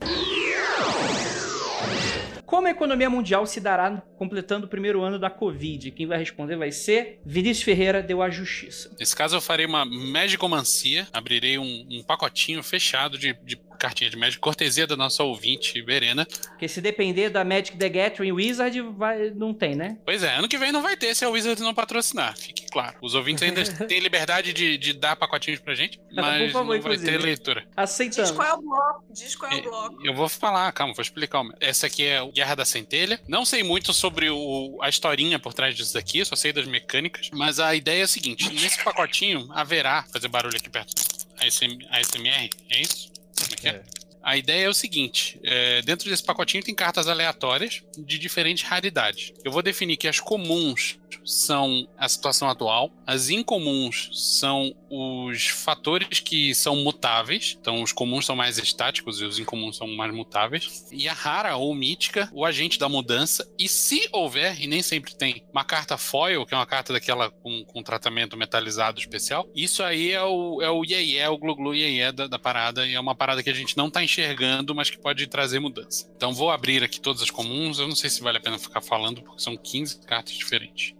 Como 2.44 2.68
a 2.68 2.70
economia 2.70 3.10
mundial 3.10 3.44
se 3.44 3.60
dará 3.60 4.00
completando 4.16 4.66
o 4.66 4.68
primeiro 4.68 5.02
ano 5.02 5.18
da 5.18 5.28
Covid? 5.28 5.90
Quem 5.90 6.06
vai 6.06 6.16
responder 6.16 6.56
vai 6.56 6.70
ser 6.70 7.20
Vinícius 7.26 7.64
Ferreira, 7.64 8.00
deu 8.00 8.22
a 8.22 8.30
justiça. 8.30 8.94
Nesse 8.98 9.16
caso, 9.16 9.36
eu 9.36 9.40
farei 9.40 9.66
uma 9.66 9.84
magicomancia, 9.84 11.08
abrirei 11.12 11.58
um, 11.58 11.86
um 11.90 12.04
pacotinho 12.04 12.62
fechado 12.62 13.18
de, 13.18 13.32
de 13.42 13.56
cartinha 13.76 14.08
de 14.08 14.16
Magic, 14.16 14.38
cortesia 14.38 14.86
da 14.86 14.96
nossa 14.96 15.22
ouvinte, 15.22 15.82
Verena. 15.82 16.26
Porque 16.50 16.68
se 16.68 16.80
depender 16.80 17.28
da 17.30 17.44
Magic 17.44 17.76
the 17.76 17.88
Gathering 17.88 18.32
Wizard, 18.32 18.80
vai, 18.96 19.30
não 19.30 19.52
tem, 19.52 19.74
né? 19.74 19.98
Pois 20.04 20.22
é, 20.22 20.36
ano 20.36 20.48
que 20.48 20.56
vem 20.56 20.72
não 20.72 20.82
vai 20.82 20.96
ter 20.96 21.14
se 21.14 21.24
a 21.24 21.28
Wizard 21.28 21.60
não 21.62 21.74
patrocinar, 21.74 22.36
fique 22.38 22.65
claro. 22.66 22.96
Os 23.02 23.14
ouvintes 23.14 23.42
ainda 23.42 23.62
têm 23.86 24.00
liberdade 24.00 24.52
de, 24.52 24.76
de 24.78 24.92
dar 24.92 25.16
pacotinhos 25.16 25.60
pra 25.60 25.74
gente, 25.74 26.00
mas 26.12 26.44
Por 26.46 26.52
favor, 26.52 26.60
não 26.60 26.66
vai 26.68 26.78
inclusive. 26.78 27.10
ter 27.10 27.18
leitura. 27.24 27.60
Diz 27.62 27.70
Aceitando. 27.76 28.34
qual 28.34 28.48
é 28.48 28.52
o 28.54 28.60
bloco, 28.62 29.04
diz 29.12 29.34
qual 29.36 29.52
é 29.52 29.56
o 29.56 29.62
bloco. 29.62 30.06
Eu 30.06 30.14
vou 30.14 30.28
falar, 30.28 30.70
calma, 30.72 30.94
vou 30.94 31.02
explicar. 31.02 31.42
Essa 31.60 31.86
aqui 31.86 32.04
é 32.04 32.20
o 32.22 32.30
Guerra 32.32 32.54
da 32.54 32.64
Centelha. 32.64 33.20
Não 33.28 33.44
sei 33.44 33.62
muito 33.62 33.92
sobre 33.92 34.30
o- 34.30 34.78
a 34.82 34.88
historinha 34.88 35.38
por 35.38 35.52
trás 35.54 35.74
disso 35.74 35.94
daqui, 35.94 36.24
só 36.24 36.36
sei 36.36 36.52
das 36.52 36.66
mecânicas. 36.66 37.30
Mas 37.32 37.58
a 37.60 37.74
ideia 37.74 38.00
é 38.00 38.04
a 38.04 38.08
seguinte: 38.08 38.48
nesse 38.52 38.82
pacotinho 38.84 39.48
haverá. 39.52 40.04
Fazer 40.12 40.28
barulho 40.28 40.56
aqui 40.56 40.68
perto. 40.70 40.92
ASM, 41.40 41.78
ASMR, 41.90 42.50
é 42.70 42.80
isso? 42.80 43.10
Como 43.38 43.52
é 43.52 43.56
que 43.56 43.68
é? 43.68 43.70
É. 43.72 43.82
A 44.22 44.36
ideia 44.36 44.66
é 44.66 44.68
o 44.68 44.74
seguinte: 44.74 45.38
é, 45.44 45.82
dentro 45.82 46.08
desse 46.10 46.22
pacotinho 46.24 46.62
tem 46.64 46.74
cartas 46.74 47.06
aleatórias 47.06 47.82
de 47.96 48.18
diferentes 48.18 48.64
raridades. 48.66 49.32
Eu 49.44 49.52
vou 49.52 49.62
definir 49.62 49.96
que 49.96 50.08
as 50.08 50.18
comuns 50.18 50.98
são 51.24 51.88
a 51.96 52.08
situação 52.08 52.48
atual, 52.48 52.90
as 53.06 53.30
incomuns 53.30 54.10
são 54.12 54.74
os 54.90 55.48
fatores 55.48 56.20
que 56.20 56.54
são 56.54 56.76
mutáveis. 56.76 57.56
Então, 57.60 57.82
os 57.82 57.92
comuns 57.92 58.26
são 58.26 58.36
mais 58.36 58.58
estáticos 58.58 59.20
e 59.20 59.24
os 59.24 59.38
incomuns 59.38 59.76
são 59.76 59.88
mais 59.88 60.14
mutáveis. 60.14 60.86
E 60.92 61.08
a 61.08 61.12
rara 61.12 61.56
ou 61.56 61.74
mítica, 61.74 62.28
o 62.32 62.44
agente 62.44 62.78
da 62.78 62.88
mudança. 62.88 63.48
E 63.58 63.68
se 63.68 64.08
houver, 64.12 64.60
e 64.60 64.66
nem 64.66 64.82
sempre 64.82 65.14
tem, 65.14 65.42
uma 65.52 65.64
carta 65.64 65.96
foil, 65.96 66.46
que 66.46 66.54
é 66.54 66.56
uma 66.56 66.66
carta 66.66 66.92
daquela 66.92 67.30
com, 67.30 67.64
com 67.64 67.82
tratamento 67.82 68.36
metalizado 68.36 68.98
especial, 68.98 69.48
isso 69.54 69.82
aí 69.82 70.12
é 70.12 70.22
o, 70.22 70.62
é 70.62 70.70
o 70.70 70.84
iê, 70.84 71.16
é 71.16 71.28
o 71.28 71.38
glu-glu 71.38 71.74
iê 71.74 72.12
da, 72.12 72.26
da 72.26 72.38
parada. 72.38 72.86
E 72.86 72.94
é 72.94 73.00
uma 73.00 73.14
parada 73.14 73.42
que 73.42 73.50
a 73.50 73.54
gente 73.54 73.76
não 73.76 73.90
tá 73.90 74.02
enxergando, 74.02 74.74
mas 74.74 74.90
que 74.90 74.98
pode 74.98 75.26
trazer 75.26 75.58
mudança. 75.58 76.10
Então, 76.16 76.32
vou 76.32 76.50
abrir 76.50 76.82
aqui 76.82 77.00
todas 77.00 77.22
as 77.22 77.30
comuns. 77.30 77.78
Eu 77.78 77.88
não 77.88 77.96
sei 77.96 78.10
se 78.10 78.22
vale 78.22 78.38
a 78.38 78.40
pena 78.40 78.58
ficar 78.58 78.80
falando, 78.80 79.22
porque 79.22 79.42
são 79.42 79.56
15 79.56 80.00
cartas 80.06 80.34
diferentes. 80.34 80.94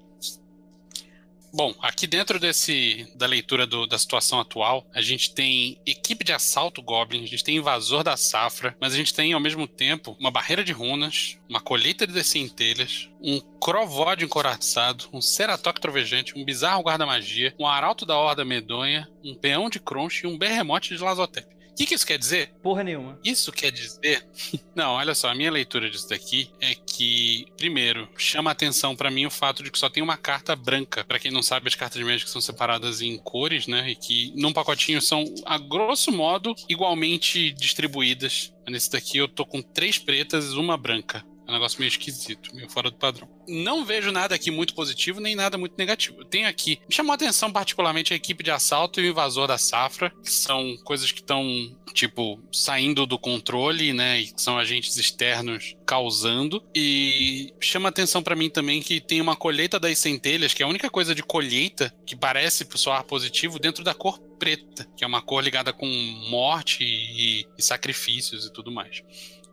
Bom, 1.57 1.75
aqui 1.81 2.07
dentro 2.07 2.39
desse 2.39 3.11
da 3.15 3.25
leitura 3.27 3.67
do- 3.67 3.87
da 3.87 3.99
situação 3.99 4.39
atual, 4.39 4.87
a 4.95 5.01
gente 5.01 5.33
tem 5.33 5.81
equipe 5.87 6.23
de 6.23 6.35
assalto 6.35 6.83
Goblin, 6.83 7.25
a 7.25 7.27
gente 7.27 7.43
tem 7.43 7.57
invasor 7.57 8.05
da 8.05 8.15
safra, 8.15 8.77
mas 8.79 8.93
a 8.93 8.97
gente 8.99 9.15
tem 9.15 9.33
ao 9.33 9.41
mesmo 9.41 9.67
tempo 9.67 10.15
uma 10.21 10.31
barreira 10.31 10.63
de 10.63 10.71
runas, 10.73 11.39
uma 11.49 11.59
colheita 11.59 12.07
de 12.07 12.23
centelhas, 12.23 13.09
um 13.23 13.41
Crovode 13.59 14.23
encoraçado, 14.23 15.09
um 15.15 15.23
Ceratoque 15.23 15.81
trovejante, 15.81 16.35
um 16.37 16.45
bizarro 16.45 16.83
guarda-magia, 16.83 17.55
um 17.59 17.67
arauto 17.67 18.05
da 18.05 18.19
horda 18.19 18.45
medonha, 18.45 19.09
um 19.25 19.35
peão 19.35 19.71
de 19.71 19.81
Kronch 19.81 20.25
e 20.25 20.27
um 20.27 20.37
berremote 20.37 20.95
de 20.95 21.03
Lazotep. 21.03 21.56
O 21.77 21.79
que, 21.79 21.85
que 21.85 21.95
isso 21.95 22.07
quer 22.07 22.19
dizer? 22.19 22.55
Porra 22.63 22.83
nenhuma. 22.83 23.21
Isso 23.23 23.53
quer 23.53 23.71
dizer. 23.71 24.27
Não, 24.75 24.93
olha 24.93 25.15
só, 25.15 25.29
a 25.29 25.35
minha 25.35 25.51
leitura 25.51 25.91
disso 25.91 26.09
daqui 26.09 26.51
é 26.59 26.75
que, 26.75 27.45
primeiro, 27.59 28.09
chama 28.17 28.51
a 28.51 28.53
atenção 28.53 28.97
pra 28.97 29.11
mim 29.11 29.27
o 29.27 29.31
fato 29.31 29.63
de 29.63 29.71
que 29.71 29.79
só 29.79 29.91
tem 29.91 30.03
uma 30.03 30.17
carta 30.17 30.57
branca. 30.57 31.05
Pra 31.05 31.19
quem 31.19 31.31
não 31.31 31.43
sabe, 31.43 31.69
as 31.69 31.75
cartas 31.75 31.99
de 31.99 32.05
Magic 32.05 32.31
são 32.31 32.41
separadas 32.41 33.03
em 33.03 33.19
cores, 33.19 33.67
né? 33.67 33.91
E 33.91 33.95
que 33.95 34.33
num 34.35 34.55
pacotinho 34.55 35.03
são, 35.03 35.23
a 35.45 35.59
grosso 35.59 36.11
modo, 36.11 36.55
igualmente 36.67 37.53
distribuídas. 37.53 38.55
Nesse 38.67 38.91
daqui 38.91 39.19
eu 39.19 39.29
tô 39.29 39.45
com 39.45 39.61
três 39.61 39.99
pretas 39.99 40.53
e 40.53 40.57
uma 40.57 40.79
branca. 40.79 41.23
É 41.47 41.51
um 41.51 41.55
negócio 41.55 41.79
meio 41.79 41.89
esquisito, 41.89 42.55
meio 42.55 42.69
fora 42.69 42.91
do 42.91 42.97
padrão. 42.97 43.29
Não 43.49 43.85
vejo 43.85 44.11
nada 44.11 44.35
aqui 44.35 44.51
muito 44.51 44.75
positivo, 44.75 45.21
nem 45.21 45.37
nada 45.37 45.57
muito 45.57 45.75
negativo. 45.79 46.25
Tenho 46.25 46.49
aqui. 46.49 46.81
Me 46.89 46.95
chamou 46.95 47.13
a 47.13 47.15
atenção 47.15 47.53
particularmente 47.53 48.13
a 48.13 48.17
equipe 48.17 48.43
de 48.43 48.51
assalto 48.51 49.01
e 49.01 49.05
o 49.07 49.11
invasor 49.11 49.47
da 49.47 49.57
safra, 49.57 50.11
que 50.23 50.31
são 50.31 50.77
coisas 50.85 51.13
que 51.13 51.21
estão, 51.21 51.47
tipo, 51.93 52.43
saindo 52.53 53.07
do 53.07 53.19
controle, 53.19 53.93
né? 53.93 54.21
E 54.21 54.33
que 54.33 54.43
são 54.43 54.59
agentes 54.59 54.97
externos 54.97 55.77
causando. 55.87 56.65
E 56.75 57.55
chama 57.61 57.91
atenção 57.91 58.23
pra 58.23 58.35
mim 58.35 58.51
também 58.51 58.83
que 58.83 59.01
tem 59.01 59.21
uma 59.21 59.37
colheita 59.37 59.79
das 59.79 59.99
centelhas, 59.99 60.53
que 60.53 60.65
é 60.65 60.67
a 60.67 60.69
única 60.69 60.91
coisa 60.91 61.15
de 61.15 61.23
colheita 61.23 61.95
que 62.05 62.17
parece 62.17 62.67
soar 62.75 63.05
positivo 63.05 63.61
dentro 63.61 63.85
da 63.85 63.95
cor 63.95 64.19
preta, 64.39 64.87
que 64.97 65.05
é 65.05 65.07
uma 65.07 65.23
cor 65.23 65.43
ligada 65.43 65.73
com 65.73 65.87
morte 66.29 66.83
e, 66.83 67.47
e 67.57 67.63
sacrifícios 67.63 68.47
e 68.47 68.53
tudo 68.53 68.71
mais. 68.71 69.03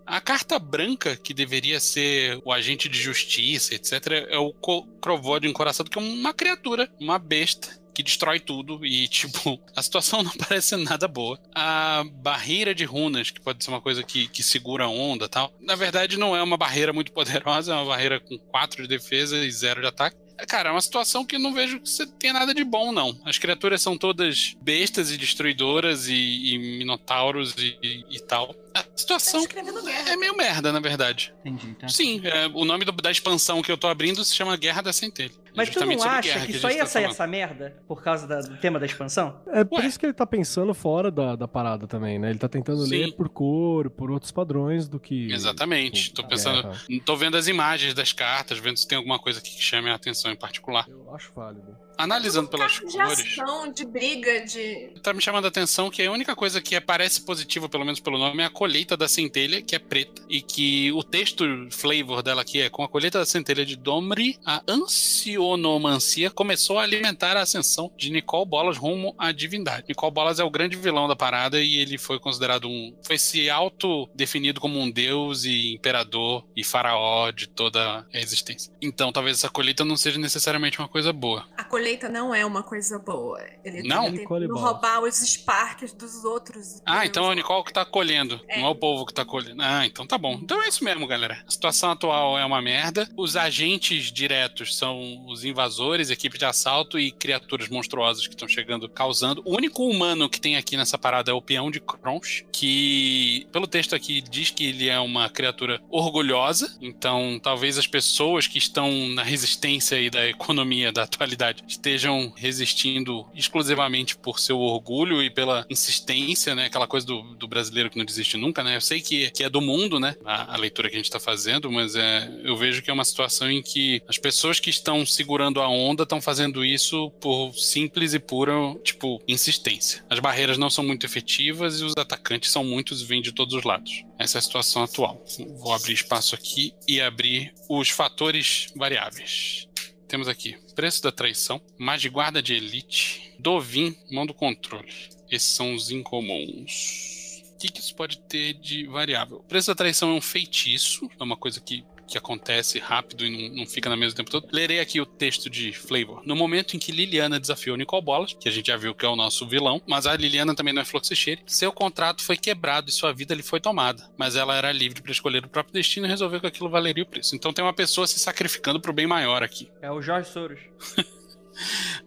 A 0.06 0.20
carta 0.20 0.60
branca, 0.60 1.16
que 1.16 1.34
deveria 1.34 1.80
ser 1.80 2.40
o 2.44 2.52
agente 2.52 2.90
de 2.90 3.00
justiça, 3.00 3.74
etc., 3.74 4.28
é 4.30 4.38
o 4.38 4.54
Crovode 5.02 5.48
encoraçado, 5.48 5.90
que 5.90 5.98
é 5.98 6.02
uma 6.02 6.34
criatura, 6.34 6.90
uma 7.00 7.18
besta. 7.18 7.82
Que 7.94 8.02
destrói 8.02 8.40
tudo 8.40 8.84
e, 8.84 9.06
tipo, 9.10 9.60
a 9.76 9.82
situação 9.82 10.24
não 10.24 10.32
parece 10.32 10.76
nada 10.76 11.08
boa. 11.08 11.40
A 11.54 12.04
barreira 12.16 12.74
de 12.74 12.84
runas, 12.86 13.30
que 13.30 13.40
pode 13.40 13.64
ser 13.64 13.70
uma 13.70 13.82
coisa 13.82 14.02
que, 14.02 14.28
que 14.28 14.42
segura 14.42 14.86
a 14.86 14.90
onda 14.90 15.30
tal, 15.30 15.54
na 15.62 15.76
verdade 15.76 16.18
não 16.18 16.36
é 16.36 16.42
uma 16.42 16.58
barreira 16.58 16.92
muito 16.92 17.12
poderosa, 17.12 17.72
é 17.72 17.76
uma 17.76 17.86
barreira 17.86 18.20
com 18.20 18.36
4 18.38 18.82
de 18.82 18.88
defesa 18.88 19.38
e 19.38 19.52
0 19.52 19.82
de 19.82 19.88
ataque. 19.88 20.18
É, 20.38 20.46
Cara, 20.46 20.70
é 20.70 20.72
uma 20.72 20.82
situação 20.82 21.24
que 21.26 21.36
eu 21.36 21.40
não 21.40 21.54
vejo 21.54 21.80
que 21.80 21.90
você 21.90 22.06
tenha 22.06 22.34
nada 22.34 22.54
de 22.54 22.64
bom, 22.64 22.92
não. 22.92 23.18
As 23.24 23.38
criaturas 23.38 23.82
são 23.82 23.98
todas 23.98 24.56
bestas 24.62 25.12
e 25.12 25.18
destruidoras 25.18 26.08
e, 26.08 26.14
e 26.54 26.58
minotauros 26.80 27.54
e, 27.58 27.78
e- 27.82 28.04
e 28.10 28.20
tal. 28.20 28.56
A 28.74 28.82
Tá 28.84 28.90
situação 28.96 29.42
escrevendo 29.42 29.82
guerra. 29.84 30.10
é 30.12 30.16
meio 30.18 30.36
merda, 30.36 30.72
na 30.72 30.80
verdade. 30.80 31.34
Entendi, 31.46 31.76
tá? 31.76 31.88
Sim, 31.88 32.22
é, 32.24 32.48
o 32.48 32.66
nome 32.66 32.84
do- 32.86 32.92
da 32.92 33.12
expansão 33.12 33.62
que 33.62 33.72
eu 33.72 33.78
tô 33.78 33.88
abrindo 33.88 34.24
se 34.26 34.36
chama 34.36 34.58
Guerra 34.58 34.82
da 34.82 34.92
Centelha. 34.94 35.32
Mas 35.56 35.70
tu 35.70 35.86
não 35.86 36.04
acha 36.04 36.46
que 36.46 36.56
a 36.56 36.60
só 36.60 36.70
ia 36.70 36.80
tá 36.80 36.86
sair 36.86 37.04
falando. 37.04 37.12
essa 37.12 37.28
merda 37.28 37.76
por 37.88 38.02
causa 38.04 38.28
da- 38.28 38.42
do 38.42 38.58
tema 38.58 38.80
da 38.80 38.86
expansão? 38.86 39.40
É 39.48 39.64
por 39.64 39.80
Ué. 39.80 39.86
isso 39.88 40.00
que 40.00 40.06
ele 40.06 40.14
tá 40.14 40.26
pensando 40.26 40.74
fora 40.74 41.12
da, 41.12 41.36
da 41.36 41.48
parada 41.48 41.88
também, 41.88 42.18
né? 42.20 42.30
Ele 42.30 42.40
tá 42.40 42.50
tentando 42.50 42.86
Sim. 42.86 42.90
ler 43.06 43.12
por 43.14 43.30
cor, 43.30 43.90
por 43.90 44.10
outros 44.12 44.32
padrões 44.32 44.88
do 44.88 45.00
que. 45.00 45.32
Exatamente. 45.32 46.06
tipo, 46.06 46.22
Tô 46.22 46.28
pensando. 46.28 46.62
guerra. 46.64 46.78
Tô 47.06 47.16
vendo 47.16 47.38
as 47.38 47.48
imagens 47.48 47.94
das 47.94 48.12
cartas, 48.14 48.58
vendo 48.60 48.78
se 48.78 48.88
tem 48.88 48.98
alguma 48.98 49.20
coisa 49.20 49.40
aqui 49.40 49.56
que 49.56 49.62
chame 49.62 49.90
a 49.90 49.96
atenção 49.96 50.32
em 50.32 50.36
particular. 50.36 50.86
Eu 50.90 51.14
acho 51.14 51.32
válido. 51.36 51.76
Analisando 51.98 52.50
pelas 52.50 52.74
de 52.74 52.82
cores. 52.82 53.20
ação, 53.20 53.72
de 53.72 53.86
briga, 53.86 54.46
de. 54.46 54.94
Tá 55.02 55.14
me 55.14 55.22
chamando 55.22 55.46
a 55.46 55.48
atenção 55.48 55.90
que 55.90 56.04
a 56.04 56.12
única 56.12 56.36
coisa 56.36 56.62
que 56.62 56.80
parece 56.82 57.22
positiva, 57.22 57.70
pelo 57.70 57.86
menos 57.86 58.00
pelo 58.00 58.18
nome, 58.18 58.44
é 58.44 58.46
a 58.46 58.50
colheita 58.50 58.98
da 58.98 59.08
centelha, 59.08 59.62
que 59.62 59.76
é 59.76 59.80
preta. 59.80 60.22
E 60.30 60.42
que 60.42 60.92
o 60.92 61.04
texto 61.04 61.46
flavor 61.72 62.22
dela 62.22 62.42
aqui 62.42 62.62
é 62.62 62.70
com 62.70 62.84
a 62.84 62.90
colheita 62.90 63.20
da 63.20 63.26
centelha 63.26 63.66
de 63.66 63.76
Domri, 63.76 64.38
a 64.46 64.62
ansionomancia 64.68 66.30
começou 66.30 66.80
a 66.80 66.84
alimentar 66.84 67.38
a 67.38 67.42
ascensão 67.42 67.92
de 67.98 68.10
Nicole 68.10 68.46
Bolas 68.46 68.78
rumo 68.78 69.16
à 69.18 69.32
divindade. 69.32 69.86
Nicole 69.88 70.14
Bolas 70.14 70.40
é 70.40 70.44
o 70.44 70.50
grande 70.50 70.76
vilão 70.76 71.08
da 71.08 71.16
parada 71.16 71.62
e 71.62 71.78
ele 71.78 71.98
foi 71.98 72.20
considerado 72.20 72.68
um. 72.68 72.94
Foi 73.04 73.18
se 73.18 73.50
auto-definido 73.50 74.60
como 74.60 74.80
um 74.80 74.90
deus 74.90 75.46
e 75.46 75.74
imperador 75.74 76.46
e 76.56 76.64
faraó 76.64 77.32
de 77.32 77.48
toda 77.48 78.06
a 78.14 78.20
existência. 78.20 78.74
Então 78.82 79.12
talvez 79.12 79.38
essa 79.38 79.50
colheita 79.50 79.86
não 79.86 79.96
seja 79.96 80.20
necessariamente 80.20 80.80
uma 80.80 80.88
coisa 80.88 81.14
boa. 81.14 81.46
A 81.58 81.64
colheita 81.64 81.83
não 82.10 82.34
é 82.34 82.46
uma 82.46 82.64
coisa 82.64 82.98
boa. 83.00 83.40
Ele 83.64 83.88
Não? 83.88 84.12
Bolas. 84.48 84.62
roubar 84.62 85.02
os 85.02 85.16
Sparks 85.18 85.94
dos 85.94 86.24
outros. 86.24 86.82
Ah, 86.86 87.06
então 87.06 87.26
é 87.26 87.30
o 87.30 87.34
Nicole 87.34 87.64
que 87.66 87.74
tá 87.74 87.86
colhendo, 87.86 88.40
É. 88.48 88.60
não 88.60 88.68
é 88.68 88.70
o 88.70 88.76
povo 88.76 89.06
que 89.06 89.14
tá 89.14 89.24
colhendo. 89.26 89.62
Ah, 89.62 89.86
então 89.86 90.06
tá 90.06 90.18
bom. 90.18 90.40
Então 90.42 90.62
é 90.62 90.68
isso 90.68 90.84
mesmo, 90.84 91.06
galera. 91.08 91.44
A 91.48 91.52
situação 91.52 91.92
atual 91.92 92.38
é 92.38 92.46
uma 92.46 92.62
merda. 92.62 93.10
Os 93.18 93.36
agentes 93.36 94.12
diretos 94.12 94.76
são 94.78 95.26
os 95.28 95.44
invasores, 95.44 96.10
equipe 96.10 96.38
de 96.38 96.46
assalto 96.46 97.00
e 97.00 97.12
criaturas 97.12 97.70
monstruosas 97.70 98.28
que 98.28 98.34
estão 98.34 98.48
chegando, 98.48 98.88
causando. 98.90 99.42
O 99.46 99.56
único 99.56 99.86
humano 99.88 100.30
que 100.30 100.40
tem 100.40 100.56
aqui 100.56 100.76
nessa 100.78 100.98
parada 100.98 101.32
é 101.32 101.34
o 101.34 101.42
peão 101.42 101.70
de 101.72 101.80
Kronch, 101.80 102.46
que, 102.52 103.48
pelo 103.52 103.68
texto 103.68 103.96
aqui, 103.96 104.22
diz 104.22 104.50
que 104.50 104.66
ele 104.68 104.90
é 104.90 105.00
uma 105.00 105.30
criatura 105.30 105.82
orgulhosa. 105.90 106.78
Então, 106.82 107.40
talvez 107.42 107.78
as 107.78 107.88
pessoas 107.88 108.48
que 108.48 108.58
estão 108.58 108.92
na 109.10 109.24
resistência 109.24 110.00
e 110.00 110.10
da 110.10 110.28
economia 110.28 110.92
da 110.92 111.04
atualidade 111.04 111.64
estejam 111.74 112.34
resistindo 112.36 113.26
exclusivamente 113.36 114.16
por 114.16 114.40
seu 114.40 114.60
orgulho 114.60 115.22
e 115.22 115.30
pela 115.30 115.66
insistência, 115.70 116.56
né? 116.56 116.66
Aquela 116.66 116.88
coisa 116.88 117.06
do, 117.06 117.22
do 117.36 117.48
brasileiro 117.48 117.90
que 117.90 117.98
não 117.98 118.06
desiste 118.06 118.38
nunca, 118.38 118.64
né? 118.64 118.76
Eu 118.76 118.82
sei 118.82 119.02
que, 119.02 119.30
que 119.32 119.44
é 119.44 119.50
do 119.50 119.62
mundo, 119.62 120.00
né? 120.00 120.16
A, 120.26 120.54
a 120.54 120.58
leitura 120.58 120.90
que 120.90 120.96
a 120.96 121.00
gente 121.00 121.06
está 121.06 121.20
fazendo, 121.20 121.72
mas 121.72 121.96
é, 121.96 122.32
eu 122.44 122.56
vejo 122.56 122.82
que 122.82 122.90
é 122.90 122.94
uma 122.94 123.06
situação 123.06 123.50
em 123.52 123.62
que 123.62 124.02
as 124.08 124.18
pessoas 124.18 124.60
que 124.60 124.70
estão 124.70 125.06
segurando 125.06 125.62
a 125.62 125.68
onda 125.68 126.04
estão 126.04 126.22
fazendo 126.22 126.64
isso 126.64 127.12
por 127.20 127.54
simples 127.54 128.14
e 128.14 128.20
pura, 128.20 128.54
tipo, 128.84 129.22
insistência. 129.28 130.04
As 130.10 130.20
barreiras 130.20 130.58
não 130.58 130.70
são 130.70 130.84
muito 130.84 131.06
efetivas 131.06 131.80
e 131.80 131.84
os 131.84 131.94
atacantes 131.98 132.52
são 132.52 132.64
muitos 132.64 133.02
e 133.02 133.06
vêm 133.06 133.22
de 133.22 133.32
todos 133.32 133.54
os 133.54 133.64
lados. 133.64 134.04
Essa 134.18 134.38
é 134.38 134.40
a 134.40 134.42
situação 134.42 134.84
atual. 134.84 135.24
Vou 135.58 135.74
abrir 135.74 135.94
espaço 135.94 136.36
aqui 136.36 136.74
e 136.88 137.02
abrir 137.02 137.54
os 137.70 137.90
fatores 137.90 138.68
variáveis. 138.76 139.68
Temos 140.14 140.28
aqui 140.28 140.56
preço 140.76 141.02
da 141.02 141.12
traição, 141.12 141.60
guarda 142.08 142.40
de 142.40 142.54
elite, 142.54 143.34
Dovin, 143.40 143.98
mão 144.12 144.28
do 144.28 144.34
controle. 144.36 144.94
Esses 145.28 145.48
são 145.48 145.74
os 145.74 145.90
incomuns. 145.90 147.42
O 147.56 147.58
que, 147.58 147.68
que 147.70 147.80
isso 147.80 147.96
pode 147.96 148.20
ter 148.20 148.54
de 148.54 148.86
variável? 148.86 149.40
Preço 149.50 149.72
da 149.72 149.76
traição 149.76 150.12
é 150.12 150.14
um 150.14 150.22
feitiço, 150.22 151.10
é 151.20 151.24
uma 151.24 151.36
coisa 151.36 151.60
que 151.60 151.84
que 152.14 152.18
acontece 152.18 152.78
rápido 152.78 153.26
e 153.26 153.50
não, 153.50 153.58
não, 153.58 153.66
fica 153.66 153.90
na 153.90 153.96
mesa 153.96 154.14
o 154.14 154.16
tempo 154.16 154.30
todo. 154.30 154.48
Lerei 154.52 154.80
aqui 154.80 155.02
o 155.02 155.06
texto 155.06 155.50
de 155.50 155.74
Flavor. 155.74 156.22
No 156.26 156.36
momento 156.36 156.76
em 156.76 156.80
que 156.80 156.92
Liliana 156.92 157.40
desafiou 157.40 157.76
Nicole 157.76 158.04
Bolas, 158.04 158.34
que 158.40 158.48
a 158.48 158.52
gente 158.52 158.68
já 158.68 158.78
viu 158.78 158.94
que 158.94 159.06
é 159.06 159.10
o 159.10 159.16
nosso 159.16 159.48
vilão, 159.48 159.82
mas 159.88 160.06
a 160.06 160.16
Liliana 160.16 160.56
também 160.56 160.74
não 160.74 160.84
é 160.84 160.86
Fluxicheire, 160.86 161.42
seu 161.48 161.72
contrato 161.72 162.24
foi 162.24 162.38
quebrado 162.38 162.90
e 162.90 162.94
sua 162.94 163.12
vida 163.12 163.34
lhe 163.34 163.42
foi 163.42 163.60
tomada. 163.60 164.08
Mas 164.16 164.36
ela 164.36 164.56
era 164.56 164.72
livre 164.72 165.02
para 165.02 165.12
escolher 165.12 165.44
o 165.44 165.50
próprio 165.50 165.74
destino 165.74 166.06
e 166.06 166.10
resolveu 166.10 166.40
que 166.40 166.48
aquilo 166.48 166.70
valeria 166.70 167.04
o 167.04 167.08
preço. 167.08 167.36
Então 167.36 167.52
tem 167.52 167.66
uma 167.66 167.74
pessoa 167.74 168.06
se 168.06 168.20
sacrificando 168.20 168.80
pro 168.80 168.94
bem 168.94 169.08
maior 169.08 169.42
aqui. 169.42 169.72
É 169.82 169.92
o 169.92 170.02
Jorge 170.02 170.30
Soros. 170.30 170.60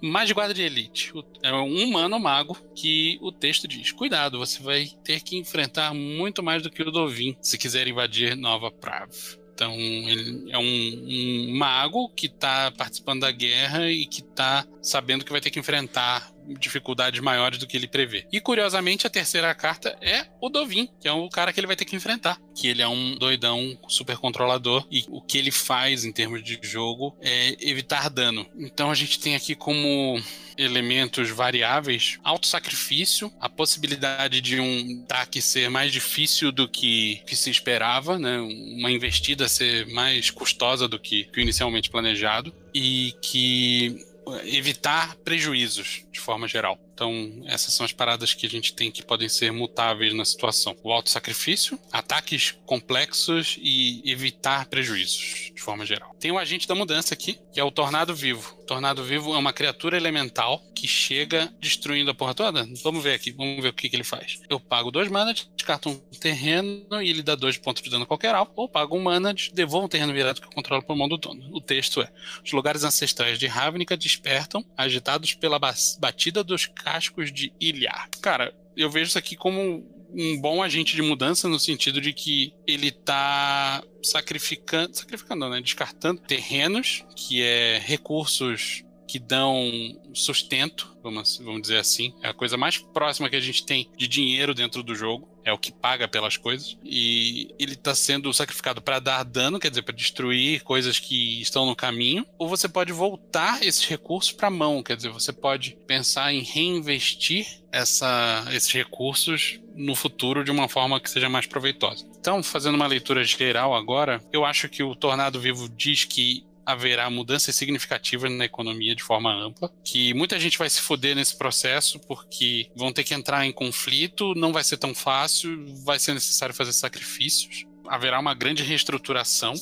Mais 0.00 0.30
guarda 0.30 0.54
de 0.54 0.62
elite. 0.62 1.12
É 1.42 1.52
um 1.52 1.84
humano 1.84 2.18
mago 2.18 2.56
que 2.74 3.18
o 3.20 3.32
texto 3.32 3.68
diz: 3.68 3.92
Cuidado, 3.92 4.38
você 4.38 4.62
vai 4.62 4.88
ter 5.04 5.20
que 5.20 5.36
enfrentar 5.36 5.94
muito 5.94 6.42
mais 6.42 6.62
do 6.62 6.70
que 6.70 6.82
o 6.82 6.90
Dovin 6.90 7.36
se 7.40 7.56
quiser 7.56 7.86
invadir 7.86 8.36
Nova 8.36 8.70
Prav. 8.70 9.10
Então, 9.56 9.72
ele 9.72 10.52
é 10.52 10.58
um, 10.58 10.62
um 10.62 11.56
mago 11.56 12.10
que 12.10 12.26
está 12.26 12.70
participando 12.72 13.22
da 13.22 13.30
guerra 13.30 13.90
e 13.90 14.04
que 14.04 14.20
está 14.20 14.66
sabendo 14.82 15.24
que 15.24 15.32
vai 15.32 15.40
ter 15.40 15.48
que 15.48 15.58
enfrentar 15.58 16.30
dificuldades 16.58 17.20
maiores 17.20 17.58
do 17.58 17.66
que 17.66 17.76
ele 17.76 17.88
prevê. 17.88 18.26
E 18.32 18.40
curiosamente, 18.40 19.06
a 19.06 19.10
terceira 19.10 19.54
carta 19.54 19.96
é 20.00 20.26
o 20.40 20.48
Dovin, 20.48 20.88
que 21.00 21.08
é 21.08 21.12
o 21.12 21.28
cara 21.28 21.52
que 21.52 21.60
ele 21.60 21.66
vai 21.66 21.76
ter 21.76 21.84
que 21.84 21.96
enfrentar. 21.96 22.38
Que 22.54 22.68
ele 22.68 22.82
é 22.82 22.88
um 22.88 23.16
doidão 23.16 23.78
super 23.88 24.16
controlador 24.16 24.86
e 24.90 25.04
o 25.08 25.20
que 25.20 25.38
ele 25.38 25.50
faz 25.50 26.04
em 26.04 26.12
termos 26.12 26.42
de 26.42 26.58
jogo 26.62 27.16
é 27.20 27.56
evitar 27.60 28.08
dano. 28.08 28.46
Então 28.58 28.90
a 28.90 28.94
gente 28.94 29.18
tem 29.18 29.34
aqui 29.34 29.54
como 29.54 30.20
elementos 30.56 31.30
variáveis, 31.30 32.18
auto-sacrifício, 32.24 33.30
a 33.40 33.48
possibilidade 33.48 34.40
de 34.40 34.58
um 34.58 35.02
ataque 35.04 35.42
ser 35.42 35.68
mais 35.68 35.92
difícil 35.92 36.50
do 36.50 36.68
que, 36.68 37.22
que 37.26 37.36
se 37.36 37.50
esperava, 37.50 38.18
né? 38.18 38.38
uma 38.38 38.90
investida 38.90 39.48
ser 39.48 39.86
mais 39.86 40.30
custosa 40.30 40.88
do 40.88 40.98
que, 40.98 41.24
que 41.24 41.40
inicialmente 41.40 41.90
planejado, 41.90 42.54
e 42.74 43.14
que 43.22 44.05
evitar 44.44 45.16
prejuízos 45.16 46.04
de 46.10 46.20
forma 46.20 46.48
geral. 46.48 46.78
Então, 46.96 47.42
essas 47.44 47.74
são 47.74 47.84
as 47.84 47.92
paradas 47.92 48.32
que 48.32 48.46
a 48.46 48.48
gente 48.48 48.72
tem 48.72 48.90
que 48.90 49.02
podem 49.02 49.28
ser 49.28 49.52
mutáveis 49.52 50.14
na 50.14 50.24
situação. 50.24 50.74
O 50.82 50.90
auto-sacrifício, 50.90 51.78
ataques 51.92 52.52
complexos 52.64 53.58
e 53.60 54.00
evitar 54.10 54.64
prejuízos, 54.64 55.52
de 55.54 55.60
forma 55.60 55.84
geral. 55.84 56.16
Tem 56.18 56.32
o 56.32 56.38
agente 56.38 56.66
da 56.66 56.74
mudança 56.74 57.12
aqui, 57.12 57.38
que 57.52 57.60
é 57.60 57.64
o 57.64 57.70
Tornado 57.70 58.14
Vivo. 58.14 58.56
O 58.62 58.64
Tornado 58.64 59.04
Vivo 59.04 59.34
é 59.34 59.36
uma 59.38 59.52
criatura 59.52 59.98
elemental 59.98 60.62
que 60.74 60.88
chega 60.88 61.52
destruindo 61.60 62.10
a 62.10 62.14
porra 62.14 62.34
toda. 62.34 62.66
Vamos 62.82 63.04
ver 63.04 63.12
aqui, 63.12 63.30
vamos 63.30 63.62
ver 63.62 63.68
o 63.68 63.72
que, 63.74 63.90
que 63.90 63.96
ele 63.96 64.02
faz. 64.02 64.40
Eu 64.48 64.58
pago 64.58 64.90
dois 64.90 65.10
mana, 65.10 65.34
descarto 65.34 65.90
um 65.90 65.98
terreno 66.18 67.02
e 67.02 67.10
ele 67.10 67.22
dá 67.22 67.34
dois 67.34 67.58
pontos 67.58 67.82
de 67.82 67.90
dano 67.90 68.06
qualquer 68.06 68.34
alvo, 68.34 68.52
ou 68.56 68.68
pago 68.68 68.96
um 68.96 69.02
mana, 69.02 69.34
devolvo 69.52 69.84
um 69.84 69.88
terreno 69.88 70.14
virado 70.14 70.40
que 70.40 70.46
eu 70.46 70.52
controlo 70.52 70.82
por 70.82 70.96
mão 70.96 71.08
do 71.08 71.18
dono. 71.18 71.48
O 71.52 71.60
texto 71.60 72.00
é: 72.00 72.10
Os 72.42 72.52
lugares 72.52 72.84
ancestrais 72.84 73.38
de 73.38 73.46
Ravnica 73.46 73.96
despertam, 73.96 74.64
agitados 74.76 75.34
pela 75.34 75.58
batida 75.58 76.42
dos 76.42 76.64
cascos 76.86 77.32
de 77.32 77.52
Ilhar. 77.60 78.08
Cara, 78.22 78.54
eu 78.76 78.88
vejo 78.88 79.08
isso 79.08 79.18
aqui 79.18 79.34
como 79.34 79.84
um 80.14 80.40
bom 80.40 80.62
agente 80.62 80.94
de 80.94 81.02
mudança 81.02 81.48
no 81.48 81.58
sentido 81.58 82.00
de 82.00 82.12
que 82.12 82.54
ele 82.64 82.92
tá 82.92 83.82
sacrificando, 84.00 84.96
sacrificando, 84.96 85.50
né, 85.50 85.60
descartando 85.60 86.20
terrenos, 86.20 87.04
que 87.16 87.42
é 87.42 87.82
recursos 87.84 88.84
que 89.08 89.18
dão 89.18 89.68
sustento, 90.14 90.96
vamos, 91.02 91.38
vamos 91.38 91.62
dizer 91.62 91.78
assim. 91.78 92.14
É 92.22 92.28
a 92.28 92.34
coisa 92.34 92.56
mais 92.56 92.78
próxima 92.78 93.28
que 93.28 93.36
a 93.36 93.40
gente 93.40 93.66
tem 93.66 93.90
de 93.96 94.06
dinheiro 94.06 94.54
dentro 94.54 94.82
do 94.82 94.94
jogo. 94.94 95.28
É 95.46 95.52
o 95.52 95.58
que 95.58 95.70
paga 95.70 96.08
pelas 96.08 96.36
coisas. 96.36 96.76
E 96.84 97.54
ele 97.56 97.74
está 97.74 97.94
sendo 97.94 98.34
sacrificado 98.34 98.82
para 98.82 98.98
dar 98.98 99.22
dano, 99.22 99.60
quer 99.60 99.70
dizer, 99.70 99.82
para 99.82 99.94
destruir 99.94 100.64
coisas 100.64 100.98
que 100.98 101.40
estão 101.40 101.64
no 101.64 101.76
caminho. 101.76 102.26
Ou 102.36 102.48
você 102.48 102.68
pode 102.68 102.92
voltar 102.92 103.62
esses 103.62 103.86
recursos 103.86 104.32
para 104.32 104.48
a 104.48 104.50
mão, 104.50 104.82
quer 104.82 104.96
dizer, 104.96 105.10
você 105.10 105.32
pode 105.32 105.78
pensar 105.86 106.34
em 106.34 106.42
reinvestir 106.42 107.46
essa, 107.70 108.44
esses 108.50 108.72
recursos 108.72 109.60
no 109.76 109.94
futuro 109.94 110.42
de 110.42 110.50
uma 110.50 110.68
forma 110.68 110.98
que 110.98 111.08
seja 111.08 111.28
mais 111.28 111.46
proveitosa. 111.46 112.04
Então, 112.18 112.42
fazendo 112.42 112.74
uma 112.74 112.86
leitura 112.86 113.22
geral 113.22 113.72
agora, 113.72 114.20
eu 114.32 114.44
acho 114.44 114.68
que 114.68 114.82
o 114.82 114.96
Tornado 114.96 115.38
Vivo 115.38 115.68
diz 115.68 116.04
que 116.04 116.44
haverá 116.66 117.08
mudanças 117.08 117.54
significativas 117.54 118.30
na 118.30 118.44
economia 118.44 118.94
de 118.94 119.02
forma 119.02 119.32
ampla, 119.32 119.72
que 119.84 120.12
muita 120.12 120.38
gente 120.38 120.58
vai 120.58 120.68
se 120.68 120.80
foder 120.80 121.14
nesse 121.14 121.38
processo 121.38 122.00
porque 122.00 122.68
vão 122.74 122.92
ter 122.92 123.04
que 123.04 123.14
entrar 123.14 123.46
em 123.46 123.52
conflito, 123.52 124.34
não 124.34 124.52
vai 124.52 124.64
ser 124.64 124.76
tão 124.76 124.94
fácil, 124.94 125.64
vai 125.84 125.98
ser 125.98 126.12
necessário 126.12 126.54
fazer 126.54 126.72
sacrifícios, 126.72 127.64
haverá 127.88 128.18
uma 128.18 128.34
grande 128.34 128.62
reestruturação. 128.62 129.54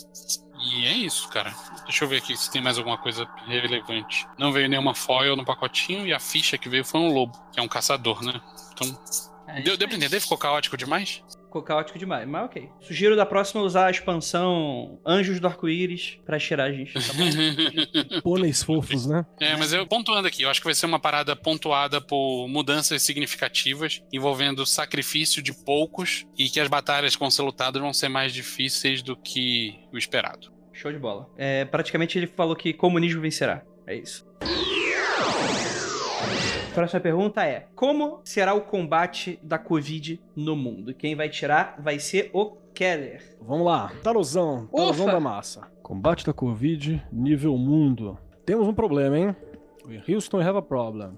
E 0.73 0.87
é 0.87 0.93
isso, 0.93 1.29
cara. 1.29 1.55
Deixa 1.85 2.05
eu 2.05 2.09
ver 2.09 2.19
aqui 2.19 2.35
se 2.37 2.51
tem 2.51 2.63
mais 2.63 2.79
alguma 2.79 2.97
coisa 2.97 3.29
relevante. 3.47 4.27
Não 4.39 4.51
veio 4.51 4.69
nenhuma 4.69 4.95
foil 4.95 5.37
no 5.37 5.45
pacotinho 5.45 6.07
e 6.07 6.13
a 6.13 6.19
ficha 6.19 6.57
que 6.57 6.69
veio 6.71 6.85
foi 6.85 7.01
um 7.01 7.13
lobo, 7.13 7.39
que 7.53 7.61
é 7.61 7.63
um 7.63 7.69
caçador, 7.69 8.23
né? 8.23 8.41
Então. 8.73 8.99
É 9.47 9.61
deu, 9.61 9.77
deu 9.77 9.87
pra 9.87 9.97
entender? 9.97 10.21
Ficou 10.21 10.39
caótico 10.39 10.77
demais? 10.77 11.23
Ficou 11.55 11.63
caótico 11.63 11.97
demais, 11.97 12.27
mas 12.27 12.47
ok. 12.47 12.69
Sugiro 12.81 13.15
da 13.15 13.25
próxima 13.25 13.63
usar 13.63 13.87
a 13.87 13.91
expansão 13.91 14.99
Anjos 15.07 15.39
do 15.39 15.47
Arco-Íris 15.47 16.19
pra 16.27 16.37
cheirar 16.37 16.67
a 16.67 16.73
gente, 16.73 16.95
tá 16.95 17.13
bom? 17.13 18.21
Pôneis 18.23 18.63
fofos, 18.63 19.07
né? 19.07 19.25
É, 19.41 19.57
mas 19.57 19.73
eu 19.73 19.87
pontuando 19.87 20.27
aqui, 20.27 20.43
eu 20.43 20.51
acho 20.51 20.61
que 20.61 20.67
vai 20.67 20.75
ser 20.75 20.87
uma 20.87 20.99
parada 20.99 21.37
pontuada 21.37 22.01
por 22.01 22.49
mudanças 22.49 23.03
significativas, 23.03 24.03
envolvendo 24.13 24.67
sacrifício 24.67 25.41
de 25.41 25.53
poucos 25.53 26.27
e 26.37 26.49
que 26.49 26.59
as 26.59 26.67
batalhas 26.67 27.15
com 27.15 27.31
ser 27.31 27.43
lutadas 27.43 27.81
vão 27.81 27.93
ser 27.93 28.09
mais 28.09 28.33
difíceis 28.33 29.01
do 29.01 29.17
que 29.17 29.79
o 29.93 29.99
esperado. 29.99 30.53
Show 30.73 30.91
de 30.91 30.99
bola. 30.99 31.31
É, 31.37 31.65
praticamente 31.65 32.19
ele 32.19 32.27
falou 32.27 32.57
que 32.57 32.73
comunismo 32.73 33.21
vencerá. 33.21 33.63
É 33.87 33.95
isso. 33.95 34.27
Próxima 36.75 37.01
pergunta 37.01 37.47
é: 37.47 37.69
Como 37.77 38.21
será 38.25 38.53
o 38.53 38.63
combate 38.63 39.39
da 39.41 39.57
Covid 39.57 40.21
no 40.35 40.57
mundo? 40.57 40.93
Quem 40.93 41.15
vai 41.15 41.29
tirar 41.29 41.77
vai 41.81 42.01
ser 42.01 42.31
o 42.33 42.57
Keller. 42.75 43.39
Vamos 43.41 43.65
lá, 43.65 43.93
Tarozão, 44.03 44.67
Tarozão 44.67 45.07
da 45.07 45.21
massa. 45.21 45.71
Combate 45.81 46.27
da 46.27 46.33
Covid, 46.33 47.01
nível 47.13 47.57
mundo. 47.57 48.19
Temos 48.45 48.67
um 48.67 48.75
problema, 48.75 49.17
hein? 49.17 49.37
Houston 50.09 50.41
have 50.41 50.59
a 50.59 50.63
problem. 50.63 51.17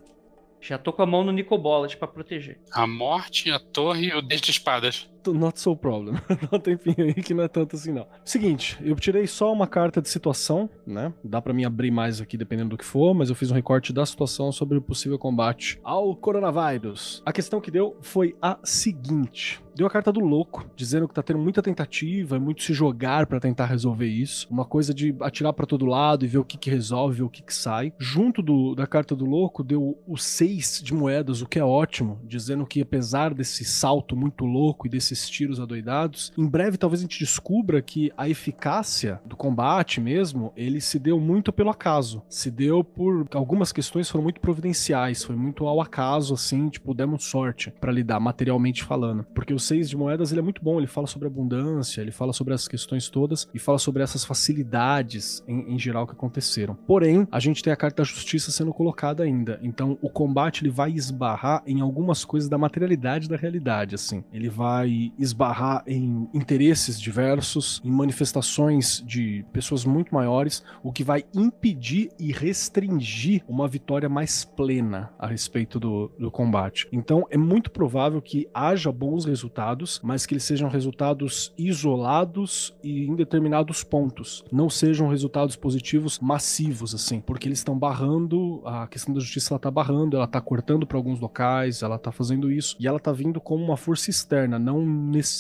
Já 0.61 0.77
tô 0.77 0.93
com 0.93 1.01
a 1.01 1.07
mão 1.07 1.25
no 1.25 1.33
Nicobolas 1.33 1.95
para 1.95 2.09
proteger. 2.09 2.61
A 2.71 2.87
morte, 2.87 3.51
a 3.51 3.59
torre 3.59 4.09
e 4.09 4.15
o 4.15 4.21
de 4.21 4.51
espadas 4.51 5.09
not 5.33 5.61
so 5.61 5.77
problem. 5.77 6.15
Dá 6.29 6.57
um 6.57 6.61
tempinho 6.61 7.07
aí 7.07 7.15
que 7.15 7.35
não 7.35 7.45
é 7.45 7.49
tanto 7.49 7.77
assim, 7.77 7.93
não. 7.93 8.07
Seguinte, 8.25 8.79
eu 8.83 8.95
tirei 8.97 9.27
só 9.27 9.53
uma 9.53 9.67
carta 9.67 10.01
de 10.01 10.09
situação, 10.09 10.69
né? 10.87 11.13
Dá 11.23 11.41
para 11.41 11.53
mim 11.53 11.65
abrir 11.65 11.91
mais 11.91 12.21
aqui 12.21 12.37
dependendo 12.37 12.71
do 12.71 12.79
que 12.79 12.85
for, 12.85 13.15
mas 13.15 13.29
eu 13.29 13.35
fiz 13.35 13.51
um 13.51 13.55
recorte 13.55 13.93
da 13.93 14.05
situação 14.05 14.53
sobre 14.53 14.79
o 14.79 14.83
possível 14.83 15.19
combate 15.19 15.79
ao 15.83 16.15
coronavírus. 16.15 17.23
A 17.25 17.33
questão 17.33 17.61
que 17.61 17.71
deu 17.71 17.97
foi 18.01 18.37
a 18.41 18.59
seguinte: 18.63 19.61
deu 19.75 19.87
a 19.87 19.91
carta 19.91 20.13
do 20.13 20.21
louco, 20.21 20.65
dizendo 20.75 21.07
que 21.07 21.15
tá 21.15 21.23
tendo 21.23 21.39
muita 21.39 21.63
tentativa, 21.63 22.39
muito 22.39 22.63
se 22.63 22.73
jogar 22.73 23.27
para 23.27 23.41
tentar 23.41 23.67
resolver 23.67 24.07
isso. 24.07 24.47
Uma 24.51 24.65
coisa 24.65 24.95
de 24.95 25.15
atirar 25.21 25.53
para 25.53 25.67
todo 25.67 25.85
lado 25.87 26.25
e 26.25 26.29
ver 26.29 26.39
o 26.39 26.45
que 26.45 26.57
que 26.57 26.71
resolve, 26.71 27.23
o 27.23 27.29
que 27.29 27.43
que 27.43 27.55
sai. 27.55 27.93
Junto 27.99 28.43
do, 28.43 28.75
da 28.75 28.87
carta 28.87 29.15
do 29.15 29.25
louco, 29.25 29.65
deu 29.65 29.99
o 30.07 30.17
6 30.17 30.83
de 30.83 30.95
moedas, 30.95 31.43
o 31.43 31.47
que 31.47 31.59
é 31.59 31.65
ótimo, 31.65 32.21
dizendo 32.25 32.67
que 32.67 32.81
apesar 32.81 33.35
desse 33.35 33.65
salto 33.65 34.17
muito 34.17 34.45
louco 34.45 34.87
e 34.87 34.91
desse 34.91 35.16
esses 35.17 35.29
tiros 35.29 35.61
adoidados. 35.61 36.33
Em 36.37 36.47
breve, 36.47 36.77
talvez 36.77 37.01
a 37.01 37.03
gente 37.03 37.19
descubra 37.19 37.83
que 37.83 38.13
a 38.17 38.29
eficácia 38.29 39.21
do 39.25 39.37
combate 39.37 40.01
mesmo, 40.01 40.53
ele 40.57 40.81
se 40.81 40.99
deu 40.99 41.19
muito 41.19 41.53
pelo 41.53 41.71
acaso. 41.71 42.23
Se 42.29 42.51
deu 42.51 42.85
por 42.85 43.27
algumas 43.33 43.73
questões 43.73 44.09
foram 44.09 44.25
muito 44.25 44.41
providenciais, 44.41 45.25
foi 45.25 45.37
muito 45.37 45.67
ao 45.67 45.81
acaso, 45.81 46.35
assim, 46.35 46.69
tipo, 46.69 46.95
demos 46.95 47.25
sorte 47.25 47.73
para 47.81 47.93
lidar 47.93 48.21
materialmente 48.21 48.85
falando. 48.85 49.25
Porque 49.35 49.55
o 49.55 49.59
seis 49.59 49.89
de 49.89 49.97
moedas 49.97 50.31
ele 50.31 50.41
é 50.41 50.43
muito 50.43 50.63
bom, 50.63 50.79
ele 50.79 50.87
fala 50.87 51.07
sobre 51.07 51.29
abundância, 51.29 52.01
ele 52.01 52.13
fala 52.13 52.33
sobre 52.33 52.55
essas 52.55 52.69
questões 52.69 53.09
todas 53.09 53.49
e 53.55 53.59
fala 53.59 53.79
sobre 53.79 54.03
essas 54.03 54.25
facilidades 54.25 55.43
em, 55.47 55.75
em 55.75 55.79
geral 55.79 56.07
que 56.07 56.13
aconteceram. 56.13 56.75
Porém, 56.75 57.27
a 57.31 57.41
gente 57.41 57.63
tem 57.63 57.73
a 57.73 57.77
carta 57.77 58.03
da 58.03 58.05
justiça 58.05 58.51
sendo 58.51 58.73
colocada 58.73 59.23
ainda. 59.23 59.59
Então, 59.63 59.99
o 60.01 60.11
combate 60.11 60.63
ele 60.63 60.71
vai 60.71 60.93
esbarrar 60.93 61.63
em 61.67 61.81
algumas 61.81 62.25
coisas 62.25 62.49
da 62.49 62.59
materialidade 62.59 63.29
da 63.29 63.37
realidade, 63.37 63.95
assim. 63.95 64.25
Ele 64.33 64.49
vai 64.49 65.06
esbarrar 65.19 65.83
em 65.87 66.29
interesses 66.33 67.01
diversos, 67.01 67.81
em 67.85 67.91
manifestações 67.91 69.03
de 69.07 69.45
pessoas 69.53 69.85
muito 69.85 70.15
maiores, 70.15 70.63
o 70.83 70.93
que 70.93 71.05
vai 71.05 71.25
impedir 71.35 72.11
e 72.19 72.33
restringir 72.33 73.45
uma 73.49 73.69
vitória 73.69 74.09
mais 74.09 74.45
plena 74.45 75.11
a 75.19 75.27
respeito 75.27 75.79
do, 75.79 76.11
do 76.19 76.31
combate. 76.31 76.89
Então, 76.93 77.27
é 77.31 77.37
muito 77.37 77.71
provável 77.71 78.21
que 78.23 78.49
haja 78.53 78.91
bons 78.93 79.25
resultados, 79.25 80.01
mas 80.03 80.27
que 80.27 80.35
eles 80.35 80.45
sejam 80.45 80.69
resultados 80.69 81.53
isolados 81.59 82.75
e 82.83 83.07
em 83.07 83.15
determinados 83.15 83.83
pontos. 83.83 84.45
Não 84.51 84.71
sejam 84.71 85.09
resultados 85.09 85.57
positivos 85.57 86.19
massivos, 86.19 86.95
assim, 86.95 87.21
porque 87.21 87.49
eles 87.49 87.59
estão 87.59 87.79
barrando, 87.79 88.63
a 88.65 88.87
questão 88.87 89.13
da 89.13 89.21
justiça 89.21 89.53
ela 89.53 89.59
tá 89.61 89.71
barrando, 89.71 90.17
ela 90.17 90.27
tá 90.27 90.41
cortando 90.41 90.87
para 90.87 90.97
alguns 90.97 91.21
locais, 91.21 91.83
ela 91.83 91.99
tá 91.99 92.13
fazendo 92.13 92.51
isso, 92.51 92.77
e 92.79 92.87
ela 92.87 93.01
tá 93.01 93.13
vindo 93.13 93.41
como 93.41 93.65
uma 93.65 93.77
força 93.77 94.11
externa, 94.11 94.59
não, 94.59 94.86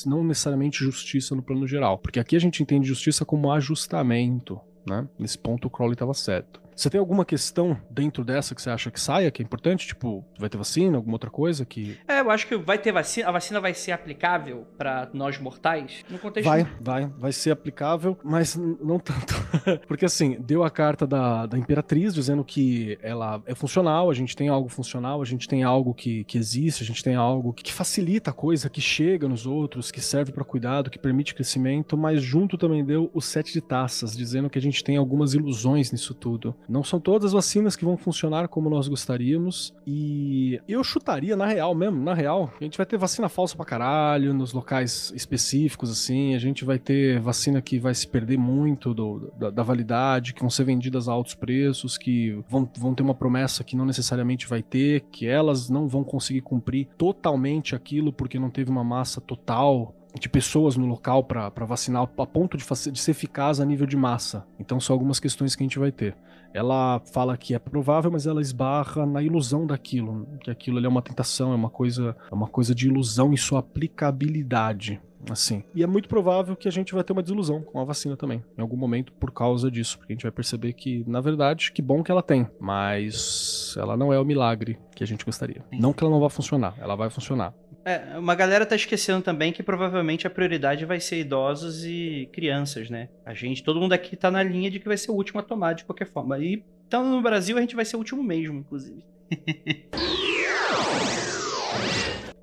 não 0.06 0.24
necessariamente 0.24 0.84
justiça 0.84 1.34
no 1.34 1.42
plano 1.42 1.66
geral. 1.66 1.98
Porque 1.98 2.20
aqui 2.20 2.36
a 2.36 2.40
gente 2.40 2.62
entende 2.62 2.88
justiça 2.88 3.24
como 3.24 3.52
ajustamento. 3.52 4.60
Né? 4.86 5.08
Nesse 5.18 5.38
ponto 5.38 5.66
o 5.66 5.70
Crowley 5.70 5.94
estava 5.94 6.14
certo. 6.14 6.60
Você 6.76 6.90
tem 6.90 7.00
alguma 7.00 7.24
questão 7.24 7.80
dentro 7.90 8.22
dessa 8.22 8.54
que 8.54 8.60
você 8.60 8.68
acha 8.68 8.90
que 8.90 9.00
saia, 9.00 9.30
que 9.30 9.40
é 9.40 9.44
importante? 9.44 9.86
Tipo, 9.86 10.22
vai 10.38 10.50
ter 10.50 10.58
vacina, 10.58 10.98
alguma 10.98 11.14
outra 11.14 11.30
coisa 11.30 11.64
que. 11.64 11.98
É, 12.06 12.20
eu 12.20 12.30
acho 12.30 12.46
que 12.46 12.56
vai 12.56 12.76
ter 12.76 12.92
vacina. 12.92 13.28
A 13.28 13.32
vacina 13.32 13.60
vai 13.60 13.72
ser 13.72 13.92
aplicável 13.92 14.66
para 14.76 15.08
nós 15.14 15.38
mortais? 15.38 16.04
No 16.10 16.18
contexto. 16.18 16.46
Vai, 16.46 16.66
vai. 16.78 17.06
Vai 17.18 17.32
ser 17.32 17.50
aplicável, 17.50 18.18
mas 18.22 18.56
não 18.56 18.98
tanto. 18.98 19.34
Porque 19.88 20.04
assim, 20.04 20.36
deu 20.38 20.62
a 20.62 20.70
carta 20.70 21.06
da, 21.06 21.46
da 21.46 21.58
Imperatriz 21.58 22.14
dizendo 22.14 22.44
que 22.44 22.98
ela 23.02 23.42
é 23.46 23.54
funcional, 23.54 24.10
a 24.10 24.14
gente 24.14 24.36
tem 24.36 24.48
algo 24.48 24.68
funcional, 24.68 25.22
a 25.22 25.24
gente 25.24 25.48
tem 25.48 25.62
algo 25.62 25.94
que, 25.94 26.24
que 26.24 26.36
existe, 26.36 26.82
a 26.82 26.86
gente 26.86 27.02
tem 27.02 27.14
algo 27.14 27.54
que 27.54 27.72
facilita 27.72 28.30
a 28.30 28.34
coisa, 28.34 28.68
que 28.68 28.82
chega 28.82 29.26
nos 29.26 29.46
outros, 29.46 29.90
que 29.90 30.00
serve 30.00 30.30
para 30.30 30.44
cuidado, 30.44 30.90
que 30.90 30.98
permite 30.98 31.34
crescimento, 31.34 31.96
mas 31.96 32.22
junto 32.22 32.58
também 32.58 32.84
deu 32.84 33.10
o 33.14 33.20
sete 33.22 33.52
de 33.52 33.62
taças, 33.62 34.14
dizendo 34.14 34.50
que 34.50 34.58
a 34.58 34.62
gente 34.62 34.84
tem 34.84 34.98
algumas 34.98 35.32
ilusões 35.32 35.90
nisso 35.90 36.14
tudo. 36.14 36.54
Não 36.68 36.82
são 36.82 36.98
todas 37.00 37.26
as 37.26 37.32
vacinas 37.32 37.76
que 37.76 37.84
vão 37.84 37.96
funcionar 37.96 38.48
como 38.48 38.68
nós 38.68 38.88
gostaríamos. 38.88 39.74
E 39.86 40.60
eu 40.68 40.82
chutaria, 40.82 41.36
na 41.36 41.46
real 41.46 41.74
mesmo, 41.74 42.02
na 42.02 42.14
real, 42.14 42.52
a 42.60 42.64
gente 42.64 42.76
vai 42.76 42.86
ter 42.86 42.96
vacina 42.96 43.28
falsa 43.28 43.56
pra 43.56 43.64
caralho, 43.64 44.34
nos 44.34 44.52
locais 44.52 45.12
específicos, 45.14 45.90
assim. 45.90 46.34
A 46.34 46.38
gente 46.38 46.64
vai 46.64 46.78
ter 46.78 47.20
vacina 47.20 47.60
que 47.60 47.78
vai 47.78 47.94
se 47.94 48.06
perder 48.06 48.38
muito 48.38 48.92
do, 48.92 49.32
da, 49.38 49.50
da, 49.50 49.62
validade, 49.62 50.34
que 50.34 50.40
vão 50.40 50.50
ser 50.50 50.64
vendidas 50.64 51.08
a 51.08 51.12
altos 51.12 51.34
preços, 51.34 51.96
que 51.96 52.38
vão, 52.48 52.68
vão 52.76 52.94
ter 52.94 53.02
uma 53.02 53.14
promessa 53.14 53.64
que 53.64 53.76
não 53.76 53.84
necessariamente 53.84 54.46
vai 54.46 54.62
ter, 54.62 55.02
que 55.10 55.26
elas 55.26 55.68
não 55.68 55.88
vão 55.88 56.02
conseguir 56.02 56.40
cumprir 56.40 56.88
totalmente 56.98 57.74
aquilo 57.74 58.12
porque 58.12 58.38
não 58.38 58.50
teve 58.50 58.70
uma 58.70 58.84
massa 58.84 59.20
total 59.20 59.94
de 60.18 60.28
pessoas 60.28 60.76
no 60.76 60.86
local 60.86 61.24
para 61.24 61.64
vacinar 61.66 62.02
a 62.02 62.26
ponto 62.26 62.56
de, 62.56 62.64
de 62.90 62.98
ser 62.98 63.10
eficaz 63.10 63.60
a 63.60 63.64
nível 63.64 63.86
de 63.86 63.96
massa. 63.96 64.46
Então 64.58 64.80
são 64.80 64.94
algumas 64.94 65.20
questões 65.20 65.54
que 65.54 65.62
a 65.62 65.66
gente 65.66 65.78
vai 65.78 65.92
ter. 65.92 66.16
Ela 66.56 67.00
fala 67.12 67.36
que 67.36 67.54
é 67.54 67.58
provável, 67.58 68.10
mas 68.10 68.26
ela 68.26 68.40
esbarra 68.40 69.04
na 69.04 69.22
ilusão 69.22 69.66
daquilo, 69.66 70.26
que 70.40 70.50
aquilo 70.50 70.84
é 70.84 70.88
uma 70.88 71.02
tentação, 71.02 71.52
é 71.52 71.54
uma 71.54 71.68
coisa, 71.68 72.16
é 72.30 72.34
uma 72.34 72.48
coisa 72.48 72.74
de 72.74 72.86
ilusão 72.88 73.32
em 73.32 73.36
sua 73.36 73.58
aplicabilidade 73.58 75.00
assim. 75.32 75.64
E 75.74 75.82
é 75.82 75.86
muito 75.86 76.08
provável 76.08 76.56
que 76.56 76.68
a 76.68 76.70
gente 76.70 76.94
vai 76.94 77.02
ter 77.02 77.12
uma 77.12 77.22
desilusão 77.22 77.62
com 77.62 77.80
a 77.80 77.84
vacina 77.84 78.16
também, 78.16 78.44
em 78.56 78.60
algum 78.60 78.76
momento 78.76 79.12
por 79.14 79.32
causa 79.32 79.70
disso, 79.70 79.98
porque 79.98 80.12
a 80.12 80.14
gente 80.14 80.22
vai 80.22 80.32
perceber 80.32 80.72
que, 80.72 81.04
na 81.06 81.20
verdade, 81.20 81.72
que 81.72 81.82
bom 81.82 82.02
que 82.02 82.10
ela 82.10 82.22
tem, 82.22 82.46
mas 82.60 83.74
ela 83.78 83.96
não 83.96 84.12
é 84.12 84.20
o 84.20 84.24
milagre 84.24 84.78
que 84.94 85.02
a 85.02 85.06
gente 85.06 85.24
gostaria. 85.24 85.64
Não 85.72 85.92
que 85.92 86.02
ela 86.02 86.12
não 86.12 86.20
vá 86.20 86.30
funcionar, 86.30 86.74
ela 86.78 86.94
vai 86.94 87.10
funcionar. 87.10 87.52
É, 87.86 88.18
uma 88.18 88.34
galera 88.34 88.66
tá 88.66 88.74
esquecendo 88.74 89.22
também 89.22 89.52
que 89.52 89.62
provavelmente 89.62 90.26
a 90.26 90.30
prioridade 90.30 90.84
vai 90.84 90.98
ser 90.98 91.20
idosos 91.20 91.84
e 91.84 92.28
crianças, 92.32 92.90
né? 92.90 93.08
A 93.24 93.32
gente, 93.32 93.62
todo 93.62 93.80
mundo 93.80 93.92
aqui 93.92 94.16
tá 94.16 94.28
na 94.28 94.42
linha 94.42 94.68
de 94.68 94.80
que 94.80 94.88
vai 94.88 94.96
ser 94.96 95.12
o 95.12 95.14
último 95.14 95.38
a 95.38 95.42
tomar 95.44 95.74
de 95.74 95.84
qualquer 95.84 96.08
forma. 96.08 96.36
E 96.36 96.64
então 96.88 97.08
no 97.08 97.22
Brasil 97.22 97.56
a 97.56 97.60
gente 97.60 97.76
vai 97.76 97.84
ser 97.84 97.94
o 97.94 98.00
último 98.00 98.24
mesmo, 98.24 98.58
inclusive. 98.58 99.04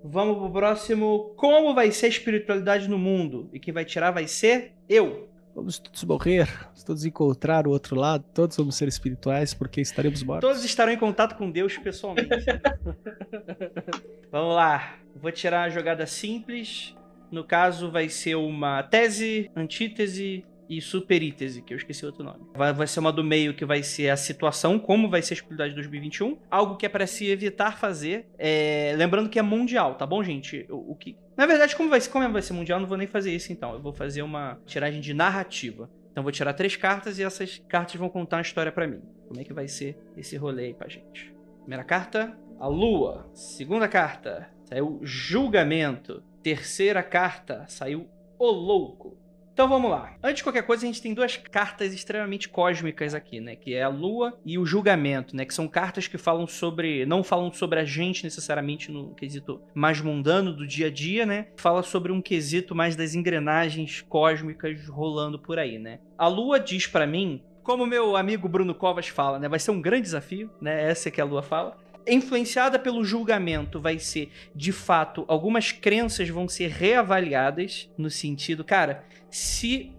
Vamos 0.01 0.37
pro 0.37 0.49
próximo. 0.49 1.33
Como 1.35 1.75
vai 1.75 1.91
ser 1.91 2.05
a 2.05 2.09
espiritualidade 2.09 2.87
no 2.87 2.97
mundo? 2.97 3.49
E 3.51 3.59
quem 3.59 3.73
vai 3.73 3.83
tirar 3.83 4.11
vai 4.11 4.27
ser 4.27 4.71
eu. 4.87 5.27
Vamos 5.55 5.77
todos 5.77 6.03
morrer, 6.03 6.49
todos 6.83 7.05
encontrar 7.05 7.67
o 7.67 7.69
outro 7.69 7.95
lado, 7.95 8.25
todos 8.33 8.57
vamos 8.57 8.75
ser 8.75 8.87
espirituais 8.87 9.53
porque 9.53 9.81
estaremos 9.81 10.23
mortos. 10.23 10.49
Todos 10.49 10.65
estarão 10.65 10.91
em 10.91 10.97
contato 10.97 11.35
com 11.35 11.49
Deus 11.49 11.77
pessoalmente. 11.77 12.29
Vamos 14.31 14.55
lá, 14.55 14.95
vou 15.15 15.31
tirar 15.31 15.63
a 15.63 15.69
jogada 15.69 16.07
simples. 16.07 16.95
No 17.29 17.43
caso, 17.43 17.91
vai 17.91 18.09
ser 18.09 18.35
uma 18.35 18.81
tese, 18.81 19.49
antítese, 19.55 20.43
e 20.77 20.81
superítese, 20.81 21.61
que 21.61 21.73
eu 21.73 21.77
esqueci 21.77 22.05
outro 22.05 22.23
nome. 22.23 22.45
Vai, 22.53 22.73
vai 22.73 22.87
ser 22.87 22.99
uma 22.99 23.11
do 23.11 23.23
meio 23.23 23.53
que 23.53 23.65
vai 23.65 23.83
ser 23.83 24.09
a 24.09 24.17
situação, 24.17 24.79
como 24.79 25.09
vai 25.09 25.21
ser 25.21 25.33
a 25.33 25.35
espiritualidade 25.35 25.71
de 25.71 25.81
2021. 25.81 26.37
Algo 26.49 26.75
que 26.75 26.85
é 26.85 26.89
para 26.89 27.07
se 27.07 27.27
evitar 27.27 27.77
fazer. 27.77 28.27
É... 28.37 28.93
Lembrando 28.97 29.29
que 29.29 29.39
é 29.39 29.41
mundial, 29.41 29.95
tá 29.95 30.05
bom, 30.05 30.23
gente? 30.23 30.65
O, 30.69 30.91
o, 30.91 30.95
que. 30.95 31.17
Na 31.37 31.45
verdade, 31.45 31.75
como 31.75 31.89
vai, 31.89 32.01
ser, 32.01 32.09
como 32.09 32.29
vai 32.31 32.41
ser 32.41 32.53
mundial, 32.53 32.79
não 32.79 32.87
vou 32.87 32.97
nem 32.97 33.07
fazer 33.07 33.33
isso 33.33 33.51
então. 33.51 33.73
Eu 33.73 33.81
vou 33.81 33.93
fazer 33.93 34.21
uma 34.21 34.59
tiragem 34.65 35.01
de 35.01 35.13
narrativa. 35.13 35.89
Então 36.11 36.23
vou 36.23 36.31
tirar 36.31 36.53
três 36.53 36.75
cartas 36.75 37.17
e 37.17 37.23
essas 37.23 37.59
cartas 37.67 37.95
vão 37.95 38.07
contar 38.07 38.37
uma 38.37 38.43
história 38.43 38.71
para 38.71 38.87
mim. 38.87 39.01
Como 39.27 39.39
é 39.39 39.43
que 39.43 39.53
vai 39.53 39.67
ser 39.67 39.97
esse 40.15 40.37
rolê 40.37 40.65
aí 40.65 40.73
pra 40.73 40.87
gente? 40.87 41.33
Primeira 41.61 41.83
carta, 41.83 42.37
a 42.59 42.67
lua. 42.67 43.27
Segunda 43.33 43.87
carta, 43.87 44.49
saiu 44.65 44.99
julgamento. 45.01 46.21
Terceira 46.43 47.01
carta, 47.01 47.65
saiu 47.67 48.07
o 48.37 48.45
louco. 48.45 49.17
Então 49.53 49.69
vamos 49.69 49.91
lá. 49.91 50.15
Antes 50.23 50.37
de 50.37 50.43
qualquer 50.43 50.63
coisa, 50.63 50.83
a 50.83 50.87
gente 50.87 51.01
tem 51.01 51.13
duas 51.13 51.37
cartas 51.37 51.93
extremamente 51.93 52.49
cósmicas 52.49 53.13
aqui, 53.13 53.39
né? 53.39 53.55
Que 53.55 53.75
é 53.75 53.83
a 53.83 53.87
Lua 53.87 54.35
e 54.43 54.57
o 54.57 54.65
Julgamento, 54.65 55.35
né? 55.35 55.45
Que 55.45 55.53
são 55.53 55.67
cartas 55.67 56.07
que 56.07 56.17
falam 56.17 56.47
sobre. 56.47 57.05
não 57.05 57.23
falam 57.23 57.53
sobre 57.53 57.79
a 57.79 57.85
gente 57.85 58.23
necessariamente 58.23 58.91
no 58.91 59.13
quesito 59.13 59.61
mais 59.75 60.01
mundano 60.01 60.51
do 60.51 60.65
dia 60.65 60.87
a 60.87 60.89
dia, 60.89 61.23
né? 61.23 61.49
Fala 61.55 61.83
sobre 61.83 62.11
um 62.11 62.19
quesito 62.19 62.73
mais 62.73 62.95
das 62.95 63.13
engrenagens 63.13 64.01
cósmicas 64.01 64.87
rolando 64.87 65.37
por 65.37 65.59
aí, 65.59 65.77
né? 65.77 65.99
A 66.17 66.27
Lua 66.27 66.59
diz 66.59 66.87
para 66.87 67.05
mim. 67.05 67.43
Como 67.61 67.85
meu 67.85 68.17
amigo 68.17 68.49
Bruno 68.49 68.75
Covas 68.75 69.07
fala, 69.07 69.39
né? 69.39 69.47
Vai 69.47 69.59
ser 69.59 69.71
um 69.71 69.81
grande 69.81 70.01
desafio, 70.01 70.49
né? 70.59 70.89
Essa 70.89 71.07
é 71.07 71.11
que 71.11 71.21
a 71.21 71.25
Lua 71.25 71.41
fala 71.41 71.77
influenciada 72.07 72.77
pelo 72.77 73.03
julgamento 73.03 73.79
vai 73.79 73.99
ser, 73.99 74.31
de 74.55 74.71
fato, 74.71 75.25
algumas 75.27 75.71
crenças 75.71 76.29
vão 76.29 76.47
ser 76.47 76.69
reavaliadas 76.69 77.89
no 77.97 78.09
sentido, 78.09 78.63
cara, 78.63 79.03
se 79.29 79.91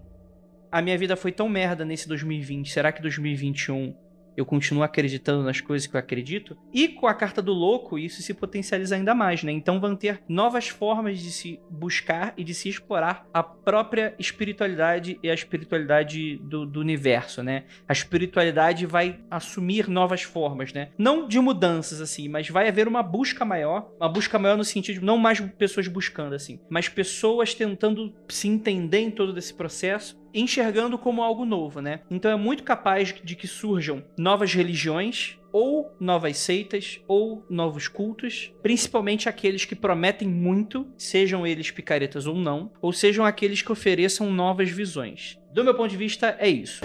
a 0.71 0.83
minha 0.83 0.99
vida 0.99 1.17
foi 1.17 1.33
tão 1.33 1.49
merda 1.49 1.85
nesse 1.85 2.09
2020, 2.09 2.71
será 2.71 2.91
que 2.91 3.01
2021 3.01 3.95
eu 4.37 4.45
continuo 4.45 4.83
acreditando 4.83 5.43
nas 5.43 5.61
coisas 5.61 5.87
que 5.87 5.95
eu 5.95 6.01
acredito. 6.01 6.57
E 6.73 6.89
com 6.89 7.07
a 7.07 7.15
carta 7.15 7.41
do 7.41 7.53
louco, 7.53 7.99
isso 7.99 8.23
se 8.23 8.35
potencializa 8.35 8.97
ainda 8.97 9.15
mais, 9.15 9.43
né? 9.43 9.53
Então 9.53 9.81
vão 9.81 9.97
ter 9.97 10.23
novas 10.29 10.69
formas 10.69 11.21
de 11.21 11.31
se 11.31 11.61
buscar 11.71 12.35
e 12.37 12.45
de 12.45 12.55
se 12.55 12.69
explorar 12.69 13.27
a 13.33 13.43
própria 13.43 14.15
espiritualidade 14.19 15.19
e 15.23 15.31
a 15.31 15.35
espiritualidade 15.35 16.37
do, 16.37 16.67
do 16.67 16.81
universo, 16.81 17.43
né? 17.43 17.65
A 17.89 17.93
espiritualidade 17.93 18.87
vai 18.87 19.21
assumir 19.31 19.89
novas 19.89 20.23
formas, 20.23 20.73
né? 20.73 20.91
Não 20.99 21.27
de 21.29 21.39
mudanças, 21.39 22.01
assim, 22.01 22.29
mas 22.29 22.49
vai 22.49 22.69
haver 22.69 22.89
uma 22.89 23.03
busca 23.03 23.45
maior, 23.45 23.91
uma 23.99 24.09
busca 24.09 24.39
maior 24.39 24.57
no 24.57 24.65
sentido 24.65 25.01
de 25.01 25.05
não 25.05 25.19
mais 25.19 25.41
pessoas 25.41 25.89
buscando, 25.89 26.35
assim, 26.35 26.61
mas 26.69 26.89
pessoas 26.89 27.55
tentando 27.55 28.15
se 28.29 28.49
entender 28.49 28.99
em 28.99 29.11
todo 29.11 29.37
esse 29.39 29.55
processo 29.55 30.24
enxergando 30.35 30.99
como 30.99 31.23
algo 31.23 31.45
novo, 31.45 31.81
né? 31.81 32.01
Então 32.11 32.31
é 32.31 32.37
muito 32.37 32.63
capaz 32.65 33.15
de 33.23 33.37
que 33.37 33.47
surjam 33.47 34.03
novas 34.19 34.53
religiões, 34.53 35.39
ou 35.53 35.95
novas 36.01 36.37
seitas, 36.39 37.01
ou 37.07 37.47
novos 37.49 37.87
cultos, 37.87 38.53
principalmente 38.61 39.29
aqueles 39.29 39.65
que 39.65 39.77
prometem 39.77 40.27
muito, 40.27 40.85
sejam 40.99 41.47
eles 41.47 41.71
picaretas 41.71 42.27
ou 42.27 42.35
não, 42.35 42.73
ou 42.83 42.93
sejam 42.93 43.25
aqueles 43.25 43.63
que 43.63 43.71
ofereçam 43.71 44.33
novas 44.33 44.69
visões. 44.69 45.39
Do 45.53 45.63
meu 45.63 45.73
ponto 45.77 45.91
de 45.91 45.97
vista, 45.97 46.37
é 46.41 46.49
isso. 46.49 46.81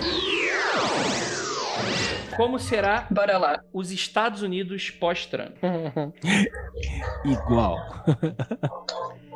Como 2.38 2.60
será 2.60 3.08
Bora 3.10 3.38
lá. 3.38 3.64
os 3.74 3.92
Estados 3.92 4.44
Unidos 4.44 4.92
pós-Trump? 4.92 5.56
Igual. 7.26 7.76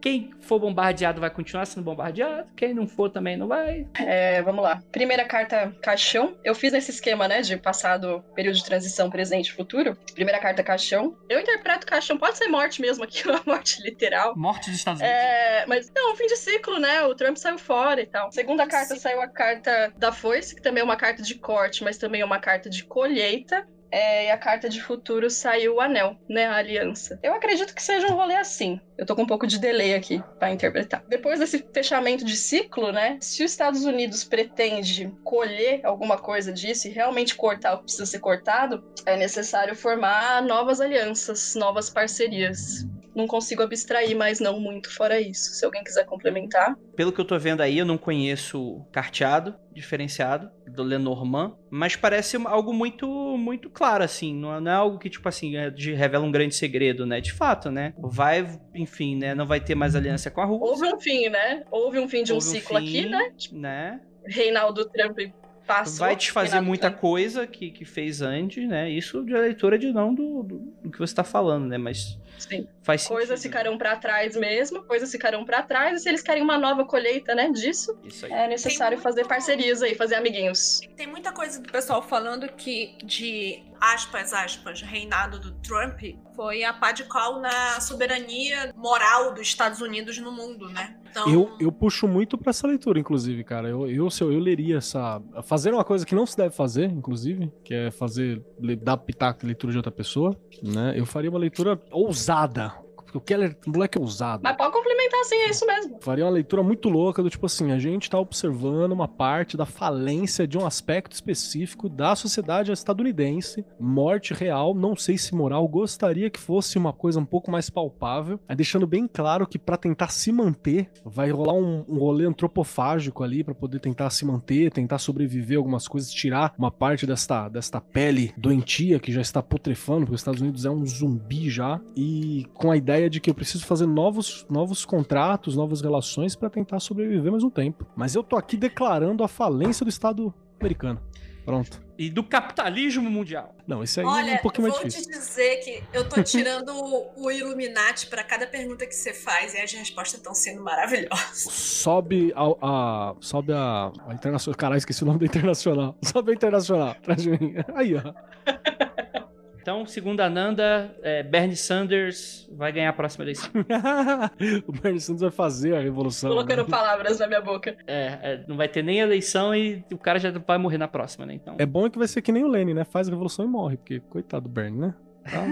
Quem 0.00 0.30
for 0.40 0.58
bombardeado 0.58 1.20
vai 1.20 1.30
continuar 1.30 1.66
sendo 1.66 1.84
bombardeado. 1.84 2.48
Quem 2.56 2.72
não 2.74 2.86
for 2.86 3.10
também 3.10 3.36
não 3.36 3.48
vai. 3.48 3.86
É, 3.98 4.42
vamos 4.42 4.62
lá. 4.62 4.82
Primeira 4.92 5.24
carta, 5.24 5.74
caixão. 5.82 6.36
Eu 6.44 6.54
fiz 6.54 6.72
esse 6.72 6.90
esquema, 6.90 7.26
né, 7.26 7.42
de 7.42 7.56
passado, 7.56 8.24
período 8.34 8.56
de 8.56 8.64
transição, 8.64 9.10
presente 9.10 9.48
e 9.48 9.52
futuro. 9.52 9.96
Primeira 10.14 10.40
carta, 10.40 10.62
caixão. 10.62 11.16
Eu 11.28 11.40
interpreto 11.40 11.86
caixão, 11.86 12.16
pode 12.16 12.38
ser 12.38 12.48
morte 12.48 12.80
mesmo 12.80 13.04
aqui, 13.04 13.26
uma 13.28 13.42
morte 13.44 13.82
literal. 13.82 14.36
Morte 14.36 14.70
dos 14.70 14.78
Estados 14.78 15.00
Unidos. 15.00 15.18
É, 15.18 15.64
mas 15.66 15.90
não, 15.94 16.14
fim 16.16 16.26
de 16.26 16.36
ciclo, 16.36 16.78
né? 16.78 17.02
O 17.04 17.14
Trump 17.14 17.36
saiu 17.36 17.58
fora 17.58 18.00
e 18.00 18.06
tal. 18.06 18.30
Segunda 18.32 18.66
carta 18.66 18.94
Sim. 18.94 19.00
saiu 19.00 19.20
a 19.20 19.28
carta 19.28 19.92
da 19.96 20.12
foice, 20.12 20.54
que 20.54 20.62
também 20.62 20.80
é 20.80 20.84
uma 20.84 20.96
carta 20.96 21.22
de 21.22 21.34
corte, 21.34 21.82
mas 21.82 21.98
também 21.98 22.20
é 22.20 22.24
uma 22.24 22.38
carta 22.38 22.70
de 22.70 22.84
colheita. 22.84 23.66
É, 23.90 24.26
e 24.26 24.30
a 24.30 24.36
carta 24.36 24.68
de 24.68 24.80
futuro 24.80 25.30
saiu 25.30 25.76
o 25.76 25.80
anel, 25.80 26.16
né? 26.28 26.46
A 26.46 26.56
aliança. 26.56 27.18
Eu 27.22 27.34
acredito 27.34 27.74
que 27.74 27.82
seja 27.82 28.06
um 28.08 28.16
rolê 28.16 28.36
assim. 28.36 28.78
Eu 28.96 29.06
tô 29.06 29.14
com 29.14 29.22
um 29.22 29.26
pouco 29.26 29.46
de 29.46 29.58
delay 29.58 29.94
aqui 29.94 30.20
pra 30.38 30.50
interpretar. 30.50 31.02
Depois 31.06 31.38
desse 31.38 31.64
fechamento 31.72 32.24
de 32.24 32.36
ciclo, 32.36 32.92
né? 32.92 33.16
Se 33.20 33.44
os 33.44 33.50
Estados 33.50 33.84
Unidos 33.84 34.24
pretende 34.24 35.10
colher 35.22 35.80
alguma 35.84 36.18
coisa 36.18 36.52
disso 36.52 36.88
e 36.88 36.90
realmente 36.90 37.34
cortar 37.34 37.74
o 37.74 37.78
que 37.78 37.84
precisa 37.84 38.06
ser 38.06 38.18
cortado, 38.18 38.82
é 39.06 39.16
necessário 39.16 39.74
formar 39.74 40.42
novas 40.42 40.80
alianças, 40.80 41.52
novas 41.54 41.88
parcerias. 41.88 42.84
Não 43.18 43.26
consigo 43.26 43.64
abstrair, 43.64 44.16
mas 44.16 44.38
não 44.38 44.60
muito 44.60 44.88
fora 44.94 45.20
isso. 45.20 45.52
Se 45.54 45.64
alguém 45.64 45.82
quiser 45.82 46.06
complementar. 46.06 46.76
Pelo 46.94 47.10
que 47.10 47.20
eu 47.20 47.24
tô 47.24 47.36
vendo 47.36 47.60
aí, 47.62 47.76
eu 47.76 47.84
não 47.84 47.98
conheço 47.98 48.60
o 48.62 48.84
carteado 48.92 49.56
diferenciado 49.72 50.48
do 50.68 50.84
Lenormand, 50.84 51.56
mas 51.68 51.96
parece 51.96 52.36
algo 52.46 52.72
muito 52.72 53.08
muito 53.36 53.68
claro, 53.70 54.04
assim. 54.04 54.32
Não 54.32 54.54
é, 54.54 54.60
não 54.60 54.70
é 54.70 54.74
algo 54.74 54.98
que, 55.00 55.10
tipo 55.10 55.28
assim, 55.28 55.56
é 55.56 55.68
de- 55.68 55.94
revela 55.94 56.24
um 56.24 56.30
grande 56.30 56.54
segredo, 56.54 57.04
né? 57.04 57.20
De 57.20 57.32
fato, 57.32 57.72
né? 57.72 57.92
Vai, 57.98 58.56
enfim, 58.72 59.16
né? 59.16 59.34
Não 59.34 59.46
vai 59.46 59.58
ter 59.60 59.74
mais 59.74 59.96
aliança 59.96 60.30
com 60.30 60.40
a 60.40 60.44
Rússia. 60.44 60.66
Houve 60.66 60.94
um 60.94 61.00
fim, 61.00 61.28
né? 61.28 61.64
Houve 61.72 61.98
um 61.98 62.08
fim 62.08 62.22
de 62.22 62.32
um 62.32 62.36
Houve 62.36 62.46
um 62.48 62.50
ciclo 62.52 62.76
aqui, 62.76 63.02
fim, 63.02 63.08
né? 63.08 63.32
né? 63.50 64.00
Reinaldo 64.24 64.84
Trump 64.88 65.18
passou. 65.66 66.06
vai 66.06 66.16
desfazer 66.16 66.60
muita 66.60 66.88
Trump. 66.88 67.00
coisa 67.00 67.46
que, 67.46 67.70
que 67.70 67.84
fez 67.84 68.22
antes, 68.22 68.66
né? 68.66 68.90
Isso 68.90 69.24
de 69.24 69.32
leitura 69.32 69.78
de 69.78 69.92
não 69.92 70.14
do, 70.14 70.42
do, 70.42 70.58
do 70.82 70.90
que 70.90 70.98
você 70.98 71.14
tá 71.14 71.22
falando, 71.22 71.66
né? 71.66 71.76
Mas 71.78 72.18
Sim. 72.38 72.66
Faz 72.88 73.02
sentido. 73.02 73.16
Coisas 73.16 73.42
ficarão 73.42 73.76
pra 73.76 73.96
trás 73.96 74.34
mesmo, 74.34 74.82
coisas 74.84 75.12
ficarão 75.12 75.44
pra 75.44 75.62
trás, 75.62 76.00
e 76.00 76.02
se 76.02 76.08
eles 76.08 76.22
querem 76.22 76.42
uma 76.42 76.56
nova 76.56 76.86
colheita, 76.86 77.34
né, 77.34 77.50
disso, 77.50 77.98
é 78.24 78.48
necessário 78.48 78.98
fazer 78.98 79.26
parcerias 79.26 79.82
aí, 79.82 79.94
fazer 79.94 80.14
amiguinhos. 80.14 80.80
Tem 80.96 81.06
muita 81.06 81.30
coisa 81.30 81.60
do 81.60 81.70
pessoal 81.70 82.00
falando 82.00 82.48
que 82.48 82.96
de 83.04 83.62
aspas, 83.80 84.32
aspas, 84.32 84.80
reinado 84.80 85.38
do 85.38 85.52
Trump 85.60 86.00
foi 86.34 86.64
a 86.64 86.72
pá 86.72 86.92
de 86.92 87.04
cal 87.04 87.40
na 87.40 87.80
soberania 87.80 88.72
moral 88.76 89.34
dos 89.34 89.42
Estados 89.42 89.80
Unidos 89.80 90.18
no 90.18 90.32
mundo, 90.32 90.68
né? 90.68 90.96
Então, 91.10 91.28
Eu, 91.28 91.56
eu 91.58 91.72
puxo 91.72 92.06
muito 92.06 92.36
pra 92.36 92.50
essa 92.50 92.66
leitura, 92.66 92.98
inclusive, 92.98 93.42
cara. 93.42 93.68
Eu, 93.68 93.88
eu, 93.90 94.10
se 94.10 94.22
eu, 94.22 94.32
eu 94.32 94.38
leria 94.38 94.76
essa. 94.76 95.22
Fazer 95.44 95.72
uma 95.72 95.84
coisa 95.84 96.04
que 96.04 96.14
não 96.14 96.26
se 96.26 96.36
deve 96.36 96.54
fazer, 96.54 96.84
inclusive, 96.84 97.50
que 97.64 97.74
é 97.74 97.90
fazer. 97.90 98.42
dar 98.82 98.96
pitaco 98.98 99.40
de 99.40 99.46
leitura 99.46 99.72
de 99.72 99.78
outra 99.78 99.92
pessoa, 99.92 100.38
né? 100.62 100.94
Eu 100.96 101.06
faria 101.06 101.30
uma 101.30 101.38
leitura 101.38 101.80
ousada. 101.90 102.72
Porque 103.08 103.18
o 103.18 103.20
Keller, 103.20 103.56
moleque 103.66 103.96
é 103.96 104.00
ousado. 104.00 104.42
Mas 104.42 104.56
pode 104.56 104.72
complementar 104.72 105.24
sim, 105.24 105.36
é 105.36 105.50
isso 105.50 105.66
mesmo. 105.66 105.98
Faria 106.00 106.24
uma 106.26 106.30
leitura 106.30 106.62
muito 106.62 106.90
louca 106.90 107.22
do 107.22 107.30
tipo 107.30 107.46
assim, 107.46 107.72
a 107.72 107.78
gente 107.78 108.10
tá 108.10 108.18
observando 108.18 108.92
uma 108.92 109.08
parte 109.08 109.56
da 109.56 109.64
falência 109.64 110.46
de 110.46 110.58
um 110.58 110.66
aspecto 110.66 111.12
específico 111.12 111.88
da 111.88 112.14
sociedade 112.14 112.70
estadunidense, 112.70 113.64
morte 113.80 114.34
real, 114.34 114.74
não 114.74 114.94
sei 114.94 115.16
se 115.16 115.34
moral, 115.34 115.66
gostaria 115.66 116.28
que 116.28 116.38
fosse 116.38 116.76
uma 116.76 116.92
coisa 116.92 117.18
um 117.18 117.24
pouco 117.24 117.50
mais 117.50 117.70
palpável, 117.70 118.38
aí 118.46 118.54
deixando 118.54 118.86
bem 118.86 119.08
claro 119.10 119.46
que 119.46 119.58
pra 119.58 119.76
tentar 119.76 120.08
se 120.08 120.30
manter, 120.30 120.90
vai 121.04 121.30
rolar 121.30 121.54
um, 121.54 121.84
um 121.88 121.98
rolê 121.98 122.26
antropofágico 122.26 123.24
ali 123.24 123.42
pra 123.42 123.54
poder 123.54 123.80
tentar 123.80 124.10
se 124.10 124.24
manter, 124.24 124.70
tentar 124.70 124.98
sobreviver 124.98 125.56
algumas 125.56 125.88
coisas, 125.88 126.12
tirar 126.12 126.54
uma 126.58 126.70
parte 126.70 127.06
desta, 127.06 127.48
desta 127.48 127.80
pele 127.80 128.34
doentia 128.36 128.98
que 128.98 129.12
já 129.12 129.20
está 129.20 129.42
putrefando, 129.42 130.00
porque 130.00 130.14
os 130.14 130.20
Estados 130.20 130.40
Unidos 130.40 130.64
é 130.64 130.70
um 130.70 130.84
zumbi 130.84 131.48
já, 131.48 131.80
e 131.96 132.46
com 132.54 132.70
a 132.70 132.76
ideia 132.76 132.97
de 133.06 133.20
que 133.20 133.28
eu 133.28 133.34
preciso 133.34 133.66
fazer 133.66 133.86
novos, 133.86 134.46
novos 134.50 134.84
contratos, 134.84 135.54
novas 135.54 135.82
relações 135.82 136.34
pra 136.34 136.48
tentar 136.48 136.80
sobreviver 136.80 137.30
mais 137.30 137.44
um 137.44 137.50
tempo. 137.50 137.86
Mas 137.94 138.14
eu 138.14 138.22
tô 138.22 138.36
aqui 138.36 138.56
declarando 138.56 139.22
a 139.22 139.28
falência 139.28 139.84
do 139.84 139.90
Estado 139.90 140.32
americano. 140.58 141.00
Pronto. 141.44 141.80
E 141.96 142.10
do 142.10 142.22
capitalismo 142.22 143.10
mundial. 143.10 143.56
Não, 143.66 143.82
esse 143.82 143.98
aí 144.00 144.04
é 144.06 144.08
olha, 144.08 144.34
um 144.34 144.38
pouquinho 144.38 144.68
vou 144.68 144.78
mais 144.82 144.92
difícil. 144.94 145.10
te 145.12 145.18
dizer 145.18 145.56
que 145.64 145.82
eu 145.94 146.06
tô 146.06 146.20
tirando 146.22 146.68
o- 146.74 147.24
o 147.24 147.30
Illuminati 147.30 148.06
pra 148.06 148.22
cada 148.22 148.46
pergunta 148.46 148.86
que 148.86 148.94
você 148.94 149.14
faz 149.14 149.54
e 149.54 149.58
as 149.58 149.72
respostas 149.72 150.18
estão 150.20 150.34
sendo 150.34 150.62
maravilhosas. 150.62 151.38
Sobe 151.50 152.34
a, 152.36 152.42
a- 152.60 153.14
sobe 153.20 153.52
a, 153.54 153.90
a 154.06 154.12
internacional. 154.12 154.58
Caralho, 154.58 154.78
esqueci 154.78 155.02
o 155.02 155.06
nome 155.06 155.20
da 155.20 155.24
internacional. 155.26 155.96
Sobe 156.04 156.32
a 156.32 156.34
internacional. 156.34 156.88
Atrás 156.90 157.22
de 157.22 157.30
mim. 157.30 157.54
Aí, 157.74 157.94
ó. 157.96 158.12
Então, 159.68 159.84
segundo 159.84 160.20
a 160.20 160.30
Nanda, 160.30 160.96
é, 161.02 161.22
Bernie 161.22 161.54
Sanders 161.54 162.48
vai 162.56 162.72
ganhar 162.72 162.88
a 162.88 162.92
próxima 162.94 163.22
eleição. 163.26 163.50
o 164.66 164.72
Bernie 164.72 164.98
Sanders 164.98 165.20
vai 165.20 165.30
fazer 165.30 165.76
a 165.76 165.80
revolução. 165.80 166.30
Colocando 166.30 166.62
né? 166.62 166.68
palavras 166.70 167.18
na 167.18 167.26
minha 167.26 167.42
boca. 167.42 167.76
É, 167.86 168.18
é, 168.22 168.44
não 168.48 168.56
vai 168.56 168.66
ter 168.66 168.82
nem 168.82 169.00
eleição 169.00 169.54
e 169.54 169.84
o 169.92 169.98
cara 169.98 170.18
já 170.18 170.30
vai 170.30 170.56
morrer 170.56 170.78
na 170.78 170.88
próxima, 170.88 171.26
né? 171.26 171.34
Então, 171.34 171.56
É 171.58 171.66
bom 171.66 171.90
que 171.90 171.98
vai 171.98 172.08
ser 172.08 172.22
que 172.22 172.32
nem 172.32 172.44
o 172.44 172.48
Lenny, 172.48 172.72
né? 172.72 172.82
Faz 172.82 173.08
a 173.08 173.10
revolução 173.10 173.44
e 173.44 173.48
morre, 173.48 173.76
porque 173.76 174.00
coitado 174.08 174.44
do 174.44 174.48
Bernie, 174.48 174.80
né? 174.80 174.94
Tá, 175.24 175.44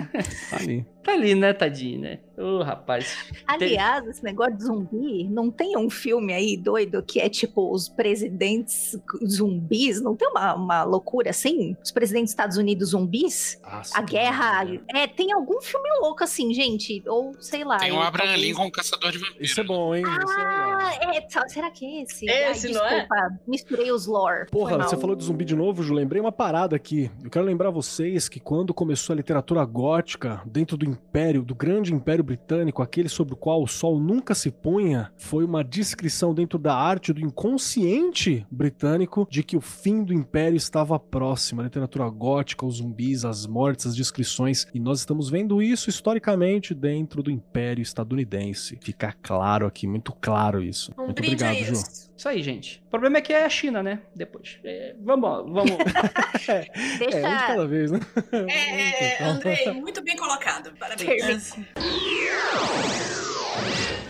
tá 0.48 0.56
ali. 0.64 0.86
Tá 1.06 1.12
ali, 1.12 1.34
né, 1.34 1.52
tadinho, 1.52 2.00
né? 2.00 2.18
Ô, 2.36 2.62
rapaz. 2.62 3.16
Aliás, 3.46 4.06
esse 4.08 4.22
negócio 4.22 4.54
de 4.56 4.64
zumbi, 4.64 5.24
não 5.30 5.50
tem 5.50 5.76
um 5.78 5.88
filme 5.88 6.34
aí 6.34 6.56
doido 6.56 7.02
que 7.02 7.18
é 7.18 7.28
tipo 7.30 7.72
os 7.72 7.88
presidentes 7.88 8.98
zumbis? 9.26 10.02
Não 10.02 10.14
tem 10.14 10.28
uma, 10.28 10.54
uma 10.54 10.82
loucura 10.84 11.30
assim? 11.30 11.76
Os 11.82 11.90
presidentes 11.90 12.26
dos 12.26 12.32
Estados 12.32 12.56
Unidos 12.58 12.90
zumbis? 12.90 13.58
Nossa, 13.62 13.96
A 13.98 14.02
que 14.02 14.12
guerra. 14.12 14.44
maravilha. 14.52 14.82
É, 14.94 15.06
tem 15.06 15.32
algum 15.32 15.60
filme 15.62 15.88
louco 16.00 16.24
assim, 16.24 16.52
gente? 16.52 17.02
Ou 17.06 17.34
sei 17.40 17.64
lá. 17.64 17.78
Tem 17.78 17.92
o 17.92 17.94
eu 17.96 18.02
Abraham 18.02 18.26
talvez- 18.32 18.46
Lincoln, 18.48 18.70
caçador 18.70 19.12
de 19.12 19.18
vampiros. 19.18 19.50
Isso 19.50 19.60
é 19.60 19.64
bom, 19.64 19.94
hein? 19.94 20.02
Isso 20.02 20.32
é. 20.38 20.42
Ah, 20.44 20.98
é, 21.14 21.20
tá- 21.22 21.48
será 21.48 21.70
que 21.70 21.84
é 21.86 22.02
esse? 22.02 22.26
Esse, 22.28 22.66
Ai, 22.68 22.72
não 22.74 22.84
é? 22.86 22.90
desculpa, 23.00 23.38
misturei 23.46 23.90
os 23.92 24.06
lore. 24.06 24.46
Porra, 24.50 24.76
você 24.78 24.96
falou 24.96 25.16
de 25.16 25.24
zumbi 25.24 25.44
de 25.44 25.56
novo, 25.56 25.82
Ju. 25.82 25.94
Lembrei 25.94 26.20
uma 26.20 26.32
parada 26.32 26.76
aqui. 26.76 27.10
Eu 27.24 27.30
quero 27.30 27.44
lembrar 27.44 27.70
vocês 27.70 28.28
que 28.28 28.40
quando 28.40 28.74
começou 28.74 29.14
a 29.14 29.16
literatura 29.16 29.64
gótica, 29.64 30.42
dentro 30.44 30.76
do 30.76 30.95
Império, 30.96 31.42
do 31.42 31.54
grande 31.54 31.92
Império 31.92 32.24
Britânico, 32.24 32.82
aquele 32.82 33.08
sobre 33.08 33.34
o 33.34 33.36
qual 33.36 33.62
o 33.62 33.66
sol 33.66 34.00
nunca 34.00 34.34
se 34.34 34.50
punha, 34.50 35.12
foi 35.16 35.44
uma 35.44 35.62
descrição 35.62 36.34
dentro 36.34 36.58
da 36.58 36.74
arte 36.74 37.12
do 37.12 37.20
inconsciente 37.20 38.46
britânico 38.50 39.26
de 39.30 39.42
que 39.42 39.56
o 39.56 39.60
fim 39.60 40.02
do 40.02 40.12
Império 40.12 40.56
estava 40.56 40.98
próximo. 40.98 41.60
A 41.60 41.64
literatura 41.64 42.08
gótica, 42.08 42.66
os 42.66 42.76
zumbis, 42.76 43.24
as 43.24 43.46
mortes, 43.46 43.86
as 43.86 43.96
descrições. 43.96 44.66
E 44.74 44.80
nós 44.80 45.00
estamos 45.00 45.30
vendo 45.30 45.62
isso 45.62 45.88
historicamente 45.88 46.74
dentro 46.74 47.22
do 47.22 47.30
Império 47.30 47.82
estadunidense. 47.82 48.78
Fica 48.82 49.14
claro 49.22 49.66
aqui, 49.66 49.86
muito 49.86 50.12
claro 50.12 50.62
isso. 50.62 50.92
Um 50.98 51.06
muito 51.06 51.22
obrigado, 51.22 51.56
Ju. 51.56 51.72
isso. 51.72 52.06
Aí, 52.24 52.42
gente. 52.42 52.82
O 52.86 52.90
problema 52.90 53.18
é 53.18 53.20
que 53.20 53.32
é 53.32 53.44
a 53.44 53.48
China, 53.48 53.82
né? 53.82 54.00
Depois. 54.14 54.58
É, 54.64 54.94
vamos, 55.00 55.52
vamos. 55.52 55.70
Deixa. 56.32 57.18
É, 57.18 57.26
um 57.26 57.36
de 57.36 57.46
cada 57.46 57.66
vez, 57.66 57.90
né? 57.90 58.00
É, 58.32 59.22
é, 59.22 59.24
Andrei, 59.24 59.70
muito 59.74 60.02
bem 60.02 60.16
colocado. 60.16 60.72
Parabéns. 60.86 61.52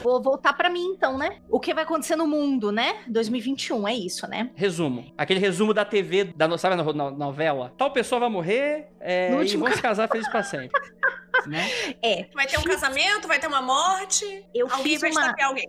Vou 0.02 0.22
voltar 0.22 0.52
pra 0.52 0.70
mim 0.70 0.84
então, 0.94 1.18
né? 1.18 1.38
O 1.48 1.58
que 1.58 1.74
vai 1.74 1.82
acontecer 1.82 2.14
no 2.14 2.26
mundo, 2.28 2.70
né? 2.70 3.02
2021, 3.08 3.88
é 3.88 3.94
isso, 3.94 4.26
né? 4.28 4.50
resumo. 4.54 5.12
Aquele 5.18 5.40
resumo 5.40 5.74
da 5.74 5.84
TV, 5.84 6.24
da, 6.24 6.46
no- 6.46 6.56
sabe 6.58 6.74
a 6.74 6.84
no- 6.84 6.92
no- 6.92 7.10
novela? 7.10 7.72
Tal 7.76 7.90
pessoa 7.90 8.20
vai 8.20 8.28
morrer 8.28 8.86
é, 9.00 9.30
No 9.30 9.42
e 9.42 9.56
vão 9.56 9.72
se 9.72 9.82
casar 9.82 10.08
felizes 10.08 10.30
pra 10.30 10.42
sempre. 10.44 10.70
né? 11.46 11.68
É. 12.02 12.26
Vai 12.34 12.46
ter 12.46 12.58
um 12.58 12.62
casamento, 12.62 13.26
vai 13.26 13.38
ter 13.40 13.46
uma 13.48 13.62
morte, 13.62 14.44
Eu 14.54 14.68
alguém 14.70 14.98
fiz 14.98 15.00
vai 15.00 15.10
uma, 15.10 15.34
alguém. 15.44 15.68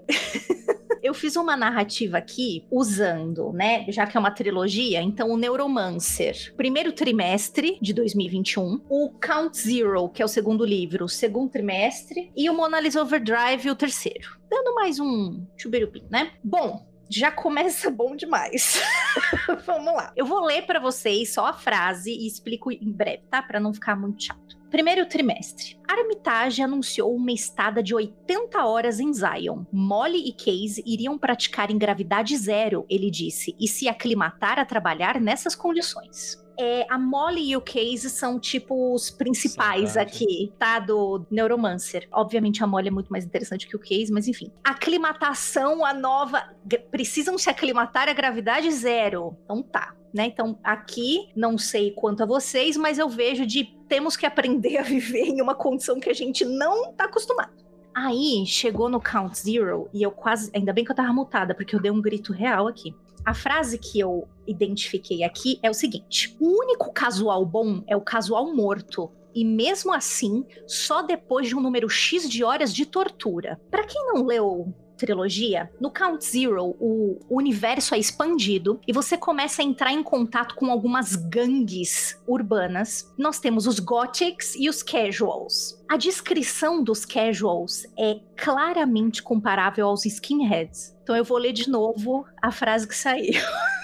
Eu 1.08 1.14
fiz 1.14 1.36
uma 1.36 1.56
narrativa 1.56 2.18
aqui 2.18 2.66
usando, 2.70 3.54
né, 3.54 3.86
já 3.90 4.06
que 4.06 4.18
é 4.18 4.20
uma 4.20 4.32
trilogia, 4.32 5.02
então 5.02 5.30
o 5.30 5.38
Neuromancer, 5.38 6.54
primeiro 6.56 6.92
trimestre 6.92 7.78
de 7.82 7.94
2021, 7.94 8.82
o 8.90 9.12
Count 9.12 9.58
Zero, 9.58 10.10
que 10.10 10.22
é 10.22 10.26
o 10.26 10.28
segundo 10.28 10.66
livro, 10.66 11.06
o 11.06 11.10
segundo 11.10 11.50
trimestre, 11.50 12.32
e 12.36 12.50
o 12.50 12.54
Mona 12.54 12.80
Lisa 12.80 13.02
Overdrive, 13.02 13.70
o 13.70 13.76
terceiro. 13.76 14.38
Dando 14.50 14.76
mais 14.76 15.00
um 15.00 15.46
chubirupim, 15.56 16.04
né? 16.10 16.32
Bom, 16.44 16.86
já 17.10 17.32
começa 17.32 17.90
bom 17.90 18.16
demais. 18.16 18.82
Vamos 19.66 19.94
lá. 19.94 20.12
Eu 20.16 20.26
vou 20.26 20.46
ler 20.46 20.66
pra 20.66 20.80
vocês 20.80 21.34
só 21.34 21.46
a 21.46 21.54
frase 21.54 22.12
e 22.12 22.28
explico 22.28 22.72
em 22.72 22.92
breve, 22.92 23.24
tá? 23.30 23.42
Pra 23.42 23.60
não 23.60 23.74
ficar 23.74 23.96
muito 23.96 24.24
chato. 24.24 24.57
Primeiro 24.70 25.06
trimestre. 25.06 25.80
Armitage 25.88 26.62
anunciou 26.62 27.16
uma 27.16 27.32
estada 27.32 27.82
de 27.82 27.96
80 27.96 28.66
horas 28.66 29.00
em 29.00 29.14
Zion. 29.14 29.64
Molly 29.72 30.28
e 30.28 30.34
Case 30.34 30.84
iriam 30.86 31.18
praticar 31.18 31.72
em 31.72 31.78
gravidade 31.78 32.36
zero, 32.36 32.86
ele 32.90 33.10
disse, 33.10 33.56
e 33.60 33.68
se 33.68 33.88
aclimatar 33.88 34.60
a 34.60 34.66
trabalhar 34.66 35.22
nessas 35.22 35.56
condições. 35.56 36.46
É, 36.60 36.88
a 36.90 36.98
Molly 36.98 37.52
e 37.52 37.56
o 37.56 37.62
Case 37.62 38.10
são, 38.10 38.40
tipo, 38.40 38.94
os 38.94 39.12
principais 39.12 39.92
Saudade. 39.92 40.16
aqui, 40.16 40.52
tá? 40.58 40.80
Do 40.80 41.26
Neuromancer. 41.30 42.08
Obviamente, 42.12 42.64
a 42.64 42.68
Molly 42.68 42.88
é 42.88 42.92
muito 42.92 43.12
mais 43.12 43.24
interessante 43.24 43.68
que 43.68 43.76
o 43.76 43.80
Case, 43.80 44.12
mas 44.12 44.28
enfim. 44.28 44.52
Aclimatação, 44.64 45.86
a 45.86 45.94
nova. 45.94 46.44
Precisam 46.90 47.38
se 47.38 47.50
aclimatar 47.50 48.10
a 48.10 48.14
gravidade 48.14 48.72
zero. 48.72 49.38
Então 49.44 49.62
tá. 49.62 49.94
Né? 50.14 50.26
Então, 50.26 50.58
aqui, 50.64 51.30
não 51.36 51.58
sei 51.60 51.92
quanto 51.92 52.24
a 52.24 52.26
vocês, 52.26 52.76
mas 52.76 52.98
eu 52.98 53.08
vejo 53.08 53.46
de 53.46 53.77
temos 53.88 54.16
que 54.16 54.26
aprender 54.26 54.78
a 54.78 54.84
viver 54.84 55.28
em 55.28 55.42
uma 55.42 55.56
condição 55.56 56.00
que 56.00 56.10
a 56.10 56.14
gente 56.14 56.46
não 56.46 56.94
tá 56.94 57.06
acostumado. 57.06 57.52
Aí 57.96 58.46
chegou 58.46 58.90
no 58.90 59.02
Count 59.02 59.36
Zero 59.36 59.90
e 59.92 60.04
eu 60.04 60.12
quase. 60.12 60.52
Ainda 60.54 60.72
bem 60.72 60.86
que 60.86 60.92
eu 60.92 60.96
tava 60.96 61.12
mutada, 61.12 61.56
porque 61.56 61.76
eu 61.76 61.82
dei 61.82 61.90
um 61.90 62.02
grito 62.02 62.32
real 62.32 62.68
aqui. 62.68 62.94
A 63.26 63.34
frase 63.34 63.80
que 63.80 64.00
eu 64.00 64.28
identifiquei 64.46 65.24
aqui 65.24 65.60
é 65.64 65.70
o 65.70 65.74
seguinte: 65.74 66.38
o 66.40 66.62
único 66.62 66.94
casual 66.94 67.44
bom 67.44 67.84
é 67.88 67.96
o 67.96 68.02
casual 68.02 68.54
morto. 68.54 69.12
E 69.34 69.44
mesmo 69.44 69.94
assim, 69.94 70.46
só 70.66 71.02
depois 71.02 71.48
de 71.48 71.56
um 71.56 71.60
número 71.60 71.90
X 71.90 72.30
de 72.30 72.44
horas 72.44 72.74
de 72.74 72.86
tortura. 72.86 73.60
Pra 73.70 73.84
quem 73.84 74.06
não 74.08 74.24
leu 74.24 74.74
trilogia, 74.98 75.72
no 75.80 75.92
Count 75.92 76.26
Zero, 76.26 76.76
o 76.80 77.20
universo 77.30 77.96
é 77.96 78.00
expandido 78.00 78.80
e 78.88 78.92
você 78.92 79.18
começa 79.18 79.62
a 79.62 79.66
entrar 79.66 79.92
em 79.92 80.04
contato 80.04 80.56
com 80.56 80.72
algumas 80.72 81.16
gangues 81.16 82.20
urbanas. 82.28 83.14
Nós 83.18 83.40
temos 83.40 83.68
os 83.68 83.80
Gothics 83.80 84.56
e 84.56 84.68
os 84.68 84.84
Casuals. 84.84 85.82
A 85.88 85.96
descrição 85.96 86.84
dos 86.84 87.06
Casuals 87.06 87.86
é 87.98 88.20
claramente 88.36 89.24
comparável 89.24 89.88
aos 89.88 90.06
Skinheads. 90.06 90.98
Então 91.04 91.16
eu 91.16 91.24
vou 91.24 91.38
ler 91.38 91.54
de 91.54 91.70
novo 91.70 92.26
a 92.42 92.52
frase 92.52 92.88
que 92.88 92.96
saiu. 92.96 93.34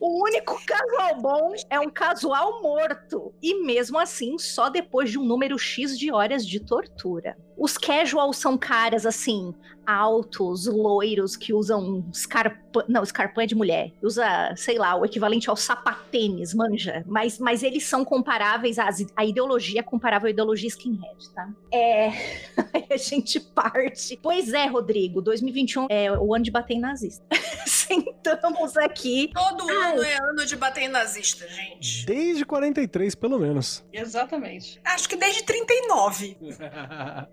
O 0.00 0.24
único 0.24 0.60
casual 0.66 1.20
bom 1.20 1.52
é 1.70 1.78
um 1.78 1.88
casual 1.88 2.60
morto. 2.62 3.32
E 3.40 3.62
mesmo 3.62 3.98
assim, 3.98 4.38
só 4.38 4.68
depois 4.68 5.10
de 5.10 5.18
um 5.18 5.24
número 5.24 5.58
X 5.58 5.98
de 5.98 6.10
horas 6.10 6.46
de 6.46 6.60
tortura. 6.60 7.36
Os 7.62 7.78
casuals 7.78 8.38
são 8.38 8.58
caras 8.58 9.06
assim, 9.06 9.54
altos, 9.86 10.66
loiros, 10.66 11.36
que 11.36 11.52
usam 11.52 12.04
scarpa... 12.12 12.84
Não, 12.88 13.04
scarpa 13.04 13.44
é 13.44 13.46
de 13.46 13.54
mulher. 13.54 13.92
Usa, 14.02 14.52
sei 14.56 14.78
lá, 14.78 14.96
o 14.96 15.04
equivalente 15.04 15.48
ao 15.48 15.56
sapatênis, 15.56 16.54
manja. 16.54 17.04
Mas, 17.06 17.38
mas 17.38 17.62
eles 17.62 17.84
são 17.84 18.04
comparáveis, 18.04 18.78
às, 18.78 19.04
a 19.14 19.24
ideologia 19.24 19.80
é 19.80 19.82
comparável 19.82 20.26
à 20.26 20.30
ideologia 20.30 20.68
skinhead, 20.68 21.30
tá? 21.30 21.48
É. 21.70 22.08
Aí 22.74 22.86
a 22.90 22.96
gente 22.96 23.38
parte. 23.38 24.18
Pois 24.20 24.52
é, 24.52 24.66
Rodrigo, 24.66 25.20
2021 25.20 25.86
é 25.88 26.10
o 26.10 26.34
ano 26.34 26.44
de 26.44 26.50
bater 26.50 26.74
em 26.74 26.80
nazista. 26.80 27.24
Sentamos 27.66 28.76
aqui 28.76 29.30
Todo 29.32 29.68
Ai. 29.68 29.92
ano 29.92 30.02
é 30.02 30.16
ano 30.16 30.46
de 30.46 30.56
bater 30.56 30.84
em 30.84 30.88
nazista, 30.88 31.46
gente. 31.48 32.06
Desde 32.06 32.44
43, 32.44 33.14
pelo 33.14 33.38
menos. 33.38 33.84
Exatamente. 33.92 34.80
Acho 34.84 35.08
que 35.08 35.16
desde 35.16 35.44
39. 35.44 36.36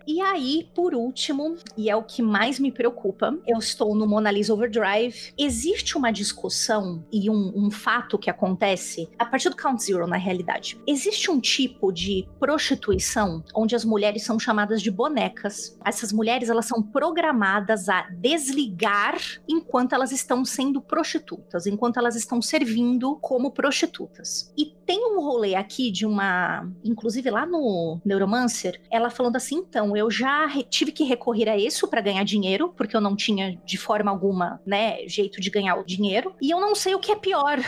E 0.06 0.19
aí, 0.22 0.70
por 0.74 0.94
último, 0.94 1.58
e 1.78 1.90
é 1.90 1.96
o 1.96 2.04
que 2.04 2.22
mais 2.22 2.60
me 2.60 2.72
preocupa, 2.72 3.38
eu 3.48 3.58
estou 3.58 3.96
no 3.96 4.08
Mona 4.08 4.32
Lisa 4.32 4.54
Overdrive. 4.54 5.34
Existe 5.38 5.98
uma 5.98 6.12
discussão 6.12 7.04
e 7.12 7.30
um, 7.30 7.54
um 7.56 7.72
fato 7.72 8.18
que 8.18 8.30
acontece 8.30 9.10
a 9.18 9.26
partir 9.26 9.50
do 9.50 9.56
Count 9.56 9.84
Zero, 9.84 10.08
na 10.08 10.18
realidade. 10.18 10.80
Existe 10.88 11.30
um 11.30 11.40
tipo 11.40 11.92
de 11.92 12.28
prostituição 12.40 13.44
onde 13.54 13.76
as 13.76 13.86
mulheres 13.86 14.24
são 14.24 14.40
chamadas 14.40 14.82
de 14.82 14.92
bonecas. 14.92 15.78
Essas 15.86 16.12
mulheres, 16.12 16.50
elas 16.50 16.66
são 16.66 16.82
programadas 16.82 17.90
a 17.90 18.08
desligar 18.12 19.18
enquanto 19.48 19.94
elas 19.94 20.12
estão 20.12 20.44
sendo 20.46 20.82
prostitutas, 20.82 21.66
enquanto 21.66 21.98
elas 21.98 22.16
estão 22.16 22.42
servindo 22.42 23.18
como 23.18 23.52
prostitutas. 23.52 24.54
E 24.58 24.74
tem 24.90 25.06
um 25.06 25.22
rolê 25.22 25.54
aqui 25.54 25.92
de 25.92 26.04
uma, 26.04 26.68
inclusive 26.84 27.30
lá 27.30 27.46
no 27.46 28.02
Neuromancer, 28.04 28.82
ela 28.90 29.12
falando 29.12 29.36
assim, 29.36 29.58
então, 29.58 29.96
eu 29.96 30.10
já 30.10 30.50
tive 30.64 30.92
que 30.92 31.04
recorrer 31.04 31.48
a 31.48 31.56
isso 31.56 31.88
para 31.88 32.02
ganhar 32.02 32.24
dinheiro, 32.24 32.74
porque 32.76 32.98
eu 32.98 33.02
não 33.02 33.16
tinha 33.16 33.56
de 33.64 33.78
forma 33.78 34.10
alguma, 34.10 34.60
né, 34.66 35.08
jeito 35.08 35.40
de 35.40 35.52
ganhar 35.52 35.76
o 35.76 35.86
dinheiro. 35.86 36.34
E 36.42 36.50
eu 36.50 36.60
não 36.60 36.74
sei 36.74 36.96
o 36.96 37.00
que 37.00 37.12
é 37.12 37.16
pior. 37.16 37.60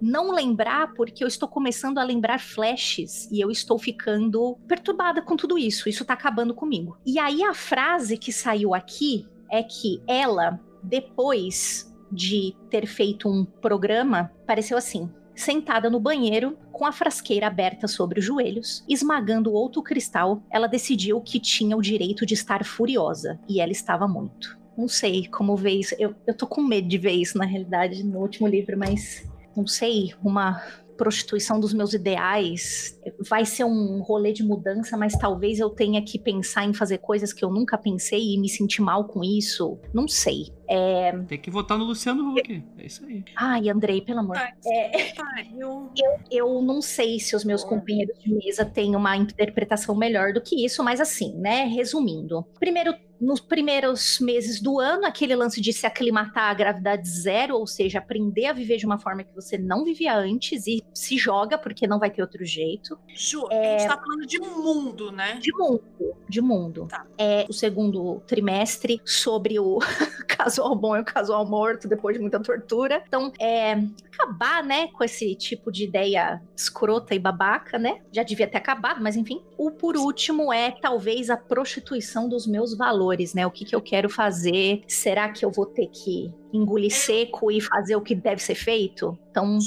Não 0.00 0.32
lembrar, 0.32 0.94
porque 0.94 1.22
eu 1.22 1.28
estou 1.28 1.46
começando 1.46 1.98
a 1.98 2.02
lembrar 2.02 2.40
flashes 2.40 3.30
e 3.30 3.42
eu 3.42 3.50
estou 3.50 3.78
ficando 3.78 4.56
perturbada 4.66 5.20
com 5.20 5.36
tudo 5.36 5.58
isso. 5.58 5.86
Isso 5.86 6.06
tá 6.06 6.14
acabando 6.14 6.54
comigo. 6.54 6.96
E 7.04 7.18
aí 7.18 7.44
a 7.44 7.52
frase 7.52 8.16
que 8.16 8.32
saiu 8.32 8.74
aqui 8.74 9.26
é 9.50 9.62
que 9.62 10.00
ela, 10.08 10.58
depois 10.82 11.94
de 12.10 12.56
ter 12.70 12.86
feito 12.86 13.28
um 13.28 13.44
programa, 13.44 14.32
pareceu 14.46 14.78
assim: 14.78 15.10
sentada 15.40 15.90
no 15.90 15.98
banheiro, 15.98 16.56
com 16.72 16.84
a 16.84 16.92
frasqueira 16.92 17.46
aberta 17.46 17.88
sobre 17.88 18.20
os 18.20 18.24
joelhos, 18.24 18.84
esmagando 18.88 19.52
outro 19.52 19.82
cristal, 19.82 20.42
ela 20.50 20.66
decidiu 20.66 21.20
que 21.20 21.40
tinha 21.40 21.76
o 21.76 21.82
direito 21.82 22.24
de 22.24 22.34
estar 22.34 22.64
furiosa. 22.64 23.38
E 23.48 23.60
ela 23.60 23.72
estava 23.72 24.06
muito. 24.06 24.58
Não 24.76 24.88
sei 24.88 25.26
como 25.26 25.56
ver 25.56 25.72
isso. 25.72 25.94
Eu, 25.98 26.14
eu 26.26 26.34
tô 26.34 26.46
com 26.46 26.62
medo 26.62 26.88
de 26.88 26.98
ver 26.98 27.12
isso, 27.12 27.36
na 27.36 27.44
realidade, 27.44 28.02
no 28.04 28.20
último 28.20 28.46
livro, 28.46 28.78
mas 28.78 29.28
não 29.56 29.66
sei, 29.66 30.14
uma 30.22 30.62
prostituição 31.00 31.58
dos 31.58 31.72
meus 31.72 31.94
ideais. 31.94 33.00
Vai 33.26 33.46
ser 33.46 33.64
um 33.64 34.02
rolê 34.02 34.34
de 34.34 34.42
mudança, 34.42 34.98
mas 34.98 35.14
talvez 35.14 35.58
eu 35.58 35.70
tenha 35.70 36.02
que 36.04 36.18
pensar 36.18 36.66
em 36.66 36.74
fazer 36.74 36.98
coisas 36.98 37.32
que 37.32 37.42
eu 37.42 37.50
nunca 37.50 37.78
pensei 37.78 38.34
e 38.34 38.38
me 38.38 38.50
sentir 38.50 38.82
mal 38.82 39.06
com 39.06 39.24
isso. 39.24 39.78
Não 39.94 40.06
sei. 40.06 40.52
É... 40.70 41.10
Tem 41.26 41.38
que 41.38 41.50
votar 41.50 41.76
no 41.76 41.84
Luciano 41.84 42.32
Huck. 42.32 42.62
É 42.78 42.86
isso 42.86 43.04
aí. 43.04 43.24
Ai, 43.36 43.68
Andrei, 43.68 44.00
pelo 44.00 44.20
amor. 44.20 44.36
Ai, 44.36 44.52
É, 44.64 45.12
pariu. 45.14 45.90
eu 46.30 46.62
não 46.62 46.80
sei 46.80 47.18
se 47.18 47.34
os 47.34 47.44
meus 47.44 47.64
companheiros 47.64 48.16
de 48.20 48.32
mesa 48.32 48.64
têm 48.64 48.94
uma 48.94 49.16
interpretação 49.16 49.96
melhor 49.96 50.32
do 50.32 50.40
que 50.40 50.64
isso, 50.64 50.84
mas 50.84 51.00
assim, 51.00 51.34
né? 51.36 51.64
Resumindo. 51.64 52.46
Primeiro, 52.60 52.94
nos 53.20 53.38
primeiros 53.38 54.18
meses 54.20 54.62
do 54.62 54.80
ano, 54.80 55.04
aquele 55.04 55.36
lance 55.36 55.60
de 55.60 55.72
se 55.72 55.86
aclimatar 55.86 56.50
à 56.50 56.54
gravidade 56.54 57.06
zero, 57.06 57.56
ou 57.56 57.66
seja, 57.66 57.98
aprender 57.98 58.46
a 58.46 58.52
viver 58.52 58.78
de 58.78 58.86
uma 58.86 58.98
forma 58.98 59.22
que 59.22 59.34
você 59.34 59.58
não 59.58 59.84
vivia 59.84 60.16
antes 60.16 60.66
e 60.66 60.82
se 60.94 61.18
joga, 61.18 61.58
porque 61.58 61.86
não 61.86 61.98
vai 61.98 62.10
ter 62.10 62.22
outro 62.22 62.44
jeito. 62.44 62.98
Ju, 63.08 63.46
a 63.50 63.54
gente 63.78 63.88
tá 63.88 63.98
falando 63.98 64.26
de 64.26 64.38
mundo, 64.38 65.12
né? 65.12 65.34
De 65.34 65.52
mundo, 65.52 65.82
de 66.28 66.40
mundo. 66.40 66.86
Tá. 66.88 67.04
É 67.18 67.44
o 67.48 67.52
segundo 67.52 68.20
trimestre 68.26 69.02
sobre 69.04 69.58
o 69.58 69.78
casual 70.60 70.74
bom 70.76 70.96
e 70.96 71.00
o 71.00 71.04
casual 71.04 71.46
morto 71.46 71.88
depois 71.88 72.14
de 72.14 72.20
muita 72.20 72.40
tortura. 72.40 73.02
Então, 73.06 73.32
é 73.40 73.78
acabar, 74.12 74.62
né, 74.62 74.88
com 74.88 75.02
esse 75.02 75.34
tipo 75.34 75.72
de 75.72 75.84
ideia 75.84 76.42
escrota 76.54 77.14
e 77.14 77.18
babaca, 77.18 77.78
né? 77.78 78.00
Já 78.12 78.22
devia 78.22 78.46
ter 78.46 78.58
acabado, 78.58 79.02
mas 79.02 79.16
enfim. 79.16 79.42
O 79.56 79.70
por 79.70 79.96
último 79.96 80.52
é 80.52 80.72
talvez 80.80 81.30
a 81.30 81.36
prostituição 81.36 82.28
dos 82.28 82.46
meus 82.46 82.76
valores, 82.76 83.34
né? 83.34 83.46
O 83.46 83.50
que 83.50 83.64
que 83.64 83.74
eu 83.74 83.80
quero 83.80 84.08
fazer? 84.08 84.82
Será 84.86 85.30
que 85.30 85.44
eu 85.44 85.50
vou 85.50 85.66
ter 85.66 85.86
que 85.86 86.32
engolir 86.52 86.92
seco 86.92 87.50
e 87.50 87.60
fazer 87.60 87.96
o 87.96 88.02
que 88.02 88.14
deve 88.14 88.42
ser 88.42 88.54
feito? 88.54 89.18
Então, 89.30 89.58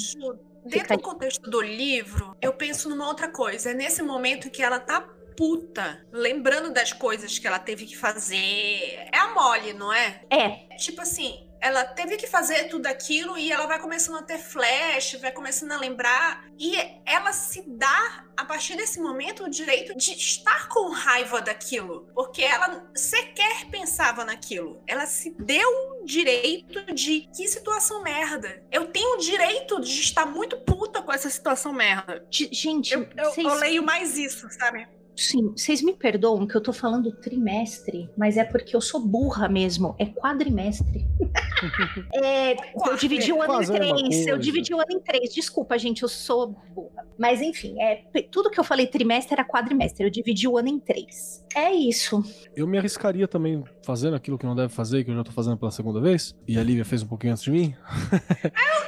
Dentro 0.65 0.95
do 0.95 1.03
contexto 1.03 1.49
do 1.49 1.61
livro, 1.61 2.35
eu 2.41 2.53
penso 2.53 2.89
numa 2.89 3.07
outra 3.07 3.27
coisa. 3.27 3.71
É 3.71 3.73
nesse 3.73 4.01
momento 4.01 4.49
que 4.49 4.61
ela 4.61 4.79
tá 4.79 5.05
puta, 5.35 6.05
lembrando 6.11 6.71
das 6.71 6.91
coisas 6.93 7.37
que 7.39 7.47
ela 7.47 7.59
teve 7.59 7.85
que 7.85 7.97
fazer. 7.97 9.07
É 9.11 9.17
a 9.17 9.33
Molly, 9.33 9.73
não 9.73 9.91
é? 9.91 10.21
é, 10.29 10.75
Tipo 10.77 11.01
assim, 11.01 11.47
ela 11.61 11.85
teve 11.85 12.17
que 12.17 12.27
fazer 12.27 12.65
tudo 12.65 12.87
aquilo 12.87 13.37
e 13.37 13.51
ela 13.51 13.65
vai 13.65 13.79
começando 13.79 14.17
a 14.17 14.23
ter 14.23 14.37
flash, 14.37 15.13
vai 15.21 15.31
começando 15.31 15.71
a 15.71 15.77
lembrar. 15.77 16.45
E 16.59 16.75
ela 17.05 17.31
se 17.31 17.63
dá, 17.67 18.25
a 18.35 18.43
partir 18.43 18.75
desse 18.75 18.99
momento, 18.99 19.45
o 19.45 19.49
direito 19.49 19.95
de 19.95 20.11
estar 20.11 20.67
com 20.67 20.89
raiva 20.91 21.41
daquilo. 21.41 22.09
Porque 22.13 22.41
ela 22.41 22.85
sequer 22.95 23.65
pensava 23.71 24.25
naquilo. 24.25 24.83
Ela 24.85 25.05
se 25.05 25.29
deu 25.39 25.69
o 26.01 26.05
direito 26.05 26.93
de 26.93 27.29
que 27.35 27.47
situação 27.47 28.03
merda. 28.03 28.61
Eu 28.71 28.87
tenho 28.87 29.15
o 29.15 29.17
direito 29.19 29.79
de 29.79 30.01
estar 30.01 30.25
muito 30.25 30.57
puta 30.57 31.01
com 31.01 31.13
essa 31.13 31.29
situação 31.29 31.71
merda. 31.71 32.25
gente, 32.29 32.93
Eu, 32.93 33.07
eu- 33.15 33.31
vocês- 33.31 33.47
eu 33.47 33.53
leio 33.55 33.83
mais 33.83 34.17
isso, 34.17 34.49
sabe? 34.51 34.85
Sim, 35.15 35.53
vocês 35.55 35.81
me 35.81 35.93
perdoam 35.93 36.47
que 36.47 36.55
eu 36.55 36.61
tô 36.61 36.73
falando 36.73 37.11
trimestre, 37.11 38.09
mas 38.17 38.37
é 38.37 38.43
porque 38.43 38.75
eu 38.75 38.81
sou 38.81 38.99
burra 38.99 39.47
mesmo. 39.47 39.95
É 39.99 40.05
quadrimestre. 40.05 41.07
é, 42.13 42.53
eu 42.53 42.97
dividi 42.97 43.31
o 43.31 43.41
ano 43.41 43.53
em 43.53 43.55
a 43.55 43.59
mesma 43.59 43.75
três. 43.75 44.27
Eu 44.27 44.37
dividi 44.37 44.73
o 44.73 44.77
ano 44.77 44.91
em 44.91 44.99
três. 44.99 45.33
Desculpa, 45.33 45.77
gente, 45.77 46.03
eu 46.03 46.09
sou 46.09 46.55
burra. 46.73 47.05
Mas 47.17 47.41
enfim, 47.41 47.79
é, 47.81 48.03
tudo 48.31 48.49
que 48.49 48.59
eu 48.59 48.63
falei 48.63 48.87
trimestre 48.87 49.33
era 49.33 49.45
quadrimestre. 49.45 50.03
Eu 50.03 50.09
dividi 50.09 50.47
o 50.47 50.57
ano 50.57 50.69
em 50.69 50.79
três. 50.79 51.43
É 51.55 51.71
isso. 51.71 52.23
Eu 52.55 52.65
me 52.65 52.77
arriscaria 52.77 53.27
também 53.27 53.63
fazendo 53.83 54.15
aquilo 54.15 54.37
que 54.37 54.45
não 54.45 54.55
deve 54.55 54.73
fazer, 54.73 55.03
que 55.03 55.11
eu 55.11 55.15
já 55.15 55.23
tô 55.23 55.31
fazendo 55.31 55.57
pela 55.57 55.71
segunda 55.71 56.01
vez. 56.01 56.35
E 56.47 56.57
a 56.57 56.63
Lívia 56.63 56.83
fez 56.83 57.03
um 57.03 57.07
pouquinho 57.07 57.33
antes 57.33 57.43
de 57.43 57.51
mim. 57.51 57.75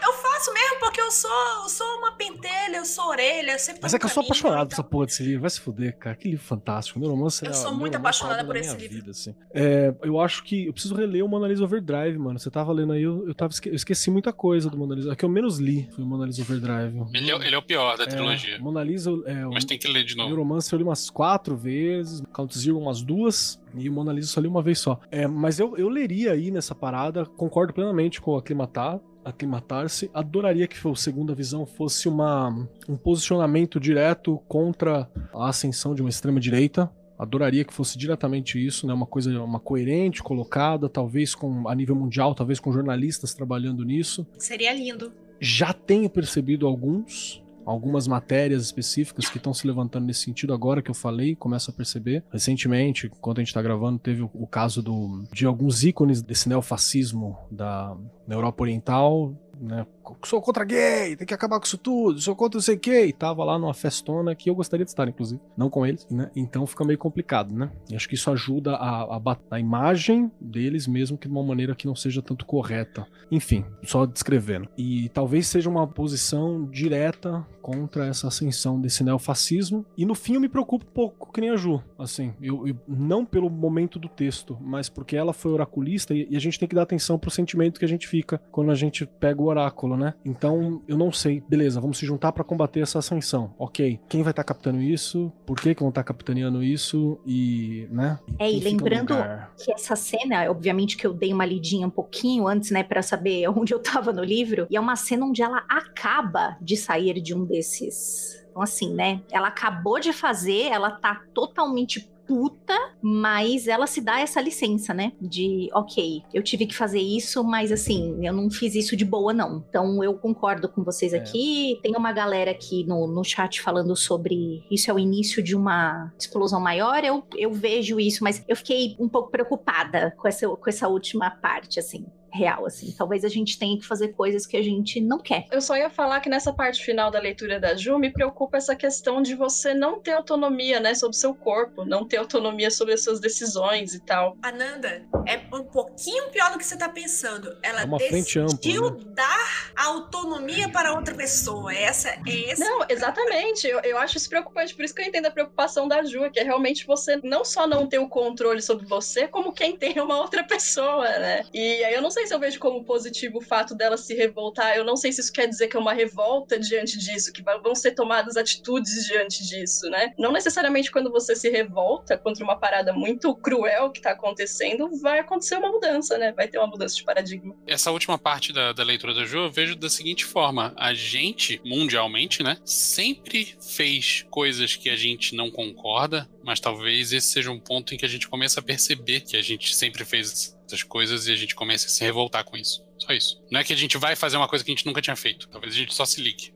Eu 0.05 0.13
faço 0.13 0.24
faço 0.45 0.53
mesmo, 0.53 0.79
porque 0.79 1.01
eu 1.01 1.11
sou, 1.11 1.31
eu 1.63 1.69
sou 1.69 1.87
uma 1.97 2.11
pentelha, 2.13 2.77
eu 2.77 2.85
sou 2.85 3.07
orelha, 3.09 3.51
eu 3.53 3.59
sempre 3.59 3.81
Mas 3.81 3.93
é 3.93 3.99
que 3.99 4.05
eu 4.05 4.09
sou 4.09 4.23
apaixonado 4.23 4.59
por 4.59 4.65
então- 4.73 4.75
essa 4.75 4.83
porra 4.83 5.05
desse 5.07 5.23
livro. 5.23 5.41
Vai 5.41 5.49
se 5.49 5.59
fuder, 5.59 5.97
cara. 5.97 6.15
Que 6.15 6.29
livro 6.29 6.43
fantástico. 6.45 6.99
Neuromancer 6.99 7.47
Eu 7.47 7.51
é- 7.51 7.53
sou 7.53 7.71
muito 7.71 7.91
Neuromancer 7.91 7.95
é 7.95 7.99
apaixonada 7.99 8.45
por 8.45 8.53
da 8.53 8.59
esse 8.59 8.75
livro. 8.77 8.95
vida, 8.97 9.11
assim. 9.11 9.35
É, 9.53 9.93
eu 10.03 10.19
acho 10.19 10.43
que 10.43 10.67
eu 10.67 10.73
preciso 10.73 10.95
reler 10.95 11.23
o 11.23 11.27
Mona 11.27 11.47
Lisa 11.47 11.63
Overdrive, 11.63 12.17
mano. 12.17 12.39
Você 12.39 12.49
tava 12.51 12.71
lendo 12.71 12.93
aí, 12.93 13.03
eu, 13.03 13.27
eu, 13.27 13.33
tava, 13.35 13.51
esque- 13.51 13.69
eu 13.69 13.75
esqueci 13.75 14.09
muita 14.11 14.31
coisa 14.33 14.69
do 14.69 14.77
Mona 14.77 14.95
Lisa. 14.95 15.11
A 15.13 15.15
que 15.15 15.25
eu 15.25 15.29
menos 15.29 15.57
li 15.57 15.89
foi 15.95 16.03
o 16.03 16.07
Mona 16.07 16.25
Lisa 16.25 16.41
Overdrive. 16.41 17.03
Ele 17.13 17.31
é, 17.31 17.35
ele 17.35 17.55
é 17.55 17.57
o 17.57 17.61
pior 17.61 17.97
da 17.97 18.03
É, 18.03 18.07
trilogia. 18.07 18.59
Mona 18.59 18.83
Lisa 18.83 19.11
é 19.25 19.45
o 19.47 19.51
Mas 19.51 19.65
tem 19.65 19.77
que 19.77 19.87
ler 19.87 20.03
de 20.03 20.15
novo. 20.15 20.29
Neuromancer 20.29 20.73
eu 20.73 20.77
li 20.77 20.83
umas 20.83 21.09
quatro 21.09 21.55
vezes, 21.55 22.21
Count 22.33 22.57
Zero 22.57 22.77
umas 22.77 23.01
duas, 23.01 23.59
e 23.75 23.89
o 23.89 23.93
Mona 23.93 24.11
Lisa 24.13 24.29
eu 24.29 24.33
só 24.33 24.41
li 24.41 24.47
uma 24.47 24.61
vez 24.61 24.79
só. 24.79 24.99
É, 25.11 25.27
mas 25.27 25.59
eu, 25.59 25.75
eu 25.77 25.89
leria 25.89 26.31
aí 26.33 26.51
nessa 26.51 26.73
parada, 26.75 27.25
concordo 27.25 27.73
plenamente 27.73 28.21
com 28.21 28.31
o 28.31 28.37
Aclimatar, 28.37 28.99
aclimatar-se. 29.25 30.09
Adoraria 30.13 30.67
que 30.67 30.87
o 30.87 30.95
Segunda 30.95 31.33
Visão 31.33 31.65
fosse 31.65 32.07
uma, 32.07 32.49
um 32.87 32.95
posicionamento 32.95 33.79
direto 33.79 34.39
contra 34.47 35.09
a 35.33 35.49
ascensão 35.49 35.95
de 35.95 36.01
uma 36.01 36.09
extrema-direita. 36.09 36.89
Adoraria 37.17 37.63
que 37.63 37.73
fosse 37.73 37.97
diretamente 37.97 38.63
isso, 38.63 38.85
né? 38.85 38.93
Uma 38.93 39.05
coisa 39.05 39.41
uma 39.41 39.59
coerente, 39.59 40.21
colocada, 40.21 40.87
talvez 40.89 41.33
com 41.33 41.67
a 41.67 41.73
nível 41.73 41.95
mundial, 41.95 42.35
talvez 42.35 42.59
com 42.59 42.71
jornalistas 42.71 43.33
trabalhando 43.33 43.83
nisso 43.85 44.27
Seria 44.37 44.73
lindo. 44.73 45.11
já 45.39 45.71
tenho 45.73 46.09
percebido 46.09 46.67
alguns, 46.67 47.41
algumas 47.65 48.07
matérias 48.07 48.63
específicas 48.63 49.29
que 49.29 49.37
estão 49.37 49.53
se 49.53 49.65
levantando 49.65 50.05
nesse 50.05 50.21
sentido 50.21 50.53
agora 50.53 50.81
que 50.81 50.91
eu 50.91 50.95
falei, 50.95 51.35
começo 51.35 51.71
a 51.71 51.73
perceber. 51.73 52.23
Recentemente, 52.31 53.07
enquanto 53.07 53.39
a 53.39 53.43
gente 53.43 53.53
tá 53.53 53.61
gravando, 53.61 53.99
teve 53.99 54.21
o, 54.21 54.29
o 54.33 54.47
caso 54.47 54.81
do, 54.81 55.23
de 55.33 55.45
alguns 55.45 55.83
ícones 55.83 56.21
desse 56.21 56.47
neofascismo 56.47 57.37
da, 57.49 57.95
da 58.27 58.35
Europa 58.35 58.63
Oriental, 58.63 59.33
né? 59.59 59.85
Sou 60.25 60.41
contra 60.41 60.63
gay, 60.65 61.15
tem 61.15 61.25
que 61.27 61.33
acabar 61.33 61.59
com 61.59 61.65
isso 61.65 61.77
tudo, 61.77 62.19
sou 62.19 62.35
contra 62.35 62.57
não 62.57 62.61
sei 62.63 62.75
o 62.75 62.79
que, 62.79 63.05
e 63.05 63.13
tava 63.13 63.43
lá 63.43 63.57
numa 63.57 63.73
festona 63.73 64.35
que 64.35 64.49
eu 64.49 64.55
gostaria 64.55 64.85
de 64.85 64.91
estar, 64.91 65.07
inclusive, 65.07 65.41
não 65.57 65.69
com 65.69 65.85
eles, 65.85 66.07
né? 66.09 66.29
Então 66.35 66.65
fica 66.65 66.83
meio 66.83 66.97
complicado, 66.99 67.53
né? 67.53 67.71
E 67.89 67.95
acho 67.95 68.07
que 68.07 68.15
isso 68.15 68.29
ajuda 68.31 68.75
a, 68.75 69.17
a, 69.17 69.37
a 69.51 69.59
imagem 69.59 70.31
deles, 70.39 70.87
mesmo 70.87 71.17
que 71.17 71.27
de 71.27 71.33
uma 71.33 71.43
maneira 71.43 71.75
que 71.75 71.87
não 71.87 71.95
seja 71.95 72.21
tanto 72.21 72.45
correta. 72.45 73.05
Enfim, 73.31 73.65
só 73.83 74.05
descrevendo. 74.05 74.67
E 74.77 75.09
talvez 75.09 75.47
seja 75.47 75.69
uma 75.69 75.87
posição 75.87 76.65
direta 76.69 77.45
contra 77.61 78.05
essa 78.05 78.27
ascensão 78.27 78.79
desse 78.79 79.03
neofascismo. 79.03 79.85
E 79.97 80.05
no 80.05 80.13
fim 80.13 80.35
eu 80.35 80.41
me 80.41 80.47
preocupo 80.49 80.85
um 80.85 80.93
pouco 80.93 81.31
que 81.33 81.41
nem 81.41 81.49
a 81.49 81.55
Ju, 81.55 81.81
assim, 81.97 82.33
eu, 82.41 82.67
eu- 82.67 82.75
não 82.87 83.25
pelo 83.25 83.49
momento 83.49 83.97
do 83.97 84.07
texto, 84.07 84.57
mas 84.61 84.87
porque 84.87 85.15
ela 85.15 85.33
foi 85.33 85.51
oraculista 85.51 86.13
e, 86.13 86.27
e 86.29 86.35
a 86.37 86.39
gente 86.39 86.59
tem 86.59 86.67
que 86.67 86.75
dar 86.75 86.83
atenção 86.83 87.17
pro 87.17 87.31
sentimento 87.31 87.79
que 87.79 87.85
a 87.85 87.87
gente 87.87 88.07
fica 88.07 88.39
quando 88.51 88.69
a 88.71 88.75
gente 88.75 89.05
pega 89.05 89.41
o 89.41 89.45
oráculo, 89.45 89.94
né? 89.97 90.13
Então 90.23 90.81
eu 90.87 90.97
não 90.97 91.11
sei, 91.11 91.43
beleza, 91.47 91.79
vamos 91.79 91.97
se 91.97 92.05
juntar 92.05 92.31
pra 92.31 92.43
combater 92.43 92.81
essa 92.81 92.99
ascensão. 92.99 93.53
Ok, 93.57 93.99
quem 94.07 94.23
vai 94.23 94.31
estar 94.31 94.43
captando 94.43 94.81
isso? 94.81 95.31
Por 95.45 95.59
que 95.59 95.75
que 95.75 95.81
vão 95.81 95.89
estar 95.89 96.03
capitaneando 96.03 96.63
isso? 96.63 97.19
E, 97.25 97.87
né? 97.91 98.19
É, 98.39 98.51
e 98.51 98.59
lembrando 98.59 99.15
que 99.57 99.71
essa 99.71 99.95
cena, 99.95 100.49
obviamente 100.49 100.97
que 100.97 101.05
eu 101.05 101.13
dei 101.13 101.33
uma 101.33 101.45
lidinha 101.45 101.87
um 101.87 101.91
pouquinho 101.91 102.47
antes, 102.47 102.71
né, 102.71 102.83
Pra 102.83 103.01
saber 103.01 103.47
onde 103.49 103.73
eu 103.73 103.79
tava 103.79 104.13
no 104.13 104.23
livro, 104.23 104.67
e 104.69 104.77
é 104.77 104.79
uma 104.79 104.95
cena 104.95 105.25
onde 105.25 105.41
ela 105.41 105.63
acaba 105.69 106.57
de 106.61 106.77
sair 106.77 107.19
de 107.21 107.33
um 107.33 107.43
desses. 107.45 108.45
Então, 108.49 108.61
assim, 108.63 108.93
né? 108.93 109.21
Ela 109.29 109.49
acabou 109.49 109.99
de 109.99 110.13
fazer, 110.13 110.67
ela 110.67 110.89
tá 110.89 111.23
totalmente 111.33 112.09
puta, 112.27 112.73
mas 113.01 113.67
ela 113.67 113.87
se 113.87 114.01
dá 114.01 114.19
essa 114.19 114.41
licença, 114.41 114.93
né? 114.93 115.13
De, 115.21 115.69
ok, 115.73 116.23
eu 116.33 116.43
tive 116.43 116.65
que 116.65 116.75
fazer 116.75 116.99
isso, 116.99 117.43
mas 117.43 117.71
assim, 117.71 118.25
eu 118.25 118.33
não 118.33 118.49
fiz 118.49 118.75
isso 118.75 118.95
de 118.95 119.05
boa, 119.05 119.33
não. 119.33 119.63
Então 119.69 120.03
eu 120.03 120.13
concordo 120.15 120.67
com 120.69 120.83
vocês 120.83 121.13
É. 121.13 121.17
aqui. 121.17 121.79
Tem 121.81 121.95
uma 121.95 122.11
galera 122.11 122.51
aqui 122.51 122.83
no, 122.85 123.07
no 123.07 123.23
chat 123.23 123.61
falando 123.61 123.95
sobre 123.95 124.63
isso 124.71 124.89
é 124.89 124.93
o 124.93 124.99
início 124.99 125.41
de 125.43 125.55
uma 125.55 126.11
explosão 126.19 126.59
maior. 126.59 127.03
Eu, 127.03 127.23
eu 127.35 127.51
vejo 127.53 127.99
isso, 127.99 128.23
mas 128.23 128.43
eu 128.47 128.55
fiquei 128.55 128.95
um 128.99 129.07
pouco 129.07 129.29
preocupada 129.31 130.13
com 130.17 130.27
essa, 130.27 130.47
com 130.47 130.69
essa 130.69 130.87
última 130.87 131.29
parte, 131.29 131.79
assim. 131.79 132.05
Real, 132.35 132.65
assim. 132.65 132.93
Talvez 132.97 133.23
a 133.23 133.29
gente 133.29 133.57
tenha 133.57 133.77
que 133.77 133.85
fazer 133.85 134.09
coisas 134.09 134.45
que 134.45 134.57
a 134.57 134.61
gente 134.61 134.99
não 134.99 135.19
quer. 135.19 135.45
Eu 135.51 135.61
só 135.61 135.77
ia 135.77 135.89
falar 135.89 136.19
que 136.19 136.29
nessa 136.29 136.51
parte 136.51 136.83
final 136.83 137.09
da 137.09 137.19
leitura 137.19 137.59
da 137.61 137.75
Ju 137.75 137.97
me 137.97 138.11
preocupa 138.11 138.57
essa 138.57 138.75
questão 138.75 139.21
de 139.21 139.35
você 139.35 139.73
não 139.73 140.01
ter 140.01 140.11
autonomia, 140.11 140.81
né, 140.81 140.93
sobre 140.93 141.15
o 141.15 141.19
seu 141.19 141.33
corpo, 141.33 141.85
não 141.85 142.05
ter 142.05 142.17
autonomia 142.17 142.69
sobre 142.69 142.93
as 142.93 143.03
suas 143.03 143.21
decisões 143.21 143.93
e 143.93 143.99
tal. 144.01 144.37
Ananda, 144.41 145.05
é 145.25 145.39
um 145.55 145.63
pouquinho 145.63 146.29
pior 146.29 146.51
do 146.51 146.57
que 146.57 146.65
você 146.65 146.77
tá 146.77 146.89
pensando. 146.89 147.57
Ela 147.63 147.83
É 147.83 147.85
uma 147.85 147.99
frente 147.99 148.39
decidiu 148.39 148.87
ampla, 148.87 149.05
dar 149.13 149.71
autonomia 149.77 150.67
para 150.67 150.93
outra 150.93 151.15
pessoa. 151.15 151.73
Essa 151.73 152.09
é 152.09 152.21
esse. 152.25 152.61
Não, 152.61 152.85
exatamente. 152.89 153.65
Eu, 153.65 153.79
eu 153.79 153.97
acho 153.97 154.17
isso 154.17 154.29
preocupante. 154.29 154.75
Por 154.75 154.83
isso 154.83 154.93
que 154.93 155.01
eu 155.01 155.05
entendo 155.05 155.27
a 155.27 155.31
preocupação 155.31 155.87
da 155.87 156.03
Ju, 156.03 156.29
que 156.31 156.39
é 156.39 156.43
realmente 156.43 156.85
você 156.85 157.17
não 157.23 157.45
só 157.45 157.65
não 157.65 157.87
ter 157.87 157.99
o 157.99 158.09
controle 158.09 158.61
sobre 158.61 158.85
você, 158.85 159.27
como 159.27 159.53
quem 159.53 159.77
tem 159.77 159.99
uma 160.01 160.19
outra 160.19 160.43
pessoa, 160.43 161.07
né? 161.07 161.45
E 161.53 161.83
aí 161.83 161.93
eu 161.93 162.01
não 162.01 162.11
sei 162.11 162.24
se 162.25 162.33
eu 162.33 162.39
vejo 162.39 162.59
como 162.59 162.83
positivo 162.83 163.37
o 163.37 163.41
fato 163.41 163.75
dela 163.75 163.97
se 163.97 164.13
revoltar. 164.13 164.75
Eu 164.75 164.83
não 164.83 164.95
sei 164.95 165.11
se 165.11 165.21
isso 165.21 165.31
quer 165.31 165.47
dizer 165.47 165.67
que 165.67 165.77
é 165.77 165.79
uma 165.79 165.93
revolta 165.93 166.59
diante 166.59 166.97
disso, 166.97 167.31
que 167.31 167.43
vão 167.43 167.75
ser 167.75 167.91
tomadas 167.91 168.37
atitudes 168.37 169.05
diante 169.05 169.45
disso, 169.45 169.89
né? 169.89 170.13
Não 170.17 170.31
necessariamente 170.31 170.91
quando 170.91 171.11
você 171.11 171.35
se 171.35 171.49
revolta 171.49 172.17
contra 172.17 172.43
uma 172.43 172.57
parada 172.57 172.93
muito 172.93 173.35
cruel 173.35 173.91
que 173.91 174.01
tá 174.01 174.11
acontecendo, 174.11 174.89
vai 175.01 175.19
acontecer 175.19 175.57
uma 175.57 175.71
mudança, 175.71 176.17
né? 176.17 176.31
Vai 176.31 176.47
ter 176.47 176.57
uma 176.57 176.67
mudança 176.67 176.95
de 176.95 177.03
paradigma. 177.03 177.55
Essa 177.67 177.91
última 177.91 178.17
parte 178.17 178.51
da, 178.51 178.73
da 178.73 178.83
leitura 178.83 179.13
da 179.13 179.25
Ju 179.25 179.39
eu 179.39 179.51
vejo 179.51 179.75
da 179.75 179.89
seguinte 179.89 180.25
forma: 180.25 180.73
a 180.77 180.93
gente, 180.93 181.61
mundialmente, 181.63 182.43
né, 182.43 182.57
sempre 182.65 183.55
fez 183.59 184.25
coisas 184.29 184.75
que 184.75 184.89
a 184.89 184.95
gente 184.95 185.35
não 185.35 185.51
concorda, 185.51 186.29
mas 186.43 186.59
talvez 186.59 187.11
esse 187.11 187.27
seja 187.27 187.51
um 187.51 187.59
ponto 187.59 187.93
em 187.93 187.97
que 187.97 188.05
a 188.05 188.09
gente 188.09 188.27
começa 188.27 188.59
a 188.59 188.63
perceber 188.63 189.21
que 189.21 189.35
a 189.35 189.41
gente 189.41 189.75
sempre 189.75 190.05
fez 190.05 190.54
essas 190.65 190.83
coisas 190.83 191.27
e 191.27 191.31
a 191.31 191.35
gente 191.35 191.55
começa 191.55 191.87
a 191.87 191.89
se 191.89 192.03
revoltar 192.03 192.43
com 192.43 192.57
isso. 192.57 192.85
Só 192.97 193.13
isso. 193.13 193.41
Não 193.51 193.59
é 193.59 193.63
que 193.63 193.73
a 193.73 193.75
gente 193.75 193.97
vai 193.97 194.15
fazer 194.15 194.37
uma 194.37 194.47
coisa 194.47 194.63
que 194.63 194.71
a 194.71 194.75
gente 194.75 194.85
nunca 194.85 195.01
tinha 195.01 195.15
feito. 195.15 195.47
Talvez 195.49 195.73
a 195.73 195.77
gente 195.77 195.93
só 195.93 196.05
se 196.05 196.21
ligue. 196.21 196.53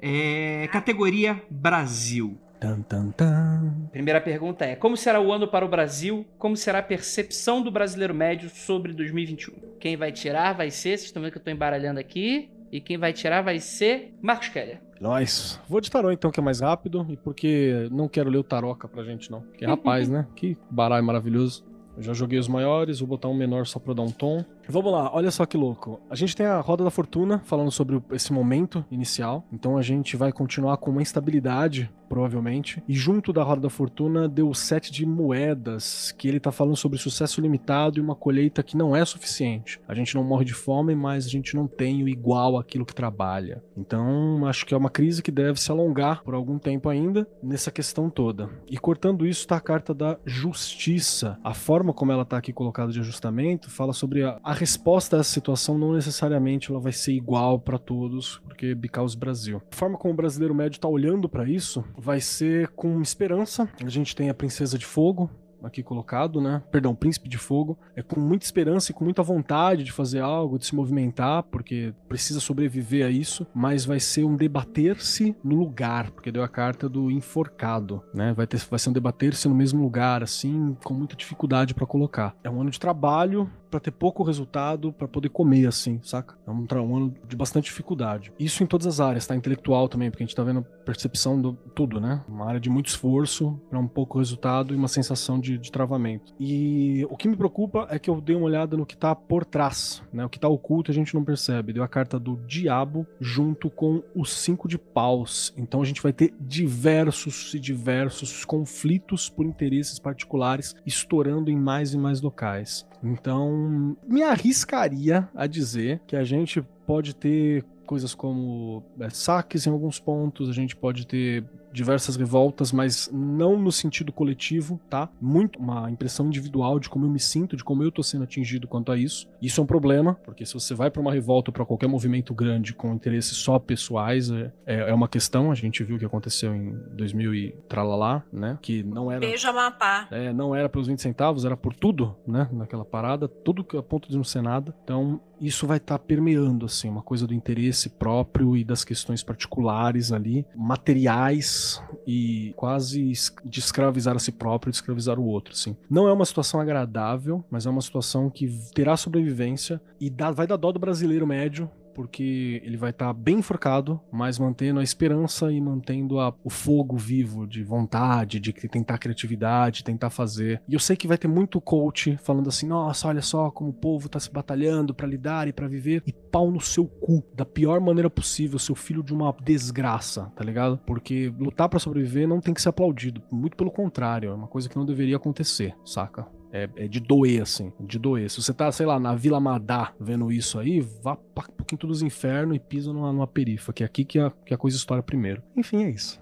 É, 0.00 0.68
categoria 0.68 1.42
Brasil. 1.50 2.38
Tan, 2.60 2.82
tan, 2.82 3.10
tan. 3.10 3.88
Primeira 3.90 4.20
pergunta 4.20 4.66
é: 4.66 4.76
como 4.76 4.96
será 4.96 5.18
o 5.18 5.32
ano 5.32 5.48
para 5.48 5.64
o 5.64 5.68
Brasil? 5.68 6.26
Como 6.38 6.56
será 6.56 6.80
a 6.80 6.82
percepção 6.82 7.62
do 7.62 7.70
brasileiro 7.70 8.14
médio 8.14 8.50
sobre 8.50 8.92
2021? 8.92 9.78
Quem 9.78 9.96
vai 9.96 10.12
tirar 10.12 10.52
vai 10.52 10.70
ser, 10.70 10.90
vocês 10.90 11.04
estão 11.04 11.22
vendo 11.22 11.32
que 11.32 11.38
eu 11.38 11.42
tô 11.42 11.50
embaralhando 11.50 11.98
aqui, 11.98 12.50
e 12.70 12.80
quem 12.80 12.98
vai 12.98 13.14
tirar 13.14 13.40
vai 13.40 13.60
ser 13.60 14.14
Marcos 14.20 14.48
Keller. 14.48 14.80
Nós. 15.00 15.58
Vou 15.68 15.80
de 15.80 15.90
tarô 15.90 16.10
então, 16.10 16.30
que 16.30 16.38
é 16.38 16.42
mais 16.42 16.60
rápido, 16.60 17.06
e 17.08 17.16
porque 17.16 17.88
não 17.90 18.06
quero 18.06 18.28
ler 18.28 18.38
o 18.38 18.44
taroca 18.44 18.86
pra 18.86 19.02
gente, 19.02 19.30
não. 19.30 19.40
Que 19.56 19.64
é 19.64 19.68
rapaz, 19.68 20.06
né? 20.10 20.26
Que 20.36 20.56
baralho 20.70 21.04
maravilhoso. 21.04 21.64
Eu 21.96 22.02
já 22.02 22.12
joguei 22.12 22.38
os 22.38 22.48
maiores, 22.48 23.00
vou 23.00 23.08
botar 23.08 23.28
um 23.28 23.34
menor 23.34 23.66
só 23.66 23.78
pra 23.78 23.94
dar 23.94 24.02
um 24.02 24.10
tom. 24.10 24.44
Vamos 24.68 24.92
lá, 24.92 25.10
olha 25.12 25.30
só 25.30 25.44
que 25.46 25.56
louco. 25.56 26.00
A 26.08 26.14
gente 26.14 26.36
tem 26.36 26.46
a 26.46 26.60
Roda 26.60 26.84
da 26.84 26.90
Fortuna 26.90 27.42
falando 27.44 27.70
sobre 27.70 28.00
esse 28.12 28.32
momento 28.32 28.84
inicial. 28.90 29.44
Então 29.52 29.76
a 29.76 29.82
gente 29.82 30.16
vai 30.16 30.32
continuar 30.32 30.76
com 30.76 30.90
uma 30.90 31.02
instabilidade, 31.02 31.90
provavelmente. 32.08 32.82
E 32.88 32.94
junto 32.94 33.32
da 33.32 33.42
Roda 33.42 33.62
da 33.62 33.70
Fortuna 33.70 34.28
deu 34.28 34.48
o 34.48 34.54
set 34.54 34.92
de 34.92 35.04
moedas, 35.06 36.12
que 36.16 36.28
ele 36.28 36.40
tá 36.40 36.52
falando 36.52 36.76
sobre 36.76 36.98
sucesso 36.98 37.40
limitado 37.40 37.98
e 37.98 38.00
uma 38.00 38.14
colheita 38.14 38.62
que 38.62 38.76
não 38.76 38.94
é 38.94 39.04
suficiente. 39.04 39.80
A 39.88 39.94
gente 39.94 40.14
não 40.14 40.22
morre 40.22 40.44
de 40.44 40.54
fome, 40.54 40.94
mas 40.94 41.26
a 41.26 41.28
gente 41.28 41.54
não 41.54 41.66
tem 41.66 42.02
o 42.02 42.08
igual 42.08 42.58
àquilo 42.58 42.86
que 42.86 42.94
trabalha. 42.94 43.62
Então 43.76 44.46
acho 44.46 44.64
que 44.66 44.74
é 44.74 44.76
uma 44.76 44.90
crise 44.90 45.22
que 45.22 45.30
deve 45.30 45.60
se 45.60 45.70
alongar 45.70 46.22
por 46.22 46.34
algum 46.34 46.58
tempo 46.58 46.88
ainda 46.88 47.26
nessa 47.42 47.70
questão 47.70 48.08
toda. 48.08 48.50
E 48.68 48.78
cortando 48.78 49.26
isso 49.26 49.46
tá 49.46 49.56
a 49.56 49.60
carta 49.60 49.92
da 49.92 50.18
justiça. 50.24 51.38
A 51.42 51.54
forma 51.54 51.92
como 51.92 52.12
ela 52.12 52.24
tá 52.24 52.36
aqui 52.36 52.52
colocada 52.52 52.92
de 52.92 53.00
ajustamento 53.00 53.70
fala 53.70 53.92
sobre 53.92 54.24
a 54.24 54.40
resposta 54.60 55.16
a 55.16 55.20
essa 55.20 55.32
situação 55.32 55.78
não 55.78 55.94
necessariamente 55.94 56.70
ela 56.70 56.78
vai 56.78 56.92
ser 56.92 57.12
igual 57.12 57.58
para 57.58 57.78
todos, 57.78 58.42
porque 58.44 58.74
Bicaus 58.74 59.14
Brasil. 59.14 59.62
A 59.72 59.74
forma 59.74 59.96
como 59.96 60.12
o 60.12 60.16
brasileiro 60.16 60.54
médio 60.54 60.78
tá 60.78 60.86
olhando 60.86 61.30
para 61.30 61.48
isso 61.48 61.82
vai 61.96 62.20
ser 62.20 62.68
com 62.68 63.00
esperança. 63.00 63.66
A 63.82 63.88
gente 63.88 64.14
tem 64.14 64.28
a 64.28 64.34
princesa 64.34 64.76
de 64.76 64.84
fogo, 64.84 65.30
aqui 65.62 65.82
colocado, 65.82 66.40
né? 66.40 66.62
Perdão, 66.70 66.94
Príncipe 66.94 67.28
de 67.28 67.38
Fogo. 67.38 67.78
É 67.94 68.02
com 68.02 68.20
muita 68.20 68.44
esperança 68.44 68.90
e 68.90 68.94
com 68.94 69.04
muita 69.04 69.22
vontade 69.22 69.84
de 69.84 69.92
fazer 69.92 70.20
algo, 70.20 70.58
de 70.58 70.66
se 70.66 70.74
movimentar, 70.74 71.42
porque 71.44 71.92
precisa 72.08 72.40
sobreviver 72.40 73.06
a 73.06 73.10
isso, 73.10 73.46
mas 73.54 73.84
vai 73.84 74.00
ser 74.00 74.24
um 74.24 74.36
debater-se 74.36 75.36
no 75.42 75.56
lugar, 75.56 76.10
porque 76.10 76.32
deu 76.32 76.42
a 76.42 76.48
carta 76.48 76.88
do 76.88 77.10
enforcado, 77.10 78.02
né? 78.14 78.32
Vai, 78.32 78.46
ter, 78.46 78.58
vai 78.70 78.78
ser 78.78 78.90
um 78.90 78.92
debater-se 78.92 79.48
no 79.48 79.54
mesmo 79.54 79.82
lugar, 79.82 80.22
assim, 80.22 80.76
com 80.84 80.94
muita 80.94 81.16
dificuldade 81.16 81.74
para 81.74 81.86
colocar. 81.86 82.34
É 82.42 82.50
um 82.50 82.60
ano 82.60 82.70
de 82.70 82.80
trabalho 82.80 83.50
para 83.70 83.80
ter 83.80 83.92
pouco 83.92 84.22
resultado, 84.24 84.92
para 84.92 85.06
poder 85.06 85.28
comer, 85.28 85.66
assim, 85.66 86.00
saca? 86.02 86.36
É 86.46 86.50
um, 86.50 86.66
um 86.82 86.96
ano 86.96 87.14
de 87.26 87.36
bastante 87.36 87.66
dificuldade. 87.66 88.32
Isso 88.38 88.62
em 88.62 88.66
todas 88.66 88.86
as 88.86 89.00
áreas, 89.00 89.26
tá? 89.26 89.36
Intelectual 89.36 89.88
também, 89.88 90.10
porque 90.10 90.24
a 90.24 90.26
gente 90.26 90.34
tá 90.34 90.42
vendo 90.42 90.62
percepção 90.84 91.40
do 91.40 91.52
tudo, 91.74 92.00
né? 92.00 92.22
Uma 92.28 92.46
área 92.46 92.60
de 92.60 92.68
muito 92.68 92.88
esforço 92.88 93.60
para 93.70 93.78
um 93.78 93.86
pouco 93.86 94.18
resultado 94.18 94.74
e 94.74 94.76
uma 94.76 94.88
sensação 94.88 95.38
de 95.38 95.49
de, 95.50 95.58
de 95.58 95.72
travamento. 95.72 96.32
E 96.38 97.06
o 97.10 97.16
que 97.16 97.28
me 97.28 97.36
preocupa 97.36 97.86
é 97.90 97.98
que 97.98 98.08
eu 98.08 98.20
dei 98.20 98.36
uma 98.36 98.46
olhada 98.46 98.76
no 98.76 98.86
que 98.86 98.96
tá 98.96 99.14
por 99.14 99.44
trás, 99.44 100.02
né? 100.12 100.24
O 100.24 100.28
que 100.28 100.38
tá 100.38 100.48
oculto 100.48 100.90
a 100.90 100.94
gente 100.94 101.14
não 101.14 101.24
percebe. 101.24 101.72
Deu 101.72 101.82
a 101.82 101.88
carta 101.88 102.18
do 102.18 102.36
diabo 102.46 103.06
junto 103.20 103.70
com 103.70 104.02
o 104.14 104.24
cinco 104.24 104.68
de 104.68 104.78
paus. 104.78 105.52
Então 105.56 105.82
a 105.82 105.84
gente 105.84 106.02
vai 106.02 106.12
ter 106.12 106.32
diversos 106.40 107.54
e 107.54 107.58
diversos 107.58 108.44
conflitos 108.44 109.28
por 109.28 109.44
interesses 109.44 109.98
particulares 109.98 110.74
estourando 110.86 111.50
em 111.50 111.56
mais 111.56 111.92
e 111.92 111.98
mais 111.98 112.20
locais. 112.20 112.86
Então, 113.02 113.96
me 114.06 114.22
arriscaria 114.22 115.28
a 115.34 115.46
dizer 115.46 116.00
que 116.06 116.14
a 116.14 116.24
gente 116.24 116.62
pode 116.86 117.14
ter 117.14 117.64
coisas 117.86 118.14
como 118.14 118.84
é, 119.00 119.10
saques 119.10 119.66
em 119.66 119.70
alguns 119.70 119.98
pontos, 119.98 120.48
a 120.48 120.52
gente 120.52 120.76
pode 120.76 121.06
ter 121.06 121.44
diversas 121.72 122.16
revoltas, 122.16 122.72
mas 122.72 123.08
não 123.12 123.58
no 123.58 123.72
sentido 123.72 124.12
coletivo, 124.12 124.80
tá? 124.88 125.08
Muito 125.20 125.58
uma 125.58 125.90
impressão 125.90 126.26
individual 126.26 126.78
de 126.78 126.88
como 126.88 127.06
eu 127.06 127.10
me 127.10 127.20
sinto, 127.20 127.56
de 127.56 127.64
como 127.64 127.82
eu 127.82 127.90
tô 127.90 128.02
sendo 128.02 128.24
atingido 128.24 128.66
quanto 128.66 128.92
a 128.92 128.96
isso. 128.96 129.28
Isso 129.40 129.60
é 129.60 129.64
um 129.64 129.66
problema, 129.66 130.14
porque 130.24 130.44
se 130.44 130.54
você 130.54 130.74
vai 130.74 130.90
para 130.90 131.00
uma 131.00 131.12
revolta, 131.12 131.52
para 131.52 131.64
qualquer 131.64 131.88
movimento 131.88 132.34
grande 132.34 132.74
com 132.74 132.92
interesses 132.92 133.36
só 133.36 133.58
pessoais, 133.58 134.30
é, 134.30 134.52
é, 134.66 134.90
é 134.90 134.94
uma 134.94 135.08
questão. 135.08 135.50
A 135.50 135.54
gente 135.54 135.82
viu 135.84 135.96
o 135.96 135.98
que 135.98 136.04
aconteceu 136.04 136.54
em 136.54 136.72
2000 136.92 137.34
e 137.34 137.50
tralalá, 137.68 138.22
né? 138.32 138.58
Que 138.60 138.82
não 138.82 139.10
era. 139.10 139.20
Beijo 139.20 139.48
Amapá. 139.48 140.08
É, 140.10 140.32
não 140.32 140.54
era 140.54 140.68
pelos 140.68 140.86
20 140.86 141.00
centavos, 141.00 141.44
era 141.44 141.56
por 141.56 141.74
tudo, 141.74 142.16
né? 142.26 142.48
Naquela 142.52 142.84
parada, 142.84 143.28
tudo 143.28 143.64
que 143.64 143.76
a 143.76 143.82
ponto 143.82 144.08
de 144.08 144.16
não 144.16 144.24
ser 144.24 144.42
nada. 144.42 144.74
Então, 144.82 145.20
isso 145.40 145.66
vai 145.66 145.78
estar 145.78 145.98
tá 145.98 146.04
permeando, 146.04 146.66
assim, 146.66 146.88
uma 146.88 147.02
coisa 147.02 147.26
do 147.26 147.34
interesse 147.34 147.88
próprio 147.88 148.56
e 148.56 148.64
das 148.64 148.84
questões 148.84 149.22
particulares 149.22 150.12
ali, 150.12 150.46
materiais 150.54 151.82
e 152.06 152.52
quase 152.56 153.12
de 153.44 153.58
escravizar 153.58 154.16
a 154.16 154.18
si 154.18 154.32
próprio 154.32 154.70
de 154.70 154.76
escravizar 154.76 155.18
o 155.18 155.24
outro, 155.24 155.52
assim. 155.52 155.76
Não 155.88 156.08
é 156.08 156.12
uma 156.12 156.24
situação 156.24 156.60
agradável, 156.60 157.44
mas 157.50 157.66
é 157.66 157.70
uma 157.70 157.80
situação 157.80 158.28
que 158.28 158.48
terá 158.74 158.96
sobrevivência 158.96 159.80
e 160.00 160.10
dá, 160.10 160.30
vai 160.30 160.46
dar 160.46 160.56
dó 160.56 160.72
do 160.72 160.78
brasileiro 160.78 161.26
médio 161.26 161.70
porque 162.00 162.62
ele 162.64 162.78
vai 162.78 162.88
estar 162.88 163.08
tá 163.08 163.12
bem 163.12 163.40
enforcado, 163.40 164.00
mas 164.10 164.38
mantendo 164.38 164.80
a 164.80 164.82
esperança 164.82 165.52
e 165.52 165.60
mantendo 165.60 166.18
a, 166.18 166.34
o 166.42 166.48
fogo 166.48 166.96
vivo 166.96 167.46
de 167.46 167.62
vontade, 167.62 168.40
de 168.40 168.54
tentar 168.54 168.96
criatividade, 168.96 169.84
tentar 169.84 170.08
fazer. 170.08 170.62
E 170.66 170.72
eu 170.72 170.80
sei 170.80 170.96
que 170.96 171.06
vai 171.06 171.18
ter 171.18 171.28
muito 171.28 171.60
coach 171.60 172.16
falando 172.22 172.48
assim: 172.48 172.66
nossa, 172.66 173.06
olha 173.06 173.20
só 173.20 173.50
como 173.50 173.68
o 173.68 173.74
povo 173.74 174.08
tá 174.08 174.18
se 174.18 174.32
batalhando 174.32 174.94
para 174.94 175.06
lidar 175.06 175.46
e 175.46 175.52
para 175.52 175.68
viver, 175.68 176.02
e 176.06 176.12
pau 176.12 176.50
no 176.50 176.58
seu 176.58 176.86
cu, 176.86 177.22
da 177.34 177.44
pior 177.44 177.78
maneira 177.82 178.08
possível, 178.08 178.58
seu 178.58 178.74
filho 178.74 179.02
de 179.02 179.12
uma 179.12 179.36
desgraça, 179.44 180.32
tá 180.34 180.42
ligado? 180.42 180.78
Porque 180.86 181.30
lutar 181.38 181.68
para 181.68 181.78
sobreviver 181.78 182.26
não 182.26 182.40
tem 182.40 182.54
que 182.54 182.62
ser 182.62 182.70
aplaudido, 182.70 183.22
muito 183.30 183.58
pelo 183.58 183.70
contrário, 183.70 184.30
é 184.30 184.34
uma 184.34 184.48
coisa 184.48 184.70
que 184.70 184.76
não 184.76 184.86
deveria 184.86 185.16
acontecer, 185.16 185.76
saca? 185.84 186.39
É, 186.52 186.68
é, 186.76 186.88
de 186.88 186.98
doer, 186.98 187.42
assim, 187.42 187.72
de 187.78 187.98
doer. 187.98 188.28
Se 188.28 188.42
você 188.42 188.52
tá, 188.52 188.70
sei 188.72 188.84
lá, 188.84 188.98
na 188.98 189.14
Vila 189.14 189.38
Madá 189.38 189.92
vendo 190.00 190.32
isso 190.32 190.58
aí, 190.58 190.80
vá 190.80 191.16
pra 191.16 191.44
um 191.48 191.52
pouquinho 191.52 191.78
dos 191.86 192.02
infernos 192.02 192.56
e 192.56 192.58
pisa 192.58 192.92
numa, 192.92 193.12
numa 193.12 193.26
perifa, 193.26 193.72
que 193.72 193.82
é 193.84 193.86
aqui 193.86 194.04
que 194.04 194.18
a, 194.18 194.32
que 194.44 194.52
a 194.52 194.58
coisa 194.58 194.76
estoura 194.76 195.02
primeiro. 195.02 195.42
Enfim, 195.56 195.84
é 195.84 195.90
isso. 195.90 196.20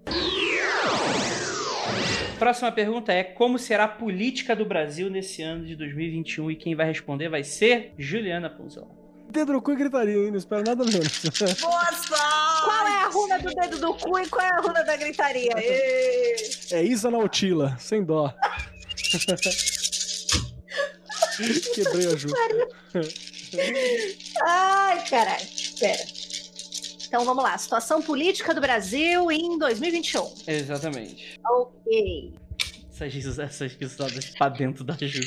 Próxima 2.39 2.71
pergunta 2.71 3.13
é: 3.13 3.25
como 3.25 3.59
será 3.59 3.85
a 3.85 3.89
política 3.89 4.55
do 4.55 4.65
Brasil 4.65 5.11
nesse 5.11 5.43
ano 5.43 5.67
de 5.67 5.75
2021? 5.75 6.51
E 6.51 6.57
quem 6.57 6.75
vai 6.75 6.87
responder 6.87 7.29
vai 7.29 7.43
ser 7.43 7.93
Juliana 7.99 8.49
Punzão. 8.49 8.87
Dedo 9.31 9.53
no 9.53 9.61
cu 9.61 9.73
e 9.73 9.77
gritaria, 9.77 10.25
hein? 10.25 10.31
Não 10.31 10.39
espero 10.39 10.63
nada 10.65 10.85
menos. 10.85 11.23
Boa 11.61 11.93
sorte! 11.93 12.65
Qual 12.65 12.87
é 12.87 13.03
a 13.03 13.09
runa 13.09 13.39
do 13.39 13.51
dedo 13.55 13.79
do 13.79 13.95
cu 13.95 14.19
e 14.19 14.27
qual 14.29 14.45
é 14.45 14.51
a 14.51 14.61
runa 14.61 14.83
da 14.85 14.97
gritaria? 14.97 15.53
É 16.71 16.83
Isa 16.83 17.11
na 17.11 17.19
Utila, 17.19 17.77
sem 17.79 18.05
dó. 18.05 18.33
Quebrei 21.75 22.07
a 22.07 22.17
Ju. 22.17 22.29
Ai, 24.45 25.05
caralho. 25.09 25.43
Espera. 25.43 26.05
Então 27.07 27.25
vamos 27.25 27.43
lá. 27.43 27.57
Situação 27.57 28.03
política 28.03 28.55
do 28.55 28.61
Brasil 28.61 29.31
em 29.33 29.59
2021. 29.59 30.35
Exatamente. 30.47 31.41
Ok. 31.45 32.35
Essas, 33.01 33.39
essas 33.39 33.73
risadas 33.75 34.27
pra 34.37 34.49
dentro 34.49 34.85
da 34.85 34.95
Ju. 35.01 35.23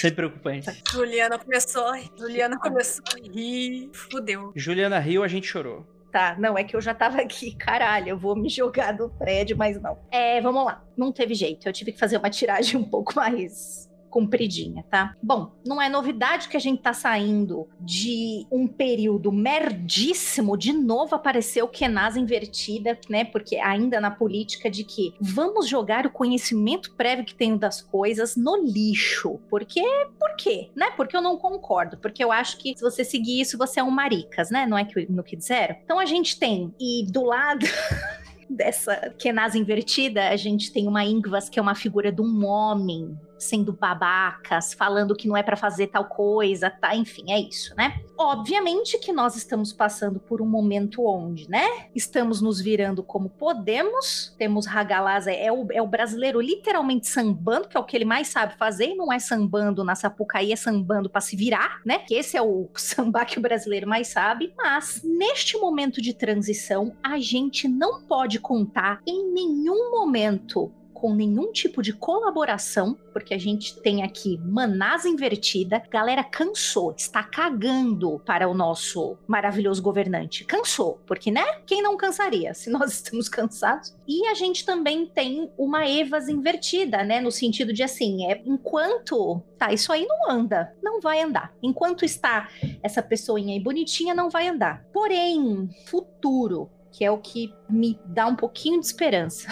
Sem 0.00 0.12
preocupante. 0.12 0.82
Juliana 0.90 1.38
começou, 1.38 1.92
Juliana 2.16 2.58
começou 2.58 3.04
a 3.14 3.28
rir. 3.32 3.90
Fudeu. 3.92 4.52
Juliana 4.54 4.98
riu, 4.98 5.22
a 5.22 5.28
gente 5.28 5.46
chorou. 5.46 5.86
Tá, 6.10 6.36
não, 6.38 6.56
é 6.56 6.64
que 6.64 6.74
eu 6.74 6.80
já 6.80 6.94
tava 6.94 7.20
aqui. 7.20 7.54
Caralho, 7.54 8.08
eu 8.10 8.18
vou 8.18 8.34
me 8.34 8.48
jogar 8.48 8.92
do 8.92 9.10
prédio, 9.10 9.56
mas 9.56 9.80
não. 9.80 9.98
É, 10.10 10.40
vamos 10.40 10.64
lá. 10.64 10.84
Não 10.96 11.12
teve 11.12 11.34
jeito. 11.34 11.68
Eu 11.68 11.72
tive 11.72 11.92
que 11.92 11.98
fazer 11.98 12.16
uma 12.16 12.30
tiragem 12.30 12.76
um 12.76 12.84
pouco 12.84 13.14
mais 13.14 13.87
compridinha, 14.08 14.84
tá? 14.90 15.14
Bom, 15.22 15.52
não 15.66 15.80
é 15.80 15.88
novidade 15.88 16.48
que 16.48 16.56
a 16.56 16.60
gente 16.60 16.82
tá 16.82 16.92
saindo 16.92 17.68
de 17.80 18.46
um 18.50 18.66
período 18.66 19.30
merdíssimo, 19.30 20.56
de 20.56 20.72
novo 20.72 21.14
apareceu 21.14 21.68
Kenasa 21.68 22.18
invertida, 22.18 22.98
né? 23.08 23.24
Porque 23.24 23.56
ainda 23.56 24.00
na 24.00 24.10
política 24.10 24.70
de 24.70 24.84
que 24.84 25.14
vamos 25.20 25.68
jogar 25.68 26.06
o 26.06 26.10
conhecimento 26.10 26.94
prévio 26.94 27.24
que 27.24 27.34
tenho 27.34 27.58
das 27.58 27.82
coisas 27.82 28.36
no 28.36 28.56
lixo. 28.56 29.38
Porque, 29.48 29.82
por 30.18 30.36
quê? 30.36 30.70
Né? 30.74 30.90
Porque 30.96 31.16
eu 31.16 31.22
não 31.22 31.36
concordo, 31.36 31.98
porque 31.98 32.22
eu 32.22 32.32
acho 32.32 32.58
que 32.58 32.76
se 32.76 32.82
você 32.82 33.04
seguir 33.04 33.40
isso, 33.40 33.58
você 33.58 33.80
é 33.80 33.84
um 33.84 33.90
maricas, 33.90 34.50
né? 34.50 34.66
Não 34.66 34.78
é 34.78 34.84
que 34.84 35.10
no 35.10 35.22
que 35.22 35.36
disseram? 35.36 35.76
Então 35.84 35.98
a 35.98 36.06
gente 36.06 36.38
tem, 36.38 36.74
e 36.78 37.06
do 37.10 37.24
lado 37.24 37.66
dessa 38.48 39.14
Kenasa 39.18 39.58
invertida, 39.58 40.28
a 40.28 40.36
gente 40.36 40.72
tem 40.72 40.86
uma 40.86 41.04
Ingvas 41.04 41.48
que 41.48 41.58
é 41.58 41.62
uma 41.62 41.74
figura 41.74 42.10
de 42.10 42.22
um 42.22 42.46
homem 42.46 43.18
sendo 43.38 43.72
babacas, 43.72 44.74
falando 44.74 45.14
que 45.14 45.28
não 45.28 45.36
é 45.36 45.42
pra 45.42 45.56
fazer 45.56 45.88
tal 45.88 46.04
coisa, 46.04 46.70
tá? 46.70 46.94
Enfim, 46.94 47.32
é 47.32 47.40
isso, 47.40 47.74
né? 47.76 48.00
Obviamente 48.16 48.98
que 48.98 49.12
nós 49.12 49.36
estamos 49.36 49.72
passando 49.72 50.18
por 50.18 50.42
um 50.42 50.46
momento 50.46 51.06
onde, 51.06 51.48
né? 51.48 51.86
Estamos 51.94 52.40
nos 52.40 52.60
virando 52.60 53.02
como 53.02 53.28
podemos. 53.28 54.34
Temos 54.36 54.66
Ragalaz, 54.66 55.26
é 55.26 55.50
o, 55.52 55.66
é 55.70 55.80
o 55.80 55.86
brasileiro 55.86 56.40
literalmente 56.40 57.06
sambando, 57.06 57.68
que 57.68 57.76
é 57.76 57.80
o 57.80 57.84
que 57.84 57.96
ele 57.96 58.04
mais 58.04 58.28
sabe 58.28 58.56
fazer, 58.56 58.94
não 58.94 59.12
é 59.12 59.18
sambando 59.18 59.84
na 59.84 59.94
Sapucaí, 59.94 60.52
é 60.52 60.56
sambando 60.56 61.08
pra 61.08 61.20
se 61.20 61.36
virar, 61.36 61.80
né? 61.84 62.00
Que 62.00 62.14
esse 62.14 62.36
é 62.36 62.42
o 62.42 62.68
samba 62.74 63.24
que 63.24 63.38
o 63.38 63.42
brasileiro 63.42 63.88
mais 63.88 64.08
sabe. 64.08 64.52
Mas 64.56 65.00
neste 65.04 65.56
momento 65.56 66.02
de 66.02 66.12
transição, 66.12 66.96
a 67.02 67.18
gente 67.18 67.68
não 67.68 68.02
pode 68.02 68.38
contar 68.40 69.00
em 69.06 69.32
nenhum 69.32 69.90
momento 69.90 70.72
com 70.98 71.14
nenhum 71.14 71.52
tipo 71.52 71.80
de 71.80 71.92
colaboração, 71.92 72.96
porque 73.12 73.32
a 73.32 73.38
gente 73.38 73.80
tem 73.80 74.02
aqui 74.02 74.38
manasa 74.44 75.08
invertida, 75.08 75.82
galera 75.88 76.24
cansou, 76.24 76.92
está 76.96 77.22
cagando 77.22 78.20
para 78.26 78.48
o 78.48 78.54
nosso 78.54 79.16
maravilhoso 79.26 79.80
governante. 79.80 80.44
Cansou, 80.44 81.00
porque, 81.06 81.30
né? 81.30 81.44
Quem 81.64 81.80
não 81.80 81.96
cansaria 81.96 82.52
se 82.52 82.68
nós 82.70 82.92
estamos 82.92 83.28
cansados? 83.28 83.96
E 84.06 84.26
a 84.26 84.34
gente 84.34 84.64
também 84.64 85.06
tem 85.06 85.50
uma 85.56 85.88
Evas 85.88 86.28
invertida, 86.28 87.04
né? 87.04 87.20
No 87.20 87.30
sentido 87.30 87.72
de 87.72 87.82
assim, 87.82 88.30
é 88.30 88.42
enquanto 88.44 89.40
tá, 89.56 89.72
isso 89.72 89.92
aí 89.92 90.06
não 90.06 90.30
anda, 90.30 90.74
não 90.82 91.00
vai 91.00 91.20
andar. 91.20 91.52
Enquanto 91.62 92.04
está 92.04 92.48
essa 92.82 93.02
pessoinha 93.02 93.54
aí 93.54 93.60
bonitinha, 93.60 94.14
não 94.14 94.30
vai 94.30 94.48
andar. 94.48 94.84
Porém, 94.92 95.68
futuro, 95.86 96.70
que 96.98 97.04
é 97.04 97.10
o 97.12 97.18
que 97.18 97.54
me 97.70 97.96
dá 98.06 98.26
um 98.26 98.34
pouquinho 98.34 98.80
de 98.80 98.86
esperança. 98.86 99.46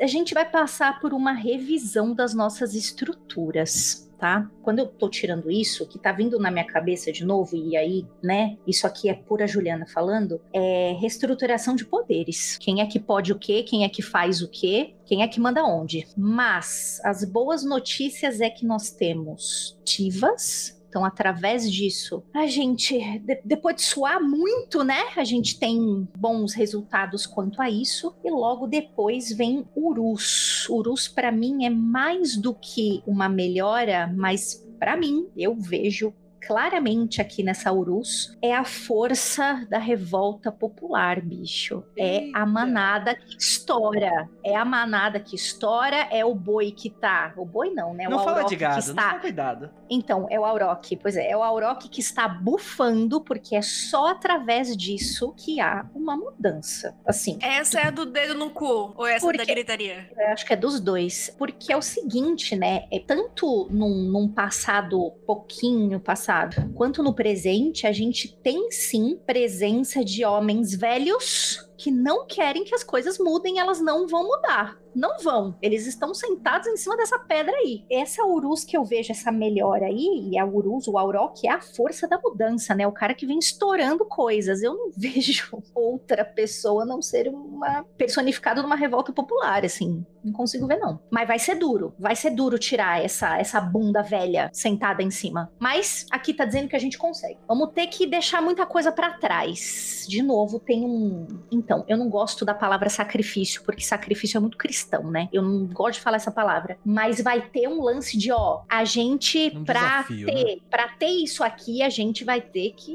A 0.00 0.06
gente 0.08 0.34
vai 0.34 0.50
passar 0.50 0.98
por 0.98 1.14
uma 1.14 1.30
revisão 1.30 2.12
das 2.12 2.34
nossas 2.34 2.74
estruturas. 2.74 4.10
Tá? 4.18 4.48
Quando 4.62 4.78
eu 4.78 4.86
tô 4.86 5.08
tirando 5.08 5.50
isso, 5.50 5.84
que 5.88 5.98
tá 5.98 6.12
vindo 6.12 6.38
na 6.38 6.48
minha 6.48 6.64
cabeça 6.64 7.10
de 7.10 7.24
novo, 7.24 7.56
e 7.56 7.76
aí, 7.76 8.06
né, 8.22 8.56
isso 8.64 8.86
aqui 8.86 9.08
é 9.08 9.14
pura 9.14 9.48
Juliana 9.48 9.84
falando, 9.84 10.40
é 10.52 10.96
reestruturação 11.00 11.74
de 11.74 11.84
poderes. 11.84 12.56
Quem 12.58 12.80
é 12.80 12.86
que 12.86 13.00
pode 13.00 13.32
o 13.32 13.38
quê? 13.38 13.64
Quem 13.64 13.82
é 13.82 13.88
que 13.88 14.00
faz 14.00 14.40
o 14.40 14.48
quê? 14.48 14.94
Quem 15.04 15.22
é 15.24 15.28
que 15.28 15.40
manda 15.40 15.64
onde? 15.64 16.06
Mas 16.16 17.00
as 17.04 17.24
boas 17.24 17.64
notícias 17.64 18.40
é 18.40 18.48
que 18.48 18.64
nós 18.64 18.90
temos 18.92 19.76
Tivas, 19.84 20.80
então, 20.92 21.06
através 21.06 21.72
disso, 21.72 22.22
a 22.34 22.46
gente, 22.46 22.98
de- 23.20 23.40
depois 23.46 23.76
de 23.76 23.80
suar 23.82 24.22
muito, 24.22 24.84
né? 24.84 25.04
A 25.16 25.24
gente 25.24 25.58
tem 25.58 26.06
bons 26.18 26.52
resultados 26.52 27.26
quanto 27.26 27.62
a 27.62 27.70
isso. 27.70 28.14
E 28.22 28.30
logo 28.30 28.66
depois 28.66 29.32
vem 29.32 29.66
Urus. 29.74 30.68
Urus, 30.68 31.08
para 31.08 31.32
mim, 31.32 31.64
é 31.64 31.70
mais 31.70 32.36
do 32.36 32.52
que 32.52 33.02
uma 33.06 33.26
melhora, 33.26 34.12
mas 34.14 34.62
para 34.78 34.94
mim, 34.94 35.28
eu 35.34 35.54
vejo 35.54 36.12
claramente 36.46 37.20
aqui 37.20 37.42
nessa 37.42 37.72
Urus 37.72 38.36
é 38.42 38.54
a 38.54 38.64
força 38.64 39.66
da 39.68 39.78
revolta 39.78 40.50
popular, 40.50 41.20
bicho. 41.20 41.84
É 41.96 42.30
a 42.34 42.44
manada 42.44 43.14
que 43.14 43.36
estoura. 43.36 44.28
É 44.44 44.56
a 44.56 44.64
manada 44.64 45.20
que 45.20 45.36
estoura, 45.36 46.08
é 46.10 46.24
o 46.24 46.34
boi 46.34 46.72
que 46.72 46.90
tá. 46.90 47.32
O 47.36 47.44
boi 47.44 47.70
não, 47.70 47.94
né? 47.94 48.08
Não 48.08 48.16
o 48.16 48.20
fala 48.20 48.38
Auroch 48.38 48.48
de 48.50 48.56
gado, 48.56 48.74
não 48.74 48.80
está 48.80 49.08
toma 49.08 49.20
cuidado. 49.20 49.70
então, 49.88 50.26
é 50.30 50.38
o 50.38 50.44
Auroch, 50.44 50.96
pois 50.96 51.16
é, 51.16 51.30
é 51.30 51.36
o 51.36 51.42
Auroch 51.42 51.88
que 51.88 52.00
está 52.00 52.26
bufando, 52.26 53.20
porque 53.20 53.54
é 53.54 53.62
só 53.62 54.08
através 54.08 54.76
disso 54.76 55.32
que 55.36 55.60
há 55.60 55.86
uma 55.94 56.16
mudança. 56.16 56.96
Assim, 57.06 57.38
Essa 57.40 57.80
é 57.80 57.86
a 57.86 57.90
do 57.90 58.04
dedo 58.06 58.34
no 58.34 58.50
cu, 58.50 58.92
ou 58.96 59.06
essa 59.06 59.24
Por 59.24 59.36
da 59.36 59.44
quê? 59.44 59.52
gritaria? 59.52 60.10
eu 60.16 60.28
acho 60.28 60.44
que 60.44 60.52
é 60.52 60.56
dos 60.56 60.80
dois. 60.80 61.34
Porque 61.38 61.72
é 61.72 61.76
o 61.76 61.82
seguinte, 61.82 62.56
né? 62.56 62.86
É 62.90 62.98
tanto 62.98 63.68
num, 63.70 64.10
num 64.10 64.28
passado 64.28 65.12
pouquinho 65.26 66.00
passado, 66.00 66.31
quanto 66.74 67.02
no 67.02 67.14
presente, 67.14 67.86
a 67.86 67.92
gente 67.92 68.36
tem 68.42 68.70
sim 68.70 69.18
presença 69.26 70.04
de 70.04 70.24
homens 70.24 70.74
velhos 70.74 71.68
que 71.82 71.90
não 71.90 72.24
querem 72.24 72.62
que 72.62 72.76
as 72.76 72.84
coisas 72.84 73.18
mudem, 73.18 73.58
elas 73.58 73.80
não 73.80 74.06
vão 74.06 74.22
mudar. 74.22 74.80
Não 74.94 75.18
vão. 75.18 75.56
Eles 75.60 75.86
estão 75.86 76.14
sentados 76.14 76.68
em 76.68 76.76
cima 76.76 76.96
dessa 76.96 77.18
pedra 77.18 77.52
aí. 77.56 77.84
Essa 77.90 78.24
Urus 78.24 78.62
que 78.62 78.76
eu 78.76 78.84
vejo, 78.84 79.10
essa 79.10 79.32
melhora 79.32 79.86
aí, 79.86 80.28
e 80.30 80.38
a 80.38 80.44
Urus, 80.44 80.86
o 80.86 80.98
Auroch, 80.98 81.46
é 81.46 81.50
a 81.50 81.60
força 81.60 82.06
da 82.06 82.20
mudança, 82.20 82.74
né? 82.74 82.86
O 82.86 82.92
cara 82.92 83.14
que 83.14 83.26
vem 83.26 83.38
estourando 83.38 84.04
coisas. 84.04 84.62
Eu 84.62 84.74
não 84.74 84.90
vejo 84.96 85.62
outra 85.74 86.24
pessoa 86.24 86.84
não 86.84 87.00
ser 87.00 87.28
uma 87.28 87.84
personificada 87.96 88.62
numa 88.62 88.76
revolta 88.76 89.12
popular, 89.12 89.64
assim. 89.64 90.04
Não 90.22 90.32
consigo 90.32 90.66
ver, 90.66 90.78
não. 90.78 91.00
Mas 91.10 91.26
vai 91.26 91.38
ser 91.38 91.56
duro. 91.56 91.94
Vai 91.98 92.14
ser 92.14 92.30
duro 92.30 92.58
tirar 92.58 93.02
essa, 93.02 93.38
essa 93.38 93.60
bunda 93.60 94.02
velha 94.02 94.50
sentada 94.52 95.02
em 95.02 95.10
cima. 95.10 95.50
Mas 95.58 96.06
aqui 96.10 96.32
tá 96.34 96.44
dizendo 96.44 96.68
que 96.68 96.76
a 96.76 96.80
gente 96.80 96.98
consegue. 96.98 97.38
Vamos 97.48 97.70
ter 97.72 97.86
que 97.86 98.06
deixar 98.06 98.40
muita 98.40 98.66
coisa 98.66 98.92
pra 98.92 99.14
trás. 99.14 100.06
De 100.08 100.22
novo, 100.22 100.60
tem 100.60 100.84
um. 100.84 101.26
Então, 101.50 101.71
eu 101.88 101.96
não 101.96 102.08
gosto 102.08 102.44
da 102.44 102.54
palavra 102.54 102.88
sacrifício, 102.88 103.62
porque 103.62 103.82
sacrifício 103.82 104.36
é 104.36 104.40
muito 104.40 104.56
cristão, 104.56 105.10
né? 105.10 105.28
Eu 105.32 105.42
não 105.42 105.66
gosto 105.66 105.94
de 105.94 106.00
falar 106.00 106.16
essa 106.16 106.30
palavra. 106.30 106.78
Mas 106.84 107.20
vai 107.20 107.40
ter 107.40 107.68
um 107.68 107.82
lance 107.82 108.16
de, 108.16 108.32
ó, 108.32 108.62
a 108.68 108.84
gente, 108.84 109.52
Um 109.54 109.64
pra 109.64 110.02
desafio, 110.02 110.26
ter, 110.26 110.62
pra 110.70 110.88
ter 110.88 111.06
isso 111.06 111.42
aqui, 111.42 111.82
a 111.82 111.88
gente 111.88 112.24
vai 112.24 112.40
ter 112.40 112.72
que 112.76 112.92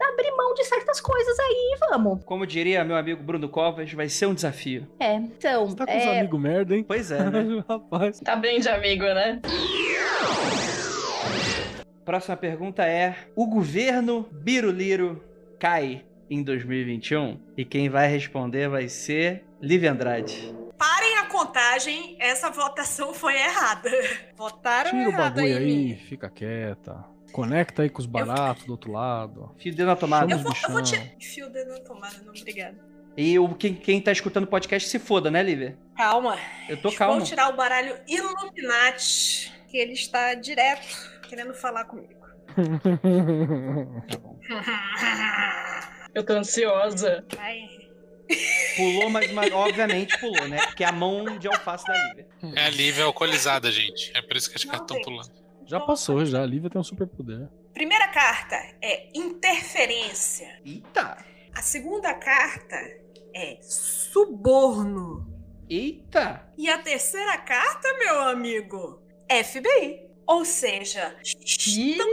abrir 0.00 0.30
mão 0.36 0.54
de 0.54 0.64
certas 0.64 1.00
coisas 1.00 1.38
aí 1.38 1.74
e 1.74 1.78
vamos. 1.90 2.24
Como 2.24 2.46
diria 2.46 2.84
meu 2.84 2.96
amigo 2.96 3.22
Bruno 3.22 3.48
Covas, 3.48 3.92
vai 3.92 4.08
ser 4.08 4.26
um 4.26 4.34
desafio. 4.34 4.86
É, 4.98 5.14
então. 5.14 5.66
Você 5.66 5.76
tá 5.76 5.86
com 5.86 5.96
os 5.96 6.02
é, 6.02 6.18
amigos 6.18 6.40
merda, 6.40 6.76
hein? 6.76 6.84
Pois 6.86 7.10
é, 7.10 7.30
né? 7.30 7.64
Rapaz. 7.68 8.20
Tá 8.20 8.36
bem 8.36 8.60
de 8.60 8.68
amigo, 8.68 9.04
né? 9.04 9.40
Próxima 12.04 12.36
pergunta 12.36 12.86
é: 12.86 13.14
o 13.36 13.46
governo 13.46 14.26
Biruliro 14.32 15.22
cai 15.58 16.04
em 16.30 16.42
2021? 16.42 17.40
E 17.56 17.64
quem 17.64 17.88
vai 17.88 18.08
responder 18.08 18.68
vai 18.68 18.88
ser 18.88 19.44
Liv 19.60 19.84
Andrade. 19.84 20.54
Parem 20.78 21.18
a 21.18 21.26
contagem, 21.26 22.16
essa 22.20 22.50
votação 22.50 23.12
foi 23.12 23.34
errada. 23.34 23.90
Votaram 24.36 24.90
Tira 24.90 25.08
o 25.08 25.12
errado 25.12 25.34
bagulho 25.34 25.56
aí. 25.56 25.64
aí, 25.64 25.96
fica 25.96 26.30
quieta. 26.30 27.04
Conecta 27.32 27.82
aí 27.82 27.90
com 27.90 28.00
os 28.00 28.06
baratos 28.06 28.64
do 28.64 28.72
outro 28.72 28.92
lado. 28.92 29.54
Fio 29.58 29.74
dedo 29.74 29.86
na 29.86 29.96
tomada. 29.96 30.32
Eu 30.32 30.38
vou, 30.38 30.52
eu 30.62 30.70
vou 30.70 30.82
tirar. 30.82 31.04
Fio 31.20 31.50
dedo 31.50 31.72
na 31.72 31.80
tomada, 31.80 32.16
não, 32.24 32.32
obrigada. 32.32 32.78
E 33.16 33.38
o, 33.38 33.52
quem, 33.54 33.74
quem 33.74 34.00
tá 34.00 34.12
escutando 34.12 34.44
o 34.44 34.46
podcast 34.46 34.88
se 34.88 34.98
foda, 34.98 35.30
né, 35.30 35.42
Lívia? 35.42 35.76
Calma. 35.96 36.38
Eu 36.68 36.80
tô 36.80 36.92
calmo. 36.92 37.16
Vou 37.16 37.24
tirar 37.24 37.52
o 37.52 37.56
baralho 37.56 37.96
Illuminati, 38.06 39.52
que 39.66 39.76
ele 39.76 39.92
está 39.92 40.34
direto 40.34 41.20
querendo 41.28 41.52
falar 41.52 41.84
comigo. 41.84 42.14
Tá 44.08 44.16
bom. 44.22 44.38
Eu 46.18 46.24
tô 46.24 46.32
ansiosa. 46.32 47.24
Vai. 47.36 47.68
Pulou, 48.76 49.08
mas, 49.08 49.30
mas 49.30 49.52
obviamente 49.52 50.18
pulou, 50.18 50.48
né? 50.48 50.58
Porque 50.66 50.82
é 50.82 50.88
a 50.88 50.92
mão 50.92 51.38
de 51.38 51.46
alface 51.46 51.86
da 51.86 51.94
Lívia. 52.08 52.26
É 52.56 52.64
a 52.66 52.70
Lívia 52.70 53.04
alcoolizada, 53.04 53.70
gente. 53.70 54.10
É 54.16 54.20
por 54.20 54.36
isso 54.36 54.50
que 54.50 54.56
as 54.56 54.64
cartas 54.64 54.96
estão 54.96 55.00
pulando. 55.00 55.30
Já 55.64 55.78
passou, 55.78 56.26
já. 56.26 56.42
A 56.42 56.46
Lívia 56.46 56.70
tem 56.70 56.80
um 56.80 56.82
superpoder. 56.84 57.48
Primeira 57.72 58.08
carta 58.08 58.56
é 58.82 59.08
interferência. 59.14 60.60
Eita! 60.66 61.24
A 61.54 61.62
segunda 61.62 62.12
carta 62.14 62.76
é 63.32 63.58
suborno. 63.62 65.24
Eita! 65.70 66.52
E 66.58 66.68
a 66.68 66.78
terceira 66.78 67.38
carta, 67.38 67.96
meu 67.98 68.22
amigo, 68.22 69.00
FBI. 69.30 70.08
Ou 70.26 70.44
seja, 70.44 71.16
estão 71.22 72.06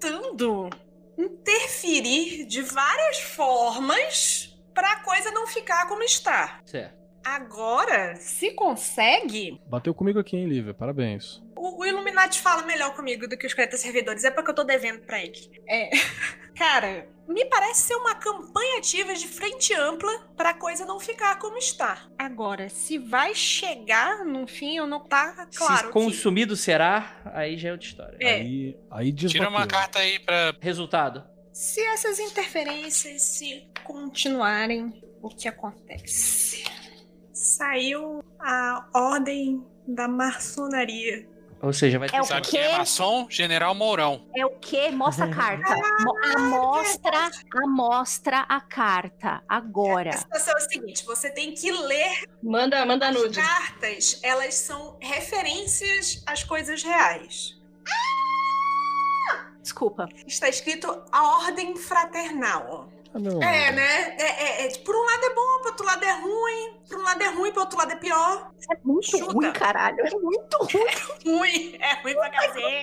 tentando 0.00 0.70
interferir 1.16 2.46
de 2.46 2.62
várias 2.62 3.20
formas 3.20 4.56
para 4.72 4.90
a 4.92 5.00
coisa 5.00 5.30
não 5.30 5.46
ficar 5.46 5.86
como 5.86 6.02
está. 6.02 6.60
Certo. 6.64 7.03
Agora, 7.24 8.16
se 8.16 8.50
consegue, 8.52 9.60
Bateu 9.66 9.94
comigo 9.94 10.18
aqui, 10.18 10.36
hein, 10.36 10.46
Lívia? 10.46 10.74
Parabéns. 10.74 11.42
o, 11.56 11.80
o 11.80 11.86
Illuminati 11.86 12.40
fala 12.40 12.62
melhor 12.62 12.94
comigo 12.94 13.26
do 13.26 13.36
que 13.36 13.46
os 13.46 13.54
40 13.54 13.76
servidores. 13.76 14.24
É 14.24 14.30
porque 14.30 14.50
eu 14.50 14.54
tô 14.54 14.64
devendo 14.64 15.00
pra 15.00 15.22
ele. 15.22 15.50
É. 15.68 15.90
Cara, 16.54 17.08
me 17.26 17.44
parece 17.46 17.82
ser 17.82 17.94
uma 17.94 18.14
campanha 18.14 18.78
ativa 18.78 19.14
de 19.14 19.26
frente 19.26 19.74
ampla 19.74 20.12
pra 20.36 20.52
coisa 20.54 20.84
não 20.84 21.00
ficar 21.00 21.38
como 21.38 21.56
está. 21.56 22.06
Agora, 22.18 22.68
se 22.68 22.98
vai 22.98 23.34
chegar 23.34 24.24
no 24.24 24.46
fim 24.46 24.78
ou 24.78 24.86
não 24.86 25.00
tá 25.00 25.48
claro. 25.56 25.86
Se 25.86 25.92
consumido 25.92 26.54
será, 26.56 27.22
aí 27.34 27.56
já 27.56 27.70
é 27.70 27.72
outra 27.72 27.86
história. 27.86 28.18
É. 28.20 28.34
Aí, 28.34 28.76
aí. 28.90 29.12
Tira 29.12 29.48
uma 29.48 29.66
carta 29.66 29.98
aí 29.98 30.18
pra. 30.18 30.54
Resultado. 30.60 31.24
Se 31.52 31.80
essas 31.80 32.18
interferências 32.18 33.22
se 33.22 33.66
continuarem, 33.84 34.92
o 35.22 35.28
que 35.28 35.48
acontece? 35.48 36.64
Saiu 37.34 38.22
a 38.38 38.86
ordem 38.94 39.62
da 39.86 40.06
maçonaria. 40.08 41.28
Ou 41.60 41.72
seja, 41.72 41.98
vai 41.98 42.08
ter 42.08 42.16
É 42.16 42.20
o 42.20 42.22
que- 42.22 42.28
Sabe 42.28 42.42
quê? 42.42 42.50
quem 42.52 42.60
é 42.60 42.78
maçom? 42.78 43.26
General 43.28 43.74
Mourão. 43.74 44.26
É 44.36 44.44
o 44.46 44.50
quê? 44.60 44.90
Mostra 44.90 45.24
a 45.24 45.28
carta. 45.34 45.74
Mo- 46.00 46.14
Amostra, 46.36 47.30
amostra 47.64 48.40
a 48.48 48.60
carta. 48.60 49.42
Agora. 49.48 50.10
A 50.10 50.18
situação 50.18 50.52
é 50.54 50.56
a 50.56 50.60
seguinte: 50.60 51.04
você 51.04 51.30
tem 51.30 51.52
que 51.54 51.72
ler 51.72 52.24
Manda, 52.42 52.84
manda 52.86 53.08
as 53.08 53.14
nude. 53.16 53.40
cartas, 53.40 54.20
elas 54.22 54.54
são 54.54 54.96
referências 55.00 56.22
às 56.26 56.44
coisas 56.44 56.82
reais. 56.82 57.58
Desculpa. 59.62 60.06
Está 60.26 60.48
escrito 60.48 61.02
a 61.10 61.38
ordem 61.46 61.74
fraternal. 61.76 62.90
Não. 63.14 63.42
É, 63.42 63.70
né? 63.72 64.16
É, 64.18 64.22
é- 64.22 64.66
é- 64.66 64.78
por 64.78 64.94
um 64.94 65.04
lado 65.04 65.24
é 65.24 65.34
bom, 65.34 65.58
por 65.62 65.68
outro 65.70 65.86
lado 65.86 66.04
é 66.04 66.12
ruim. 66.20 66.78
Por 66.88 66.98
um 66.98 67.02
lado 67.02 67.22
é 67.22 67.28
ruim, 67.34 67.52
por 67.52 67.60
outro 67.60 67.78
lado 67.78 67.92
é 67.92 67.96
pior. 67.96 68.50
Isso 68.58 68.72
é 68.72 68.76
muito 68.84 69.10
Chuta. 69.10 69.32
ruim, 69.32 69.52
caralho. 69.52 70.00
É 70.00 70.10
muito 70.10 70.56
ruim. 70.58 71.38
Ruim, 71.38 71.76
é 71.80 72.02
ruim 72.02 72.14
pra 72.14 72.30
cacete. 72.30 72.82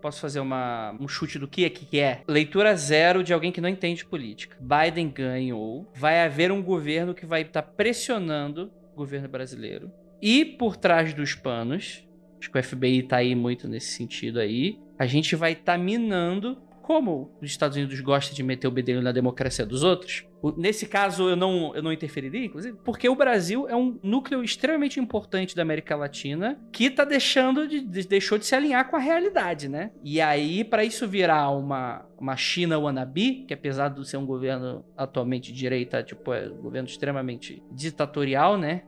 Posso 0.00 0.20
fazer 0.20 0.40
uma, 0.40 0.96
um 1.00 1.06
chute 1.08 1.38
do 1.38 1.46
que 1.48 1.64
aqui 1.64 1.84
que 1.84 2.00
é? 2.00 2.22
Leitura 2.26 2.74
zero 2.74 3.22
de 3.22 3.32
alguém 3.34 3.52
que 3.52 3.60
não 3.60 3.68
entende 3.68 4.04
política. 4.04 4.56
Biden 4.60 5.10
ganhou. 5.10 5.90
Vai 5.94 6.22
haver 6.24 6.50
um 6.52 6.62
governo 6.62 7.14
que 7.14 7.26
vai 7.26 7.42
estar 7.42 7.62
pressionando 7.62 8.70
o 8.94 8.96
governo 8.96 9.28
brasileiro. 9.28 9.90
E 10.22 10.44
por 10.44 10.76
trás 10.76 11.12
dos 11.14 11.34
panos, 11.34 12.06
acho 12.38 12.50
que 12.50 12.58
o 12.58 12.62
FBI 12.62 13.02
tá 13.02 13.16
aí 13.18 13.34
muito 13.34 13.68
nesse 13.68 13.92
sentido 13.92 14.38
aí, 14.40 14.78
a 14.98 15.06
gente 15.06 15.34
vai 15.36 15.52
estar 15.52 15.78
minando 15.78 16.62
como 16.82 17.30
os 17.40 17.50
Estados 17.50 17.76
Unidos 17.76 18.00
gostam 18.00 18.34
de 18.34 18.42
meter 18.42 18.66
o 18.66 18.70
bedelho 18.70 19.02
na 19.02 19.12
democracia 19.12 19.64
dos 19.64 19.82
outros. 19.82 20.24
Nesse 20.56 20.86
caso, 20.86 21.28
eu 21.28 21.36
não, 21.36 21.74
eu 21.76 21.82
não 21.82 21.92
interferiria, 21.92 22.46
inclusive, 22.46 22.76
porque 22.82 23.08
o 23.08 23.14
Brasil 23.14 23.68
é 23.68 23.76
um 23.76 23.98
núcleo 24.02 24.42
extremamente 24.42 24.98
importante 24.98 25.54
da 25.54 25.60
América 25.62 25.94
Latina 25.94 26.58
que 26.72 26.88
tá 26.88 27.04
deixando 27.04 27.68
de, 27.68 27.80
de- 27.80 28.08
deixou 28.08 28.38
de 28.38 28.46
se 28.46 28.54
alinhar 28.54 28.88
com 28.88 28.96
a 28.96 28.98
realidade, 28.98 29.68
né? 29.68 29.90
E 30.02 30.20
aí, 30.20 30.64
para 30.64 30.82
isso 30.82 31.06
virar 31.06 31.50
uma, 31.50 32.06
uma 32.18 32.36
China 32.36 32.78
wannabe, 32.78 33.44
que 33.46 33.52
apesar 33.52 33.88
de 33.88 34.08
ser 34.08 34.16
um 34.16 34.24
governo 34.24 34.82
atualmente 34.96 35.52
de 35.52 35.58
direita, 35.58 36.02
tipo, 36.02 36.32
é 36.32 36.48
um 36.48 36.62
governo 36.62 36.88
extremamente 36.88 37.62
ditatorial, 37.70 38.56
né? 38.56 38.82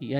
E, 0.00 0.08
e 0.08 0.14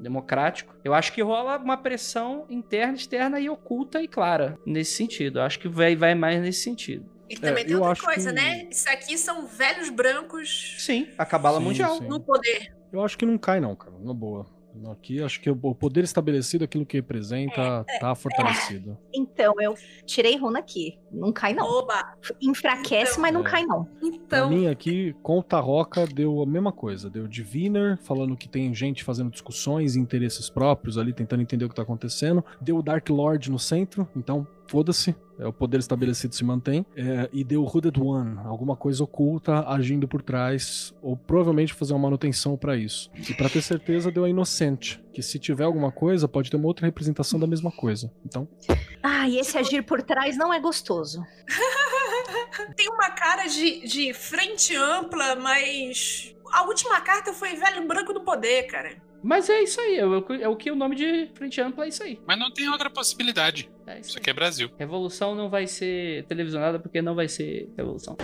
antidemocrático, 0.00 0.74
eu 0.82 0.94
acho 0.94 1.12
que 1.12 1.22
rola 1.22 1.58
uma 1.58 1.76
pressão 1.76 2.46
interna, 2.48 2.94
externa 2.94 3.38
e 3.38 3.48
oculta 3.48 4.02
e 4.02 4.08
clara 4.08 4.58
nesse 4.66 4.92
sentido. 4.94 5.38
Eu 5.38 5.42
acho 5.44 5.58
que 5.60 5.68
vai, 5.68 5.94
vai 5.94 6.14
mais 6.14 6.40
nesse 6.40 6.62
sentido. 6.62 7.04
E 7.28 7.36
também 7.36 7.62
É, 7.62 7.66
tem 7.66 7.74
eu 7.76 7.82
outra 7.82 8.04
coisa, 8.04 8.30
que- 8.30 8.40
né? 8.40 8.66
Isso 8.70 8.88
aqui 8.88 9.16
são 9.16 9.46
velhos 9.46 9.88
brancos 9.90 10.74
Sim, 10.78 11.06
a 11.16 11.24
cabala 11.24 11.58
Sim, 11.58 11.64
mundial. 11.64 11.98
sim. 11.98 12.08
no 12.08 12.18
poder. 12.20 12.74
Eu 12.92 13.04
acho 13.04 13.16
que 13.16 13.24
não 13.24 13.38
cai, 13.38 13.60
não, 13.60 13.76
cara. 13.76 13.94
Na 14.00 14.12
boa. 14.12 14.46
Aqui, 14.92 15.22
acho 15.22 15.40
que 15.40 15.50
o 15.50 15.56
poder 15.74 16.04
estabelecido, 16.04 16.64
aquilo 16.64 16.86
que 16.86 16.96
representa, 16.96 17.84
tá 18.00 18.14
fortalecido. 18.14 18.96
Então, 19.12 19.54
eu 19.60 19.74
tirei 20.06 20.36
runa 20.36 20.60
aqui. 20.60 20.98
Não 21.10 21.32
cai, 21.32 21.52
não. 21.52 21.66
Oba! 21.66 22.14
Enfraquece, 22.40 23.12
Então. 23.12 23.22
mas 23.22 23.32
não 23.34 23.40
É. 23.40 23.50
cai, 23.50 23.64
não. 23.64 23.84
Pra 23.84 24.08
Então, 24.08 24.48
mim 24.50 24.66
aqui, 24.68 25.14
com 25.22 25.38
o 25.38 25.42
Tarroca, 25.42 26.06
deu 26.06 26.40
a 26.42 26.46
mesma 26.46 26.72
coisa. 26.72 27.10
Deu 27.10 27.26
Diviner, 27.26 27.98
falando 28.02 28.36
que 28.36 28.48
tem 28.48 28.72
gente 28.74 29.02
fazendo 29.04 29.30
discussões 29.30 29.96
e 29.96 30.00
interesses 30.00 30.48
próprios 30.48 30.96
ali, 30.96 31.12
tentando 31.12 31.42
entender 31.42 31.64
o 31.64 31.68
que 31.68 31.74
tá 31.74 31.82
acontecendo. 31.82 32.44
Deu 32.60 32.76
o 32.78 32.82
Dark 32.82 33.08
Lord 33.10 33.50
no 33.50 33.58
centro, 33.58 34.08
então 34.16 34.46
foda-se. 34.70 35.14
É, 35.38 35.46
o 35.46 35.52
poder 35.52 35.78
estabelecido 35.78 36.34
se 36.34 36.44
mantém. 36.44 36.86
É, 36.96 37.28
e 37.32 37.42
deu 37.42 37.64
Hooded 37.64 37.98
One, 38.00 38.38
alguma 38.44 38.76
coisa 38.76 39.02
oculta 39.02 39.66
agindo 39.66 40.06
por 40.06 40.22
trás, 40.22 40.94
ou 41.02 41.16
provavelmente 41.16 41.72
fazer 41.74 41.92
uma 41.92 41.98
manutenção 42.00 42.56
pra 42.56 42.76
isso. 42.76 43.10
E 43.28 43.34
pra 43.34 43.48
ter 43.48 43.62
certeza, 43.62 44.10
deu 44.12 44.24
a 44.24 44.28
Inocente, 44.28 45.02
que 45.12 45.22
se 45.22 45.38
tiver 45.38 45.64
alguma 45.64 45.90
coisa, 45.90 46.28
pode 46.28 46.50
ter 46.50 46.56
uma 46.56 46.66
outra 46.66 46.86
representação 46.86 47.40
da 47.40 47.46
mesma 47.46 47.72
coisa. 47.72 48.12
Então, 48.24 48.46
Ah, 49.02 49.28
e 49.28 49.38
esse 49.38 49.56
agir 49.58 49.82
por 49.82 50.02
trás 50.02 50.36
não 50.36 50.52
é 50.52 50.60
gostoso. 50.60 51.22
Tem 52.76 52.88
uma 52.88 53.10
cara 53.10 53.46
de, 53.46 53.86
de 53.86 54.14
frente 54.14 54.76
ampla, 54.76 55.36
mas. 55.36 56.34
A 56.52 56.64
última 56.64 57.00
carta 57.00 57.32
foi 57.32 57.54
Velho 57.54 57.86
Branco 57.86 58.12
do 58.12 58.20
Poder, 58.22 58.64
cara. 58.64 58.96
Mas 59.22 59.48
é 59.50 59.62
isso 59.62 59.80
aí, 59.80 59.98
é 59.98 60.06
o, 60.06 60.24
é 60.34 60.48
o 60.48 60.56
que 60.56 60.70
o 60.70 60.74
nome 60.76 60.96
de 60.96 61.30
frente 61.34 61.60
ampla 61.60 61.84
é 61.84 61.88
isso 61.88 62.02
aí. 62.02 62.18
Mas 62.26 62.38
não 62.38 62.50
tem 62.50 62.68
outra 62.68 62.88
possibilidade. 62.88 63.70
É 63.86 63.98
isso 63.98 64.10
Isso 64.10 64.18
aqui 64.18 64.30
é 64.30 64.32
Brasil. 64.32 64.70
Revolução 64.78 65.34
não 65.34 65.50
vai 65.50 65.66
ser 65.66 66.24
televisionada 66.26 66.78
porque 66.78 67.02
não 67.02 67.14
vai 67.14 67.28
ser 67.28 67.68
revolução. 67.76 68.16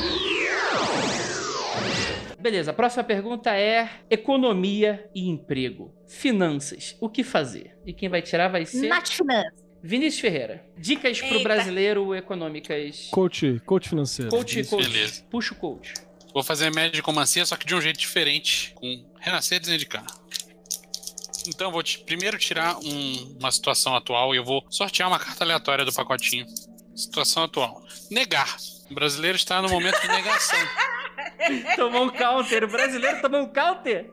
Beleza, 2.39 2.71
a 2.71 2.75
próxima 2.75 3.03
pergunta 3.03 3.55
é 3.57 3.91
economia 4.09 5.09
e 5.15 5.29
emprego. 5.29 5.93
Finanças, 6.07 6.97
o 7.01 7.09
que 7.09 7.25
fazer? 7.25 7.77
E 7.85 7.93
quem 7.93 8.09
vai 8.09 8.23
tirar 8.23 8.49
vai 8.49 8.65
ser 8.65 8.89
Nath 8.89 9.09
Finance. 9.09 9.65
Vinícius 9.83 10.21
Ferreira. 10.21 10.65
Dicas 10.79 11.19
pro 11.21 11.29
Eita. 11.29 11.43
brasileiro 11.43 12.15
econômicas. 12.15 13.09
coach, 13.11 13.61
coach 13.65 13.89
financeiro. 13.89 14.31
Coach, 14.31 14.65
coach. 14.65 14.89
Beleza. 14.89 15.25
Puxa 15.31 15.55
o 15.55 15.57
coach. 15.57 15.95
Vou 16.33 16.43
fazer 16.43 16.71
médicomancia, 16.75 17.47
só 17.47 17.57
que 17.57 17.67
de 17.67 17.75
um 17.75 17.81
jeito 17.81 17.99
diferente, 17.99 18.73
com 18.75 19.05
renascer 19.19 19.57
e 19.57 19.61
desindicar. 19.61 20.05
Então, 21.49 21.69
eu 21.69 21.73
vou 21.73 21.83
primeiro 22.05 22.39
tirar 22.39 22.77
um- 22.79 23.37
uma 23.39 23.51
situação 23.51 23.95
atual 23.95 24.35
e 24.35 24.39
eu 24.39 24.45
vou 24.45 24.65
sortear 24.71 25.09
uma 25.09 25.19
carta 25.19 25.45
aleatória 25.45 25.85
do 25.85 25.93
pacotinho. 25.93 26.47
Situação 26.95 27.45
atual. 27.45 27.83
Negar. 28.11 28.57
O 28.91 28.95
brasileiro 28.95 29.37
está 29.37 29.61
no 29.61 29.69
momento 29.69 30.01
de 30.01 30.09
negação. 30.09 30.59
Tomou 31.77 32.05
um 32.05 32.11
counter. 32.11 32.65
O 32.65 32.69
brasileiro 32.69 33.21
tomou 33.21 33.43
um 33.43 33.49
counter? 33.49 34.11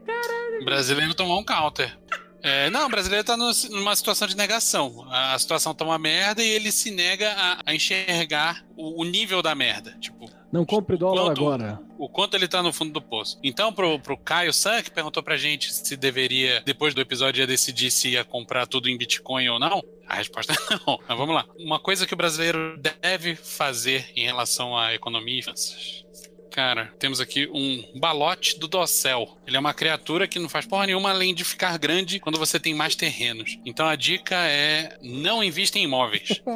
O 0.62 0.66
brasileiro 0.66 1.14
tomou 1.14 1.40
um 1.40 1.44
counter. 1.44 1.98
É, 2.42 2.70
não, 2.70 2.88
o 2.88 2.90
brasileiro 2.90 3.24
tá 3.24 3.38
no- 3.38 3.52
numa 3.70 3.96
situação 3.96 4.28
de 4.28 4.36
negação. 4.36 5.08
A, 5.10 5.34
a 5.34 5.40
situação 5.40 5.74
tá 5.74 5.86
uma 5.86 5.98
merda 5.98 6.44
e 6.44 6.48
ele 6.48 6.72
se 6.72 6.92
nega 6.92 7.32
a, 7.32 7.62
a 7.66 7.74
enxergar 7.74 8.64
o, 8.76 9.02
o 9.02 9.06
nível 9.06 9.42
da 9.42 9.56
merda. 9.56 9.96
Tipo, 10.00 10.30
Não 10.54 10.64
compre 10.66 10.96
dólar 10.96 11.24
Quanto- 11.24 11.42
agora. 11.42 11.80
o 11.98 12.08
quanto 12.08 12.36
ele 12.36 12.48
tá 12.48 12.62
no 12.62 12.72
fundo 12.72 12.94
do 12.94 13.02
poço. 13.02 13.40
Então, 13.44 13.74
pro, 13.74 13.98
pro 14.00 14.16
Caio 14.16 14.54
San, 14.54 14.84
que 14.84 14.92
perguntou 14.92 15.24
pra 15.24 15.36
gente 15.36 15.74
se 15.74 15.98
deveria, 15.98 16.62
depois 16.64 16.94
do 16.94 17.02
episódio, 17.02 17.42
ia 17.42 17.48
decidir 17.48 17.90
se 17.90 18.10
ia 18.10 18.24
comprar 18.24 18.68
tudo 18.68 18.88
em 18.88 18.96
Bitcoin 18.96 19.50
ou 19.50 19.58
não, 19.58 19.84
a 20.08 20.14
resposta 20.16 20.54
é 20.54 20.56
não. 20.86 21.00
Mas 21.10 21.18
vamos 21.18 21.34
lá. 21.34 21.44
Uma 21.58 21.80
coisa 21.80 22.06
que 22.06 22.14
o 22.14 22.18
brasileiro 22.18 22.78
deve 23.02 23.36
fazer 23.36 24.12
em 24.16 24.26
relação 24.26 24.78
à 24.78 24.94
economia 24.94 25.40
e 25.40 25.42
finanças. 25.42 26.04
Cara, 26.52 26.94
temos 27.00 27.20
aqui 27.20 27.50
um 27.52 27.84
balote 28.00 28.60
do 28.60 28.68
Docel. 28.68 29.40
Ele 29.48 29.58
é 29.58 29.60
uma 29.60 29.74
criatura 29.74 30.28
que 30.28 30.38
não 30.38 30.48
faz 30.48 30.68
porra 30.68 30.86
nenhuma 30.86 31.10
além 31.10 31.34
de 31.34 31.44
ficar 31.44 31.76
grande 31.80 32.20
quando 32.20 32.38
você 32.38 32.60
tem 32.60 32.76
mais 32.76 32.96
terrenos. 32.96 33.58
Então 33.66 33.88
a 33.88 33.96
dica 33.96 34.36
é 34.36 35.00
não 35.02 35.44
invista 35.44 35.80
em 35.80 35.86
imóveis. 35.86 36.40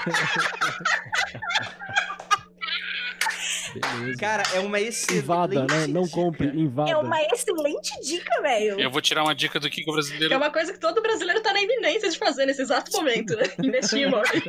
Beleza. 3.74 4.18
Cara, 4.18 4.42
é 4.54 4.60
uma 4.60 4.80
excelente. 4.80 5.22
Invada, 5.22 5.66
né? 5.66 5.86
Não 5.86 6.08
compre, 6.08 6.46
invada. 6.48 6.90
É 6.90 6.96
uma 6.96 7.22
excelente 7.22 7.90
dica, 8.02 8.40
velho. 8.42 8.80
Eu 8.80 8.90
vou 8.90 9.00
tirar 9.00 9.22
uma 9.22 9.34
dica 9.34 9.58
do 9.60 9.68
que, 9.70 9.82
o 9.88 9.92
brasileiro 9.92 10.32
é 10.34 10.36
uma 10.36 10.50
coisa 10.50 10.72
que 10.72 10.78
todo 10.80 11.00
brasileiro 11.00 11.40
tá 11.42 11.52
na 11.52 11.60
iminência 11.62 12.08
de 12.10 12.18
fazer 12.18 12.46
nesse 12.46 12.62
exato 12.62 12.90
momento, 12.92 13.36
né? 13.36 13.44
Investir 13.62 14.00
em 14.00 14.02
imóveis. 14.08 14.42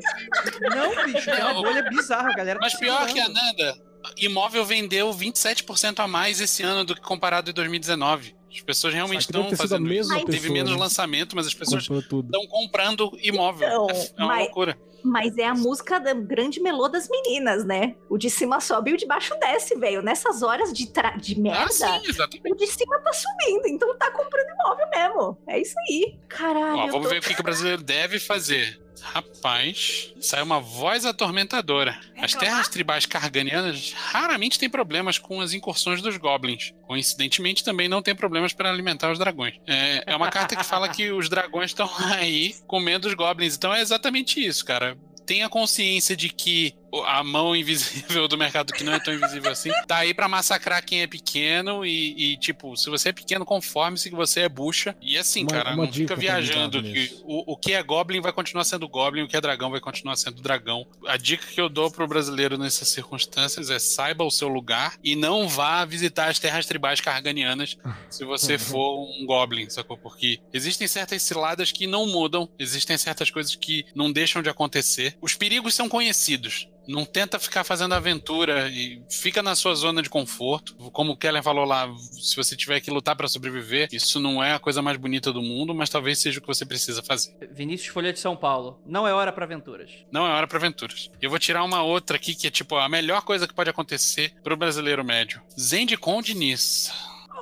Não, 0.61 1.05
bicho, 1.05 1.29
é 1.29 1.43
uma 1.45 1.61
bolha 1.61 1.83
bizarra, 1.89 2.33
galera. 2.33 2.59
tá 2.59 2.65
Mas 2.65 2.75
pior 2.75 3.05
que 3.07 3.19
a. 3.19 3.29
Nanda, 3.29 3.77
imóvel 4.17 4.65
vendeu 4.65 5.11
27% 5.11 5.99
a 5.99 6.07
mais 6.07 6.41
esse 6.41 6.63
ano 6.63 6.83
do 6.83 6.95
que 6.95 7.01
comparado 7.01 7.49
em 7.49 7.53
2019. 7.53 8.35
As 8.53 8.59
pessoas 8.61 8.93
realmente 8.93 9.21
estão 9.21 9.49
fazendo 9.55 9.85
mesma 9.85 10.17
isso. 10.17 10.25
Teve 10.25 10.39
pessoa, 10.39 10.53
menos 10.53 10.71
né? 10.73 10.77
lançamento, 10.77 11.35
mas 11.37 11.47
as 11.47 11.53
pessoas 11.53 11.83
estão 11.83 12.47
comprando 12.49 13.17
imóvel. 13.21 13.67
Então, 13.67 13.87
é 13.89 13.93
é 13.93 14.23
uma 14.23 14.27
mas- 14.27 14.39
loucura. 14.45 14.77
Mas 15.03 15.37
é 15.37 15.45
a 15.45 15.53
música 15.53 15.99
da 15.99 16.13
grande 16.13 16.59
melô 16.61 16.87
das 16.87 17.09
meninas, 17.09 17.65
né? 17.65 17.95
O 18.09 18.17
de 18.17 18.29
cima 18.29 18.59
sobe 18.59 18.91
e 18.91 18.93
o 18.93 18.97
de 18.97 19.05
baixo 19.05 19.35
desce, 19.39 19.75
velho. 19.77 20.01
Nessas 20.01 20.41
horas 20.43 20.71
de, 20.73 20.87
tra- 20.87 21.17
de 21.17 21.39
merda, 21.39 21.63
Ah, 21.65 21.69
sim, 21.69 22.01
o 22.49 22.55
de 22.55 22.67
cima 22.67 22.99
tá 22.99 23.11
subindo. 23.13 23.67
Então 23.67 23.97
tá 23.97 24.11
comprando 24.11 24.47
imóvel 24.49 24.89
mesmo. 24.89 25.37
É 25.47 25.59
isso 25.59 25.75
aí. 25.89 26.19
Caralho. 26.27 26.77
Ó, 26.77 26.87
vamos 26.87 27.03
tô- 27.03 27.09
ver 27.09 27.19
o 27.19 27.21
que, 27.21 27.33
que 27.33 27.41
o 27.41 27.43
brasileiro 27.43 27.81
deve 27.83 28.19
fazer. 28.19 28.79
Rapaz, 29.01 30.13
sai 30.21 30.41
uma 30.41 30.59
voz 30.59 31.05
atormentadora. 31.05 31.91
As 32.17 32.33
Reclamar? 32.33 32.39
terras 32.39 32.67
tribais 32.67 33.05
carganianas 33.05 33.93
raramente 33.93 34.59
têm 34.59 34.69
problemas 34.69 35.17
com 35.17 35.41
as 35.41 35.53
incursões 35.53 36.01
dos 36.01 36.17
goblins. 36.17 36.73
Coincidentemente, 36.87 37.63
também 37.63 37.87
não 37.87 38.01
tem 38.01 38.15
problemas 38.15 38.53
para 38.53 38.69
alimentar 38.69 39.11
os 39.11 39.19
dragões. 39.19 39.55
É, 39.67 40.03
é 40.07 40.15
uma 40.15 40.29
carta 40.29 40.55
que 40.55 40.63
fala 40.63 40.89
que 40.89 41.11
os 41.11 41.29
dragões 41.29 41.71
estão 41.71 41.89
aí 42.13 42.55
comendo 42.67 43.07
os 43.07 43.13
goblins. 43.13 43.55
Então 43.55 43.73
é 43.73 43.81
exatamente 43.81 44.45
isso, 44.45 44.63
cara. 44.65 44.97
Tenha 45.25 45.49
consciência 45.49 46.15
de 46.15 46.29
que 46.29 46.73
a 47.05 47.23
mão 47.23 47.55
invisível 47.55 48.27
do 48.27 48.37
mercado, 48.37 48.73
que 48.73 48.83
não 48.83 48.93
é 48.93 48.99
tão 48.99 49.13
invisível 49.13 49.51
assim, 49.51 49.71
tá 49.87 49.97
aí 49.97 50.13
pra 50.13 50.27
massacrar 50.27 50.83
quem 50.83 51.01
é 51.01 51.07
pequeno 51.07 51.85
e, 51.85 52.33
e, 52.33 52.37
tipo, 52.37 52.75
se 52.75 52.89
você 52.89 53.09
é 53.09 53.13
pequeno, 53.13 53.45
conforme-se 53.45 54.09
que 54.09 54.15
você 54.15 54.41
é 54.41 54.49
bucha. 54.49 54.95
E 55.01 55.17
assim, 55.17 55.43
Uma- 55.43 55.51
cara, 55.51 55.73
uma 55.73 55.85
não 55.85 55.93
fica 55.93 56.15
viajando 56.15 56.81
que 56.83 57.19
o, 57.23 57.53
o 57.53 57.57
que 57.57 57.73
é 57.73 57.81
Goblin 57.83 58.21
vai 58.21 58.31
continuar 58.33 58.63
sendo 58.63 58.87
Goblin, 58.87 59.23
o 59.23 59.27
que 59.27 59.37
é 59.37 59.41
dragão 59.41 59.69
vai 59.71 59.79
continuar 59.79 60.15
sendo 60.15 60.41
dragão. 60.41 60.85
A 61.07 61.17
dica 61.17 61.45
que 61.45 61.59
eu 61.59 61.69
dou 61.69 61.89
pro 61.91 62.07
brasileiro 62.07 62.57
nessas 62.57 62.89
circunstâncias 62.89 63.69
é 63.69 63.79
saiba 63.79 64.23
o 64.23 64.31
seu 64.31 64.47
lugar 64.47 64.95
e 65.03 65.15
não 65.15 65.47
vá 65.47 65.83
visitar 65.85 66.29
as 66.29 66.39
terras 66.39 66.65
tribais 66.65 66.99
carganianas 67.01 67.77
se 68.09 68.25
você 68.25 68.57
for 68.59 69.07
um 69.09 69.25
Goblin, 69.25 69.69
sacou? 69.69 69.97
Porque 69.97 70.39
existem 70.53 70.87
certas 70.87 71.21
ciladas 71.23 71.71
que 71.71 71.87
não 71.87 72.05
mudam, 72.07 72.49
existem 72.59 72.97
certas 72.97 73.29
coisas 73.29 73.55
que 73.55 73.85
não 73.95 74.11
deixam 74.11 74.41
de 74.41 74.49
acontecer. 74.49 75.17
Os 75.21 75.35
perigos 75.35 75.73
são 75.73 75.87
conhecidos. 75.89 76.67
Não 76.87 77.05
tenta 77.05 77.39
ficar 77.39 77.63
fazendo 77.63 77.93
aventura 77.93 78.67
e 78.69 79.01
fica 79.09 79.43
na 79.43 79.55
sua 79.55 79.75
zona 79.75 80.01
de 80.01 80.09
conforto. 80.09 80.75
Como 80.91 81.13
o 81.13 81.17
Kellen 81.17 81.43
falou 81.43 81.65
lá, 81.65 81.87
se 81.97 82.35
você 82.35 82.55
tiver 82.55 82.81
que 82.81 82.91
lutar 82.91 83.15
pra 83.15 83.27
sobreviver, 83.27 83.87
isso 83.91 84.19
não 84.19 84.43
é 84.43 84.53
a 84.53 84.59
coisa 84.59 84.81
mais 84.81 84.97
bonita 84.97 85.31
do 85.31 85.41
mundo, 85.41 85.73
mas 85.75 85.89
talvez 85.89 86.19
seja 86.19 86.39
o 86.39 86.41
que 86.41 86.47
você 86.47 86.65
precisa 86.65 87.03
fazer. 87.03 87.33
Vinícius 87.51 87.93
Folha 87.93 88.11
de 88.11 88.19
São 88.19 88.35
Paulo. 88.35 88.81
Não 88.85 89.07
é 89.07 89.13
hora 89.13 89.31
pra 89.31 89.45
aventuras. 89.45 89.91
Não 90.11 90.25
é 90.25 90.31
hora 90.31 90.47
pra 90.47 90.57
aventuras. 90.57 91.09
Eu 91.21 91.29
vou 91.29 91.39
tirar 91.39 91.63
uma 91.63 91.83
outra 91.83 92.17
aqui 92.17 92.33
que 92.35 92.47
é 92.47 92.51
tipo 92.51 92.75
a 92.75 92.89
melhor 92.89 93.21
coisa 93.21 93.47
que 93.47 93.53
pode 93.53 93.69
acontecer 93.69 94.33
pro 94.43 94.57
brasileiro 94.57 95.03
médio. 95.03 95.41
Zendikon 95.59 96.21
Diniz. 96.21 96.91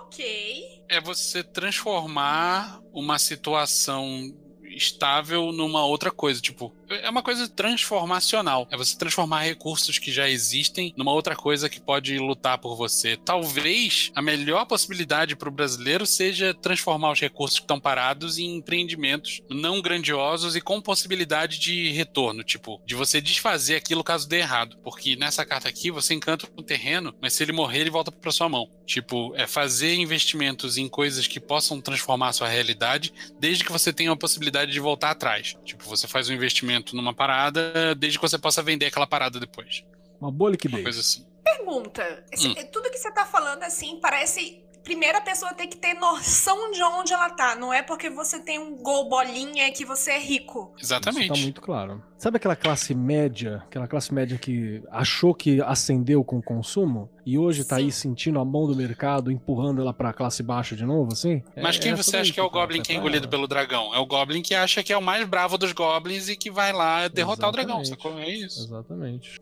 Ok. 0.03 0.83
É 0.89 0.99
você 0.99 1.43
transformar 1.43 2.81
uma 2.91 3.17
situação 3.19 4.33
estável 4.63 5.51
numa 5.51 5.85
outra 5.85 6.11
coisa, 6.11 6.39
tipo, 6.41 6.73
é 6.89 7.09
uma 7.09 7.21
coisa 7.21 7.47
transformacional. 7.47 8.67
É 8.71 8.77
você 8.77 8.97
transformar 8.97 9.41
recursos 9.41 9.99
que 9.99 10.11
já 10.11 10.29
existem 10.29 10.93
numa 10.97 11.11
outra 11.11 11.35
coisa 11.35 11.69
que 11.69 11.79
pode 11.79 12.17
lutar 12.17 12.57
por 12.57 12.75
você. 12.75 13.17
Talvez 13.17 14.11
a 14.15 14.21
melhor 14.21 14.65
possibilidade 14.65 15.35
para 15.35 15.49
o 15.49 15.51
brasileiro 15.51 16.05
seja 16.05 16.53
transformar 16.53 17.11
os 17.11 17.19
recursos 17.19 17.59
que 17.59 17.63
estão 17.63 17.79
parados 17.79 18.37
em 18.37 18.55
empreendimentos 18.55 19.41
não 19.49 19.81
grandiosos 19.81 20.55
e 20.55 20.61
com 20.61 20.81
possibilidade 20.81 21.59
de 21.59 21.91
retorno, 21.91 22.43
tipo, 22.43 22.81
de 22.85 22.95
você 22.95 23.21
desfazer 23.21 23.75
aquilo 23.75 24.03
caso 24.03 24.27
dê 24.27 24.39
errado. 24.39 24.77
Porque 24.83 25.15
nessa 25.15 25.45
carta 25.45 25.69
aqui 25.69 25.91
você 25.91 26.13
encanta 26.13 26.47
um 26.57 26.63
terreno, 26.63 27.13
mas 27.21 27.33
se 27.33 27.43
ele 27.43 27.51
morrer, 27.51 27.81
ele 27.81 27.89
volta 27.89 28.11
para 28.11 28.31
sua 28.31 28.49
mão. 28.49 28.69
Tipo, 28.85 29.33
é 29.35 29.45
fazer 29.45 29.93
investimentos 29.93 30.77
em 30.77 30.89
coisas 30.89 31.27
que 31.27 31.39
possam 31.39 31.79
transformar 31.79 32.29
a 32.29 32.33
sua 32.33 32.47
realidade, 32.47 33.13
desde 33.39 33.63
que 33.63 33.71
você 33.71 33.93
tenha 33.93 34.11
a 34.11 34.15
possibilidade 34.15 34.71
de 34.71 34.79
voltar 34.79 35.11
atrás. 35.11 35.55
Tipo, 35.63 35.83
você 35.85 36.07
faz 36.07 36.27
um 36.27 36.33
investimento 36.33 36.78
numa 36.93 37.13
parada, 37.13 37.95
desde 37.95 38.17
que 38.19 38.21
você 38.27 38.37
possa 38.37 38.61
vender 38.61 38.87
aquela 38.87 39.07
parada 39.07 39.39
depois. 39.39 39.83
Uma 40.19 40.31
boa 40.31 40.49
Uma 40.49 40.51
liquidez. 40.53 40.83
coisa 40.83 40.99
assim. 40.99 41.25
Pergunta. 41.43 42.23
Esse- 42.31 42.47
Hum. 42.49 42.55
Tudo 42.71 42.89
que 42.91 42.97
você 42.97 43.11
tá 43.11 43.25
falando, 43.25 43.63
assim, 43.63 43.99
parece. 44.01 44.61
Primeiro 44.83 45.17
a 45.17 45.21
pessoa 45.21 45.53
tem 45.53 45.67
que 45.67 45.77
ter 45.77 45.93
noção 45.93 46.71
de 46.71 46.81
onde 46.81 47.13
ela 47.13 47.29
tá. 47.29 47.55
Não 47.55 47.71
é 47.71 47.81
porque 47.83 48.09
você 48.09 48.39
tem 48.39 48.57
um 48.57 48.75
gol 48.77 49.07
bolinha 49.07 49.71
que 49.71 49.85
você 49.85 50.11
é 50.11 50.19
rico. 50.19 50.73
Exatamente. 50.81 51.25
Isso 51.25 51.33
tá 51.33 51.39
muito 51.41 51.61
claro. 51.61 52.03
Sabe 52.17 52.37
aquela 52.37 52.55
classe 52.55 52.93
média, 52.95 53.61
aquela 53.67 53.87
classe 53.87 54.13
média 54.13 54.37
que 54.37 54.81
achou 54.91 55.33
que 55.33 55.61
ascendeu 55.61 56.23
com 56.23 56.39
o 56.39 56.43
consumo 56.43 57.09
e 57.25 57.37
hoje 57.37 57.63
tá 57.63 57.75
Sim. 57.77 57.83
aí 57.83 57.91
sentindo 57.91 58.39
a 58.39 58.43
mão 58.45 58.67
do 58.67 58.75
mercado 58.75 59.31
empurrando 59.31 59.81
ela 59.81 59.93
pra 59.93 60.11
classe 60.11 60.41
baixa 60.43 60.75
de 60.75 60.85
novo, 60.85 61.13
assim? 61.13 61.43
Mas 61.55 61.75
É- 61.77 61.79
quem 61.79 61.91
é 61.91 61.95
você 61.95 62.17
acha 62.17 62.33
que 62.33 62.39
é 62.39 62.43
o 62.43 62.49
cara. 62.49 62.63
Goblin 62.65 62.81
que 62.81 62.91
é 62.91 62.95
engolido 62.95 63.29
pelo 63.29 63.47
dragão? 63.47 63.93
É 63.93 63.99
o 63.99 64.05
Goblin 64.05 64.41
que 64.41 64.53
acha 64.55 64.81
que 64.83 64.91
é 64.91 64.97
o 64.97 65.01
mais 65.01 65.25
bravo 65.27 65.57
dos 65.57 65.71
Goblins 65.71 66.27
e 66.29 66.35
que 66.35 66.49
vai 66.49 66.73
lá 66.73 67.07
derrotar 67.07 67.49
o 67.49 67.51
dragão, 67.51 67.81
Exatamente. 67.81 68.03
sacou? 68.03 68.19
É 68.19 68.29
isso. 68.29 68.63
Exatamente. 68.65 69.39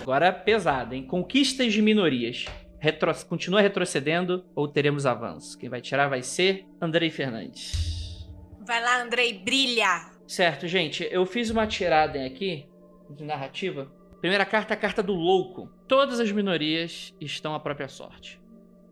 Agora 0.00 0.32
pesada, 0.32 0.96
hein? 0.96 1.04
Conquistas 1.06 1.72
de 1.72 1.80
minorias. 1.80 2.46
Retro... 2.82 3.14
Continua 3.26 3.60
retrocedendo 3.60 4.44
ou 4.56 4.66
teremos 4.66 5.06
avanço? 5.06 5.56
Quem 5.56 5.68
vai 5.68 5.80
tirar 5.80 6.08
vai 6.08 6.20
ser 6.20 6.66
Andrei 6.80 7.10
Fernandes. 7.10 8.28
Vai 8.66 8.82
lá, 8.82 9.00
Andrei, 9.00 9.38
brilha. 9.38 10.10
Certo, 10.26 10.66
gente, 10.66 11.06
eu 11.08 11.24
fiz 11.24 11.48
uma 11.48 11.64
tirada 11.64 12.24
aqui 12.26 12.68
de 13.08 13.22
narrativa. 13.22 13.88
Primeira 14.20 14.44
carta, 14.44 14.74
a 14.74 14.76
carta 14.76 15.00
do 15.00 15.12
louco. 15.12 15.68
Todas 15.86 16.18
as 16.18 16.32
minorias 16.32 17.14
estão 17.20 17.54
à 17.54 17.60
própria 17.60 17.86
sorte. 17.86 18.42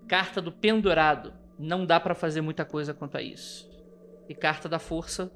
Carta 0.06 0.40
do 0.40 0.52
pendurado. 0.52 1.34
Não 1.58 1.84
dá 1.84 1.98
pra 1.98 2.14
fazer 2.14 2.42
muita 2.42 2.64
coisa 2.64 2.94
quanto 2.94 3.16
a 3.16 3.22
isso. 3.22 3.68
E 4.28 4.36
carta 4.36 4.68
da 4.68 4.78
força. 4.78 5.32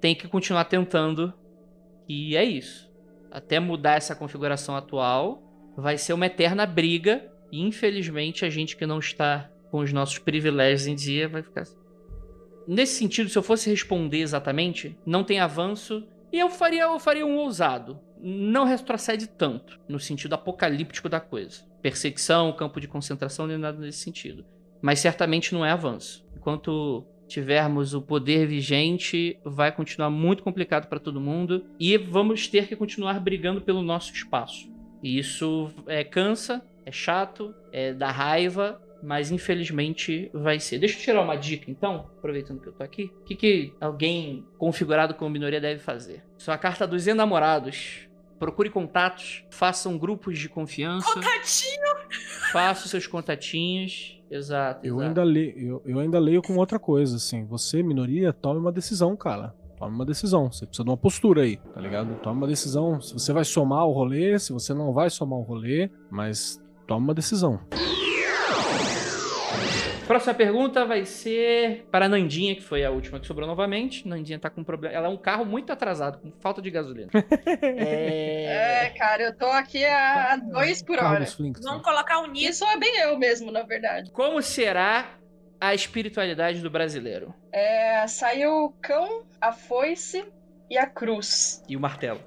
Tem 0.00 0.16
que 0.16 0.26
continuar 0.26 0.64
tentando. 0.64 1.32
E 2.08 2.36
é 2.36 2.42
isso. 2.42 2.92
Até 3.30 3.60
mudar 3.60 3.94
essa 3.94 4.16
configuração 4.16 4.74
atual, 4.74 5.44
vai 5.76 5.96
ser 5.96 6.12
uma 6.12 6.26
eterna 6.26 6.66
briga. 6.66 7.30
E 7.54 7.60
infelizmente 7.60 8.44
a 8.44 8.50
gente 8.50 8.76
que 8.76 8.84
não 8.84 8.98
está 8.98 9.48
com 9.70 9.78
os 9.78 9.92
nossos 9.92 10.18
privilégios 10.18 10.88
em 10.88 10.96
dia 10.96 11.28
vai 11.28 11.40
ficar 11.40 11.60
assim. 11.60 11.76
Nesse 12.66 12.98
sentido, 12.98 13.30
se 13.30 13.38
eu 13.38 13.44
fosse 13.44 13.70
responder 13.70 14.18
exatamente, 14.18 14.98
não 15.06 15.22
tem 15.22 15.38
avanço. 15.38 16.04
E 16.32 16.38
eu 16.40 16.50
faria, 16.50 16.82
eu 16.82 16.98
faria 16.98 17.24
um 17.24 17.36
ousado. 17.36 18.00
Não 18.20 18.64
retrocede 18.64 19.28
tanto, 19.28 19.78
no 19.88 20.00
sentido 20.00 20.32
apocalíptico 20.32 21.08
da 21.08 21.20
coisa. 21.20 21.62
Perseguição, 21.80 22.52
campo 22.54 22.80
de 22.80 22.88
concentração, 22.88 23.46
nem 23.46 23.56
nada 23.56 23.78
nesse 23.78 23.98
sentido. 23.98 24.44
Mas 24.82 24.98
certamente 24.98 25.54
não 25.54 25.64
é 25.64 25.70
avanço. 25.70 26.26
Enquanto 26.36 27.06
tivermos 27.28 27.94
o 27.94 28.02
poder 28.02 28.48
vigente, 28.48 29.38
vai 29.44 29.70
continuar 29.70 30.10
muito 30.10 30.42
complicado 30.42 30.88
para 30.88 30.98
todo 30.98 31.20
mundo. 31.20 31.64
E 31.78 31.96
vamos 31.96 32.48
ter 32.48 32.66
que 32.66 32.74
continuar 32.74 33.20
brigando 33.20 33.60
pelo 33.60 33.80
nosso 33.80 34.12
espaço. 34.12 34.74
E 35.00 35.18
isso 35.18 35.70
é, 35.86 36.02
cansa, 36.02 36.64
é 36.84 36.92
chato, 36.92 37.54
é 37.72 37.92
dá 37.92 38.10
raiva, 38.10 38.80
mas 39.02 39.30
infelizmente 39.30 40.30
vai 40.32 40.58
ser. 40.58 40.78
Deixa 40.78 40.98
eu 40.98 41.02
tirar 41.02 41.22
uma 41.22 41.36
dica 41.36 41.70
então, 41.70 42.10
aproveitando 42.18 42.60
que 42.60 42.68
eu 42.68 42.72
tô 42.72 42.82
aqui. 42.82 43.12
O 43.20 43.24
que, 43.24 43.34
que 43.36 43.72
alguém 43.80 44.46
configurado 44.58 45.14
como 45.14 45.30
minoria 45.30 45.60
deve 45.60 45.80
fazer? 45.80 46.24
Sua 46.38 46.56
carta 46.56 46.86
dos 46.86 47.06
enamorados. 47.06 48.08
Procure 48.38 48.68
contatos, 48.68 49.44
façam 49.50 49.96
grupos 49.96 50.38
de 50.38 50.48
confiança. 50.48 51.06
Contatinho! 51.06 51.94
Faça 52.52 52.84
os 52.84 52.90
seus 52.90 53.06
contatinhos. 53.06 54.20
Exato. 54.30 54.84
Eu 54.84 54.96
exato. 54.96 55.08
ainda, 55.08 55.22
leio, 55.22 55.54
eu, 55.56 55.82
eu 55.86 55.98
ainda 56.00 56.18
leio 56.18 56.42
com 56.42 56.56
outra 56.56 56.78
coisa, 56.78 57.16
assim. 57.16 57.44
Você, 57.44 57.82
minoria, 57.82 58.32
tome 58.32 58.58
uma 58.58 58.72
decisão, 58.72 59.16
cara. 59.16 59.54
Tome 59.78 59.94
uma 59.94 60.04
decisão. 60.04 60.50
Você 60.50 60.66
precisa 60.66 60.84
de 60.84 60.90
uma 60.90 60.96
postura 60.96 61.42
aí, 61.42 61.56
tá 61.56 61.80
ligado? 61.80 62.14
Tome 62.20 62.38
uma 62.38 62.46
decisão. 62.46 63.00
Se 63.00 63.12
você 63.12 63.32
vai 63.32 63.44
somar 63.44 63.86
o 63.86 63.92
rolê, 63.92 64.38
se 64.38 64.52
você 64.52 64.74
não 64.74 64.92
vai 64.92 65.10
somar 65.10 65.38
o 65.38 65.42
rolê, 65.42 65.90
mas 66.10 66.60
tome 66.86 67.04
uma 67.04 67.14
decisão. 67.14 67.60
Próxima 70.06 70.34
pergunta 70.34 70.84
vai 70.84 71.06
ser 71.06 71.86
para 71.90 72.04
a 72.04 72.08
Nandinha, 72.08 72.54
que 72.54 72.62
foi 72.62 72.84
a 72.84 72.90
última 72.90 73.18
que 73.18 73.26
sobrou 73.26 73.48
novamente. 73.48 74.06
Nandinha 74.06 74.38
tá 74.38 74.50
com 74.50 74.60
um 74.60 74.64
problema. 74.64 74.94
Ela 74.94 75.06
é 75.06 75.10
um 75.10 75.16
carro 75.16 75.46
muito 75.46 75.72
atrasado, 75.72 76.18
com 76.18 76.30
falta 76.40 76.60
de 76.60 76.70
gasolina. 76.70 77.10
É, 77.62 78.84
é... 78.84 78.90
cara, 78.90 79.22
eu 79.22 79.36
tô 79.36 79.46
aqui 79.46 79.82
a 79.82 80.36
dois 80.36 80.82
por 80.82 80.98
Carro 80.98 81.14
hora. 81.14 81.24
dos 81.24 81.32
Flintstones. 81.32 81.70
Vamos 81.70 81.82
colocar 81.82 82.18
o 82.20 82.26
Niso. 82.26 82.50
Isso 82.50 82.64
é 82.66 82.78
bem 82.78 83.00
eu 83.00 83.18
mesmo, 83.18 83.50
na 83.50 83.62
verdade. 83.62 84.10
Como 84.10 84.42
será 84.42 85.06
a 85.58 85.74
espiritualidade 85.74 86.60
do 86.60 86.68
brasileiro? 86.68 87.34
É, 87.50 88.06
saiu 88.06 88.64
o 88.64 88.70
cão, 88.82 89.24
a 89.40 89.52
foice 89.52 90.22
e 90.68 90.76
a 90.76 90.86
cruz. 90.86 91.62
E 91.66 91.76
o 91.76 91.80
martelo. 91.80 92.20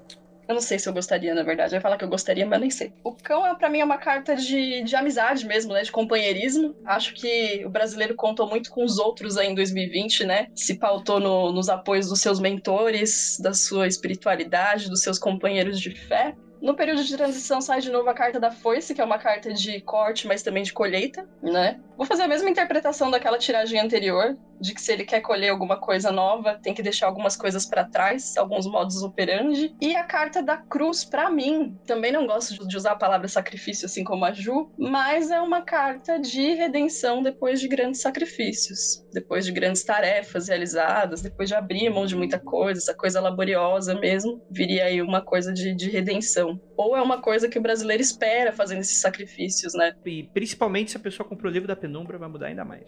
Eu 0.48 0.54
não 0.54 0.62
sei 0.62 0.78
se 0.78 0.88
eu 0.88 0.94
gostaria, 0.94 1.34
na 1.34 1.42
verdade. 1.42 1.74
Eu 1.74 1.76
ia 1.76 1.80
falar 1.82 1.98
que 1.98 2.04
eu 2.04 2.08
gostaria, 2.08 2.46
mas 2.46 2.58
nem 2.58 2.70
sei. 2.70 2.90
O 3.04 3.14
cão, 3.14 3.46
é, 3.46 3.54
pra 3.54 3.68
mim, 3.68 3.80
é 3.80 3.84
uma 3.84 3.98
carta 3.98 4.34
de, 4.34 4.82
de 4.82 4.96
amizade 4.96 5.46
mesmo, 5.46 5.74
né? 5.74 5.82
De 5.82 5.92
companheirismo. 5.92 6.74
Acho 6.86 7.12
que 7.14 7.62
o 7.66 7.70
brasileiro 7.70 8.14
contou 8.16 8.48
muito 8.48 8.70
com 8.70 8.82
os 8.82 8.98
outros 8.98 9.36
aí 9.36 9.48
em 9.48 9.54
2020, 9.54 10.24
né? 10.24 10.46
Se 10.54 10.78
pautou 10.78 11.20
no- 11.20 11.52
nos 11.52 11.68
apoios 11.68 12.08
dos 12.08 12.20
seus 12.20 12.40
mentores, 12.40 13.34
da 13.38 13.52
sua 13.52 13.86
espiritualidade, 13.86 14.88
dos 14.88 15.02
seus 15.02 15.18
companheiros 15.18 15.78
de 15.78 15.94
fé. 16.08 16.32
No 16.60 16.74
período 16.74 17.04
de 17.04 17.14
transição 17.16 17.60
sai 17.60 17.80
de 17.80 17.90
novo 17.90 18.08
a 18.08 18.14
carta 18.14 18.40
da 18.40 18.50
foice, 18.50 18.94
que 18.94 19.00
é 19.02 19.04
uma 19.04 19.18
carta 19.18 19.52
de 19.52 19.82
corte, 19.84 20.26
mas 20.26 20.42
também 20.42 20.62
de 20.62 20.72
colheita, 20.72 21.22
né? 21.42 21.76
Vou 21.98 22.06
fazer 22.06 22.22
a 22.22 22.28
mesma 22.28 22.48
interpretação 22.48 23.10
daquela 23.10 23.38
tiragem 23.38 23.80
anterior, 23.80 24.32
de 24.60 24.72
que 24.72 24.80
se 24.80 24.92
ele 24.92 25.04
quer 25.04 25.20
colher 25.20 25.48
alguma 25.48 25.80
coisa 25.80 26.12
nova, 26.12 26.56
tem 26.62 26.72
que 26.72 26.80
deixar 26.80 27.06
algumas 27.08 27.36
coisas 27.36 27.66
pra 27.66 27.84
trás, 27.84 28.36
alguns 28.36 28.66
modos 28.66 29.02
operandi. 29.02 29.74
E 29.80 29.96
a 29.96 30.04
carta 30.04 30.40
da 30.40 30.56
cruz, 30.56 31.04
pra 31.04 31.28
mim, 31.28 31.76
também 31.84 32.12
não 32.12 32.24
gosto 32.24 32.54
de 32.68 32.76
usar 32.76 32.92
a 32.92 32.96
palavra 32.96 33.26
sacrifício 33.26 33.86
assim 33.86 34.04
como 34.04 34.24
a 34.24 34.32
Ju, 34.32 34.70
mas 34.78 35.28
é 35.28 35.40
uma 35.40 35.60
carta 35.60 36.20
de 36.20 36.54
redenção 36.54 37.20
depois 37.20 37.60
de 37.60 37.66
grandes 37.66 38.00
sacrifícios, 38.00 39.02
depois 39.12 39.44
de 39.44 39.50
grandes 39.50 39.82
tarefas 39.82 40.46
realizadas, 40.46 41.20
depois 41.20 41.48
de 41.48 41.56
abrir 41.56 41.90
mão 41.90 42.06
de 42.06 42.14
muita 42.14 42.38
coisa, 42.38 42.78
essa 42.78 42.94
coisa 42.94 43.20
laboriosa 43.20 43.98
mesmo, 43.98 44.40
viria 44.48 44.84
aí 44.84 45.02
uma 45.02 45.20
coisa 45.20 45.52
de, 45.52 45.74
de 45.74 45.90
redenção. 45.90 46.56
Ou 46.78 46.96
é 46.96 47.02
uma 47.02 47.20
coisa 47.20 47.48
que 47.48 47.58
o 47.58 47.60
brasileiro 47.60 48.00
espera 48.00 48.52
fazendo 48.52 48.82
esses 48.82 49.00
sacrifícios, 49.00 49.74
né? 49.74 49.92
E 50.06 50.22
principalmente 50.32 50.92
se 50.92 50.96
a 50.96 51.00
pessoa 51.00 51.28
comprou 51.28 51.50
o 51.50 51.52
livro 51.52 51.66
da 51.66 51.74
penumbra, 51.74 52.16
vai 52.16 52.28
mudar 52.28 52.46
ainda 52.46 52.64
mais. 52.64 52.84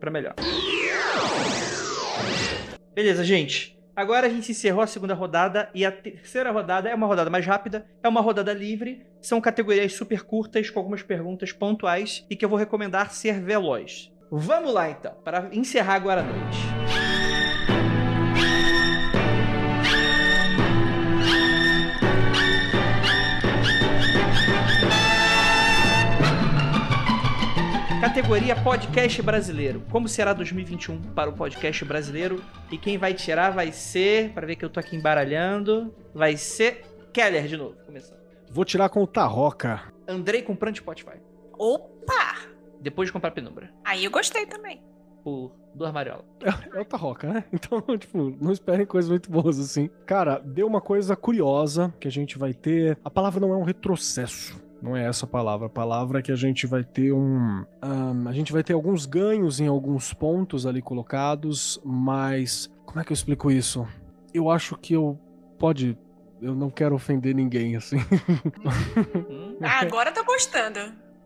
Pra 0.00 0.10
melhor. 0.10 0.34
Beleza, 2.92 3.22
gente. 3.22 3.78
Agora 3.94 4.26
a 4.26 4.30
gente 4.30 4.50
encerrou 4.50 4.82
a 4.82 4.88
segunda 4.88 5.14
rodada 5.14 5.70
e 5.72 5.86
a 5.86 5.92
terceira 5.92 6.50
rodada 6.50 6.88
é 6.88 6.94
uma 6.94 7.06
rodada 7.06 7.30
mais 7.30 7.46
rápida, 7.46 7.86
é 8.02 8.08
uma 8.08 8.20
rodada 8.20 8.52
livre, 8.52 9.06
são 9.20 9.40
categorias 9.40 9.92
super 9.92 10.22
curtas 10.22 10.68
com 10.68 10.80
algumas 10.80 11.02
perguntas 11.02 11.52
pontuais 11.52 12.26
e 12.28 12.34
que 12.34 12.44
eu 12.44 12.48
vou 12.48 12.58
recomendar 12.58 13.12
ser 13.12 13.40
veloz. 13.40 14.12
Vamos 14.30 14.74
lá 14.74 14.90
então, 14.90 15.14
para 15.24 15.48
encerrar 15.52 15.94
agora 15.94 16.22
a 16.22 16.24
noite. 16.24 16.58
Categoria 28.00 28.54
Podcast 28.54 29.20
Brasileiro. 29.22 29.82
Como 29.90 30.06
será 30.08 30.32
2021 30.32 31.02
para 31.14 31.30
o 31.30 31.32
podcast 31.32 31.84
brasileiro? 31.84 32.40
E 32.70 32.78
quem 32.78 32.96
vai 32.96 33.12
tirar 33.12 33.50
vai 33.50 33.72
ser, 33.72 34.30
para 34.30 34.46
ver 34.46 34.54
que 34.54 34.64
eu 34.64 34.70
tô 34.70 34.78
aqui 34.78 34.94
embaralhando, 34.94 35.92
vai 36.14 36.36
ser 36.36 36.84
Keller 37.12 37.48
de 37.48 37.56
novo, 37.56 37.74
começando. 37.84 38.18
Vou 38.52 38.64
tirar 38.64 38.88
com 38.88 39.02
o 39.02 39.06
Tarroca. 39.06 39.82
Andrei 40.06 40.42
comprando 40.42 40.76
Spotify. 40.76 41.18
Opa! 41.58 42.36
Depois 42.80 43.08
de 43.08 43.12
comprar 43.12 43.32
Penumbra. 43.32 43.72
Aí 43.84 44.04
eu 44.04 44.12
gostei 44.12 44.46
também. 44.46 44.80
Por 45.24 45.52
duas 45.74 45.92
mariolas. 45.92 46.24
É 46.72 46.80
o 46.80 46.84
Tarroca, 46.84 47.26
né? 47.32 47.44
Então, 47.52 47.80
tipo, 47.98 48.36
não 48.40 48.52
esperem 48.52 48.86
coisas 48.86 49.10
muito 49.10 49.28
boas 49.28 49.58
assim. 49.58 49.90
Cara, 50.06 50.38
deu 50.38 50.68
uma 50.68 50.80
coisa 50.80 51.16
curiosa 51.16 51.92
que 51.98 52.06
a 52.06 52.12
gente 52.12 52.38
vai 52.38 52.54
ter. 52.54 52.96
A 53.04 53.10
palavra 53.10 53.40
não 53.40 53.52
é 53.52 53.56
um 53.56 53.64
retrocesso. 53.64 54.67
Não 54.80 54.96
é 54.96 55.04
essa 55.06 55.26
a 55.26 55.28
palavra. 55.28 55.66
A 55.66 55.70
palavra 55.70 56.20
é 56.20 56.22
que 56.22 56.32
a 56.32 56.36
gente 56.36 56.66
vai 56.66 56.84
ter 56.84 57.12
um. 57.12 57.64
ahn, 57.82 58.28
a 58.28 58.32
gente 58.32 58.52
vai 58.52 58.62
ter 58.62 58.72
alguns 58.72 59.06
ganhos 59.06 59.60
em 59.60 59.66
alguns 59.66 60.12
pontos 60.12 60.66
ali 60.66 60.80
colocados, 60.80 61.80
mas. 61.84 62.70
Como 62.86 63.00
é 63.00 63.04
que 63.04 63.12
eu 63.12 63.14
explico 63.14 63.50
isso? 63.50 63.86
Eu 64.32 64.50
acho 64.50 64.76
que 64.76 64.94
eu. 64.94 65.18
Pode. 65.58 65.98
Eu 66.40 66.54
não 66.54 66.70
quero 66.70 66.94
ofender 66.94 67.34
ninguém, 67.34 67.76
assim. 67.76 67.98
Hum? 69.28 69.58
Ah, 69.60 69.80
agora 69.80 70.12
tô 70.12 70.22
gostando. 70.24 70.78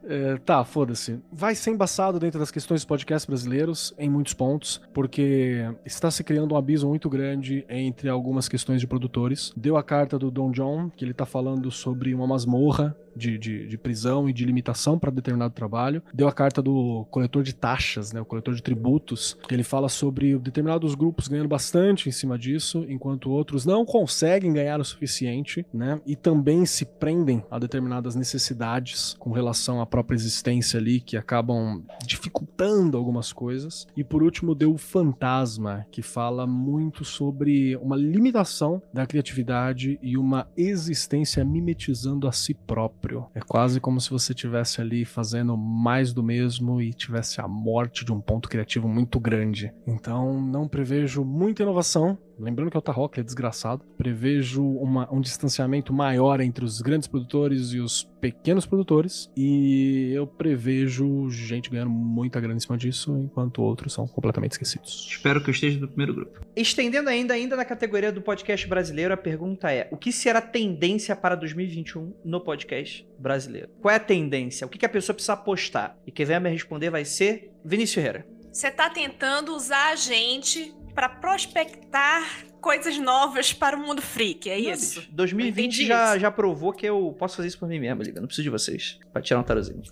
É, 0.04 0.36
tá, 0.38 0.64
foda-se. 0.64 1.20
Vai 1.30 1.54
ser 1.54 1.70
embaçado 1.70 2.18
dentro 2.18 2.38
das 2.38 2.50
questões 2.50 2.80
dos 2.80 2.84
podcasts 2.84 3.26
brasileiros, 3.26 3.94
em 3.98 4.10
muitos 4.10 4.34
pontos, 4.34 4.80
porque 4.92 5.64
está 5.84 6.10
se 6.10 6.24
criando 6.24 6.54
um 6.54 6.56
abismo 6.56 6.88
muito 6.90 7.08
grande 7.08 7.64
entre 7.68 8.08
algumas 8.08 8.48
questões 8.48 8.80
de 8.80 8.86
produtores. 8.86 9.52
Deu 9.56 9.76
a 9.76 9.82
carta 9.82 10.18
do 10.18 10.30
Don 10.30 10.50
John, 10.50 10.90
que 10.90 11.04
ele 11.04 11.14
tá 11.14 11.24
falando 11.24 11.70
sobre 11.70 12.14
uma 12.14 12.26
masmorra 12.26 12.96
de, 13.14 13.38
de, 13.38 13.66
de 13.66 13.78
prisão 13.78 14.28
e 14.28 14.32
de 14.32 14.44
limitação 14.44 14.98
para 14.98 15.10
determinado 15.10 15.54
trabalho. 15.54 16.02
Deu 16.12 16.28
a 16.28 16.32
carta 16.32 16.62
do 16.62 17.06
coletor 17.10 17.42
de 17.42 17.54
taxas, 17.54 18.12
né, 18.12 18.20
o 18.20 18.24
coletor 18.24 18.54
de 18.54 18.62
tributos, 18.62 19.36
que 19.48 19.54
ele 19.54 19.62
fala 19.62 19.88
sobre 19.88 20.38
determinados 20.38 20.94
grupos 20.94 21.28
ganhando 21.28 21.48
bastante 21.48 22.08
em 22.08 22.12
cima 22.12 22.38
disso, 22.38 22.84
enquanto 22.88 23.30
outros 23.30 23.64
não 23.64 23.84
conseguem 23.84 24.52
ganhar 24.52 24.80
o 24.80 24.84
suficiente, 24.84 25.64
né, 25.72 26.00
e 26.06 26.16
também 26.16 26.64
se 26.66 26.84
prendem 26.84 27.42
a 27.50 27.58
determinadas 27.58 28.14
necessidades 28.14 29.14
com 29.18 29.30
relação 29.30 29.80
à 29.80 29.86
própria 29.86 30.16
existência 30.16 30.78
ali, 30.78 31.00
que 31.00 31.16
acabam 31.16 31.82
dificultando 32.06 32.96
algumas 32.96 33.32
coisas. 33.32 33.86
E 33.96 34.04
por 34.04 34.22
último, 34.22 34.54
deu 34.54 34.72
o 34.72 34.78
fantasma, 34.78 35.86
que 35.90 36.02
fala 36.02 36.46
muito 36.46 37.04
sobre 37.04 37.76
uma 37.76 37.96
limitação 37.96 38.82
da 38.92 39.06
criatividade 39.06 39.98
e 40.02 40.16
uma 40.16 40.48
existência 40.56 41.44
mimetizando 41.44 42.26
a 42.26 42.32
si 42.32 42.54
próprio. 43.02 43.26
É 43.34 43.40
quase 43.40 43.80
como 43.80 44.00
se 44.00 44.08
você 44.08 44.32
estivesse 44.32 44.80
ali 44.80 45.04
fazendo 45.04 45.56
mais 45.56 46.12
do 46.12 46.22
mesmo 46.22 46.80
e 46.80 46.94
tivesse 46.94 47.40
a 47.40 47.48
morte 47.48 48.04
de 48.04 48.12
um 48.12 48.20
ponto 48.20 48.48
criativo 48.48 48.88
muito 48.88 49.18
grande. 49.18 49.72
Então, 49.86 50.40
não 50.40 50.68
prevejo 50.68 51.24
muita 51.24 51.64
inovação 51.64 52.16
lembrando 52.38 52.70
que 52.70 52.78
o 52.78 52.80
Tarrock 52.82 53.18
é 53.20 53.22
desgraçado. 53.22 53.84
Prevejo 53.96 54.62
uma- 54.64 55.12
um 55.12 55.20
distanciamento 55.20 55.92
maior 55.92 56.40
entre 56.40 56.64
os 56.64 56.80
grandes 56.80 57.06
produtores 57.08 57.72
e 57.72 57.78
os 57.80 58.04
pequenos 58.20 58.66
produtores. 58.66 59.30
E 59.36 60.12
eu 60.14 60.26
prevejo 60.26 61.28
gente 61.30 61.70
ganhando 61.70 61.90
muita 61.90 62.40
grana 62.40 62.56
em 62.56 62.60
cima 62.60 62.76
disso, 62.76 63.16
enquanto 63.18 63.62
outros 63.62 63.92
são 63.92 64.06
completamente 64.06 64.52
esquecidos. 64.52 65.08
Espero 65.10 65.42
que 65.42 65.50
eu 65.50 65.52
esteja 65.54 65.78
no 65.80 65.88
primeiro 65.88 66.14
grupo. 66.14 66.40
Estendendo 66.54 67.08
ainda, 67.08 67.34
ainda 67.34 67.56
na 67.56 67.64
categoria 67.64 68.12
do 68.12 68.20
podcast 68.22 68.66
brasileiro, 68.66 69.12
a 69.14 69.16
pergunta 69.16 69.70
é: 69.72 69.88
o 69.90 69.96
que 69.96 70.12
será 70.12 70.40
tendência 70.40 71.14
para 71.16 71.34
2021 71.34 72.12
no 72.24 72.40
podcast 72.40 73.06
brasileiro? 73.18 73.68
Qual 73.80 73.92
é 73.92 73.96
a 73.96 74.00
tendência? 74.00 74.66
O 74.66 74.70
que 74.70 74.78
que 74.78 74.86
a 74.86 74.88
pessoa 74.88 75.14
precisa 75.14 75.32
apostar? 75.34 75.96
E 76.06 76.12
quem 76.12 76.26
vai 76.26 76.38
me 76.40 76.50
responder 76.50 76.90
vai 76.90 77.04
ser 77.04 77.50
Vinícius 77.64 77.94
Ferreira. 77.94 78.26
Você 78.52 78.70
tá 78.70 78.90
tentando 78.90 79.54
usar 79.56 79.92
a 79.92 79.96
gente 79.96 80.74
pra 80.94 81.08
prospectar 81.08 82.22
coisas 82.60 82.96
novas 82.98 83.52
para 83.52 83.76
o 83.76 83.80
mundo 83.80 84.00
freak, 84.00 84.48
é 84.48 84.60
Não, 84.60 84.70
isso? 84.70 85.00
bicho, 85.00 85.12
2020 85.12 85.58
Entendi 85.66 85.86
já, 85.86 86.10
isso. 86.12 86.20
já 86.20 86.30
provou 86.30 86.72
que 86.72 86.86
eu 86.86 87.14
posso 87.18 87.36
fazer 87.36 87.48
isso 87.48 87.58
por 87.58 87.68
mim 87.68 87.78
mesmo, 87.80 88.02
liga. 88.02 88.20
Não 88.20 88.26
preciso 88.28 88.44
de 88.44 88.50
vocês. 88.50 88.98
Pra 89.12 89.20
tirar 89.20 89.40
um 89.40 89.42
tarozinho. 89.42 89.82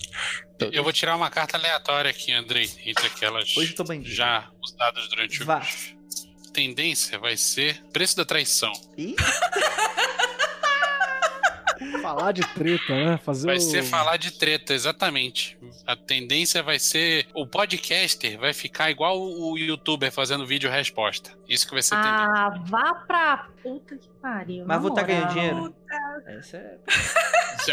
Eu 0.73 0.83
vou 0.85 0.93
tirar 0.93 1.17
uma 1.17 1.31
carta 1.31 1.57
aleatória 1.57 2.11
aqui, 2.11 2.31
Andrei, 2.33 2.71
entre 2.87 3.07
aquelas 3.07 3.57
Hoje 3.57 3.73
tô 3.75 3.83
bandido. 3.83 4.15
já 4.15 4.49
usadas 4.63 5.09
durante 5.09 5.43
Vá. 5.43 5.61
o. 5.61 6.01
Tendência 6.53 7.19
vai 7.19 7.37
ser 7.37 7.83
preço 7.93 8.17
da 8.17 8.25
traição. 8.25 8.73
Ih, 8.99 9.15
Falar 12.03 12.33
de 12.33 12.43
treta, 12.43 12.95
né? 12.95 13.19
Fazer 13.25 13.47
Vai 13.47 13.57
o... 13.57 13.61
ser 13.61 13.83
falar 13.83 14.17
de 14.17 14.33
treta, 14.33 14.75
exatamente. 14.75 15.59
A 15.87 15.97
tendência 15.97 16.63
vai 16.63 16.79
ser. 16.79 17.27
O 17.35 17.47
podcaster 17.47 18.39
vai 18.39 18.53
ficar 18.53 18.91
igual 18.91 19.19
o 19.19 19.57
youtuber 19.57 20.13
fazendo 20.13 20.47
vídeo 20.47 20.71
resposta. 20.71 21.33
Isso 21.49 21.67
que 21.67 21.73
vai 21.73 21.83
ser 21.83 21.97
tendência. 21.97 22.17
Ah, 22.17 22.63
vá 22.67 22.95
pra 22.95 23.49
puta 23.63 23.97
que 23.97 24.09
pariu. 24.21 24.65
Mas 24.67 24.83
vou 24.83 24.93
tá 24.93 25.03
ganhando 25.03 25.33
dinheiro? 25.33 25.75
Essa 26.27 26.57
é. 26.59 26.79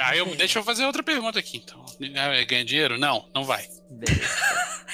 Aí 0.03 0.19
eu, 0.19 0.35
deixa 0.35 0.59
eu 0.59 0.63
fazer 0.63 0.85
outra 0.85 1.03
pergunta 1.03 1.39
aqui, 1.39 1.57
então. 1.57 1.85
É, 2.01 2.45
Ganha 2.45 2.63
dinheiro? 2.63 2.97
Não, 2.97 3.29
não 3.33 3.43
vai. 3.43 3.67
Beleza. 3.89 4.21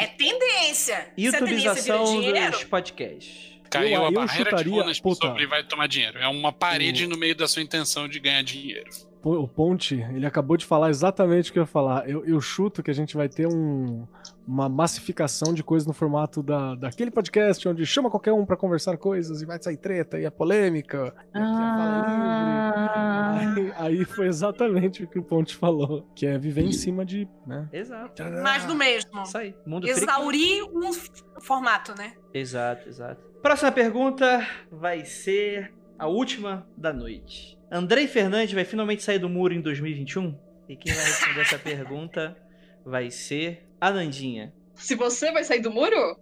É 0.00 0.06
tendência. 0.06 1.12
Se 1.18 1.26
a 1.26 1.32
tendência 1.40 2.50
dos 2.52 2.62
podcasts. 2.62 3.47
Caiu 3.70 3.88
Eu- 3.88 4.02
a 4.04 4.08
eu 4.08 4.12
barreira 4.12 4.44
de 4.50 4.50
chutaria- 4.50 4.72
runas 4.82 5.00
puta. 5.00 5.26
sobre 5.28 5.46
vai 5.46 5.62
tomar 5.64 5.86
dinheiro. 5.88 6.18
É 6.18 6.28
uma 6.28 6.52
parede 6.52 7.06
no 7.06 7.16
meio 7.18 7.34
da 7.36 7.46
sua 7.48 7.62
intenção 7.62 8.08
de 8.08 8.18
ganhar 8.18 8.42
dinheiro. 8.42 8.88
O 9.22 9.48
Ponte, 9.48 9.96
ele 10.14 10.24
acabou 10.24 10.56
de 10.56 10.64
falar 10.64 10.90
exatamente 10.90 11.50
o 11.50 11.52
que 11.52 11.58
eu 11.58 11.64
ia 11.64 11.66
falar. 11.66 12.08
Eu, 12.08 12.24
eu 12.24 12.40
chuto 12.40 12.82
que 12.84 12.90
a 12.90 12.94
gente 12.94 13.16
vai 13.16 13.28
ter 13.28 13.46
um- 13.48 14.06
uma 14.46 14.68
massificação 14.68 15.52
de 15.52 15.62
coisas 15.62 15.86
no 15.86 15.92
formato 15.92 16.42
da, 16.42 16.74
daquele 16.76 17.10
podcast 17.10 17.68
onde 17.68 17.84
chama 17.84 18.08
qualquer 18.10 18.32
um 18.32 18.46
pra 18.46 18.56
conversar 18.56 18.96
coisas 18.96 19.42
e 19.42 19.44
vai 19.44 19.60
sair 19.60 19.76
treta 19.76 20.18
e 20.20 20.24
a 20.24 20.30
polêmica. 20.30 21.12
E 21.34 21.38
a 21.38 21.42
Ah. 21.42 22.72
livre. 22.76 22.87
Aí, 23.34 23.72
aí 23.98 24.04
foi 24.04 24.26
exatamente 24.26 25.02
o 25.04 25.08
que 25.08 25.18
o 25.18 25.22
Ponte 25.22 25.54
falou, 25.56 26.08
que 26.14 26.26
é 26.26 26.38
viver 26.38 26.62
em 26.62 26.72
cima 26.72 27.04
de. 27.04 27.28
Né? 27.46 27.68
Exato. 27.72 28.22
mais 28.42 28.64
do 28.64 28.74
mesmo. 28.74 29.22
Isso 29.22 29.36
aí. 29.38 29.54
Mundo. 29.66 29.88
Exaurir 29.88 30.64
um 30.72 30.88
f- 30.92 31.10
formato, 31.40 31.94
né? 31.96 32.14
Exato, 32.32 32.88
exato. 32.88 33.22
Próxima 33.42 33.70
pergunta 33.72 34.46
vai 34.70 35.04
ser 35.04 35.72
a 35.98 36.06
última 36.06 36.66
da 36.76 36.92
noite. 36.92 37.56
Andrei 37.70 38.06
Fernandes 38.08 38.52
vai 38.54 38.64
finalmente 38.64 39.02
sair 39.02 39.18
do 39.18 39.28
muro 39.28 39.52
em 39.54 39.60
2021? 39.60 40.36
E 40.68 40.76
quem 40.76 40.92
vai 40.92 41.04
responder 41.04 41.40
essa 41.40 41.58
pergunta 41.58 42.36
vai 42.84 43.10
ser 43.10 43.68
a 43.80 43.90
Nandinha. 43.90 44.52
Se 44.74 44.94
você 44.94 45.30
vai 45.32 45.44
sair 45.44 45.60
do 45.60 45.70
muro, 45.70 46.16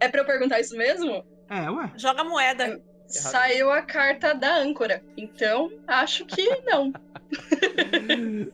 é 0.00 0.08
pra 0.08 0.20
eu 0.22 0.24
perguntar 0.26 0.60
isso 0.60 0.76
mesmo? 0.76 1.24
É, 1.50 1.70
ué. 1.70 1.92
Joga 1.96 2.22
moeda. 2.24 2.80
Saiu 3.08 3.70
a 3.70 3.82
carta 3.82 4.34
da 4.34 4.56
âncora. 4.58 5.02
Então, 5.16 5.70
acho 5.86 6.24
que 6.26 6.46
não. 6.64 6.92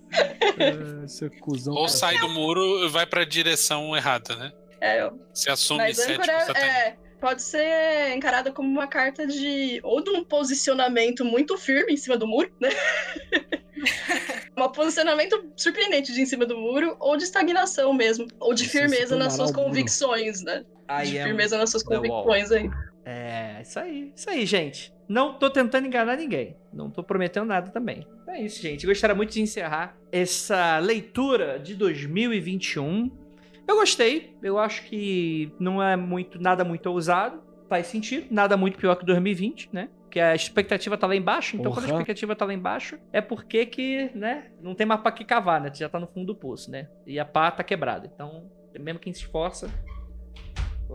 É, 0.59 1.05
Esse 1.05 1.29
cuzão. 1.41 1.75
Ou 1.75 1.89
sai 1.89 2.19
do 2.19 2.29
muro 2.29 2.85
e 2.85 2.89
vai 2.89 3.07
pra 3.07 3.25
direção 3.25 3.97
errada, 3.97 4.35
né? 4.37 4.53
É, 4.81 5.09
Se 5.33 5.51
assume 5.51 5.79
mas 5.79 5.97
cético 5.97 6.23
âncora 6.23 6.41
satânico. 6.41 6.67
é, 6.67 6.97
pode 7.21 7.43
ser 7.43 8.15
encarada 8.15 8.53
como 8.53 8.69
uma 8.69 8.87
carta 8.87 9.27
de. 9.27 9.81
ou 9.83 10.03
de 10.03 10.11
um 10.11 10.25
posicionamento 10.25 11.25
muito 11.25 11.57
firme 11.57 11.93
em 11.95 11.97
cima 11.97 12.17
do 12.17 12.27
muro, 12.27 12.53
né? 12.61 12.69
um 14.57 14.69
posicionamento 14.69 15.53
surpreendente 15.57 16.13
de 16.13 16.21
em 16.21 16.27
cima 16.27 16.45
do 16.47 16.57
muro, 16.57 16.97
ou 17.01 17.17
de 17.17 17.25
estagnação 17.25 17.93
mesmo. 17.93 18.27
Ou 18.41 18.55
de 18.55 18.69
firmeza 18.69 19.17
nas 19.17 19.35
suas 19.35 19.51
convicções, 19.51 20.43
né? 20.43 20.65
I 20.89 21.07
de 21.07 21.19
am 21.19 21.25
firmeza 21.27 21.57
nas 21.57 21.71
suas 21.71 21.85
wall. 21.85 21.97
convicções 22.03 22.53
aí. 22.53 22.71
É, 23.05 23.61
isso 23.61 23.79
aí. 23.79 24.13
Isso 24.15 24.31
aí, 24.31 24.47
gente. 24.47 24.93
Não 25.09 25.39
tô 25.39 25.51
tentando 25.51 25.87
enganar 25.87 26.17
ninguém. 26.17 26.57
Não 26.73 26.91
tô 26.91 27.03
prometendo 27.03 27.47
nada 27.47 27.71
também. 27.71 28.07
É 28.29 28.41
isso, 28.41 28.61
gente. 28.63 28.87
Gostaria 28.87 29.15
muito 29.15 29.33
de 29.33 29.43
encerrar 29.43 29.97
essa 30.11 30.79
leitura 30.79 31.59
de 31.59 31.75
2021. 31.75 33.11
Eu 33.69 33.77
gostei. 33.77 34.35
Eu 34.43 34.59
acho 34.59 34.85
que 34.85 35.53
não 35.61 35.83
é 35.83 35.97
muito 35.97 36.41
nada 36.41 36.65
muito 36.65 36.87
ousado. 36.87 37.43
Faz 37.69 37.87
sentido. 37.87 38.27
Nada 38.31 38.57
muito 38.57 38.79
pior 38.79 38.95
que 38.97 39.05
2020, 39.05 39.71
né? 39.73 39.89
Porque 40.03 40.21
a 40.21 40.35
expectativa 40.35 40.97
tá 40.97 41.07
lá 41.07 41.17
embaixo. 41.17 41.57
Então, 41.57 41.73
quando 41.73 41.85
a 41.85 41.89
Porra. 41.89 42.01
expectativa 42.01 42.37
tá 42.37 42.45
lá 42.45 42.55
embaixo, 42.55 42.99
é 43.13 43.21
porque 43.21 43.67
que, 43.67 44.11
né? 44.15 44.45
Não 44.63 44.75
tem 44.75 44.87
mais 44.87 45.01
pra 45.01 45.11
que 45.11 45.25
cavar, 45.25 45.61
né? 45.61 45.71
Já 45.75 45.89
tá 45.89 45.99
no 45.99 46.07
fundo 46.07 46.27
do 46.27 46.37
poço, 46.37 46.71
né? 46.71 46.89
E 47.07 47.19
a 47.19 47.25
pá 47.25 47.51
tá 47.51 47.65
quebrada. 47.65 48.11
Então, 48.15 48.49
mesmo 48.79 49.01
quem 49.01 49.13
se 49.13 49.21
esforça, 49.21 49.69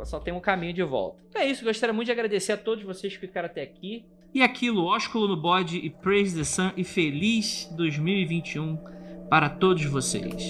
só 0.03 0.20
tem 0.20 0.34
um 0.34 0.40
caminho 0.40 0.74
de 0.74 0.84
volta. 0.84 1.20
É 1.36 1.45
isso, 1.45 1.64
gostaria 1.64 1.94
muito 1.94 2.07
de 2.07 2.11
agradecer 2.11 2.53
a 2.53 2.57
todos 2.57 2.84
vocês 2.84 3.14
que 3.14 3.28
ficaram 3.28 3.48
até 3.48 3.61
aqui. 3.61 4.06
E 4.34 4.41
aquilo, 4.41 4.86
ósculo 4.86 5.28
no 5.28 5.36
bode 5.36 5.78
e 5.78 5.90
praise 5.90 6.38
the 6.38 6.44
sun 6.44 6.72
e 6.78 6.84
feliz 6.84 7.68
2021 7.76 8.78
para 9.30 9.49
todos 9.49 9.84
vocês. 9.86 10.49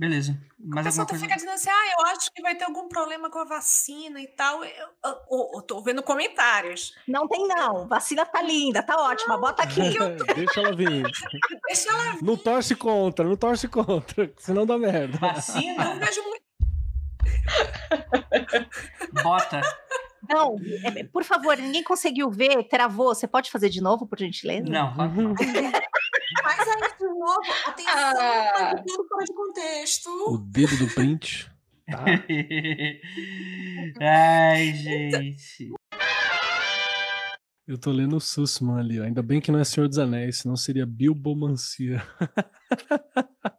Beleza. 0.00 0.32
O 0.58 0.74
Mais 0.74 0.86
pessoal 0.86 1.02
alguma 1.02 1.06
tá 1.06 1.10
coisa? 1.10 1.24
fica 1.24 1.34
dizendo 1.34 1.52
assim, 1.52 1.68
ah, 1.68 1.92
eu 2.00 2.06
acho 2.06 2.32
que 2.32 2.40
vai 2.40 2.54
ter 2.56 2.64
algum 2.64 2.88
problema 2.88 3.28
com 3.30 3.38
a 3.38 3.44
vacina 3.44 4.18
e 4.18 4.26
tal. 4.28 4.64
Eu, 4.64 4.70
eu, 5.04 5.12
eu- 5.30 5.50
eu 5.56 5.62
tô 5.62 5.82
vendo 5.82 6.02
comentários. 6.02 6.94
Não 7.06 7.28
tem, 7.28 7.46
não. 7.46 7.86
Vacina 7.86 8.24
tá 8.24 8.40
linda, 8.40 8.82
tá 8.82 8.96
ótima. 8.96 9.36
Bota 9.36 9.62
aqui. 9.62 9.98
Deixa 10.34 10.60
ela 10.60 10.74
vir. 10.74 11.02
Deixa 11.66 11.90
ela 11.90 12.16
Não 12.22 12.34
torce 12.34 12.74
contra, 12.74 13.26
não 13.26 13.36
torce 13.36 13.68
contra, 13.68 14.32
senão 14.38 14.64
dá 14.64 14.78
merda. 14.78 15.18
Vacina? 15.18 15.84
não 15.84 15.98
vejo 15.98 16.22
muito. 16.22 16.40
Bota. 19.22 19.60
Não, 20.28 20.56
é, 20.84 21.04
por 21.04 21.24
favor, 21.24 21.56
ninguém 21.58 21.82
conseguiu 21.82 22.30
ver, 22.30 22.62
travou. 22.68 23.14
Você 23.14 23.26
pode 23.26 23.50
fazer 23.50 23.68
de 23.68 23.80
novo, 23.82 24.06
por 24.06 24.18
gentileza? 24.18 24.70
Não, 24.70 24.94
Faz 26.42 26.68
aí 26.68 26.92
de 26.98 27.04
novo. 27.06 27.52
Atenção, 27.66 27.92
Ah. 27.94 28.52
tá 28.74 28.82
tudo 28.86 29.08
fora 29.08 29.24
de 29.24 29.34
contexto. 29.34 30.10
O 30.34 30.38
dedo 30.38 30.76
do 30.78 30.88
print. 30.94 31.50
Tá. 31.90 32.04
Ai, 34.00 34.72
gente. 34.74 35.72
Eu 37.66 37.78
tô 37.78 37.90
lendo 37.92 38.16
o 38.16 38.20
Sussman 38.20 38.78
ali, 38.80 39.00
ó. 39.00 39.04
Ainda 39.04 39.22
bem 39.22 39.40
que 39.40 39.50
não 39.52 39.58
é 39.58 39.64
Senhor 39.64 39.88
dos 39.88 39.98
Anéis, 39.98 40.38
senão 40.38 40.56
seria 40.56 40.86
Bilbomancia. 40.86 42.02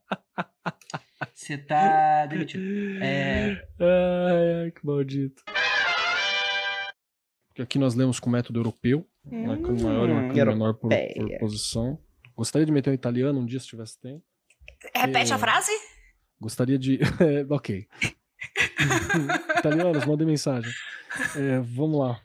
Você 1.34 1.58
tá 1.58 2.26
demitido. 2.28 2.64
É. 3.04 3.68
Ai, 3.80 4.64
ai, 4.66 4.72
que 4.72 4.86
maldito. 4.86 5.44
Aqui 7.60 7.78
nós 7.78 7.96
lemos 7.96 8.20
com 8.20 8.30
método 8.30 8.60
europeu, 8.60 9.06
uma 9.26 9.58
com 9.58 9.74
maior 9.82 10.08
e 10.10 10.12
uma 10.12 10.22
menor 10.34 10.74
por, 10.76 10.90
por 10.90 11.40
posição. 11.40 12.00
Gostaria 12.42 12.66
de 12.66 12.72
meter 12.72 12.90
um 12.90 12.94
italiano 12.94 13.40
um 13.40 13.46
dia 13.46 13.60
se 13.60 13.68
tivesse 13.68 14.00
tempo. 14.00 14.24
Repete 14.96 15.32
É. 15.32 15.36
a 15.36 15.38
frase? 15.38 15.72
Gostaria 16.40 16.80
de. 16.80 17.00
ok. 17.52 17.86
Italianos, 19.60 20.06
mandem 20.06 20.26
mensagem. 20.26 20.72
É, 21.36 21.60
vamos 21.60 22.00
lá. 22.00 22.20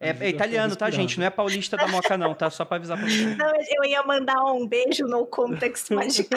É, 0.00 0.10
é 0.10 0.28
italiano, 0.30 0.74
tá, 0.74 0.90
gente? 0.90 1.16
Não 1.20 1.26
é 1.26 1.30
paulista 1.30 1.76
da 1.76 1.86
Moca, 1.86 2.18
não, 2.18 2.34
tá? 2.34 2.50
Só 2.50 2.64
pra 2.64 2.76
avisar 2.78 2.98
pra 2.98 3.06
vocês. 3.08 3.36
Não, 3.38 3.52
eu 3.54 3.84
ia 3.88 4.02
mandar 4.02 4.42
um 4.52 4.66
beijo 4.66 5.06
no 5.06 5.24
context 5.26 5.88
mágico. 5.94 6.30